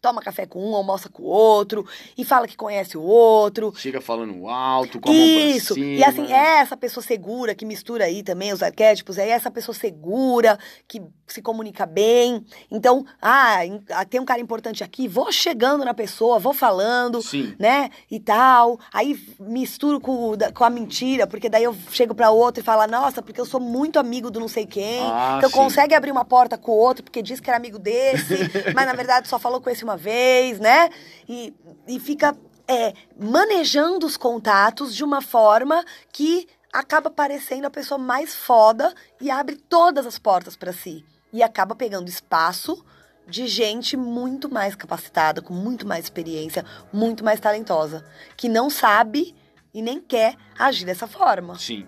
Toma 0.00 0.22
café 0.22 0.46
com 0.46 0.70
um, 0.70 0.74
almoça 0.74 1.10
com 1.10 1.22
o 1.22 1.26
outro, 1.26 1.86
e 2.16 2.24
fala 2.24 2.48
que 2.48 2.56
conhece 2.56 2.96
o 2.96 3.02
outro. 3.02 3.72
Chega 3.76 4.00
falando 4.00 4.48
alto, 4.48 4.98
com 4.98 5.10
a 5.10 5.12
mão 5.12 5.20
Isso. 5.20 5.74
cima. 5.74 5.86
E 5.86 6.02
assim, 6.02 6.32
é 6.32 6.58
essa 6.60 6.76
pessoa 6.76 7.04
segura 7.04 7.54
que 7.54 7.66
mistura 7.66 8.04
aí 8.04 8.22
também 8.22 8.52
os 8.52 8.62
arquétipos, 8.62 9.18
é 9.18 9.28
essa 9.28 9.50
pessoa 9.50 9.74
segura 9.74 10.58
que 10.88 11.02
se 11.26 11.42
comunica 11.42 11.84
bem. 11.86 12.44
Então, 12.70 13.04
ah, 13.20 13.58
ah, 13.90 14.04
tem 14.04 14.20
um 14.20 14.24
cara 14.24 14.40
importante 14.40 14.82
aqui, 14.82 15.06
vou 15.06 15.30
chegando 15.30 15.84
na 15.84 15.94
pessoa, 15.94 16.38
vou 16.38 16.54
falando, 16.54 17.22
Sim. 17.22 17.54
né? 17.58 17.90
E 18.10 18.18
tal. 18.18 18.78
Aí 18.92 19.18
misturo 19.38 20.00
com, 20.00 20.32
com 20.54 20.64
a 20.64 20.70
mentira, 20.70 21.26
porque 21.26 21.48
daí 21.48 21.64
eu 21.64 21.76
chego 21.90 22.14
pra 22.14 22.30
outro 22.30 22.62
e 22.62 22.64
falo, 22.64 22.86
nossa, 22.86 23.22
porque 23.22 23.40
eu 23.40 23.46
sou 23.46 23.60
muito 23.60 23.98
amigo 23.98 24.30
do 24.30 24.40
não 24.40 24.48
sei 24.48 24.66
quem. 24.66 25.02
Ah, 25.02 25.36
então 25.38 25.50
sim. 25.50 25.56
consegue 25.56 25.94
abrir 25.94 26.10
uma 26.10 26.24
porta 26.24 26.56
com 26.56 26.72
o 26.72 26.76
outro, 26.76 27.04
porque 27.04 27.22
diz 27.22 27.38
que 27.38 27.50
era 27.50 27.56
amigo 27.56 27.78
desse, 27.78 28.50
mas 28.74 28.86
na 28.86 28.94
verdade 28.94 29.28
só 29.28 29.38
falou 29.38 29.60
com 29.60 29.70
esse 29.70 29.84
uma 29.90 29.96
vez, 29.96 30.60
né? 30.60 30.88
E, 31.28 31.52
e 31.86 31.98
fica 31.98 32.36
é, 32.68 32.94
manejando 33.18 34.06
os 34.06 34.16
contatos 34.16 34.94
de 34.94 35.02
uma 35.02 35.20
forma 35.20 35.84
que 36.12 36.48
acaba 36.72 37.10
parecendo 37.10 37.66
a 37.66 37.70
pessoa 37.70 37.98
mais 37.98 38.34
foda 38.34 38.94
e 39.20 39.30
abre 39.30 39.56
todas 39.56 40.06
as 40.06 40.18
portas 40.18 40.56
pra 40.56 40.72
si. 40.72 41.04
E 41.32 41.42
acaba 41.42 41.74
pegando 41.74 42.08
espaço 42.08 42.84
de 43.26 43.46
gente 43.46 43.96
muito 43.96 44.52
mais 44.52 44.74
capacitada, 44.74 45.42
com 45.42 45.54
muito 45.54 45.86
mais 45.86 46.04
experiência, 46.04 46.64
muito 46.92 47.24
mais 47.24 47.38
talentosa, 47.40 48.04
que 48.36 48.48
não 48.48 48.70
sabe 48.70 49.34
e 49.72 49.82
nem 49.82 50.00
quer 50.00 50.36
agir 50.58 50.84
dessa 50.84 51.06
forma, 51.06 51.56
Sim, 51.56 51.86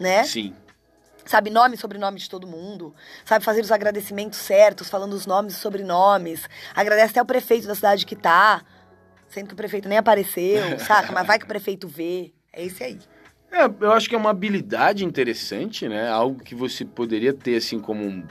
né? 0.00 0.24
sim. 0.24 0.54
Sabe 1.26 1.48
nome 1.50 1.74
e 1.74 1.78
sobrenome 1.78 2.18
de 2.18 2.28
todo 2.28 2.46
mundo, 2.46 2.94
sabe 3.24 3.44
fazer 3.44 3.62
os 3.62 3.72
agradecimentos 3.72 4.38
certos, 4.38 4.90
falando 4.90 5.14
os 5.14 5.24
nomes 5.26 5.54
e 5.54 5.56
sobrenomes, 5.56 6.46
agradece 6.74 7.12
até 7.12 7.22
o 7.22 7.24
prefeito 7.26 7.66
da 7.66 7.74
cidade 7.74 8.04
que 8.04 8.14
tá, 8.14 8.62
sendo 9.28 9.48
que 9.48 9.54
o 9.54 9.56
prefeito 9.56 9.88
nem 9.88 9.96
apareceu, 9.98 10.78
saca? 10.80 11.12
Mas 11.12 11.26
vai 11.26 11.38
que 11.38 11.44
o 11.44 11.48
prefeito 11.48 11.88
vê. 11.88 12.32
É 12.52 12.64
esse 12.64 12.84
aí. 12.84 12.98
É, 13.50 13.64
eu 13.80 13.92
acho 13.92 14.08
que 14.08 14.14
é 14.14 14.18
uma 14.18 14.30
habilidade 14.30 15.04
interessante, 15.04 15.88
né? 15.88 16.08
Algo 16.08 16.42
que 16.42 16.54
você 16.54 16.84
poderia 16.84 17.32
ter, 17.32 17.56
assim, 17.56 17.78
como 17.80 18.04
um- 18.04 18.26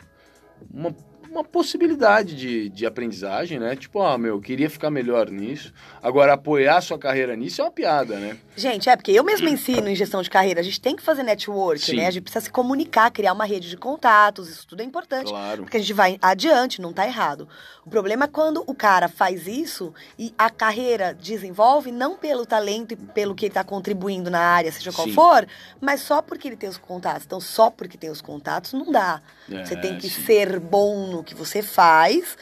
uma, 0.71 0.95
uma 1.33 1.43
possibilidade 1.43 2.35
de, 2.35 2.69
de 2.69 2.85
aprendizagem, 2.85 3.59
né? 3.59 3.75
Tipo, 3.75 4.01
ah, 4.01 4.17
meu, 4.17 4.35
eu 4.35 4.41
queria 4.41 4.69
ficar 4.69 4.89
melhor 4.89 5.29
nisso. 5.29 5.73
Agora, 6.01 6.33
apoiar 6.33 6.81
sua 6.81 6.97
carreira 6.97 7.35
nisso 7.35 7.61
é 7.61 7.65
uma 7.65 7.71
piada, 7.71 8.17
né? 8.17 8.37
Gente, 8.55 8.89
é 8.89 8.95
porque 8.95 9.11
eu 9.11 9.23
mesmo 9.23 9.49
ensino 9.49 9.87
em 9.89 9.95
gestão 9.95 10.21
de 10.21 10.29
carreira, 10.29 10.59
a 10.59 10.63
gente 10.63 10.79
tem 10.79 10.95
que 10.95 11.01
fazer 11.01 11.23
network, 11.23 11.83
Sim. 11.83 11.97
né? 11.97 12.07
A 12.07 12.11
gente 12.11 12.23
precisa 12.23 12.45
se 12.45 12.51
comunicar, 12.51 13.09
criar 13.11 13.33
uma 13.33 13.45
rede 13.45 13.69
de 13.69 13.77
contatos, 13.77 14.47
isso 14.49 14.67
tudo 14.67 14.81
é 14.81 14.83
importante. 14.83 15.29
Claro. 15.29 15.63
Porque 15.63 15.77
a 15.77 15.79
gente 15.79 15.93
vai 15.93 16.17
adiante, 16.21 16.81
não 16.81 16.93
tá 16.93 17.05
errado. 17.05 17.47
O 17.85 17.89
problema 17.89 18.25
é 18.25 18.27
quando 18.27 18.63
o 18.67 18.75
cara 18.75 19.09
faz 19.09 19.47
isso 19.47 19.93
e 20.17 20.33
a 20.37 20.49
carreira 20.49 21.13
desenvolve 21.13 21.91
não 21.91 22.15
pelo 22.15 22.45
talento 22.45 22.93
e 22.93 22.95
pelo 22.95 23.33
que 23.35 23.45
ele 23.45 23.53
tá 23.53 23.63
contribuindo 23.63 24.29
na 24.29 24.39
área, 24.39 24.71
seja 24.71 24.91
qual 24.91 25.07
Sim. 25.07 25.13
for, 25.13 25.47
mas 25.81 26.01
só 26.01 26.21
porque 26.21 26.47
ele 26.47 26.55
tem 26.55 26.69
os 26.69 26.77
contatos. 26.77 27.25
Então, 27.25 27.41
só 27.41 27.69
porque 27.69 27.97
tem 27.97 28.09
os 28.09 28.21
contatos 28.21 28.73
não 28.73 28.91
dá. 28.91 29.21
É, 29.51 29.65
você 29.65 29.75
tem 29.75 29.97
que 29.97 30.09
sim. 30.09 30.23
ser 30.23 30.59
bom 30.59 31.07
no 31.07 31.22
que 31.23 31.33
você 31.35 31.61
faz, 31.61 32.37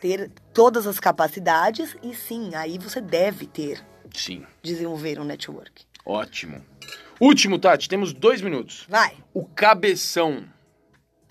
ter 0.00 0.30
todas 0.52 0.86
as 0.86 0.98
capacidades 0.98 1.96
e 2.02 2.14
sim, 2.14 2.54
aí 2.54 2.78
você 2.78 3.00
deve 3.00 3.46
ter, 3.46 3.84
Sim, 4.14 4.44
desenvolver 4.62 5.20
um 5.20 5.24
network. 5.24 5.84
ótimo. 6.04 6.64
Último, 7.18 7.58
Tati, 7.58 7.88
temos 7.88 8.12
dois 8.12 8.42
minutos. 8.42 8.84
Vai. 8.88 9.16
O 9.32 9.44
cabeção. 9.46 10.44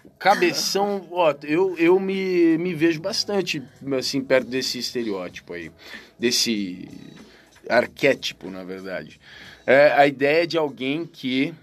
O 0.03 0.09
cabeção, 0.09 1.07
ó, 1.13 1.33
eu, 1.43 1.77
eu 1.77 1.99
me, 1.99 2.57
me 2.57 2.73
vejo 2.73 2.99
bastante, 2.99 3.61
assim, 3.97 4.19
perto 4.21 4.47
desse 4.47 4.79
estereótipo 4.79 5.53
aí. 5.53 5.71
Desse 6.17 6.89
arquétipo, 7.69 8.49
na 8.49 8.63
verdade. 8.63 9.19
É 9.65 9.91
a 9.91 10.07
ideia 10.07 10.47
de 10.47 10.57
alguém 10.57 11.05
que 11.05 11.53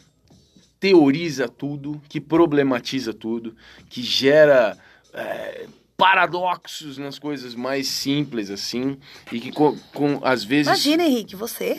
teoriza 0.79 1.49
tudo, 1.49 2.01
que 2.09 2.21
problematiza 2.21 3.13
tudo, 3.13 3.57
que 3.89 4.03
gera 4.03 4.77
é, 5.13 5.67
paradoxos 5.97 6.99
nas 6.99 7.19
coisas 7.19 7.55
mais 7.55 7.87
simples, 7.87 8.51
assim, 8.51 8.99
e 9.31 9.39
que 9.39 9.53
com, 9.53 9.77
com 9.95 10.21
às 10.25 10.43
vezes... 10.43 10.67
Imagina, 10.67 11.05
Henrique, 11.05 11.37
você. 11.37 11.77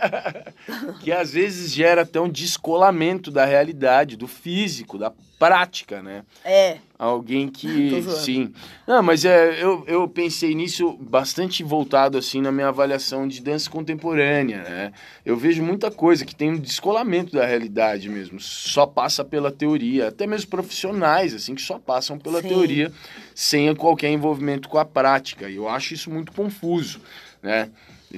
que 1.00 1.10
às 1.10 1.32
vezes 1.32 1.72
gera 1.72 2.02
até 2.02 2.20
um 2.20 2.28
descolamento 2.28 3.30
da 3.30 3.44
realidade, 3.44 4.16
do 4.16 4.28
físico, 4.28 4.98
da 4.98 5.10
prática, 5.48 6.02
né? 6.02 6.22
É. 6.44 6.78
Alguém 6.98 7.48
que. 7.48 8.02
Sim. 8.24 8.52
Não, 8.86 9.02
mas 9.02 9.24
é, 9.24 9.62
eu, 9.62 9.84
eu 9.86 10.08
pensei 10.08 10.54
nisso 10.54 10.96
bastante 11.00 11.62
voltado 11.62 12.16
assim 12.16 12.40
na 12.40 12.50
minha 12.50 12.68
avaliação 12.68 13.28
de 13.28 13.42
dança 13.42 13.68
contemporânea, 13.68 14.62
né? 14.62 14.92
Eu 15.24 15.36
vejo 15.36 15.62
muita 15.62 15.90
coisa 15.90 16.24
que 16.24 16.34
tem 16.34 16.50
um 16.50 16.58
descolamento 16.58 17.32
da 17.36 17.44
realidade 17.44 18.08
mesmo. 18.08 18.40
Só 18.40 18.86
passa 18.86 19.24
pela 19.24 19.50
teoria. 19.50 20.08
Até 20.08 20.26
mesmo 20.26 20.48
profissionais, 20.50 21.34
assim, 21.34 21.54
que 21.54 21.62
só 21.62 21.78
passam 21.78 22.18
pela 22.18 22.40
Sim. 22.40 22.48
teoria 22.48 22.92
sem 23.34 23.74
qualquer 23.74 24.10
envolvimento 24.10 24.68
com 24.68 24.78
a 24.78 24.84
prática. 24.84 25.48
E 25.50 25.56
eu 25.56 25.68
acho 25.68 25.92
isso 25.94 26.10
muito 26.10 26.32
confuso, 26.32 27.00
né? 27.42 27.70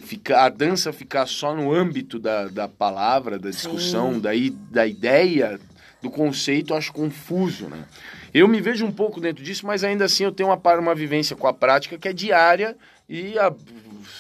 Ficar, 0.03 0.45
a 0.45 0.49
dança 0.51 0.93
ficar 0.93 1.27
só 1.27 1.55
no 1.57 1.73
âmbito 1.73 2.19
da, 2.19 2.49
da 2.49 2.69
palavra, 2.69 3.39
da 3.39 3.49
discussão, 3.49 4.15
Sim. 4.15 4.21
da, 4.21 4.35
i- 4.35 4.51
da 4.51 4.87
ideia, 4.87 5.59
do 6.07 6.11
conceito, 6.11 6.75
acho 6.75 6.93
confuso, 6.93 7.67
né? 7.69 7.85
Eu 8.33 8.47
me 8.47 8.61
vejo 8.61 8.87
um 8.87 8.93
pouco 8.93 9.21
dentro 9.21 9.43
disso, 9.43 9.67
mas 9.67 9.83
ainda 9.83 10.05
assim 10.05 10.25
eu 10.25 10.33
tenho 10.33 10.49
uma, 10.49 10.79
uma 10.79 10.95
vivência 10.95 11.35
com 11.35 11.47
a 11.47 11.53
prática 11.53 11.99
que 11.99 12.09
é 12.09 12.13
diária 12.13 12.77
e 13.09 13.39
há, 13.39 13.53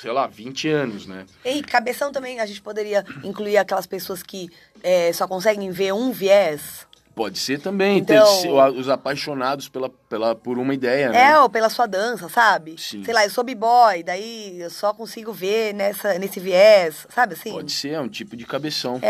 sei 0.01 0.11
lá, 0.11 0.27
20 0.27 0.69
anos, 0.69 1.07
né? 1.07 1.27
E 1.45 1.63
cabeção 1.63 2.11
também, 2.11 2.41
a 2.41 2.47
gente 2.47 2.61
poderia 2.61 3.05
incluir 3.23 3.57
aquelas 3.57 3.87
pessoas 3.87 4.23
que 4.23 4.51
é, 4.83 5.13
só 5.13 5.29
conseguem 5.29 5.71
ver 5.71 5.93
um 5.93 6.11
viés. 6.11 6.87
Pode 7.17 7.39
ser 7.39 7.59
também, 7.59 7.97
Então- 7.97 8.27
ter- 8.27 8.43
ser 8.43 8.51
os 8.79 8.91
apaixonados 8.91 9.71
pela, 9.71 9.89
pela, 9.89 10.35
por 10.35 10.59
uma 10.59 10.75
ideia, 10.75 11.09
né? 11.09 11.31
É, 11.31 11.41
ou 11.41 11.49
pela 11.49 11.71
sua 11.71 11.87
dança, 11.87 12.29
sabe? 12.29 12.77
Sim. 12.79 13.03
Sei 13.03 13.15
lá, 13.15 13.25
eu 13.25 13.31
sou 13.31 13.43
b-boy, 13.43 14.03
daí 14.03 14.61
eu 14.61 14.69
só 14.69 14.93
consigo 14.93 15.33
ver 15.33 15.73
nessa, 15.73 16.19
nesse 16.19 16.39
viés, 16.39 17.07
sabe 17.09 17.33
assim? 17.33 17.53
Pode 17.53 17.73
ser, 17.73 17.93
é 17.93 18.01
um 18.03 18.09
tipo 18.09 18.37
de 18.37 18.45
cabeção. 18.45 18.99
É, 19.01 19.07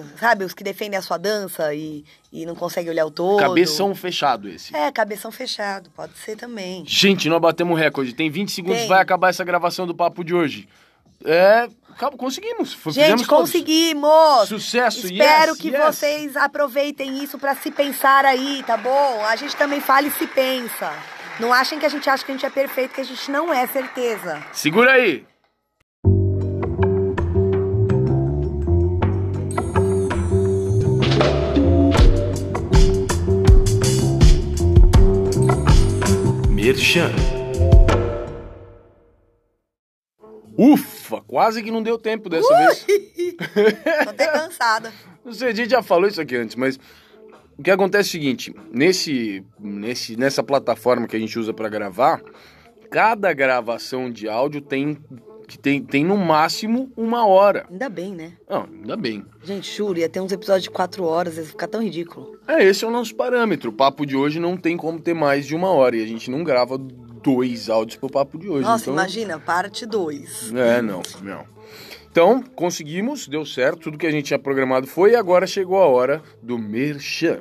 é, 0.00 0.02
sabe? 0.18 0.44
Os 0.44 0.52
que 0.52 0.64
defendem 0.64 0.98
a 0.98 1.02
sua 1.02 1.18
dança 1.18 1.72
e, 1.72 2.04
e 2.32 2.44
não 2.44 2.56
conseguem 2.56 2.90
olhar 2.90 3.06
o 3.06 3.12
todo. 3.12 3.38
Cabeção 3.38 3.94
fechado 3.94 4.48
esse. 4.48 4.74
É, 4.74 4.90
cabeção 4.90 5.30
fechado, 5.30 5.88
pode 5.90 6.18
ser 6.18 6.34
também. 6.34 6.82
Gente, 6.84 7.28
nós 7.28 7.40
batemos 7.40 7.78
recorde. 7.78 8.12
Tem 8.12 8.28
20 8.28 8.50
segundos, 8.50 8.80
Tem. 8.80 8.88
vai 8.88 9.00
acabar 9.00 9.28
essa 9.28 9.44
gravação 9.44 9.86
do 9.86 9.94
papo 9.94 10.24
de 10.24 10.34
hoje. 10.34 10.68
É, 11.24 11.68
conseguimos. 12.16 12.70
Gente, 12.70 12.82
fizemos 12.82 13.26
todos. 13.26 13.50
conseguimos! 13.50 14.48
Sucesso, 14.48 15.06
Espero 15.06 15.52
yes, 15.52 15.60
que 15.60 15.68
yes. 15.68 15.84
vocês 15.84 16.36
aproveitem 16.36 17.22
isso 17.22 17.38
pra 17.38 17.54
se 17.54 17.70
pensar 17.70 18.24
aí, 18.24 18.62
tá 18.66 18.76
bom? 18.76 19.24
A 19.24 19.36
gente 19.36 19.54
também 19.56 19.80
fala 19.80 20.06
e 20.06 20.10
se 20.10 20.26
pensa. 20.26 20.92
Não 21.38 21.52
achem 21.52 21.78
que 21.78 21.86
a 21.86 21.88
gente 21.88 22.08
acha 22.08 22.24
que 22.24 22.30
a 22.30 22.34
gente 22.34 22.46
é 22.46 22.50
perfeito, 22.50 22.94
que 22.94 23.00
a 23.00 23.04
gente 23.04 23.30
não 23.30 23.52
é 23.52 23.66
certeza. 23.66 24.42
Segura 24.52 24.92
aí. 24.92 25.26
Merchan. 36.48 37.10
Ufa, 40.58 40.99
quase 41.26 41.62
que 41.62 41.70
não 41.70 41.82
deu 41.82 41.98
tempo 41.98 42.28
dessa 42.28 42.54
vez. 42.56 42.86
Tô 44.04 44.10
até 44.10 44.26
cansada. 44.28 44.92
Não 45.24 45.32
sei, 45.32 45.48
a 45.48 45.54
gente 45.54 45.70
já 45.70 45.82
falou 45.82 46.08
isso 46.08 46.20
aqui 46.20 46.36
antes, 46.36 46.56
mas 46.56 46.78
o 47.58 47.62
que 47.62 47.70
acontece 47.70 48.08
é 48.08 48.10
o 48.10 48.12
seguinte, 48.22 48.54
nesse, 48.72 49.44
nesse, 49.58 50.16
nessa 50.16 50.42
plataforma 50.42 51.06
que 51.06 51.14
a 51.14 51.18
gente 51.18 51.38
usa 51.38 51.52
para 51.52 51.68
gravar, 51.68 52.22
cada 52.90 53.32
gravação 53.34 54.10
de 54.10 54.28
áudio 54.28 54.62
tem, 54.62 54.96
que 55.46 55.58
tem, 55.58 55.82
tem 55.82 56.02
no 56.02 56.16
máximo 56.16 56.90
uma 56.96 57.26
hora. 57.26 57.66
Ainda 57.70 57.88
bem, 57.90 58.14
né? 58.14 58.32
Não, 58.48 58.62
ainda 58.62 58.96
bem. 58.96 59.24
Gente, 59.44 59.76
juro, 59.76 59.98
ia 59.98 60.08
ter 60.08 60.20
uns 60.20 60.32
episódios 60.32 60.64
de 60.64 60.70
quatro 60.70 61.04
horas, 61.04 61.36
ia 61.36 61.44
ficar 61.44 61.68
tão 61.68 61.82
ridículo. 61.82 62.38
É, 62.48 62.64
esse 62.64 62.82
é 62.82 62.88
o 62.88 62.90
nosso 62.90 63.14
parâmetro. 63.14 63.68
O 63.68 63.74
papo 63.74 64.06
de 64.06 64.16
hoje 64.16 64.40
não 64.40 64.56
tem 64.56 64.76
como 64.76 64.98
ter 64.98 65.14
mais 65.14 65.46
de 65.46 65.54
uma 65.54 65.70
hora 65.70 65.96
e 65.96 66.02
a 66.02 66.06
gente 66.06 66.30
não 66.30 66.42
grava 66.42 66.78
dois 67.22 67.68
áudios 67.68 67.96
pro 67.96 68.10
papo 68.10 68.38
de 68.38 68.48
hoje. 68.48 68.62
Nossa, 68.64 68.84
então... 68.84 68.94
imagina, 68.94 69.38
parte 69.38 69.86
dois. 69.86 70.52
É, 70.54 70.80
não, 70.82 71.02
não. 71.22 71.44
Então, 72.10 72.42
conseguimos, 72.42 73.28
deu 73.28 73.46
certo, 73.46 73.78
tudo 73.82 73.98
que 73.98 74.06
a 74.06 74.10
gente 74.10 74.26
tinha 74.26 74.38
programado 74.38 74.86
foi 74.86 75.12
e 75.12 75.16
agora 75.16 75.46
chegou 75.46 75.78
a 75.80 75.86
hora 75.86 76.20
do 76.42 76.58
Merchan. 76.58 77.38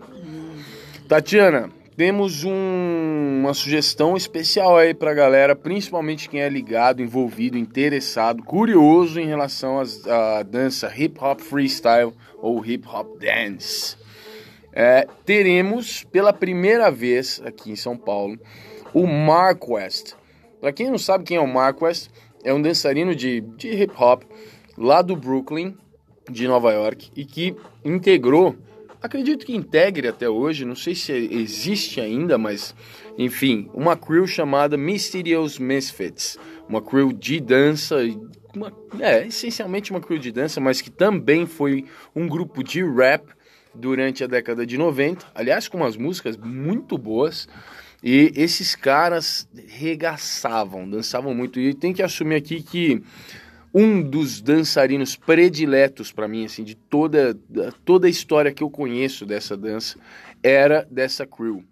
Tatiana, 1.07 1.71
temos 1.97 2.43
um- 2.43 3.39
uma 3.41 3.53
sugestão 3.53 4.15
especial 4.15 4.77
aí 4.77 4.93
pra 4.93 5.13
galera, 5.13 5.55
principalmente 5.55 6.29
quem 6.29 6.41
é 6.41 6.47
ligado, 6.49 7.01
envolvido, 7.01 7.57
interessado, 7.57 8.43
curioso 8.43 9.19
em 9.19 9.25
relação 9.25 9.81
à 10.07 10.43
dança 10.43 10.93
hip 10.95 11.17
hop 11.19 11.39
freestyle 11.41 12.13
ou 12.37 12.63
hip 12.63 12.87
hop 12.87 13.17
dance. 13.19 13.97
É, 14.71 15.07
teremos 15.25 16.03
pela 16.03 16.31
primeira 16.31 16.91
vez 16.91 17.41
aqui 17.43 17.71
em 17.71 17.75
São 17.75 17.97
Paulo 17.97 18.37
o 18.93 19.05
Mark 19.07 19.67
West. 19.67 20.13
Para 20.59 20.73
quem 20.73 20.89
não 20.89 20.97
sabe 20.97 21.23
quem 21.23 21.37
é 21.37 21.41
o 21.41 21.47
Mark 21.47 21.81
West, 21.81 22.09
é 22.43 22.53
um 22.53 22.61
dançarino 22.61 23.15
de, 23.15 23.41
de 23.41 23.69
hip 23.69 23.93
hop 23.97 24.23
lá 24.77 25.01
do 25.01 25.15
Brooklyn, 25.15 25.77
de 26.29 26.47
Nova 26.47 26.71
York, 26.71 27.11
e 27.15 27.25
que 27.25 27.55
integrou, 27.83 28.55
acredito 29.01 29.45
que 29.45 29.55
integre 29.55 30.07
até 30.07 30.29
hoje, 30.29 30.65
não 30.65 30.75
sei 30.75 30.95
se 30.95 31.11
existe 31.11 31.99
ainda, 31.99 32.37
mas 32.37 32.75
enfim, 33.17 33.69
uma 33.73 33.97
crew 33.97 34.25
chamada 34.25 34.77
Mysterious 34.77 35.59
Misfits, 35.59 36.37
uma 36.67 36.81
crew 36.81 37.11
de 37.11 37.39
dança, 37.39 37.97
uma, 38.55 38.71
é 38.99 39.27
essencialmente 39.27 39.91
uma 39.91 39.99
crew 39.99 40.17
de 40.17 40.31
dança, 40.31 40.61
mas 40.61 40.81
que 40.81 40.89
também 40.89 41.45
foi 41.45 41.85
um 42.15 42.27
grupo 42.27 42.63
de 42.63 42.83
rap 42.83 43.27
durante 43.73 44.23
a 44.23 44.27
década 44.27 44.65
de 44.65 44.77
90, 44.77 45.25
aliás, 45.35 45.67
com 45.67 45.77
umas 45.77 45.95
músicas 45.97 46.37
muito 46.37 46.97
boas. 46.97 47.47
E 48.01 48.31
esses 48.35 48.75
caras 48.75 49.47
regaçavam, 49.67 50.89
dançavam 50.89 51.33
muito. 51.33 51.59
E 51.59 51.73
tem 51.73 51.93
que 51.93 52.01
assumir 52.01 52.35
aqui 52.35 52.61
que 52.61 53.03
um 53.73 54.01
dos 54.01 54.41
dançarinos 54.41 55.15
prediletos 55.15 56.11
para 56.11 56.27
mim, 56.27 56.45
assim, 56.45 56.63
de 56.63 56.75
toda, 56.75 57.33
da- 57.47 57.71
toda 57.85 58.07
a 58.07 58.09
história 58.09 58.53
que 58.53 58.63
eu 58.63 58.69
conheço 58.69 59.25
dessa 59.25 59.55
dança, 59.55 59.99
era 60.41 60.87
dessa 60.89 61.25
crew, 61.25 61.63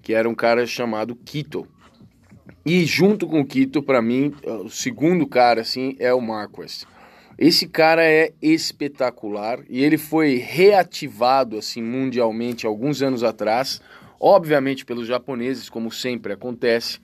que 0.00 0.14
era 0.14 0.28
um 0.28 0.34
cara 0.34 0.66
chamado 0.66 1.16
Kito. 1.16 1.66
E 2.64 2.84
junto 2.86 3.26
com 3.26 3.40
o 3.40 3.44
Kito, 3.44 3.82
para 3.82 4.00
mim, 4.00 4.32
o 4.64 4.68
segundo 4.70 5.26
cara, 5.26 5.60
assim, 5.62 5.96
é 5.98 6.14
o 6.14 6.20
Marquess. 6.20 6.86
Esse 7.36 7.66
cara 7.66 8.04
é 8.04 8.32
espetacular 8.40 9.58
e 9.68 9.82
ele 9.82 9.98
foi 9.98 10.36
reativado, 10.36 11.58
assim, 11.58 11.82
mundialmente 11.82 12.66
alguns 12.66 13.02
anos 13.02 13.24
atrás, 13.24 13.80
obviamente 14.22 14.84
pelos 14.84 15.08
japoneses, 15.08 15.68
como 15.68 15.90
sempre 15.90 16.32
acontece, 16.32 17.00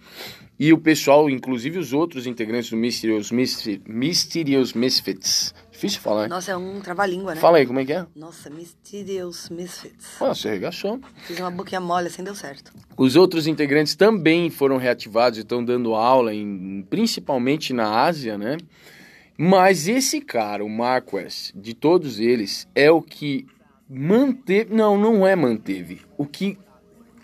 e 0.57 0.73
o 0.73 0.79
pessoal, 0.79 1.29
inclusive 1.29 1.79
os 1.79 1.93
outros 1.93 2.27
integrantes 2.27 2.71
do 2.71 2.77
Mysterious, 2.77 3.31
Mysterious 3.33 4.73
Misfits. 4.73 5.53
Difícil 5.71 6.01
falar, 6.01 6.23
né? 6.23 6.29
Nossa, 6.29 6.53
é 6.53 6.57
um 6.57 6.81
trava-língua, 6.81 7.35
né? 7.35 7.41
Fala 7.41 7.59
aí, 7.59 7.67
como 7.67 7.81
é 7.81 7.85
que 7.85 7.93
é? 7.93 8.07
Nossa, 8.15 8.51
Mysterious 8.51 9.49
Misfits. 9.51 10.21
Ah, 10.21 10.35
você 10.35 10.49
arregaçou. 10.49 11.01
Fiz 11.27 11.39
uma 11.39 11.51
boquinha 11.51 11.81
mole 11.81 12.07
assim, 12.07 12.23
deu 12.25 12.35
certo. 12.35 12.73
Os 12.97 13.15
outros 13.17 13.47
integrantes 13.47 13.95
também 13.95 14.51
foram 14.51 14.77
reativados 14.77 15.39
e 15.39 15.43
estão 15.43 15.65
dando 15.65 15.95
aula, 15.95 16.33
em, 16.33 16.85
principalmente 16.89 17.73
na 17.73 18.03
Ásia, 18.03 18.39
né? 18.39 18.57
Mas 19.37 19.87
esse 19.87 20.21
cara, 20.21 20.65
o 20.65 20.69
Marquess, 20.69 21.53
de 21.55 21.75
todos 21.75 22.19
eles, 22.19 22.69
é 22.75 22.91
o 22.91 23.01
que 23.01 23.47
manteve. 23.89 24.75
Não, 24.75 24.99
não 24.99 25.25
é 25.25 25.37
manteve. 25.37 26.01
O 26.17 26.27
que 26.27 26.59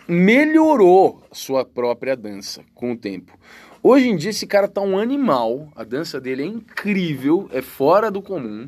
melhorou 0.07 1.23
sua 1.31 1.65
própria 1.65 2.15
dança 2.15 2.63
com 2.73 2.91
o 2.91 2.97
tempo. 2.97 3.37
Hoje 3.81 4.07
em 4.07 4.15
dia 4.15 4.31
esse 4.31 4.47
cara 4.47 4.67
tá 4.67 4.81
um 4.81 4.97
animal, 4.97 5.69
a 5.75 5.83
dança 5.83 6.19
dele 6.19 6.43
é 6.43 6.47
incrível, 6.47 7.49
é 7.51 7.61
fora 7.61 8.09
do 8.09 8.21
comum. 8.21 8.67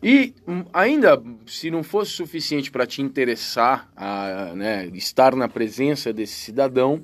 E 0.00 0.32
hum, 0.46 0.64
ainda, 0.72 1.20
se 1.44 1.70
não 1.70 1.82
fosse 1.82 2.12
suficiente 2.12 2.70
para 2.70 2.86
te 2.86 3.02
interessar 3.02 3.90
a 3.96 4.52
né, 4.54 4.86
estar 4.94 5.34
na 5.34 5.48
presença 5.48 6.12
desse 6.12 6.34
cidadão, 6.34 7.02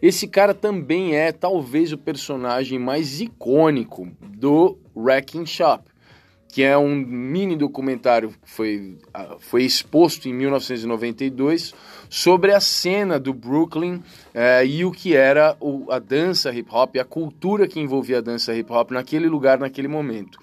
esse 0.00 0.28
cara 0.28 0.54
também 0.54 1.16
é 1.16 1.32
talvez 1.32 1.92
o 1.92 1.98
personagem 1.98 2.78
mais 2.78 3.20
icônico 3.20 4.08
do 4.20 4.78
Wrecking 4.94 5.46
Shop, 5.46 5.90
que 6.48 6.62
é 6.62 6.78
um 6.78 6.94
mini 6.94 7.56
documentário 7.56 8.30
que 8.30 8.48
foi, 8.48 8.96
ah, 9.12 9.36
foi 9.40 9.64
exposto 9.64 10.28
em 10.28 10.32
1992 10.32 11.74
sobre 12.08 12.52
a 12.52 12.60
cena 12.60 13.18
do 13.18 13.32
Brooklyn 13.34 14.02
eh, 14.34 14.66
e 14.66 14.84
o 14.84 14.90
que 14.90 15.14
era 15.14 15.56
o- 15.60 15.90
a 15.90 15.98
dança 15.98 16.52
hip 16.52 16.68
hop, 16.72 16.96
a 16.96 17.04
cultura 17.04 17.66
que 17.66 17.80
envolvia 17.80 18.18
a 18.18 18.20
dança 18.22 18.54
hip 18.54 18.72
hop 18.72 18.90
naquele 18.90 19.28
lugar, 19.28 19.58
naquele 19.58 19.88
momento. 19.88 20.38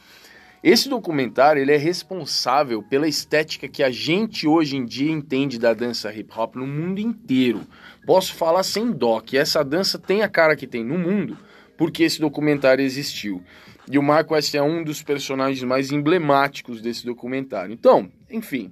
Esse 0.64 0.88
documentário 0.88 1.62
ele 1.62 1.74
é 1.74 1.78
responsável 1.78 2.82
pela 2.82 3.06
estética 3.08 3.68
que 3.68 3.84
a 3.84 3.92
gente 3.92 4.48
hoje 4.48 4.78
em 4.78 4.86
dia 4.86 5.12
entende 5.12 5.60
da 5.60 5.74
dança 5.74 6.14
hip 6.14 6.32
hop 6.38 6.56
no 6.56 6.66
mundo 6.66 7.00
inteiro. 7.00 7.62
Posso 8.06 8.34
falar 8.34 8.64
sem 8.64 8.92
dó 8.92 9.20
que 9.20 9.38
essa 9.38 9.62
dança 9.64 10.00
tem 10.00 10.22
a 10.22 10.30
cara 10.30 10.56
que 10.56 10.66
tem 10.66 10.84
no 10.84 10.98
mundo 10.98 11.38
porque 11.78 12.04
esse 12.04 12.22
documentário 12.22 12.84
existiu. 12.84 13.44
E 13.92 13.98
o 13.98 14.04
Mark 14.04 14.32
West 14.32 14.56
é 14.56 14.62
um 14.62 14.84
dos 14.84 15.04
personagens 15.04 15.62
mais 15.64 15.92
emblemáticos 15.92 16.80
desse 16.82 17.06
documentário. 17.06 17.74
Então, 17.74 18.10
enfim, 18.32 18.72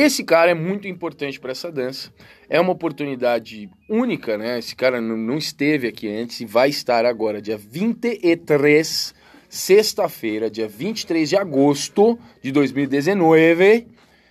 esse 0.00 0.22
cara 0.22 0.52
é 0.52 0.54
muito 0.54 0.86
importante 0.86 1.40
para 1.40 1.50
essa 1.50 1.72
dança. 1.72 2.12
É 2.48 2.60
uma 2.60 2.70
oportunidade 2.70 3.68
única, 3.88 4.38
né? 4.38 4.58
Esse 4.58 4.76
cara 4.76 5.00
não 5.00 5.36
esteve 5.36 5.88
aqui 5.88 6.08
antes 6.08 6.40
e 6.40 6.46
vai 6.46 6.68
estar 6.68 7.04
agora, 7.04 7.42
dia 7.42 7.58
23, 7.58 9.12
sexta-feira, 9.48 10.48
dia 10.48 10.68
23 10.68 11.28
de 11.28 11.36
agosto 11.36 12.16
de 12.40 12.52
2019. 12.52 13.88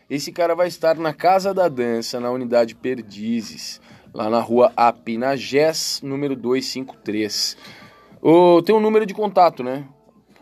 Esse 0.09 0.31
cara 0.31 0.55
vai 0.55 0.69
estar 0.69 0.95
na 0.95 1.13
Casa 1.13 1.53
da 1.53 1.67
Dança, 1.67 2.17
na 2.17 2.31
unidade 2.31 2.73
Perdizes, 2.73 3.81
lá 4.13 4.29
na 4.29 4.39
rua 4.39 4.71
Apinagés, 4.73 5.99
número 6.01 6.33
253. 6.33 7.57
Ô, 8.21 8.61
tem 8.61 8.73
um 8.73 8.79
número 8.79 9.05
de 9.05 9.13
contato, 9.13 9.63
né? 9.63 9.85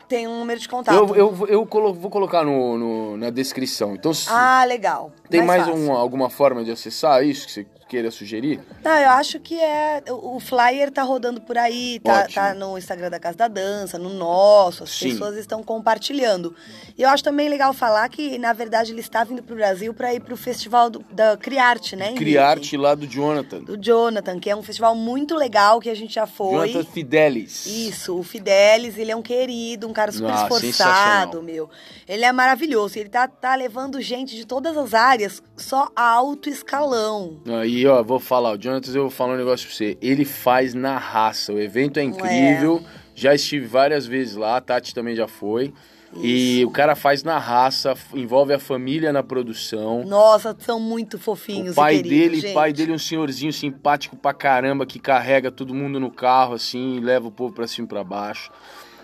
Tem 0.07 0.27
um 0.27 0.39
número 0.39 0.59
de 0.59 0.67
contato. 0.69 0.95
Eu, 0.95 1.15
eu, 1.15 1.47
eu 1.47 1.65
colo- 1.65 1.93
vou 1.93 2.11
colocar 2.11 2.43
no, 2.43 2.77
no- 2.77 3.17
na 3.17 3.29
descrição. 3.29 3.95
Então, 3.95 4.11
Ah, 4.27 4.63
legal. 4.65 5.11
tem 5.29 5.43
mais, 5.43 5.65
fácil. 5.65 5.79
um- 5.81 5.91
alguma 5.93 6.29
forma 6.29 6.63
de 6.63 6.71
acessar 6.71 7.23
isso 7.25 7.45
que 7.47 7.51
você 7.51 7.65
queira 7.87 8.09
sugerir? 8.11 8.59
Não, 8.83 8.91
eu 8.97 9.09
acho 9.11 9.39
que 9.39 9.59
é. 9.59 10.03
O 10.09 10.39
flyer 10.39 10.91
tá 10.91 11.03
rodando 11.03 11.41
por 11.41 11.57
aí, 11.57 11.99
tá, 12.03 12.27
tá 12.27 12.53
no 12.53 12.77
Instagram 12.77 13.09
da 13.09 13.19
Casa 13.19 13.37
da 13.37 13.47
Dança, 13.47 13.97
no 13.97 14.09
nosso, 14.09 14.83
as 14.83 14.89
Sim. 14.91 15.11
pessoas 15.11 15.37
estão 15.37 15.63
compartilhando. 15.63 16.55
E 16.97 17.03
eu 17.03 17.09
acho 17.09 17.23
também 17.23 17.49
legal 17.49 17.73
falar 17.73 18.07
que, 18.09 18.37
na 18.37 18.53
verdade, 18.53 18.91
ele 18.91 19.01
está 19.01 19.23
vindo 19.23 19.43
pro 19.43 19.55
Brasil 19.55 19.93
para 19.93 20.13
ir 20.13 20.19
pro 20.19 20.35
festival 20.35 20.89
do, 20.89 21.05
da 21.11 21.37
Criarte, 21.37 21.95
né? 21.95 22.07
Henrique? 22.07 22.23
Criarte 22.23 22.77
lá 22.77 22.95
do 22.95 23.07
Jonathan. 23.07 23.59
Do 23.63 23.77
Jonathan, 23.77 24.39
que 24.39 24.49
é 24.49 24.55
um 24.55 24.63
festival 24.63 24.95
muito 24.95 25.35
legal 25.35 25.79
que 25.79 25.89
a 25.89 25.95
gente 25.95 26.13
já 26.15 26.25
foi. 26.25 26.69
Jonathan 26.69 26.91
Fidelis. 26.91 27.65
Isso, 27.65 28.17
o 28.17 28.23
Fidelis, 28.23 28.97
ele 28.97 29.11
é 29.11 29.15
um 29.15 29.21
querido, 29.21 29.87
um 29.87 29.93
cara 29.93 30.11
super 30.11 30.31
Ah, 30.31 30.43
esforçado, 30.43 31.41
meu. 31.43 31.69
Ele 32.07 32.23
é 32.25 32.31
maravilhoso. 32.31 32.97
Ele 32.97 33.09
tá, 33.09 33.27
tá 33.27 33.55
levando 33.55 34.01
gente 34.01 34.35
de 34.35 34.45
todas 34.45 34.77
as 34.77 34.93
áreas 34.93 35.41
só 35.57 35.89
alto 35.95 36.49
escalão. 36.49 37.37
Aí, 37.59 37.85
ó, 37.87 38.03
vou 38.03 38.19
falar, 38.19 38.51
o 38.53 38.57
Jonathan, 38.57 38.91
eu 38.91 39.01
vou 39.03 39.09
falar 39.09 39.33
um 39.33 39.37
negócio 39.37 39.67
pra 39.67 39.75
você. 39.75 39.97
Ele 40.01 40.25
faz 40.25 40.73
na 40.73 40.97
raça. 40.97 41.53
O 41.53 41.59
evento 41.59 41.99
é 41.99 42.03
incrível. 42.03 42.83
Já 43.13 43.33
estive 43.33 43.65
várias 43.65 44.05
vezes 44.05 44.35
lá, 44.35 44.57
a 44.57 44.61
Tati 44.61 44.93
também 44.93 45.15
já 45.15 45.27
foi. 45.27 45.73
E 46.17 46.63
o 46.65 46.71
cara 46.71 46.95
faz 46.95 47.23
na 47.23 47.37
raça, 47.37 47.93
envolve 48.13 48.53
a 48.53 48.59
família 48.59 49.11
na 49.11 49.21
produção. 49.21 50.05
Nossa, 50.05 50.55
são 50.59 50.79
muito 50.79 51.19
fofinhos 51.19 51.73
O 51.73 51.75
pai 51.75 51.97
queridos, 51.97 52.17
dele, 52.17 52.39
gente. 52.39 52.53
pai 52.53 52.71
dele 52.71 52.91
é 52.93 52.95
um 52.95 52.99
senhorzinho 52.99 53.51
simpático 53.51 54.15
pra 54.15 54.33
caramba, 54.33 54.85
que 54.85 54.97
carrega 54.97 55.51
todo 55.51 55.73
mundo 55.73 55.99
no 55.99 56.09
carro, 56.09 56.53
assim, 56.53 56.95
e 56.95 56.99
leva 57.01 57.27
o 57.27 57.31
povo 57.31 57.53
pra 57.53 57.67
cima 57.67 57.85
e 57.85 57.89
pra 57.89 58.01
baixo. 58.03 58.49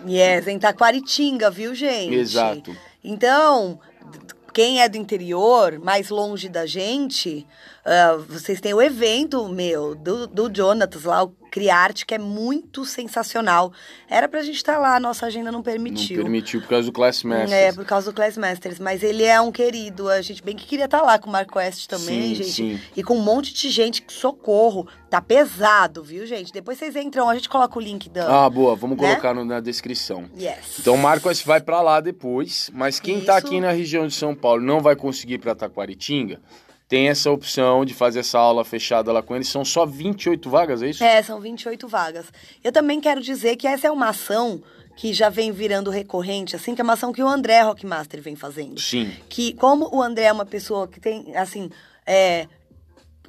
Yes, 0.08 0.46
em 0.48 0.58
Taquaritinga, 0.58 1.50
viu, 1.50 1.74
gente? 1.74 2.14
Exato. 2.14 2.74
Então, 3.04 3.78
quem 4.52 4.82
é 4.82 4.88
do 4.88 4.96
interior, 4.96 5.78
mais 5.78 6.10
longe 6.10 6.48
da 6.48 6.66
gente, 6.66 7.46
ah, 7.84 8.18
vocês 8.28 8.60
têm 8.60 8.74
o 8.74 8.82
evento, 8.82 9.48
meu, 9.48 9.94
do, 9.94 10.26
do 10.26 10.54
Jonatas 10.54 11.04
lá, 11.04 11.24
o 11.24 11.34
Criarte, 11.52 12.06
que 12.06 12.14
é 12.14 12.18
muito 12.18 12.84
sensacional. 12.86 13.72
Era 14.08 14.26
pra 14.26 14.42
gente 14.42 14.56
estar 14.56 14.78
lá, 14.78 14.96
a 14.96 15.00
nossa 15.00 15.26
agenda 15.26 15.52
não 15.52 15.62
permitiu. 15.62 16.16
Não 16.16 16.24
permitiu 16.24 16.62
por 16.62 16.68
causa 16.70 16.86
do 16.86 16.92
Class 16.92 17.22
Masters. 17.22 17.52
É, 17.52 17.72
por 17.72 17.84
causa 17.84 18.10
do 18.10 18.14
Class 18.16 18.38
Masters. 18.38 18.78
Mas 18.78 19.02
ele 19.02 19.22
é 19.22 19.38
um 19.40 19.52
querido. 19.52 20.08
A 20.08 20.22
gente 20.22 20.42
bem 20.42 20.56
que 20.56 20.66
queria 20.66 20.86
estar 20.86 21.02
lá 21.02 21.18
com 21.18 21.28
o 21.28 21.32
Marco 21.32 21.58
West 21.58 21.86
também, 21.86 22.28
Sim, 22.30 22.34
gente. 22.36 22.50
sim. 22.50 22.80
E 22.96 23.02
com 23.02 23.14
um 23.18 23.22
monte 23.22 23.52
de 23.52 23.68
gente 23.70 24.00
que 24.02 24.12
socorro. 24.12 24.88
Tá 25.10 25.20
pesado, 25.20 26.02
viu, 26.02 26.26
gente? 26.26 26.50
Depois 26.54 26.78
vocês 26.78 26.96
entram, 26.96 27.28
a 27.28 27.34
gente 27.34 27.46
coloca 27.46 27.78
o 27.78 27.82
link 27.82 28.08
da. 28.08 28.46
Ah, 28.46 28.48
boa, 28.48 28.74
vamos 28.74 28.96
Né? 28.96 29.08
colocar 29.10 29.34
no- 29.34 29.44
na 29.44 29.60
descrição. 29.60 30.24
Yes. 30.34 30.78
Então 30.80 30.94
o 30.94 30.98
Marcos 30.98 31.42
vai 31.42 31.60
pra 31.60 31.82
lá 31.82 32.00
depois, 32.00 32.70
mas 32.72 32.98
quem 32.98 33.20
tá 33.20 33.36
Isso. 33.36 33.46
aqui 33.46 33.60
na 33.60 33.72
região 33.72 34.06
de 34.06 34.14
São 34.14 34.34
Paulo 34.34 34.62
não 34.62 34.80
vai 34.80 34.96
conseguir 34.96 35.34
ir 35.34 35.38
pra 35.38 35.54
Taquaritinga, 35.54 36.40
tem 36.88 37.08
essa 37.08 37.30
opção 37.30 37.84
de 37.84 37.94
fazer 37.94 38.20
essa 38.20 38.38
aula 38.38 38.64
fechada 38.64 39.10
lá 39.12 39.22
com 39.22 39.34
eles. 39.34 39.48
São 39.48 39.64
só 39.64 39.86
28 39.86 40.50
vagas, 40.50 40.82
é 40.82 40.90
isso? 40.90 41.02
É, 41.02 41.22
são 41.22 41.40
28 41.40 41.88
vagas. 41.88 42.26
Eu 42.62 42.70
também 42.72 43.00
quero 43.00 43.20
dizer 43.20 43.56
que 43.56 43.66
essa 43.66 43.86
é 43.86 43.90
uma 43.90 44.08
ação 44.10 44.62
que 44.94 45.12
já 45.14 45.30
vem 45.30 45.50
virando 45.50 45.90
recorrente, 45.90 46.54
assim, 46.54 46.74
que 46.74 46.80
é 46.82 46.84
uma 46.84 46.92
ação 46.92 47.12
que 47.12 47.22
o 47.22 47.26
André 47.26 47.62
Rockmaster 47.62 48.20
vem 48.20 48.36
fazendo. 48.36 48.78
Sim. 48.78 49.10
que 49.28 49.54
como 49.54 49.88
o 49.94 50.02
André 50.02 50.24
é 50.26 50.32
uma 50.32 50.44
pessoa 50.44 50.86
que 50.86 51.00
tem, 51.00 51.34
assim, 51.34 51.70
é, 52.06 52.46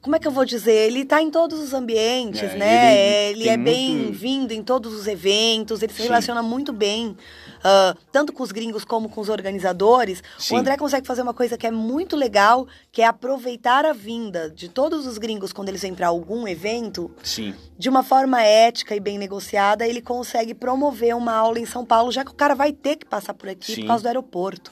como 0.02 0.14
é 0.18 0.20
que 0.20 0.28
eu 0.28 0.32
vou 0.32 0.44
dizer? 0.44 0.74
Ele 0.88 1.06
tá 1.06 1.22
em 1.22 1.32
todos 1.32 1.58
os 1.62 1.74
ambientes, 1.74 2.44
É, 2.44 2.58
né? 2.58 3.30
ele 3.30 3.40
Ele, 3.40 3.44
tem 3.46 3.54
é 3.54 3.56
muito- 3.58 3.72
bem-vindo 4.12 4.54
em 4.54 4.62
todos 4.62 4.94
os 4.94 5.08
eventos, 5.08 5.82
ele 5.82 5.94
se 5.94 6.00
Sim. 6.02 6.08
relaciona 6.10 6.44
muito 6.44 6.74
bem, 6.74 7.16
ah, 7.64 7.96
tanto 8.12 8.34
com 8.34 8.44
os 8.44 8.52
gringos 8.52 8.84
como 8.84 9.08
com 9.10 9.22
os 9.22 9.30
organizadores. 9.30 10.22
Sim. 10.38 10.56
O 10.56 10.58
André 10.58 10.78
consegue 10.78 11.08
fazer 11.08 11.22
uma 11.22 11.34
coisa 11.34 11.58
que 11.58 11.66
é 11.68 11.72
muito 11.72 12.16
legal, 12.16 12.68
que 12.92 13.02
é 13.02 13.06
aproveitar 13.06 13.86
a 13.86 13.94
vinda 13.94 14.50
de 14.50 14.68
todos 14.70 15.08
os 15.08 15.18
gringos 15.18 15.54
quando 15.54 15.70
eles 15.70 15.82
vêm 15.82 15.94
para 15.96 16.08
algum 16.08 16.48
evento, 16.48 17.12
Sim. 17.24 17.54
de 17.78 17.90
uma 17.90 18.04
forma 18.04 18.42
ética 18.42 18.96
e 18.96 19.00
bem 19.00 19.18
negociada, 19.18 19.88
ele 19.88 20.02
consegue 20.02 20.54
promover 20.54 21.16
uma 21.16 21.34
aula 21.34 21.60
em 21.60 21.66
São 21.66 21.86
Paulo, 21.86 22.12
já 22.12 22.24
que 22.26 22.32
o 22.32 22.36
cara 22.36 22.54
vai 22.56 22.72
ter 22.72 22.96
que 22.98 23.06
passar 23.06 23.34
por 23.34 23.50
aqui 23.50 23.74
Sim. 23.76 23.82
por 23.82 23.88
causa 23.88 24.04
do 24.04 24.08
aeroporto. 24.08 24.72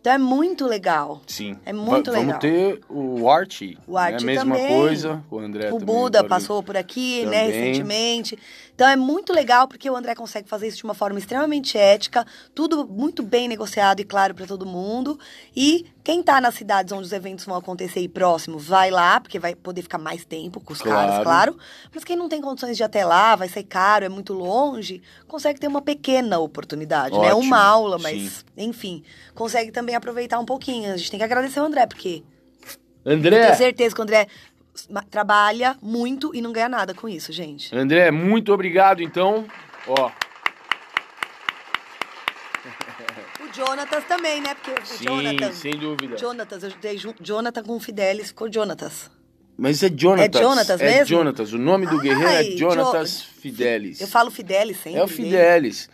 Então 0.00 0.12
é 0.12 0.18
muito 0.18 0.64
legal. 0.64 1.20
Sim. 1.26 1.56
É 1.66 1.72
muito 1.72 2.12
Va- 2.12 2.18
legal. 2.18 2.38
Vamos 2.40 2.40
ter 2.40 2.80
o 2.88 3.28
Archie. 3.28 3.76
O 3.86 3.98
Archie 3.98 4.24
né? 4.26 4.32
A 4.36 4.44
mesma 4.44 4.54
também. 4.56 4.78
coisa. 4.78 5.24
O 5.28 5.38
André 5.40 5.68
O 5.72 5.78
também 5.80 5.86
Buda 5.86 6.22
passou 6.22 6.62
por 6.62 6.76
aqui, 6.76 7.26
né, 7.26 7.46
Também. 7.46 7.50
recentemente. 7.64 8.38
Então 8.78 8.88
é 8.88 8.94
muito 8.94 9.32
legal 9.32 9.66
porque 9.66 9.90
o 9.90 9.96
André 9.96 10.14
consegue 10.14 10.48
fazer 10.48 10.68
isso 10.68 10.76
de 10.76 10.84
uma 10.84 10.94
forma 10.94 11.18
extremamente 11.18 11.76
ética, 11.76 12.24
tudo 12.54 12.86
muito 12.86 13.24
bem 13.24 13.48
negociado 13.48 13.98
e 13.98 14.04
claro 14.04 14.36
para 14.36 14.46
todo 14.46 14.64
mundo. 14.64 15.18
E 15.56 15.84
quem 16.04 16.22
tá 16.22 16.40
nas 16.40 16.54
cidades 16.54 16.92
onde 16.92 17.02
os 17.02 17.12
eventos 17.12 17.44
vão 17.44 17.56
acontecer 17.56 17.98
e 17.98 18.08
próximo, 18.08 18.56
vai 18.56 18.88
lá, 18.92 19.18
porque 19.18 19.36
vai 19.36 19.56
poder 19.56 19.82
ficar 19.82 19.98
mais 19.98 20.24
tempo 20.24 20.60
com 20.60 20.72
os 20.72 20.80
Claro. 20.80 21.08
caras, 21.08 21.24
claro. 21.24 21.58
Mas 21.92 22.04
quem 22.04 22.14
não 22.16 22.28
tem 22.28 22.40
condições 22.40 22.76
de 22.76 22.84
ir 22.84 22.86
até 22.86 23.04
lá, 23.04 23.34
vai 23.34 23.48
ser 23.48 23.64
caro, 23.64 24.04
é 24.04 24.08
muito 24.08 24.32
longe, 24.32 25.02
consegue 25.26 25.58
ter 25.58 25.66
uma 25.66 25.82
pequena 25.82 26.38
oportunidade, 26.38 27.18
né? 27.18 27.34
Ótimo, 27.34 27.48
Uma 27.48 27.58
aula, 27.60 27.96
sim. 27.98 28.02
mas 28.04 28.44
enfim, 28.56 29.02
consegue 29.34 29.72
também 29.72 29.96
aproveitar 29.96 30.38
um 30.38 30.44
pouquinho. 30.44 30.94
A 30.94 30.96
gente 30.96 31.10
tem 31.10 31.18
que 31.18 31.24
agradecer 31.24 31.58
o 31.58 31.64
André, 31.64 31.84
porque 31.84 32.22
eu 33.04 33.12
André, 33.14 33.40
tenho 33.42 33.56
certeza 33.56 33.94
que 33.94 34.00
o 34.00 34.04
André 34.04 34.28
trabalha 35.10 35.76
muito 35.82 36.34
e 36.34 36.40
não 36.40 36.52
ganha 36.52 36.68
nada 36.68 36.92
com 36.94 37.08
isso, 37.08 37.32
gente. 37.32 37.74
André, 37.76 38.10
muito 38.10 38.52
obrigado, 38.52 39.02
então. 39.02 39.46
Ó, 39.86 40.10
O 43.40 43.54
Jonatas 43.54 44.04
também, 44.04 44.40
né? 44.40 44.54
Porque 44.54 44.80
o 44.80 44.86
sim, 44.86 45.04
Jonathan. 45.04 45.52
sem 45.52 45.78
dúvida. 45.78 46.16
Jonatas, 46.18 46.62
eu 46.62 46.72
dei 46.80 46.98
Jonathan 47.20 47.62
com 47.62 47.76
o 47.76 47.80
Fidelis, 47.80 48.28
ficou 48.28 48.52
Jonatas. 48.52 49.10
Mas 49.56 49.82
é 49.82 49.88
Jonatas. 49.94 50.40
É 50.40 50.44
Jonatas 50.44 50.80
É 50.80 50.84
mesmo? 50.84 51.06
Jonatas. 51.06 51.52
O 51.52 51.58
nome 51.58 51.86
do 51.86 51.98
guerreiro 51.98 52.28
é 52.28 52.56
Jonatas 52.56 53.20
Jo- 53.22 53.40
Fidelis. 53.40 54.00
Eu 54.00 54.06
falo 54.06 54.30
Fidelis 54.30 54.76
sempre. 54.78 55.00
É 55.00 55.04
o. 55.04 55.08
Fidelis. 55.08 55.88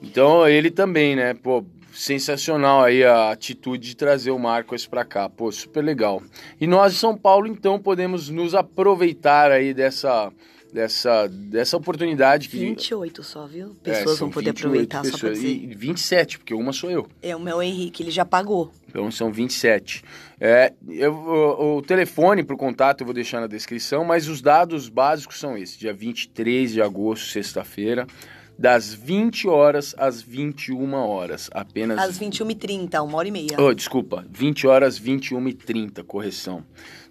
Então 0.00 0.46
ele 0.48 0.70
também, 0.70 1.16
né? 1.16 1.34
Pô, 1.34 1.64
sensacional 1.92 2.84
aí 2.84 3.04
a 3.04 3.30
atitude 3.30 3.88
de 3.88 3.96
trazer 3.96 4.30
o 4.30 4.38
Marcos 4.38 4.86
pra 4.86 5.04
cá. 5.04 5.28
Pô, 5.28 5.50
super 5.50 5.82
legal. 5.82 6.22
E 6.60 6.66
nós 6.66 6.92
de 6.94 6.98
São 6.98 7.16
Paulo, 7.16 7.46
então, 7.46 7.78
podemos 7.78 8.28
nos 8.28 8.54
aproveitar 8.54 9.50
aí 9.50 9.74
dessa, 9.74 10.32
dessa, 10.72 11.26
dessa 11.28 11.76
oportunidade 11.76 12.48
que. 12.48 12.58
28 12.58 13.22
só, 13.22 13.46
viu? 13.46 13.76
É, 13.84 13.90
Pessoas 13.90 14.18
são 14.18 14.28
vão 14.28 14.34
poder 14.34 14.50
28 14.52 14.66
aproveitar 14.66 15.04
só 15.04 15.18
pra 15.18 15.30
pessoas. 15.30 15.40
dizer. 15.40 15.70
E 15.70 15.74
27, 15.74 16.38
porque 16.38 16.54
uma 16.54 16.72
sou 16.72 16.90
eu. 16.90 17.08
É 17.22 17.34
o 17.34 17.40
meu 17.40 17.62
Henrique, 17.62 18.02
ele 18.02 18.10
já 18.10 18.24
pagou. 18.24 18.70
Então 18.88 19.10
são 19.10 19.30
27. 19.30 20.02
É, 20.40 20.72
eu, 20.88 21.12
o, 21.12 21.76
o 21.78 21.82
telefone 21.82 22.42
para 22.42 22.54
o 22.54 22.58
contato 22.58 23.00
eu 23.02 23.04
vou 23.06 23.14
deixar 23.14 23.40
na 23.40 23.46
descrição, 23.46 24.04
mas 24.04 24.28
os 24.28 24.40
dados 24.40 24.88
básicos 24.88 25.38
são 25.38 25.58
esses: 25.58 25.76
dia 25.76 25.92
23 25.92 26.72
de 26.72 26.80
agosto, 26.80 27.26
sexta-feira, 27.26 28.06
das 28.58 28.92
20 28.92 29.46
horas 29.46 29.94
às 29.96 30.20
21 30.20 30.92
horas. 30.94 31.48
Apenas. 31.52 31.98
Às 31.98 32.18
21h30, 32.18 33.02
uma 33.04 33.18
hora 33.18 33.28
e 33.28 33.30
meia. 33.30 33.56
Oh, 33.56 33.72
desculpa, 33.72 34.26
20 34.28 34.66
horas 34.66 34.98
21 34.98 35.48
e 35.48 35.54
30, 35.54 36.02
correção. 36.02 36.64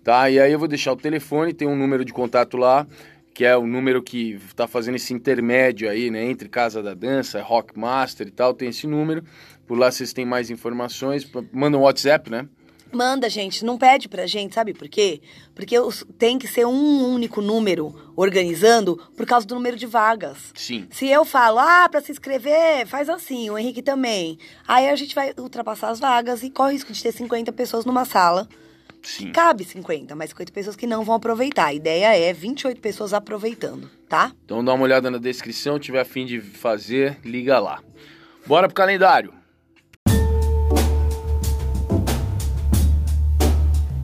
Tá? 0.03 0.29
E 0.29 0.39
aí 0.39 0.51
eu 0.51 0.59
vou 0.59 0.67
deixar 0.67 0.91
o 0.91 0.97
telefone, 0.97 1.53
tem 1.53 1.67
um 1.67 1.75
número 1.75 2.03
de 2.03 2.11
contato 2.11 2.57
lá, 2.57 2.85
que 3.33 3.45
é 3.45 3.55
o 3.55 3.65
número 3.65 4.01
que 4.01 4.39
tá 4.55 4.67
fazendo 4.67 4.95
esse 4.95 5.13
intermédio 5.13 5.89
aí, 5.89 6.09
né, 6.09 6.25
entre 6.25 6.49
Casa 6.49 6.81
da 6.81 6.93
Dança, 6.93 7.41
Rock 7.41 7.77
Master 7.77 8.27
e 8.27 8.31
tal, 8.31 8.53
tem 8.53 8.69
esse 8.69 8.87
número. 8.87 9.23
Por 9.65 9.77
lá 9.77 9.91
vocês 9.91 10.11
têm 10.11 10.25
mais 10.25 10.49
informações, 10.49 11.29
manda 11.51 11.77
um 11.77 11.81
WhatsApp, 11.81 12.29
né? 12.29 12.47
Manda, 12.91 13.29
gente, 13.29 13.65
não 13.65 13.77
pede 13.77 14.07
pra 14.07 14.25
gente, 14.25 14.55
sabe 14.55 14.73
por 14.73 14.87
quê? 14.87 15.21
Porque 15.53 15.75
tem 16.17 16.37
que 16.37 16.47
ser 16.47 16.65
um 16.65 17.13
único 17.13 17.41
número 17.41 17.93
organizando 18.15 18.97
por 19.15 19.25
causa 19.25 19.45
do 19.45 19.55
número 19.55 19.77
de 19.77 19.85
vagas. 19.85 20.51
Sim. 20.55 20.87
Se 20.91 21.07
eu 21.07 21.25
falo, 21.25 21.59
ah, 21.59 21.87
pra 21.89 22.01
se 22.01 22.11
inscrever, 22.11 22.85
faz 22.87 23.09
assim, 23.09 23.49
o 23.49 23.57
Henrique 23.57 23.81
também. 23.81 24.37
Aí 24.67 24.89
a 24.89 24.95
gente 24.95 25.13
vai 25.13 25.33
ultrapassar 25.37 25.89
as 25.89 25.99
vagas 25.99 26.43
e 26.43 26.49
corre 26.49 26.69
o 26.69 26.73
risco 26.73 26.93
de 26.93 27.01
ter 27.01 27.11
50 27.11 27.51
pessoas 27.51 27.85
numa 27.85 28.05
sala. 28.05 28.47
Sim. 29.03 29.31
Cabe 29.31 29.63
50, 29.63 30.15
mas 30.15 30.31
50 30.31 30.51
pessoas 30.51 30.75
que 30.75 30.85
não 30.85 31.03
vão 31.03 31.15
aproveitar. 31.15 31.67
A 31.67 31.73
ideia 31.73 32.17
é 32.17 32.33
28 32.33 32.81
pessoas 32.81 33.13
aproveitando, 33.13 33.89
tá? 34.09 34.33
Então 34.43 34.63
dá 34.63 34.73
uma 34.73 34.83
olhada 34.83 35.09
na 35.09 35.17
descrição, 35.17 35.79
tiver 35.79 36.01
a 36.01 36.05
fim 36.05 36.25
de 36.25 36.41
fazer, 36.41 37.17
liga 37.23 37.59
lá. 37.59 37.81
Bora 38.45 38.67
pro 38.67 38.75
calendário. 38.75 39.33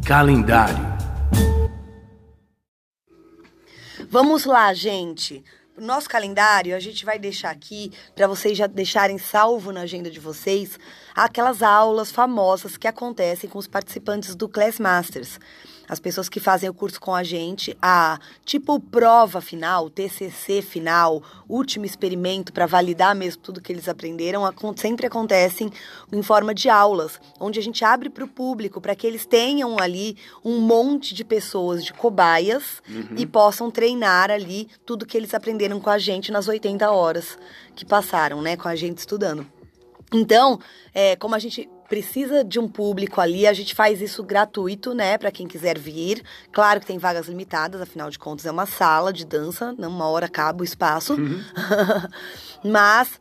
Calendário. 0.06 0.94
Vamos 4.10 4.44
lá, 4.44 4.74
gente. 4.74 5.42
Nosso 5.78 6.10
calendário 6.10 6.76
a 6.76 6.80
gente 6.80 7.06
vai 7.06 7.18
deixar 7.18 7.52
aqui 7.52 7.90
para 8.14 8.28
vocês 8.28 8.58
já 8.58 8.68
deixarem 8.68 9.18
salvo 9.18 9.72
na 9.72 9.82
agenda 9.82 10.12
de 10.12 10.20
vocês 10.20 10.78
aquelas 11.16 11.64
aulas 11.64 12.12
famosas 12.12 12.76
que 12.76 12.88
acontecem 12.88 13.50
com 13.50 13.58
os 13.58 13.68
participantes 13.68 14.36
do 14.36 14.50
Class 14.50 14.78
Masters 14.78 15.40
as 15.94 16.00
pessoas 16.00 16.28
que 16.28 16.40
fazem 16.40 16.68
o 16.68 16.74
curso 16.74 17.00
com 17.00 17.14
a 17.14 17.24
gente, 17.24 17.78
a 17.82 18.20
tipo 18.44 18.80
prova 18.80 19.40
final, 19.40 19.90
TCC 19.90 20.62
final, 20.62 21.22
último 21.48 21.86
experimento 21.86 22.52
para 22.52 22.66
validar 22.66 23.16
mesmo 23.16 23.42
tudo 23.44 23.62
que 23.62 23.72
eles 23.72 23.88
aprenderam, 23.88 24.42
sempre 24.76 25.06
acontecem 25.06 25.72
em 26.12 26.24
forma 26.24 26.54
de 26.54 26.68
aulas, 26.68 27.20
onde 27.40 27.60
a 27.60 27.64
gente 27.64 27.86
abre 27.86 28.10
para 28.10 28.26
o 28.26 28.28
público 28.28 28.82
para 28.82 28.96
que 28.96 29.06
eles 29.06 29.26
tenham 29.26 29.78
ali 29.80 30.18
um 30.44 30.60
monte 30.60 31.14
de 31.14 31.24
pessoas 31.24 31.86
de 31.86 31.94
cobaias 31.94 32.82
uhum. 32.90 33.16
e 33.16 33.26
possam 33.26 33.70
treinar 33.70 34.32
ali 34.32 34.68
tudo 34.86 35.06
que 35.06 35.16
eles 35.16 35.34
aprenderam 35.34 35.80
com 35.80 35.92
a 35.92 36.00
gente 36.00 36.32
nas 36.32 36.48
80 36.48 36.90
horas 36.90 37.38
que 37.76 37.86
passaram, 37.86 38.42
né, 38.42 38.58
com 38.58 38.68
a 38.68 38.76
gente 38.76 38.98
estudando. 38.98 39.46
Então, 40.12 40.60
é, 40.94 41.16
como 41.16 41.36
a 41.36 41.40
gente 41.40 41.70
precisa 41.94 42.44
de 42.44 42.60
um 42.60 42.68
público 42.68 43.22
ali, 43.22 43.46
a 43.46 43.54
gente 43.54 43.76
faz 43.76 44.02
isso 44.02 44.24
gratuito, 44.24 44.96
né, 44.96 45.16
para 45.16 45.32
quem 45.32 45.48
quiser 45.48 45.78
vir. 45.78 46.24
Claro 46.52 46.80
que 46.80 46.88
tem 46.88 46.98
vagas 46.98 47.28
limitadas, 47.28 47.80
afinal 47.80 48.10
de 48.10 48.18
contas 48.18 48.48
é 48.48 48.52
uma 48.52 48.66
sala 48.66 49.14
de 49.14 49.24
dança, 49.24 49.76
não 49.78 49.90
uma 49.90 50.08
hora 50.08 50.26
acaba 50.26 50.62
o 50.62 50.64
espaço. 50.64 51.14
Uhum. 51.14 51.40
Mas 52.66 53.20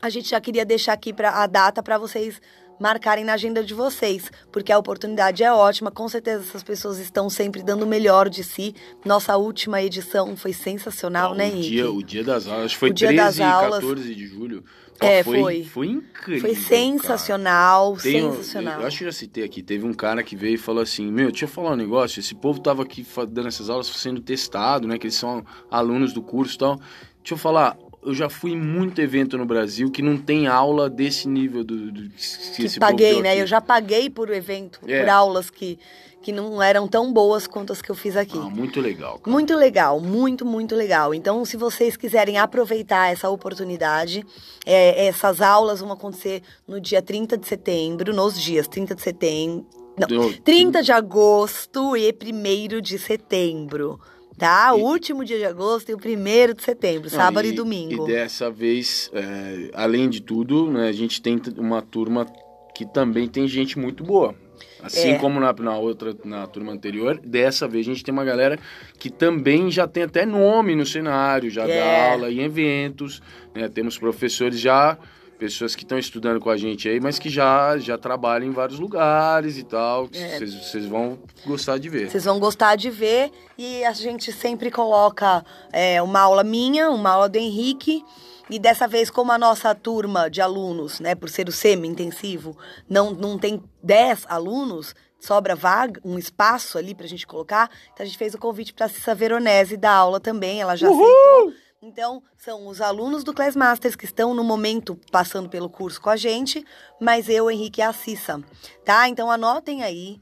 a 0.00 0.08
gente 0.08 0.28
já 0.28 0.40
queria 0.40 0.64
deixar 0.64 0.92
aqui 0.92 1.12
para 1.12 1.30
a 1.42 1.48
data 1.48 1.82
para 1.82 1.98
vocês 1.98 2.40
marcarem 2.80 3.24
na 3.24 3.34
agenda 3.34 3.62
de 3.62 3.74
vocês, 3.74 4.30
porque 4.52 4.72
a 4.72 4.78
oportunidade 4.78 5.42
é 5.42 5.52
ótima. 5.52 5.90
Com 5.90 6.08
certeza 6.08 6.42
essas 6.42 6.62
pessoas 6.62 6.98
estão 6.98 7.28
sempre 7.28 7.62
dando 7.62 7.82
o 7.82 7.86
melhor 7.86 8.28
de 8.28 8.44
si. 8.44 8.74
Nossa 9.04 9.36
última 9.36 9.82
edição 9.82 10.36
foi 10.36 10.52
sensacional, 10.52 11.34
né, 11.34 11.48
Henrique? 11.48 11.70
Dia, 11.70 11.90
o 11.90 12.02
dia 12.02 12.24
das 12.24 12.46
aulas 12.46 12.72
foi 12.72 12.90
o 12.90 12.94
13 12.94 13.42
e 13.42 13.44
14 13.44 14.14
de 14.14 14.26
julho. 14.26 14.64
É, 15.00 15.22
foi, 15.22 15.40
foi. 15.40 15.64
Foi 15.64 15.86
incrível. 15.88 16.40
Foi 16.40 16.54
sensacional, 16.54 17.98
sensacional. 17.98 18.78
Um, 18.78 18.80
eu 18.80 18.86
acho 18.86 18.98
que 18.98 19.04
eu 19.04 19.08
já 19.10 19.18
citei 19.18 19.44
aqui. 19.44 19.62
Teve 19.62 19.84
um 19.84 19.92
cara 19.92 20.22
que 20.22 20.34
veio 20.34 20.54
e 20.54 20.58
falou 20.58 20.82
assim: 20.82 21.10
Meu, 21.10 21.30
deixa 21.30 21.44
eu 21.44 21.48
falar 21.48 21.72
um 21.72 21.76
negócio. 21.76 22.20
Esse 22.20 22.34
povo 22.34 22.60
tava 22.60 22.82
aqui 22.82 23.06
dando 23.28 23.48
essas 23.48 23.68
aulas 23.68 23.88
sendo 23.88 24.20
testado, 24.20 24.88
né? 24.88 24.98
Que 24.98 25.06
eles 25.06 25.16
são 25.16 25.44
alunos 25.70 26.12
do 26.12 26.22
curso 26.22 26.54
e 26.54 26.58
tal. 26.58 26.76
Deixa 26.76 27.34
eu 27.34 27.36
falar, 27.36 27.76
eu 28.06 28.14
já 28.14 28.30
fui 28.30 28.52
em 28.52 28.56
muito 28.56 29.00
evento 29.00 29.36
no 29.36 29.44
Brasil 29.44 29.90
que 29.90 30.00
não 30.00 30.16
tem 30.16 30.46
aula 30.46 30.88
desse 30.88 31.28
nível 31.28 31.64
do, 31.64 31.90
do 31.90 32.08
que, 32.08 32.68
que 32.68 32.78
paguei, 32.78 33.20
né? 33.20 33.40
Eu 33.40 33.46
já 33.46 33.60
paguei 33.60 34.08
por 34.08 34.30
evento, 34.30 34.80
é. 34.86 35.00
por 35.00 35.08
aulas 35.08 35.50
que 35.50 35.78
que 36.22 36.32
não 36.32 36.60
eram 36.60 36.88
tão 36.88 37.12
boas 37.12 37.46
quanto 37.46 37.72
as 37.72 37.80
que 37.80 37.88
eu 37.88 37.94
fiz 37.94 38.16
aqui. 38.16 38.36
Ah, 38.36 38.50
muito 38.50 38.80
legal. 38.80 39.20
Cara. 39.20 39.30
Muito 39.30 39.54
legal, 39.54 40.00
muito, 40.00 40.44
muito 40.44 40.74
legal. 40.74 41.14
Então, 41.14 41.44
se 41.44 41.56
vocês 41.56 41.96
quiserem 41.96 42.36
aproveitar 42.36 43.12
essa 43.12 43.30
oportunidade, 43.30 44.26
é, 44.64 45.06
essas 45.06 45.40
aulas 45.40 45.78
vão 45.78 45.92
acontecer 45.92 46.42
no 46.66 46.80
dia 46.80 47.00
30 47.00 47.38
de 47.38 47.46
setembro, 47.46 48.12
nos 48.12 48.42
dias 48.42 48.66
30 48.66 48.96
de 48.96 49.02
setembro. 49.02 49.66
Não, 49.96 50.32
30 50.32 50.82
de 50.82 50.90
agosto 50.90 51.96
e 51.96 52.12
1 52.12 52.80
de 52.80 52.98
setembro 52.98 54.00
tá? 54.38 54.74
O 54.74 54.80
último 54.80 55.24
dia 55.24 55.38
de 55.38 55.44
agosto 55.44 55.90
e 55.90 55.94
o 55.94 55.98
primeiro 55.98 56.54
de 56.54 56.62
setembro, 56.62 57.08
sábado 57.08 57.46
e, 57.46 57.50
e 57.50 57.52
domingo. 57.52 58.04
E 58.08 58.12
dessa 58.12 58.50
vez, 58.50 59.10
é, 59.12 59.70
além 59.74 60.08
de 60.08 60.20
tudo, 60.20 60.70
né, 60.70 60.88
a 60.88 60.92
gente 60.92 61.20
tem 61.20 61.40
uma 61.56 61.82
turma 61.82 62.26
que 62.74 62.84
também 62.84 63.26
tem 63.26 63.48
gente 63.48 63.78
muito 63.78 64.04
boa. 64.04 64.34
Assim 64.82 65.12
é. 65.12 65.18
como 65.18 65.40
na, 65.40 65.52
na 65.52 65.76
outra, 65.76 66.14
na 66.24 66.46
turma 66.46 66.72
anterior, 66.72 67.18
dessa 67.18 67.66
vez 67.66 67.86
a 67.86 67.90
gente 67.90 68.04
tem 68.04 68.12
uma 68.12 68.24
galera 68.24 68.58
que 68.98 69.10
também 69.10 69.70
já 69.70 69.86
tem 69.86 70.04
até 70.04 70.24
nome 70.24 70.74
no 70.74 70.86
cenário, 70.86 71.50
já 71.50 71.66
é. 71.66 71.80
dá 71.80 72.12
aula 72.12 72.30
em 72.30 72.40
eventos, 72.40 73.20
né? 73.54 73.68
Temos 73.68 73.98
professores 73.98 74.60
já, 74.60 74.98
pessoas 75.38 75.74
que 75.74 75.82
estão 75.82 75.98
estudando 75.98 76.40
com 76.40 76.50
a 76.50 76.56
gente 76.56 76.88
aí, 76.88 76.98
mas 77.00 77.18
que 77.18 77.28
já, 77.28 77.78
já 77.78 77.96
trabalham 77.96 78.46
em 78.46 78.52
vários 78.52 78.78
lugares 78.78 79.58
e 79.58 79.62
tal. 79.62 80.08
É. 80.12 80.38
Vocês 80.38 80.84
é. 80.84 80.88
vão 80.88 81.18
gostar 81.44 81.78
de 81.78 81.88
ver. 81.88 82.10
Vocês 82.10 82.24
vão 82.24 82.38
gostar 82.38 82.76
de 82.76 82.90
ver 82.90 83.30
e 83.56 83.84
a 83.84 83.92
gente 83.92 84.32
sempre 84.32 84.70
coloca 84.70 85.44
é, 85.72 86.00
uma 86.02 86.20
aula 86.20 86.42
minha, 86.42 86.90
uma 86.90 87.10
aula 87.10 87.28
do 87.28 87.36
Henrique 87.36 88.04
e 88.48 88.58
dessa 88.58 88.86
vez, 88.86 89.10
como 89.10 89.32
a 89.32 89.38
nossa 89.38 89.74
turma 89.74 90.30
de 90.30 90.40
alunos, 90.40 91.00
né, 91.00 91.14
por 91.14 91.28
ser 91.28 91.48
o 91.48 91.52
semi-intensivo, 91.52 92.56
não, 92.88 93.10
não 93.10 93.36
tem 93.36 93.60
10 93.82 94.24
alunos, 94.28 94.94
sobra 95.18 95.56
vaga, 95.56 96.00
um 96.04 96.16
espaço 96.16 96.78
ali 96.78 96.94
pra 96.94 97.08
gente 97.08 97.26
colocar, 97.26 97.68
então 97.92 98.04
a 98.04 98.06
gente 98.06 98.18
fez 98.18 98.34
o 98.34 98.38
convite 98.38 98.72
pra 98.72 98.88
Cissa 98.88 99.16
Veronese 99.16 99.76
dar 99.76 99.94
aula 99.94 100.20
também, 100.20 100.60
ela 100.60 100.76
já 100.76 100.88
Uhul! 100.88 101.02
aceitou. 101.02 101.65
Então, 101.86 102.20
são 102.36 102.66
os 102.66 102.80
alunos 102.80 103.22
do 103.22 103.32
Class 103.32 103.54
Masters 103.54 103.94
que 103.94 104.06
estão 104.06 104.34
no 104.34 104.42
momento 104.42 104.98
passando 105.12 105.48
pelo 105.48 105.70
curso 105.70 106.00
com 106.00 106.10
a 106.10 106.16
gente, 106.16 106.66
mas 107.00 107.28
eu, 107.28 107.48
Henrique 107.48 107.80
e 107.80 107.82
a 107.84 107.92
Cissa, 107.92 108.42
tá? 108.84 109.08
Então 109.08 109.30
anotem 109.30 109.84
aí, 109.84 110.20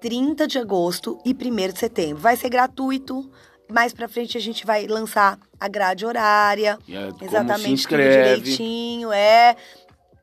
30 0.00 0.46
de 0.46 0.58
agosto 0.58 1.20
e 1.22 1.34
1 1.34 1.70
de 1.70 1.78
setembro. 1.78 2.16
Vai 2.16 2.34
ser 2.34 2.48
gratuito, 2.48 3.30
mais 3.70 3.92
pra 3.92 4.08
frente 4.08 4.38
a 4.38 4.40
gente 4.40 4.64
vai 4.64 4.86
lançar 4.86 5.38
a 5.60 5.68
grade 5.68 6.06
horária. 6.06 6.78
É, 6.88 7.24
exatamente 7.26 7.86
direitinho, 7.86 9.12
é. 9.12 9.54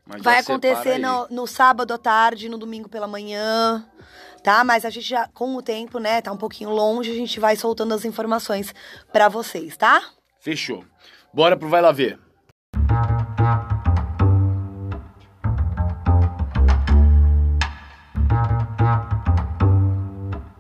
Mas 0.07 0.24
vai 0.24 0.40
acontecer 0.40 0.98
no, 0.98 1.28
no 1.30 1.45
sábado 1.45 1.94
à 1.94 1.99
tarde, 1.99 2.49
no 2.49 2.57
domingo 2.57 2.90
pela 2.90 3.07
manhã 3.07 3.88
tá? 4.41 4.64
Mas 4.64 4.86
a 4.86 4.90
gente 4.90 5.07
já, 5.07 5.28
com 5.34 5.53
o 5.57 5.61
tempo, 5.61 5.99
né, 5.99 6.22
tá 6.22 6.32
um 6.32 6.38
pouquinho 6.38 6.70
longe, 6.70 7.11
a 7.11 7.14
gente 7.14 7.41
vai 7.41 7.57
soltando 7.57 7.94
as 7.94 8.06
informações 8.06 8.74
para 9.11 9.28
vocês, 9.28 9.76
tá? 9.76 10.02
Fechou. 10.40 10.86
Bora 11.34 11.57
pro 11.57 11.68
Vai 11.68 11.82
Lá 11.82 11.91
Ver. 11.91 12.18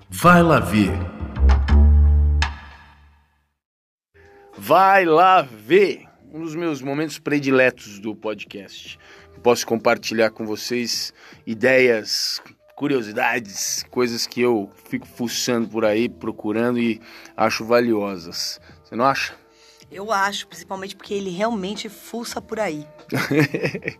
Vai 0.09 0.43
Lá 0.43 0.59
Ver. 0.59 0.91
Vai 4.57 5.05
lá 5.05 5.41
ver 5.41 6.05
um 6.31 6.41
dos 6.41 6.53
meus 6.53 6.81
momentos 6.81 7.17
prediletos 7.17 7.99
do 7.99 8.13
podcast. 8.13 8.99
Posso 9.41 9.65
compartilhar 9.65 10.29
com 10.29 10.45
vocês 10.45 11.13
ideias, 11.47 12.41
curiosidades, 12.75 13.83
coisas 13.89 14.27
que 14.27 14.41
eu 14.41 14.69
fico 14.89 15.07
fuçando 15.07 15.69
por 15.69 15.85
aí, 15.85 16.09
procurando 16.09 16.77
e 16.77 17.01
acho 17.35 17.65
valiosas. 17.65 18.61
Você 18.83 18.95
não 18.95 19.05
acha? 19.05 19.33
Eu 19.91 20.11
acho, 20.11 20.47
principalmente 20.47 20.95
porque 20.95 21.13
ele 21.13 21.29
realmente 21.29 21.89
fuça 21.89 22.41
por 22.41 22.59
aí. 22.59 22.85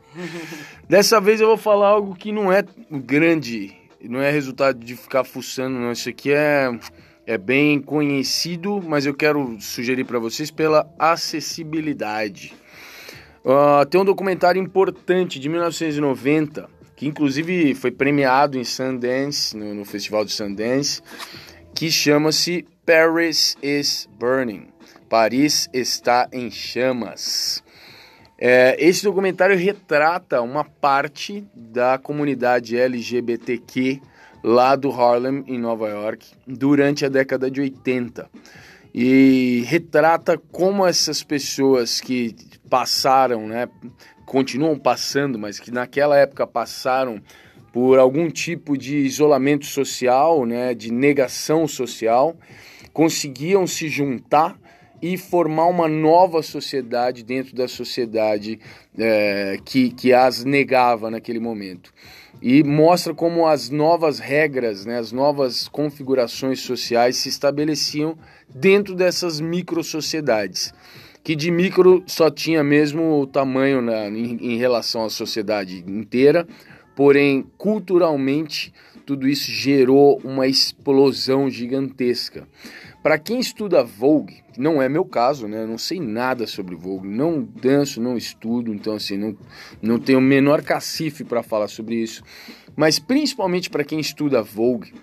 Dessa 0.88 1.20
vez 1.20 1.41
eu 1.41 1.48
vou 1.48 1.57
falar 1.57 1.88
algo 1.88 2.16
que 2.16 2.32
não 2.32 2.52
é 2.52 2.64
grande, 2.91 3.76
não 4.02 4.22
é 4.22 4.30
resultado 4.30 4.80
de 4.80 4.95
ficar 4.95 5.24
fuçando, 5.24 5.80
não. 5.80 5.91
Isso 5.91 6.10
aqui 6.10 6.32
é 6.32 6.70
é 7.30 7.38
bem 7.38 7.80
conhecido, 7.80 8.82
mas 8.82 9.06
eu 9.06 9.14
quero 9.14 9.56
sugerir 9.60 10.03
para 10.03 10.18
vocês 10.18 10.49
pela 10.49 10.91
acessibilidade. 10.98 12.56
Uh, 13.45 13.86
tem 13.86 14.02
um 14.02 14.03
documentário 14.03 14.60
importante 14.60 15.40
de 15.40 15.48
1990, 15.48 16.68
que 16.95 17.06
inclusive 17.06 17.76
foi 17.76 17.91
premiado 17.91 18.57
em 18.57 18.64
Sundance, 18.64 19.56
no, 19.56 19.76
no 19.76 19.86
Festival 19.86 20.26
de 20.26 20.32
Sundance, 20.32 21.03
que 21.76 21.91
chama-se 21.91 22.66
Paris 22.84 23.56
is 23.61 24.10
Burning. 24.20 24.68
Paris 25.10 25.68
está 25.73 26.30
em 26.31 26.52
chamas. 26.52 27.64
É, 28.38 28.77
esse 28.80 29.03
documentário 29.03 29.57
retrata 29.57 30.41
uma 30.41 30.64
parte 30.64 31.45
da 31.53 31.98
comunidade 31.98 32.77
LGBTQ 32.77 33.99
lá 34.44 34.76
do 34.76 34.91
Harlem, 34.91 35.44
em 35.48 35.60
Nova 35.60 35.90
York, 35.90 36.27
durante 36.48 37.06
a 37.06 37.10
década 37.10 37.52
de 37.52 37.60
80. 37.60 38.30
E 38.94 39.64
retrata 39.68 40.38
como 40.38 40.86
essas 40.86 41.23
pessoas 41.23 41.99
que 41.99 42.36
passaram, 42.69 43.48
né, 43.48 43.68
continuam 44.26 44.77
passando, 44.77 45.38
mas 45.38 45.60
que 45.60 45.72
naquela 45.72 46.18
época 46.18 46.48
passaram 46.48 47.22
por 47.73 47.99
algum 47.99 48.30
tipo 48.30 48.77
de 48.77 48.98
isolamento 48.99 49.65
social, 49.65 50.45
né, 50.45 50.73
de 50.73 50.91
negação 50.91 51.68
social, 51.68 52.38
conseguiam 52.94 53.68
se 53.68 53.90
juntar 53.90 54.57
e 55.01 55.17
formar 55.17 55.65
uma 55.67 55.88
nova 55.88 56.41
sociedade 56.41 57.23
dentro 57.23 57.55
da 57.55 57.67
sociedade 57.67 58.59
é, 58.97 59.57
que, 59.63 59.89
que 59.91 60.13
as 60.13 60.43
negava 60.43 61.09
naquele 61.09 61.39
momento 61.39 61.93
e 62.41 62.63
mostra 62.63 63.13
como 63.13 63.47
as 63.47 63.69
novas 63.69 64.19
regras, 64.19 64.85
né, 64.85 64.97
as 64.97 65.11
novas 65.11 65.67
configurações 65.67 66.61
sociais 66.61 67.17
se 67.17 67.30
estabeleciam 67.30 68.17
dentro 68.47 68.95
dessas 68.95 69.39
micro 69.39 69.84
sociedades, 69.84 70.73
que 71.23 71.35
de 71.35 71.51
micro 71.51 72.03
só 72.07 72.30
tinha 72.30 72.63
mesmo 72.63 73.21
o 73.21 73.27
tamanho 73.27 73.81
na, 73.81 74.07
em, 74.07 74.53
em 74.53 74.57
relação 74.57 75.03
à 75.05 75.09
sociedade 75.09 75.84
inteira, 75.88 76.47
porém 76.95 77.45
culturalmente 77.57 78.73
tudo 79.05 79.27
isso 79.27 79.51
gerou 79.51 80.21
uma 80.23 80.45
explosão 80.45 81.49
gigantesca. 81.49 82.47
Para 83.01 83.17
quem 83.17 83.39
estuda 83.39 83.81
Vogue, 83.81 84.43
não 84.57 84.81
é 84.81 84.89
meu 84.89 85.05
caso, 85.05 85.47
né? 85.47 85.65
Não 85.65 85.77
sei 85.77 86.01
nada 86.01 86.45
sobre 86.45 86.76
Vogue, 86.76 87.07
não 87.07 87.41
danço, 87.41 88.01
não 88.01 88.17
estudo, 88.17 88.73
então 88.73 88.93
assim, 88.95 89.17
não, 89.17 89.38
não 89.81 89.97
tenho 89.97 90.19
o 90.19 90.21
menor 90.21 90.61
cacife 90.61 91.23
para 91.23 91.41
falar 91.41 91.69
sobre 91.69 91.95
isso. 91.95 92.21
Mas 92.76 92.99
principalmente 92.99 93.69
para 93.69 93.85
quem 93.85 93.99
estuda 93.99 94.43
Vogue, 94.43 94.93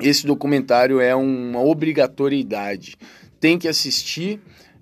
esse 0.00 0.26
documentário 0.26 1.00
é 1.00 1.14
uma 1.14 1.60
obrigatoriedade. 1.60 2.96
Tem 3.40 3.56
que 3.56 3.68
assistir 3.68 4.40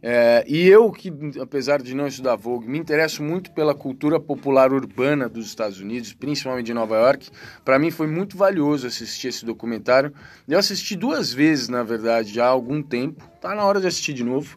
é, 0.09 0.45
e 0.47 0.69
eu, 0.69 0.89
que 0.93 1.13
apesar 1.43 1.83
de 1.83 1.93
não 1.93 2.07
estudar 2.07 2.37
Vogue, 2.37 2.69
me 2.69 2.79
interesso 2.79 3.25
muito 3.25 3.51
pela 3.51 3.75
cultura 3.75 4.21
popular 4.21 4.73
urbana 4.73 5.29
dos 5.29 5.47
Estados 5.47 5.81
Unidos, 5.81 6.13
principalmente 6.13 6.67
de 6.67 6.73
Nova 6.73 6.95
York, 6.95 7.29
para 7.65 7.77
mim 7.77 7.91
foi 7.91 8.07
muito 8.07 8.37
valioso 8.37 8.87
assistir 8.87 9.27
esse 9.27 9.45
documentário. 9.45 10.13
Eu 10.47 10.61
assisti 10.61 10.95
duas 10.95 11.33
vezes, 11.33 11.69
na 11.69 11.83
verdade, 11.83 12.33
já 12.33 12.45
há 12.45 12.51
algum 12.51 12.81
tempo, 12.85 13.29
tá 13.41 13.53
na 13.53 13.65
hora 13.65 13.81
de 13.81 13.89
assistir 13.89 14.13
de 14.13 14.23
novo. 14.23 14.57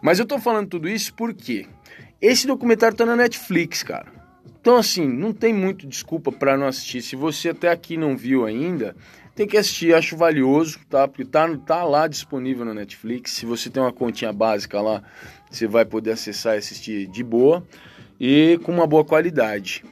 Mas 0.00 0.20
eu 0.20 0.24
tô 0.24 0.38
falando 0.38 0.68
tudo 0.68 0.88
isso 0.88 1.12
porque 1.12 1.66
esse 2.20 2.46
documentário 2.46 2.96
tá 2.96 3.04
na 3.04 3.16
Netflix, 3.16 3.82
cara. 3.82 4.12
Então, 4.60 4.76
assim, 4.76 5.08
não 5.08 5.32
tem 5.32 5.52
muito 5.52 5.88
desculpa 5.88 6.30
para 6.30 6.56
não 6.56 6.68
assistir. 6.68 7.02
Se 7.02 7.16
você 7.16 7.48
até 7.48 7.68
aqui 7.68 7.96
não 7.96 8.16
viu 8.16 8.46
ainda, 8.46 8.94
tem 9.38 9.46
que 9.46 9.56
assistir, 9.56 9.94
acho 9.94 10.16
valioso, 10.16 10.80
tá? 10.90 11.06
Porque 11.06 11.24
tá, 11.24 11.48
tá 11.64 11.84
lá 11.84 12.08
disponível 12.08 12.64
na 12.64 12.74
Netflix. 12.74 13.30
Se 13.30 13.46
você 13.46 13.70
tem 13.70 13.80
uma 13.80 13.92
continha 13.92 14.32
básica 14.32 14.80
lá, 14.80 15.00
você 15.48 15.64
vai 15.68 15.84
poder 15.84 16.10
acessar 16.10 16.56
e 16.56 16.58
assistir 16.58 17.06
de 17.06 17.22
boa 17.22 17.64
e 18.18 18.58
com 18.64 18.72
uma 18.72 18.84
boa 18.84 19.04
qualidade. 19.04 19.84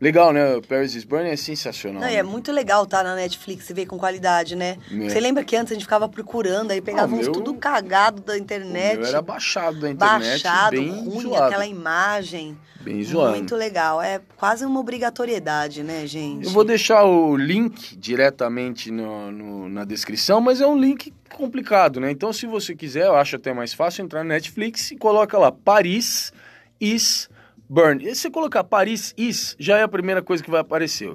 Legal, 0.00 0.32
né? 0.32 0.60
Paris 0.68 0.94
is 0.94 1.02
Burning 1.02 1.30
é 1.30 1.36
sensacional. 1.36 2.00
Não, 2.00 2.08
né? 2.08 2.14
é 2.14 2.22
muito 2.22 2.52
legal 2.52 2.86
tá 2.86 3.02
na 3.02 3.16
Netflix 3.16 3.68
e 3.68 3.74
ver 3.74 3.86
com 3.86 3.98
qualidade, 3.98 4.54
né? 4.54 4.76
É. 4.90 5.08
Você 5.08 5.18
lembra 5.18 5.42
que 5.42 5.56
antes 5.56 5.72
a 5.72 5.74
gente 5.74 5.84
ficava 5.84 6.08
procurando, 6.08 6.70
aí 6.70 6.80
pegava 6.80 7.12
uns 7.14 7.24
meu... 7.24 7.32
tudo 7.32 7.54
cagado 7.54 8.22
da 8.22 8.38
internet. 8.38 9.04
Era 9.04 9.20
baixado 9.20 9.80
da 9.80 9.90
internet. 9.90 10.42
Baixado, 10.42 10.70
bem 10.70 10.88
ruim, 10.88 11.22
zoado. 11.22 11.44
aquela 11.44 11.66
imagem. 11.66 12.56
Bem 12.80 13.02
zoado. 13.02 13.36
Muito 13.36 13.56
legal. 13.56 14.00
É 14.00 14.20
quase 14.36 14.64
uma 14.64 14.78
obrigatoriedade, 14.78 15.82
né, 15.82 16.06
gente? 16.06 16.46
Eu 16.46 16.52
vou 16.52 16.62
deixar 16.62 17.04
o 17.04 17.36
link 17.36 17.96
diretamente 17.96 18.92
no, 18.92 19.32
no, 19.32 19.68
na 19.68 19.84
descrição, 19.84 20.40
mas 20.40 20.60
é 20.60 20.66
um 20.66 20.78
link 20.78 21.12
complicado, 21.34 21.98
né? 21.98 22.08
Então, 22.12 22.32
se 22.32 22.46
você 22.46 22.72
quiser, 22.72 23.06
eu 23.06 23.16
acho 23.16 23.34
até 23.34 23.52
mais 23.52 23.74
fácil 23.74 24.04
entrar 24.04 24.22
na 24.22 24.34
Netflix 24.34 24.92
e 24.92 24.96
coloca 24.96 25.36
lá 25.36 25.50
Paris 25.50 26.32
is 26.80 27.28
Burn. 27.68 28.04
E 28.04 28.14
se 28.14 28.22
você 28.22 28.30
colocar 28.30 28.64
Paris 28.64 29.14
is, 29.16 29.54
já 29.58 29.78
é 29.78 29.82
a 29.82 29.88
primeira 29.88 30.22
coisa 30.22 30.42
que 30.42 30.50
vai 30.50 30.60
aparecer 30.60 31.14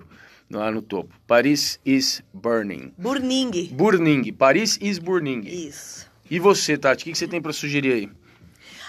lá 0.52 0.70
no 0.70 0.82
topo. 0.82 1.14
Paris 1.26 1.80
is 1.86 2.24
burning. 2.34 2.94
Burning. 2.98 3.70
Burning. 3.72 4.32
Paris 4.34 4.78
is 4.82 5.00
burning. 5.00 5.42
Isso. 5.42 6.08
E 6.30 6.40
você, 6.40 6.78
Tati, 6.78 7.04
o 7.04 7.12
que 7.12 7.18
você 7.18 7.28
tem 7.28 7.42
para 7.42 7.54
sugerir 7.54 7.94
aí? 7.94 8.10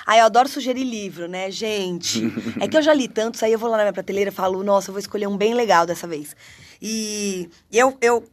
Ah, 0.07 0.19
eu 0.19 0.27
adoro 0.27 0.49
sugerir 0.49 0.85
livro, 0.85 1.27
né, 1.27 1.51
gente? 1.51 2.23
é 2.61 2.69
que 2.69 2.77
eu 2.77 2.83
já 2.83 2.93
li 2.93 3.09
tantos, 3.09 3.43
aí 3.43 3.53
eu 3.53 3.59
vou 3.59 3.71
lá 3.71 3.79
na 3.79 3.85
minha 3.85 3.93
prateleira 3.93 4.31
e 4.31 4.35
falo, 4.35 4.63
nossa, 4.63 4.91
eu 4.91 4.93
vou 4.93 4.99
escolher 4.99 5.27
um 5.27 5.37
bem 5.37 5.55
legal 5.55 5.87
dessa 5.87 6.07
vez. 6.07 6.37
E 6.81 7.49
eu, 7.73 7.97
eu 8.03 8.29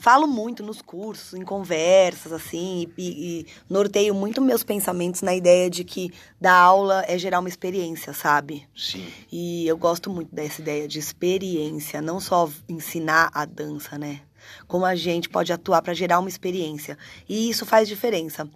falo 0.00 0.26
muito 0.26 0.62
nos 0.62 0.80
cursos, 0.80 1.34
em 1.34 1.42
conversas, 1.42 2.32
assim, 2.32 2.90
e, 2.96 3.40
e, 3.40 3.46
norteio 3.68 4.14
muito 4.14 4.40
meus 4.40 4.64
pensamentos 4.64 5.20
na 5.20 5.34
ideia 5.34 5.68
de 5.68 5.84
que 5.84 6.10
dar 6.40 6.54
aula 6.54 7.04
é 7.06 7.18
gerar 7.18 7.38
uma 7.38 7.48
experiência, 7.48 8.14
sabe? 8.14 8.66
Sim. 8.74 9.06
E 9.30 9.68
eu 9.68 9.76
gosto 9.76 10.08
muito 10.08 10.34
dessa 10.34 10.62
ideia 10.62 10.88
de 10.88 10.98
experiência, 10.98 12.00
não 12.00 12.18
só 12.18 12.50
ensinar 12.66 13.30
a 13.34 13.44
dança, 13.44 13.98
né? 13.98 14.22
Como 14.66 14.86
a 14.86 14.94
gente 14.94 15.28
pode 15.28 15.52
atuar 15.52 15.82
para 15.82 15.92
gerar 15.92 16.18
uma 16.18 16.28
experiência. 16.30 16.96
E 17.28 17.50
isso 17.50 17.66
faz 17.66 17.86
diferença 17.86 18.48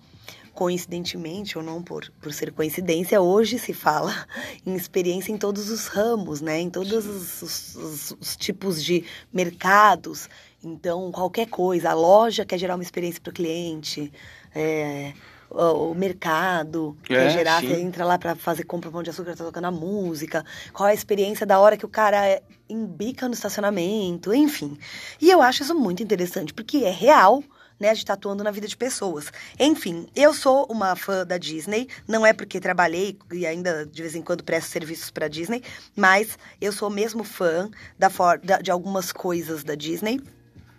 coincidentemente 0.54 1.58
ou 1.58 1.64
não 1.64 1.82
por, 1.82 2.10
por 2.20 2.32
ser 2.32 2.52
coincidência, 2.52 3.20
hoje 3.20 3.58
se 3.58 3.72
fala 3.72 4.14
em 4.64 4.74
experiência 4.74 5.32
em 5.32 5.36
todos 5.36 5.68
os 5.68 5.88
ramos, 5.88 6.40
né? 6.40 6.60
Em 6.60 6.70
todos 6.70 7.04
os, 7.04 7.42
os, 7.76 8.16
os 8.20 8.36
tipos 8.36 8.82
de 8.82 9.04
mercados. 9.32 10.28
Então, 10.64 11.12
qualquer 11.12 11.46
coisa, 11.46 11.90
a 11.90 11.94
loja 11.94 12.44
quer 12.44 12.58
gerar 12.58 12.74
uma 12.74 12.82
experiência 12.82 13.20
para 13.20 13.30
o 13.30 13.34
cliente, 13.34 14.12
é, 14.54 15.12
o, 15.50 15.94
mercado 15.94 16.96
é, 17.04 17.06
quer 17.06 17.30
gerar, 17.30 17.60
sim. 17.60 17.68
você 17.68 17.80
entra 17.80 18.04
lá 18.04 18.18
para 18.18 18.34
fazer 18.34 18.64
compra 18.64 18.90
pão 18.90 19.02
de 19.02 19.10
açúcar, 19.10 19.36
tá 19.36 19.44
tocando 19.44 19.66
a 19.66 19.70
música, 19.70 20.44
qual 20.72 20.88
é 20.88 20.92
a 20.92 20.94
experiência 20.94 21.46
da 21.46 21.58
hora 21.58 21.76
que 21.76 21.86
o 21.86 21.88
cara 21.88 22.42
embica 22.68 23.28
no 23.28 23.34
estacionamento, 23.34 24.32
enfim. 24.32 24.78
E 25.20 25.30
eu 25.30 25.42
acho 25.42 25.62
isso 25.62 25.74
muito 25.74 26.02
interessante, 26.02 26.52
porque 26.52 26.78
é 26.78 26.90
real, 26.90 27.42
né? 27.78 27.90
A 27.90 27.94
gente 27.94 28.06
tá 28.06 28.14
atuando 28.14 28.42
na 28.42 28.50
vida 28.50 28.66
de 28.66 28.76
pessoas. 28.76 29.32
Enfim, 29.58 30.06
eu 30.14 30.32
sou 30.32 30.66
uma 30.70 30.96
fã 30.96 31.26
da 31.26 31.38
Disney, 31.38 31.88
não 32.06 32.24
é 32.24 32.32
porque 32.32 32.60
trabalhei 32.60 33.18
e 33.32 33.46
ainda 33.46 33.84
de 33.84 34.02
vez 34.02 34.14
em 34.14 34.22
quando 34.22 34.44
presto 34.44 34.70
serviços 34.70 35.10
para 35.10 35.28
Disney, 35.28 35.62
mas 35.94 36.38
eu 36.60 36.72
sou 36.72 36.88
mesmo 36.88 37.24
fã 37.24 37.70
da, 37.98 38.08
de 38.60 38.70
algumas 38.70 39.12
coisas 39.12 39.62
da 39.62 39.74
Disney. 39.74 40.20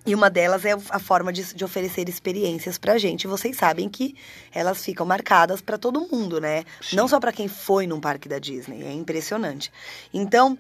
E 0.06 0.14
uma 0.14 0.30
delas 0.30 0.64
é 0.66 0.74
a 0.90 1.00
forma 1.00 1.34
de, 1.34 1.54
de 1.54 1.66
oferecer 1.66 2.08
experiências 2.08 2.78
pra 2.78 2.98
gente. 2.98 3.26
Vocês 3.26 3.58
sabem 3.58 3.90
que 3.90 4.16
elas 4.54 4.84
ficam 4.84 5.06
marcadas 5.06 5.62
para 5.62 5.78
todo 5.78 6.08
mundo, 6.12 6.40
né? 6.40 6.64
Sim. 6.82 6.96
Não 6.96 7.08
só 7.08 7.20
para 7.20 7.32
quem 7.32 7.48
foi 7.48 7.88
num 7.88 8.00
parque 8.00 8.30
da 8.30 8.38
Disney. 8.38 8.84
É 8.84 8.94
impressionante. 8.94 9.72
Então, 10.14 10.58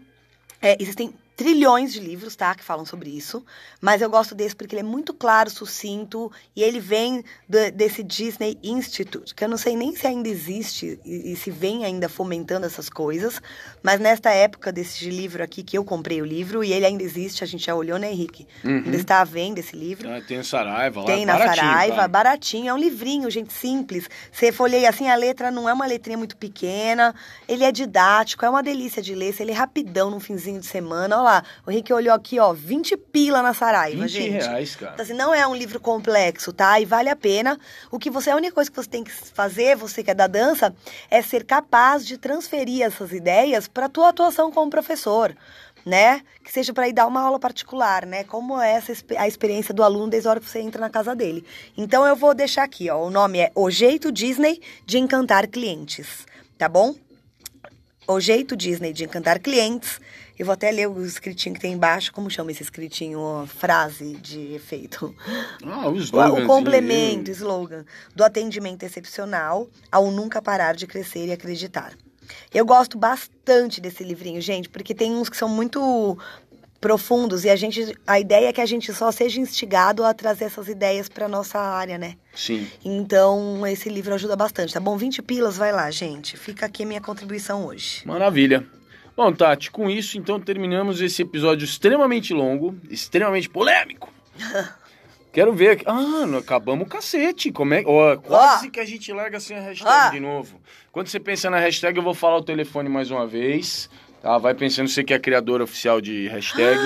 é, 0.61 0.75
existem 0.81 1.13
trilhões 1.35 1.91
de 1.91 1.99
livros, 1.99 2.35
tá, 2.35 2.55
que 2.55 2.63
falam 2.63 2.85
sobre 2.85 3.09
isso, 3.09 3.45
mas 3.81 4.01
eu 4.01 4.09
gosto 4.09 4.33
desse 4.33 4.55
porque 4.55 4.75
ele 4.75 4.81
é 4.81 4.83
muito 4.83 5.13
claro, 5.13 5.49
sucinto, 5.49 6.31
e 6.55 6.63
ele 6.63 6.79
vem 6.79 7.23
do, 7.47 7.71
desse 7.71 8.01
Disney 8.01 8.57
Institute, 8.63 9.35
que 9.35 9.43
eu 9.43 9.49
não 9.49 9.57
sei 9.57 9.75
nem 9.75 9.95
se 9.95 10.07
ainda 10.07 10.29
existe 10.29 10.99
e, 11.05 11.33
e, 11.33 11.35
se 11.35 11.51
vem 11.51 11.83
ainda 11.83 12.07
fomentando 12.07 12.65
essas 12.65 12.89
coisas, 12.89 13.41
mas 13.83 13.99
nesta 13.99 14.31
época 14.31 14.71
desse 14.71 15.09
livro 15.09 15.43
aqui, 15.43 15.61
que 15.61 15.77
eu 15.77 15.83
comprei 15.83 16.21
o 16.21 16.25
livro, 16.25 16.63
e 16.63 16.71
ele 16.71 16.85
ainda 16.85 17.03
existe, 17.03 17.43
a 17.43 17.47
gente 17.47 17.65
já 17.65 17.75
olhou, 17.75 17.99
né, 17.99 18.11
Henrique? 18.11 18.47
Uhum. 18.63 18.83
Ainda 18.85 18.97
está 18.97 19.19
à 19.19 19.23
venda 19.25 19.59
esse 19.59 19.75
livro. 19.75 20.09
Ah, 20.09 20.21
tem 20.25 20.41
Saraiva 20.41 21.01
lá, 21.01 21.05
Tem 21.05 21.25
na 21.25 21.37
Saraiva, 21.37 21.95
tá? 21.97 22.07
baratinho, 22.07 22.69
é 22.69 22.73
um 22.73 22.77
livrinho, 22.77 23.29
gente, 23.29 23.51
simples. 23.51 24.09
Você 24.31 24.51
folheia 24.51 24.89
assim, 24.89 25.09
a 25.09 25.15
letra 25.15 25.51
não 25.51 25.67
é 25.67 25.73
uma 25.73 25.85
letrinha 25.85 26.17
muito 26.17 26.37
pequena, 26.37 27.13
ele 27.47 27.63
é 27.63 27.71
didático, 27.71 28.45
é 28.45 28.49
uma 28.49 28.63
delícia 28.63 29.01
de 29.01 29.13
ler, 29.13 29.35
ele 29.39 29.51
é 29.51 29.55
rapidão 29.55 30.09
no 30.09 30.19
finzinho 30.19 30.59
de 30.59 30.65
semana, 30.65 31.24
O 31.65 31.71
Henrique 31.71 31.93
olhou 31.93 32.13
aqui, 32.13 32.39
ó, 32.39 32.53
20 32.53 32.97
pila 32.97 33.41
na 33.41 33.53
Saraiva, 33.53 34.03
20 34.03 34.09
gente. 34.09 34.31
reais, 34.31 34.75
cara. 34.75 34.93
Então, 34.93 35.03
assim, 35.03 35.13
não 35.13 35.33
é 35.33 35.47
um 35.47 35.55
livro 35.55 35.79
complexo, 35.79 36.53
tá? 36.53 36.79
E 36.79 36.85
vale 36.85 37.09
a 37.09 37.15
pena. 37.15 37.59
O 37.91 37.99
que 37.99 38.09
você, 38.09 38.29
a 38.29 38.35
única 38.35 38.53
coisa 38.53 38.69
que 38.69 38.75
você 38.75 38.89
tem 38.89 39.03
que 39.03 39.11
fazer, 39.11 39.75
você 39.75 40.03
que 40.03 40.11
é 40.11 40.13
da 40.13 40.27
dança, 40.27 40.73
é 41.09 41.21
ser 41.21 41.43
capaz 41.43 42.05
de 42.05 42.17
transferir 42.17 42.83
essas 42.83 43.11
ideias 43.11 43.67
para 43.67 43.89
tua 43.89 44.09
atuação 44.09 44.51
como 44.51 44.69
professor 44.69 45.35
né? 45.85 46.23
Que 46.43 46.51
seja 46.51 46.73
para 46.73 46.89
ir 46.89 46.93
dar 46.93 47.05
uma 47.05 47.21
aula 47.21 47.39
particular, 47.39 48.05
né? 48.05 48.23
Como 48.23 48.59
é 48.59 48.71
essa 48.71 48.91
a 49.17 49.27
experiência 49.27 49.73
do 49.73 49.83
aluno 49.83 50.07
desde 50.07 50.27
a 50.27 50.31
hora 50.31 50.39
que 50.39 50.49
você 50.49 50.59
entra 50.59 50.81
na 50.81 50.89
casa 50.89 51.15
dele. 51.15 51.45
Então 51.77 52.05
eu 52.05 52.15
vou 52.15 52.33
deixar 52.33 52.63
aqui, 52.63 52.89
ó, 52.89 53.05
o 53.05 53.11
nome 53.11 53.39
é 53.39 53.51
O 53.53 53.69
Jeito 53.69 54.11
Disney 54.11 54.59
de 54.85 54.97
Encantar 54.97 55.47
Clientes, 55.47 56.25
tá 56.57 56.67
bom? 56.67 56.95
O 58.07 58.19
Jeito 58.19 58.55
Disney 58.55 58.93
de 58.93 59.03
Encantar 59.03 59.39
Clientes. 59.39 59.99
Eu 60.37 60.45
vou 60.45 60.53
até 60.53 60.69
ler 60.71 60.87
o 60.87 61.05
escritinho 61.05 61.55
que 61.55 61.61
tem 61.61 61.73
embaixo. 61.73 62.11
Como 62.11 62.29
chama 62.29 62.51
esse 62.51 62.61
escritinho? 62.61 63.47
Frase 63.47 64.13
de 64.17 64.53
efeito. 64.53 65.15
Ah, 65.65 65.87
o 65.89 65.97
slogan. 65.97 66.43
O 66.43 66.47
complemento, 66.47 67.31
slogan. 67.31 67.85
Do 68.13 68.23
atendimento 68.23 68.83
excepcional 68.83 69.67
ao 69.91 70.11
nunca 70.11 70.41
parar 70.41 70.75
de 70.75 70.85
crescer 70.85 71.27
e 71.27 71.31
acreditar. 71.31 71.93
Eu 72.53 72.65
gosto 72.65 72.97
bastante 72.97 73.79
desse 73.79 74.03
livrinho, 74.03 74.41
gente, 74.41 74.67
porque 74.69 74.93
tem 74.93 75.13
uns 75.13 75.29
que 75.29 75.37
são 75.37 75.47
muito 75.47 76.17
profundos 76.79 77.43
e 77.43 77.49
a 77.49 77.55
gente 77.55 77.97
a 78.05 78.19
ideia 78.19 78.49
é 78.49 78.53
que 78.53 78.61
a 78.61 78.65
gente 78.65 78.93
só 78.93 79.11
seja 79.11 79.39
instigado 79.39 80.03
a 80.03 80.13
trazer 80.13 80.45
essas 80.45 80.67
ideias 80.67 81.09
para 81.09 81.27
nossa 81.27 81.57
área, 81.57 81.97
né? 81.97 82.15
Sim. 82.35 82.67
Então, 82.83 83.65
esse 83.65 83.89
livro 83.89 84.13
ajuda 84.13 84.35
bastante, 84.35 84.73
tá 84.73 84.79
bom? 84.79 84.95
20 84.97 85.21
pilas, 85.23 85.57
vai 85.57 85.71
lá, 85.71 85.89
gente. 85.89 86.37
Fica 86.37 86.65
aqui 86.65 86.83
a 86.83 86.85
minha 86.85 87.01
contribuição 87.01 87.65
hoje. 87.65 88.03
Maravilha. 88.05 88.67
Bom, 89.15 89.31
Tati, 89.31 89.71
com 89.71 89.89
isso, 89.89 90.17
então, 90.17 90.39
terminamos 90.39 90.99
esse 90.99 91.21
episódio 91.21 91.63
extremamente 91.63 92.33
longo, 92.33 92.75
extremamente 92.89 93.49
polêmico. 93.49 94.13
Quero 95.31 95.51
ver. 95.51 95.81
Ah, 95.85 96.25
não 96.25 96.37
acabamos 96.37 96.87
o 96.87 96.89
cacete. 96.89 97.51
Como 97.51 97.73
é... 97.73 97.83
Oh, 97.85 98.17
quase 98.21 98.69
que 98.69 98.79
a 98.79 98.85
gente 98.85 99.11
larga 99.11 99.35
assim 99.35 99.53
a 99.53 99.59
hashtag 99.59 100.11
de 100.11 100.19
novo. 100.21 100.61
Quando 100.93 101.07
você 101.07 101.19
pensa 101.19 101.49
na 101.49 101.59
hashtag, 101.59 101.97
eu 101.97 102.03
vou 102.03 102.13
falar 102.13 102.37
o 102.37 102.41
telefone 102.41 102.87
mais 102.87 103.11
uma 103.11 103.27
vez. 103.27 103.89
Tá? 104.21 104.37
Vai 104.37 104.53
pensando 104.53 104.87
você 104.87 105.03
que 105.03 105.11
é 105.11 105.17
a 105.17 105.19
criadora 105.19 105.65
oficial 105.65 105.99
de 105.99 106.29
hashtag. 106.29 106.79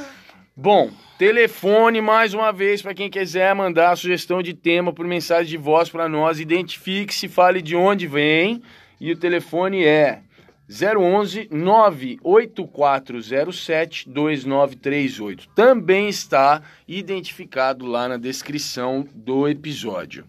Bom, 0.56 0.90
telefone 1.18 2.00
mais 2.00 2.32
uma 2.32 2.50
vez 2.52 2.80
para 2.80 2.94
quem 2.94 3.10
quiser 3.10 3.54
mandar 3.54 3.96
sugestão 3.96 4.42
de 4.42 4.54
tema 4.54 4.94
por 4.94 5.06
mensagem 5.06 5.50
de 5.50 5.58
voz 5.58 5.90
para 5.90 6.08
nós. 6.08 6.40
Identifique-se, 6.40 7.28
fale 7.28 7.60
de 7.60 7.76
onde 7.76 8.06
vem. 8.06 8.62
E 8.98 9.12
o 9.12 9.16
telefone 9.16 9.84
é 9.84 10.22
011 10.70 11.48
98407 11.50 14.08
2938. 14.08 15.48
Também 15.48 16.08
está 16.08 16.62
identificado 16.86 17.84
lá 17.84 18.06
na 18.06 18.16
descrição 18.16 19.04
do 19.12 19.48
episódio. 19.48 20.24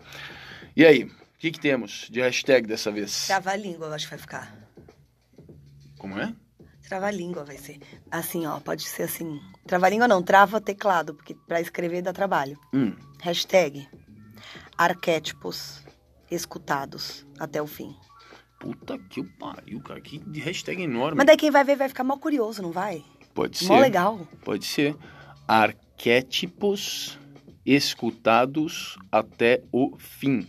E 0.75 0.83
aí, 0.83 1.03
o 1.03 1.11
que, 1.37 1.51
que 1.51 1.59
temos 1.59 2.07
de 2.09 2.19
hashtag 2.21 2.67
dessa 2.67 2.91
vez? 2.91 3.27
Trava-língua, 3.27 3.85
eu 3.87 3.93
acho 3.93 4.05
que 4.05 4.11
vai 4.11 4.19
ficar. 4.19 4.57
Como 5.97 6.17
é? 6.19 6.33
Trava-língua 6.87 7.43
vai 7.43 7.57
ser. 7.57 7.79
Assim, 8.09 8.47
ó, 8.47 8.59
pode 8.59 8.83
ser 8.83 9.03
assim. 9.03 9.39
Trava-língua 9.67 10.07
não, 10.07 10.23
trava 10.23 10.59
teclado, 10.59 11.13
porque 11.13 11.35
pra 11.47 11.61
escrever 11.61 12.01
dá 12.01 12.11
trabalho. 12.11 12.57
Hum, 12.73 12.95
Hashtag 13.21 13.87
arquétipos 14.75 15.83
escutados 16.31 17.27
até 17.39 17.61
o 17.61 17.67
fim. 17.67 17.95
Puta 18.61 18.99
que 19.09 19.19
o 19.19 19.23
pariu, 19.39 19.81
cara. 19.81 19.99
Que 19.99 20.21
hashtag 20.39 20.83
enorme. 20.83 21.17
Mas 21.17 21.25
daí 21.25 21.35
quem 21.35 21.49
vai 21.49 21.63
ver 21.63 21.75
vai 21.75 21.89
ficar 21.89 22.03
mal 22.03 22.19
curioso, 22.19 22.61
não 22.61 22.71
vai? 22.71 23.03
Pode 23.33 23.57
ser. 23.57 23.65
Mó 23.65 23.79
legal. 23.79 24.27
Pode 24.45 24.65
ser. 24.65 24.95
Arquétipos 25.47 27.17
escutados 27.65 28.97
até 29.11 29.63
o 29.71 29.97
fim. 29.97 30.47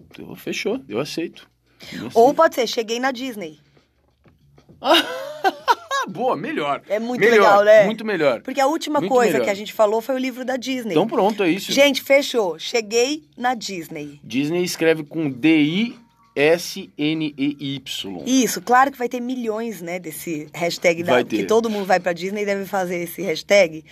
Então, 0.00 0.34
fechou, 0.34 0.80
eu 0.88 0.98
aceito. 0.98 1.48
Eu 1.92 2.10
Ou 2.14 2.32
pode 2.32 2.54
ser, 2.54 2.66
cheguei 2.66 2.98
na 2.98 3.12
Disney. 3.12 3.58
Boa, 6.08 6.36
melhor. 6.36 6.82
É 6.88 7.00
muito 7.00 7.20
Melhor, 7.20 7.34
legal, 7.34 7.64
né? 7.64 7.84
Muito 7.84 8.04
melhor. 8.04 8.40
Porque 8.40 8.60
a 8.60 8.66
última 8.68 9.00
Muito 9.00 9.12
coisa 9.12 9.32
melhor. 9.32 9.44
que 9.44 9.50
a 9.50 9.54
gente 9.54 9.72
falou 9.72 10.00
foi 10.00 10.14
o 10.14 10.18
livro 10.18 10.44
da 10.44 10.56
Disney. 10.56 10.92
Então 10.92 11.06
pronto, 11.06 11.42
é 11.42 11.50
isso. 11.50 11.72
Gente, 11.72 12.00
fechou. 12.00 12.58
Cheguei 12.60 13.24
na 13.36 13.54
Disney. 13.54 14.20
Disney 14.22 14.62
escreve 14.62 15.02
com 15.02 15.28
D-I-S-N-E-Y. 16.36 18.22
Isso, 18.26 18.60
claro 18.60 18.92
que 18.92 18.98
vai 18.98 19.08
ter 19.08 19.20
milhões, 19.20 19.80
né, 19.80 19.98
desse 19.98 20.48
hashtag 20.52 21.02
da, 21.02 21.12
Vai 21.14 21.24
ter. 21.24 21.38
que 21.38 21.44
todo 21.44 21.70
mundo 21.70 21.86
vai 21.86 21.98
pra 21.98 22.12
Disney 22.12 22.42
e 22.42 22.46
deve 22.46 22.66
fazer 22.66 22.98
esse 22.98 23.22
hashtag. 23.22 23.84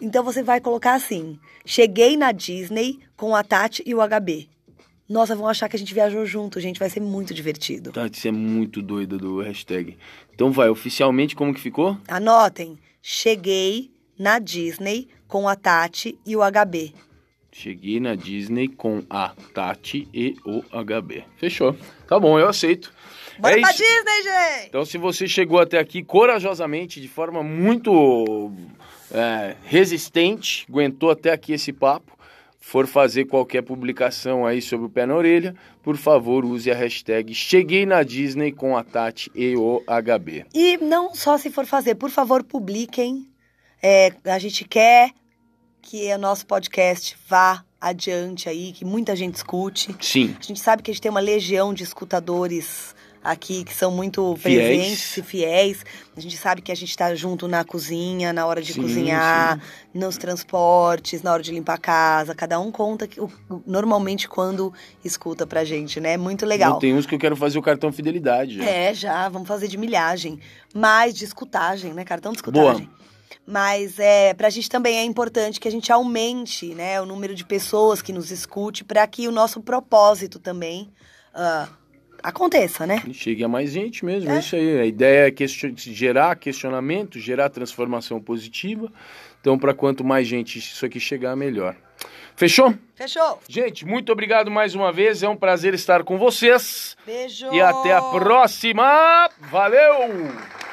Então 0.00 0.22
você 0.24 0.42
vai 0.42 0.60
colocar 0.60 0.94
assim: 0.94 1.38
cheguei 1.64 2.16
na 2.16 2.32
Disney 2.32 2.98
com 3.16 3.34
a 3.34 3.42
Tati 3.42 3.82
e 3.86 3.94
o 3.94 3.98
HB. 4.06 4.48
Nossa, 5.08 5.36
vão 5.36 5.46
achar 5.46 5.68
que 5.68 5.76
a 5.76 5.78
gente 5.78 5.94
viajou 5.94 6.26
junto, 6.26 6.58
gente, 6.58 6.80
vai 6.80 6.90
ser 6.90 6.98
muito 7.00 7.32
divertido. 7.32 7.92
Tati, 7.92 8.18
você 8.18 8.28
é 8.28 8.32
muito 8.32 8.82
doida 8.82 9.16
do 9.16 9.40
hashtag. 9.40 9.96
Então 10.34 10.50
vai, 10.50 10.68
oficialmente 10.68 11.36
como 11.36 11.54
que 11.54 11.60
ficou? 11.60 11.96
Anotem: 12.08 12.76
cheguei 13.00 13.90
na 14.18 14.38
Disney 14.38 15.08
com 15.28 15.48
a 15.48 15.54
Tati 15.54 16.18
e 16.26 16.36
o 16.36 16.40
HB. 16.40 16.92
Cheguei 17.58 17.98
na 17.98 18.14
Disney 18.14 18.68
com 18.68 19.02
a 19.08 19.32
Tati 19.54 20.06
e 20.12 20.36
o 20.44 20.62
HB. 20.62 21.24
Fechou. 21.38 21.74
Tá 22.06 22.20
bom, 22.20 22.38
eu 22.38 22.46
aceito. 22.46 22.92
Bora 23.38 23.56
é 23.56 23.60
pra 23.62 23.70
isso. 23.70 23.82
Disney, 23.82 24.22
gente! 24.22 24.68
Então, 24.68 24.84
se 24.84 24.98
você 24.98 25.26
chegou 25.26 25.58
até 25.58 25.78
aqui 25.78 26.04
corajosamente, 26.04 27.00
de 27.00 27.08
forma 27.08 27.42
muito 27.42 28.52
é, 29.10 29.56
resistente, 29.64 30.66
aguentou 30.68 31.10
até 31.10 31.32
aqui 31.32 31.54
esse 31.54 31.72
papo, 31.72 32.12
for 32.60 32.86
fazer 32.86 33.24
qualquer 33.24 33.62
publicação 33.62 34.44
aí 34.44 34.60
sobre 34.60 34.84
o 34.84 34.90
pé 34.90 35.06
na 35.06 35.16
orelha, 35.16 35.54
por 35.82 35.96
favor, 35.96 36.44
use 36.44 36.70
a 36.70 36.74
hashtag 36.74 37.32
Cheguei 37.32 37.86
na 37.86 38.02
Disney 38.02 38.52
com 38.52 38.76
a 38.76 38.84
Tati 38.84 39.30
e 39.34 39.56
o 39.56 39.82
HB. 39.86 40.44
E 40.52 40.76
não 40.76 41.14
só 41.14 41.38
se 41.38 41.48
for 41.48 41.64
fazer, 41.64 41.94
por 41.94 42.10
favor, 42.10 42.44
publiquem. 42.44 43.26
É, 43.82 44.12
a 44.26 44.38
gente 44.38 44.62
quer 44.62 45.12
que 45.86 46.12
o 46.12 46.18
nosso 46.18 46.44
podcast 46.44 47.16
vá 47.28 47.62
adiante 47.80 48.48
aí, 48.48 48.72
que 48.72 48.84
muita 48.84 49.14
gente 49.14 49.36
escute. 49.36 49.94
Sim, 50.00 50.34
A 50.38 50.42
gente 50.42 50.58
sabe 50.58 50.82
que 50.82 50.90
a 50.90 50.94
gente 50.94 51.00
tem 51.00 51.10
uma 51.10 51.20
legião 51.20 51.72
de 51.72 51.84
escutadores 51.84 52.92
aqui 53.22 53.62
que 53.62 53.72
são 53.72 53.92
muito 53.92 54.34
Fiéis. 54.36 54.66
presentes 54.66 55.16
e 55.16 55.22
fiéis. 55.22 55.84
A 56.16 56.20
gente 56.20 56.36
sabe 56.36 56.60
que 56.60 56.72
a 56.72 56.74
gente 56.74 56.90
está 56.90 57.14
junto 57.14 57.46
na 57.46 57.64
cozinha, 57.64 58.32
na 58.32 58.46
hora 58.46 58.60
de 58.60 58.72
Sim, 58.72 58.82
cozinhar, 58.82 59.60
nos 59.94 60.16
transportes, 60.18 61.22
na 61.22 61.32
hora 61.32 61.42
de 61.42 61.52
limpar 61.52 61.74
a 61.74 61.78
casa. 61.78 62.34
Cada 62.34 62.58
um 62.58 62.72
conta 62.72 63.06
que, 63.06 63.20
normalmente 63.64 64.28
quando 64.28 64.72
escuta 65.04 65.46
pra 65.46 65.64
gente, 65.64 66.00
né? 66.00 66.16
Muito 66.16 66.44
legal. 66.44 66.74
Eu 66.74 66.78
tenho 66.80 66.96
uns 66.96 67.06
que 67.06 67.14
eu 67.14 67.18
quero 67.18 67.36
fazer 67.36 67.60
o 67.60 67.62
cartão 67.62 67.92
fidelidade 67.92 68.56
já. 68.56 68.64
É, 68.64 68.92
já, 68.92 69.28
vamos 69.28 69.46
fazer 69.46 69.68
de 69.68 69.78
milhagem. 69.78 70.40
Mais 70.74 71.14
de 71.14 71.24
escutagem, 71.24 71.92
né? 71.94 72.04
Cartão 72.04 72.32
de 72.32 72.38
escutagem. 72.38 72.90
Mas 73.46 73.98
é, 73.98 74.34
pra 74.34 74.50
gente 74.50 74.68
também 74.68 74.98
é 74.98 75.02
importante 75.04 75.58
que 75.60 75.68
a 75.68 75.70
gente 75.70 75.92
aumente 75.92 76.74
né, 76.74 77.00
o 77.00 77.06
número 77.06 77.34
de 77.34 77.44
pessoas 77.44 78.00
que 78.02 78.12
nos 78.12 78.30
escute 78.30 78.84
para 78.84 79.06
que 79.06 79.26
o 79.28 79.32
nosso 79.32 79.60
propósito 79.60 80.38
também 80.38 80.90
ah, 81.34 81.68
aconteça, 82.22 82.86
né? 82.86 83.02
Chegue 83.12 83.44
a 83.44 83.48
mais 83.48 83.70
gente 83.70 84.04
mesmo, 84.04 84.30
É. 84.30 84.36
é 84.36 84.38
isso 84.40 84.56
aí. 84.56 84.80
A 84.80 84.86
ideia 84.86 85.28
é 85.28 85.30
question- 85.30 85.74
gerar 85.76 86.34
questionamento, 86.36 87.18
gerar 87.20 87.48
transformação 87.50 88.20
positiva. 88.20 88.90
Então, 89.40 89.56
para 89.58 89.72
quanto 89.72 90.02
mais 90.02 90.26
gente 90.26 90.58
isso 90.58 90.84
aqui 90.84 90.98
chegar, 90.98 91.36
melhor. 91.36 91.76
Fechou? 92.34 92.74
Fechou. 92.96 93.40
Gente, 93.48 93.86
muito 93.86 94.10
obrigado 94.12 94.50
mais 94.50 94.74
uma 94.74 94.92
vez. 94.92 95.22
É 95.22 95.28
um 95.28 95.36
prazer 95.36 95.72
estar 95.72 96.02
com 96.04 96.18
vocês. 96.18 96.96
Beijo. 97.06 97.46
E 97.52 97.60
até 97.60 97.92
a 97.92 98.02
próxima. 98.02 99.30
Valeu! 99.40 100.65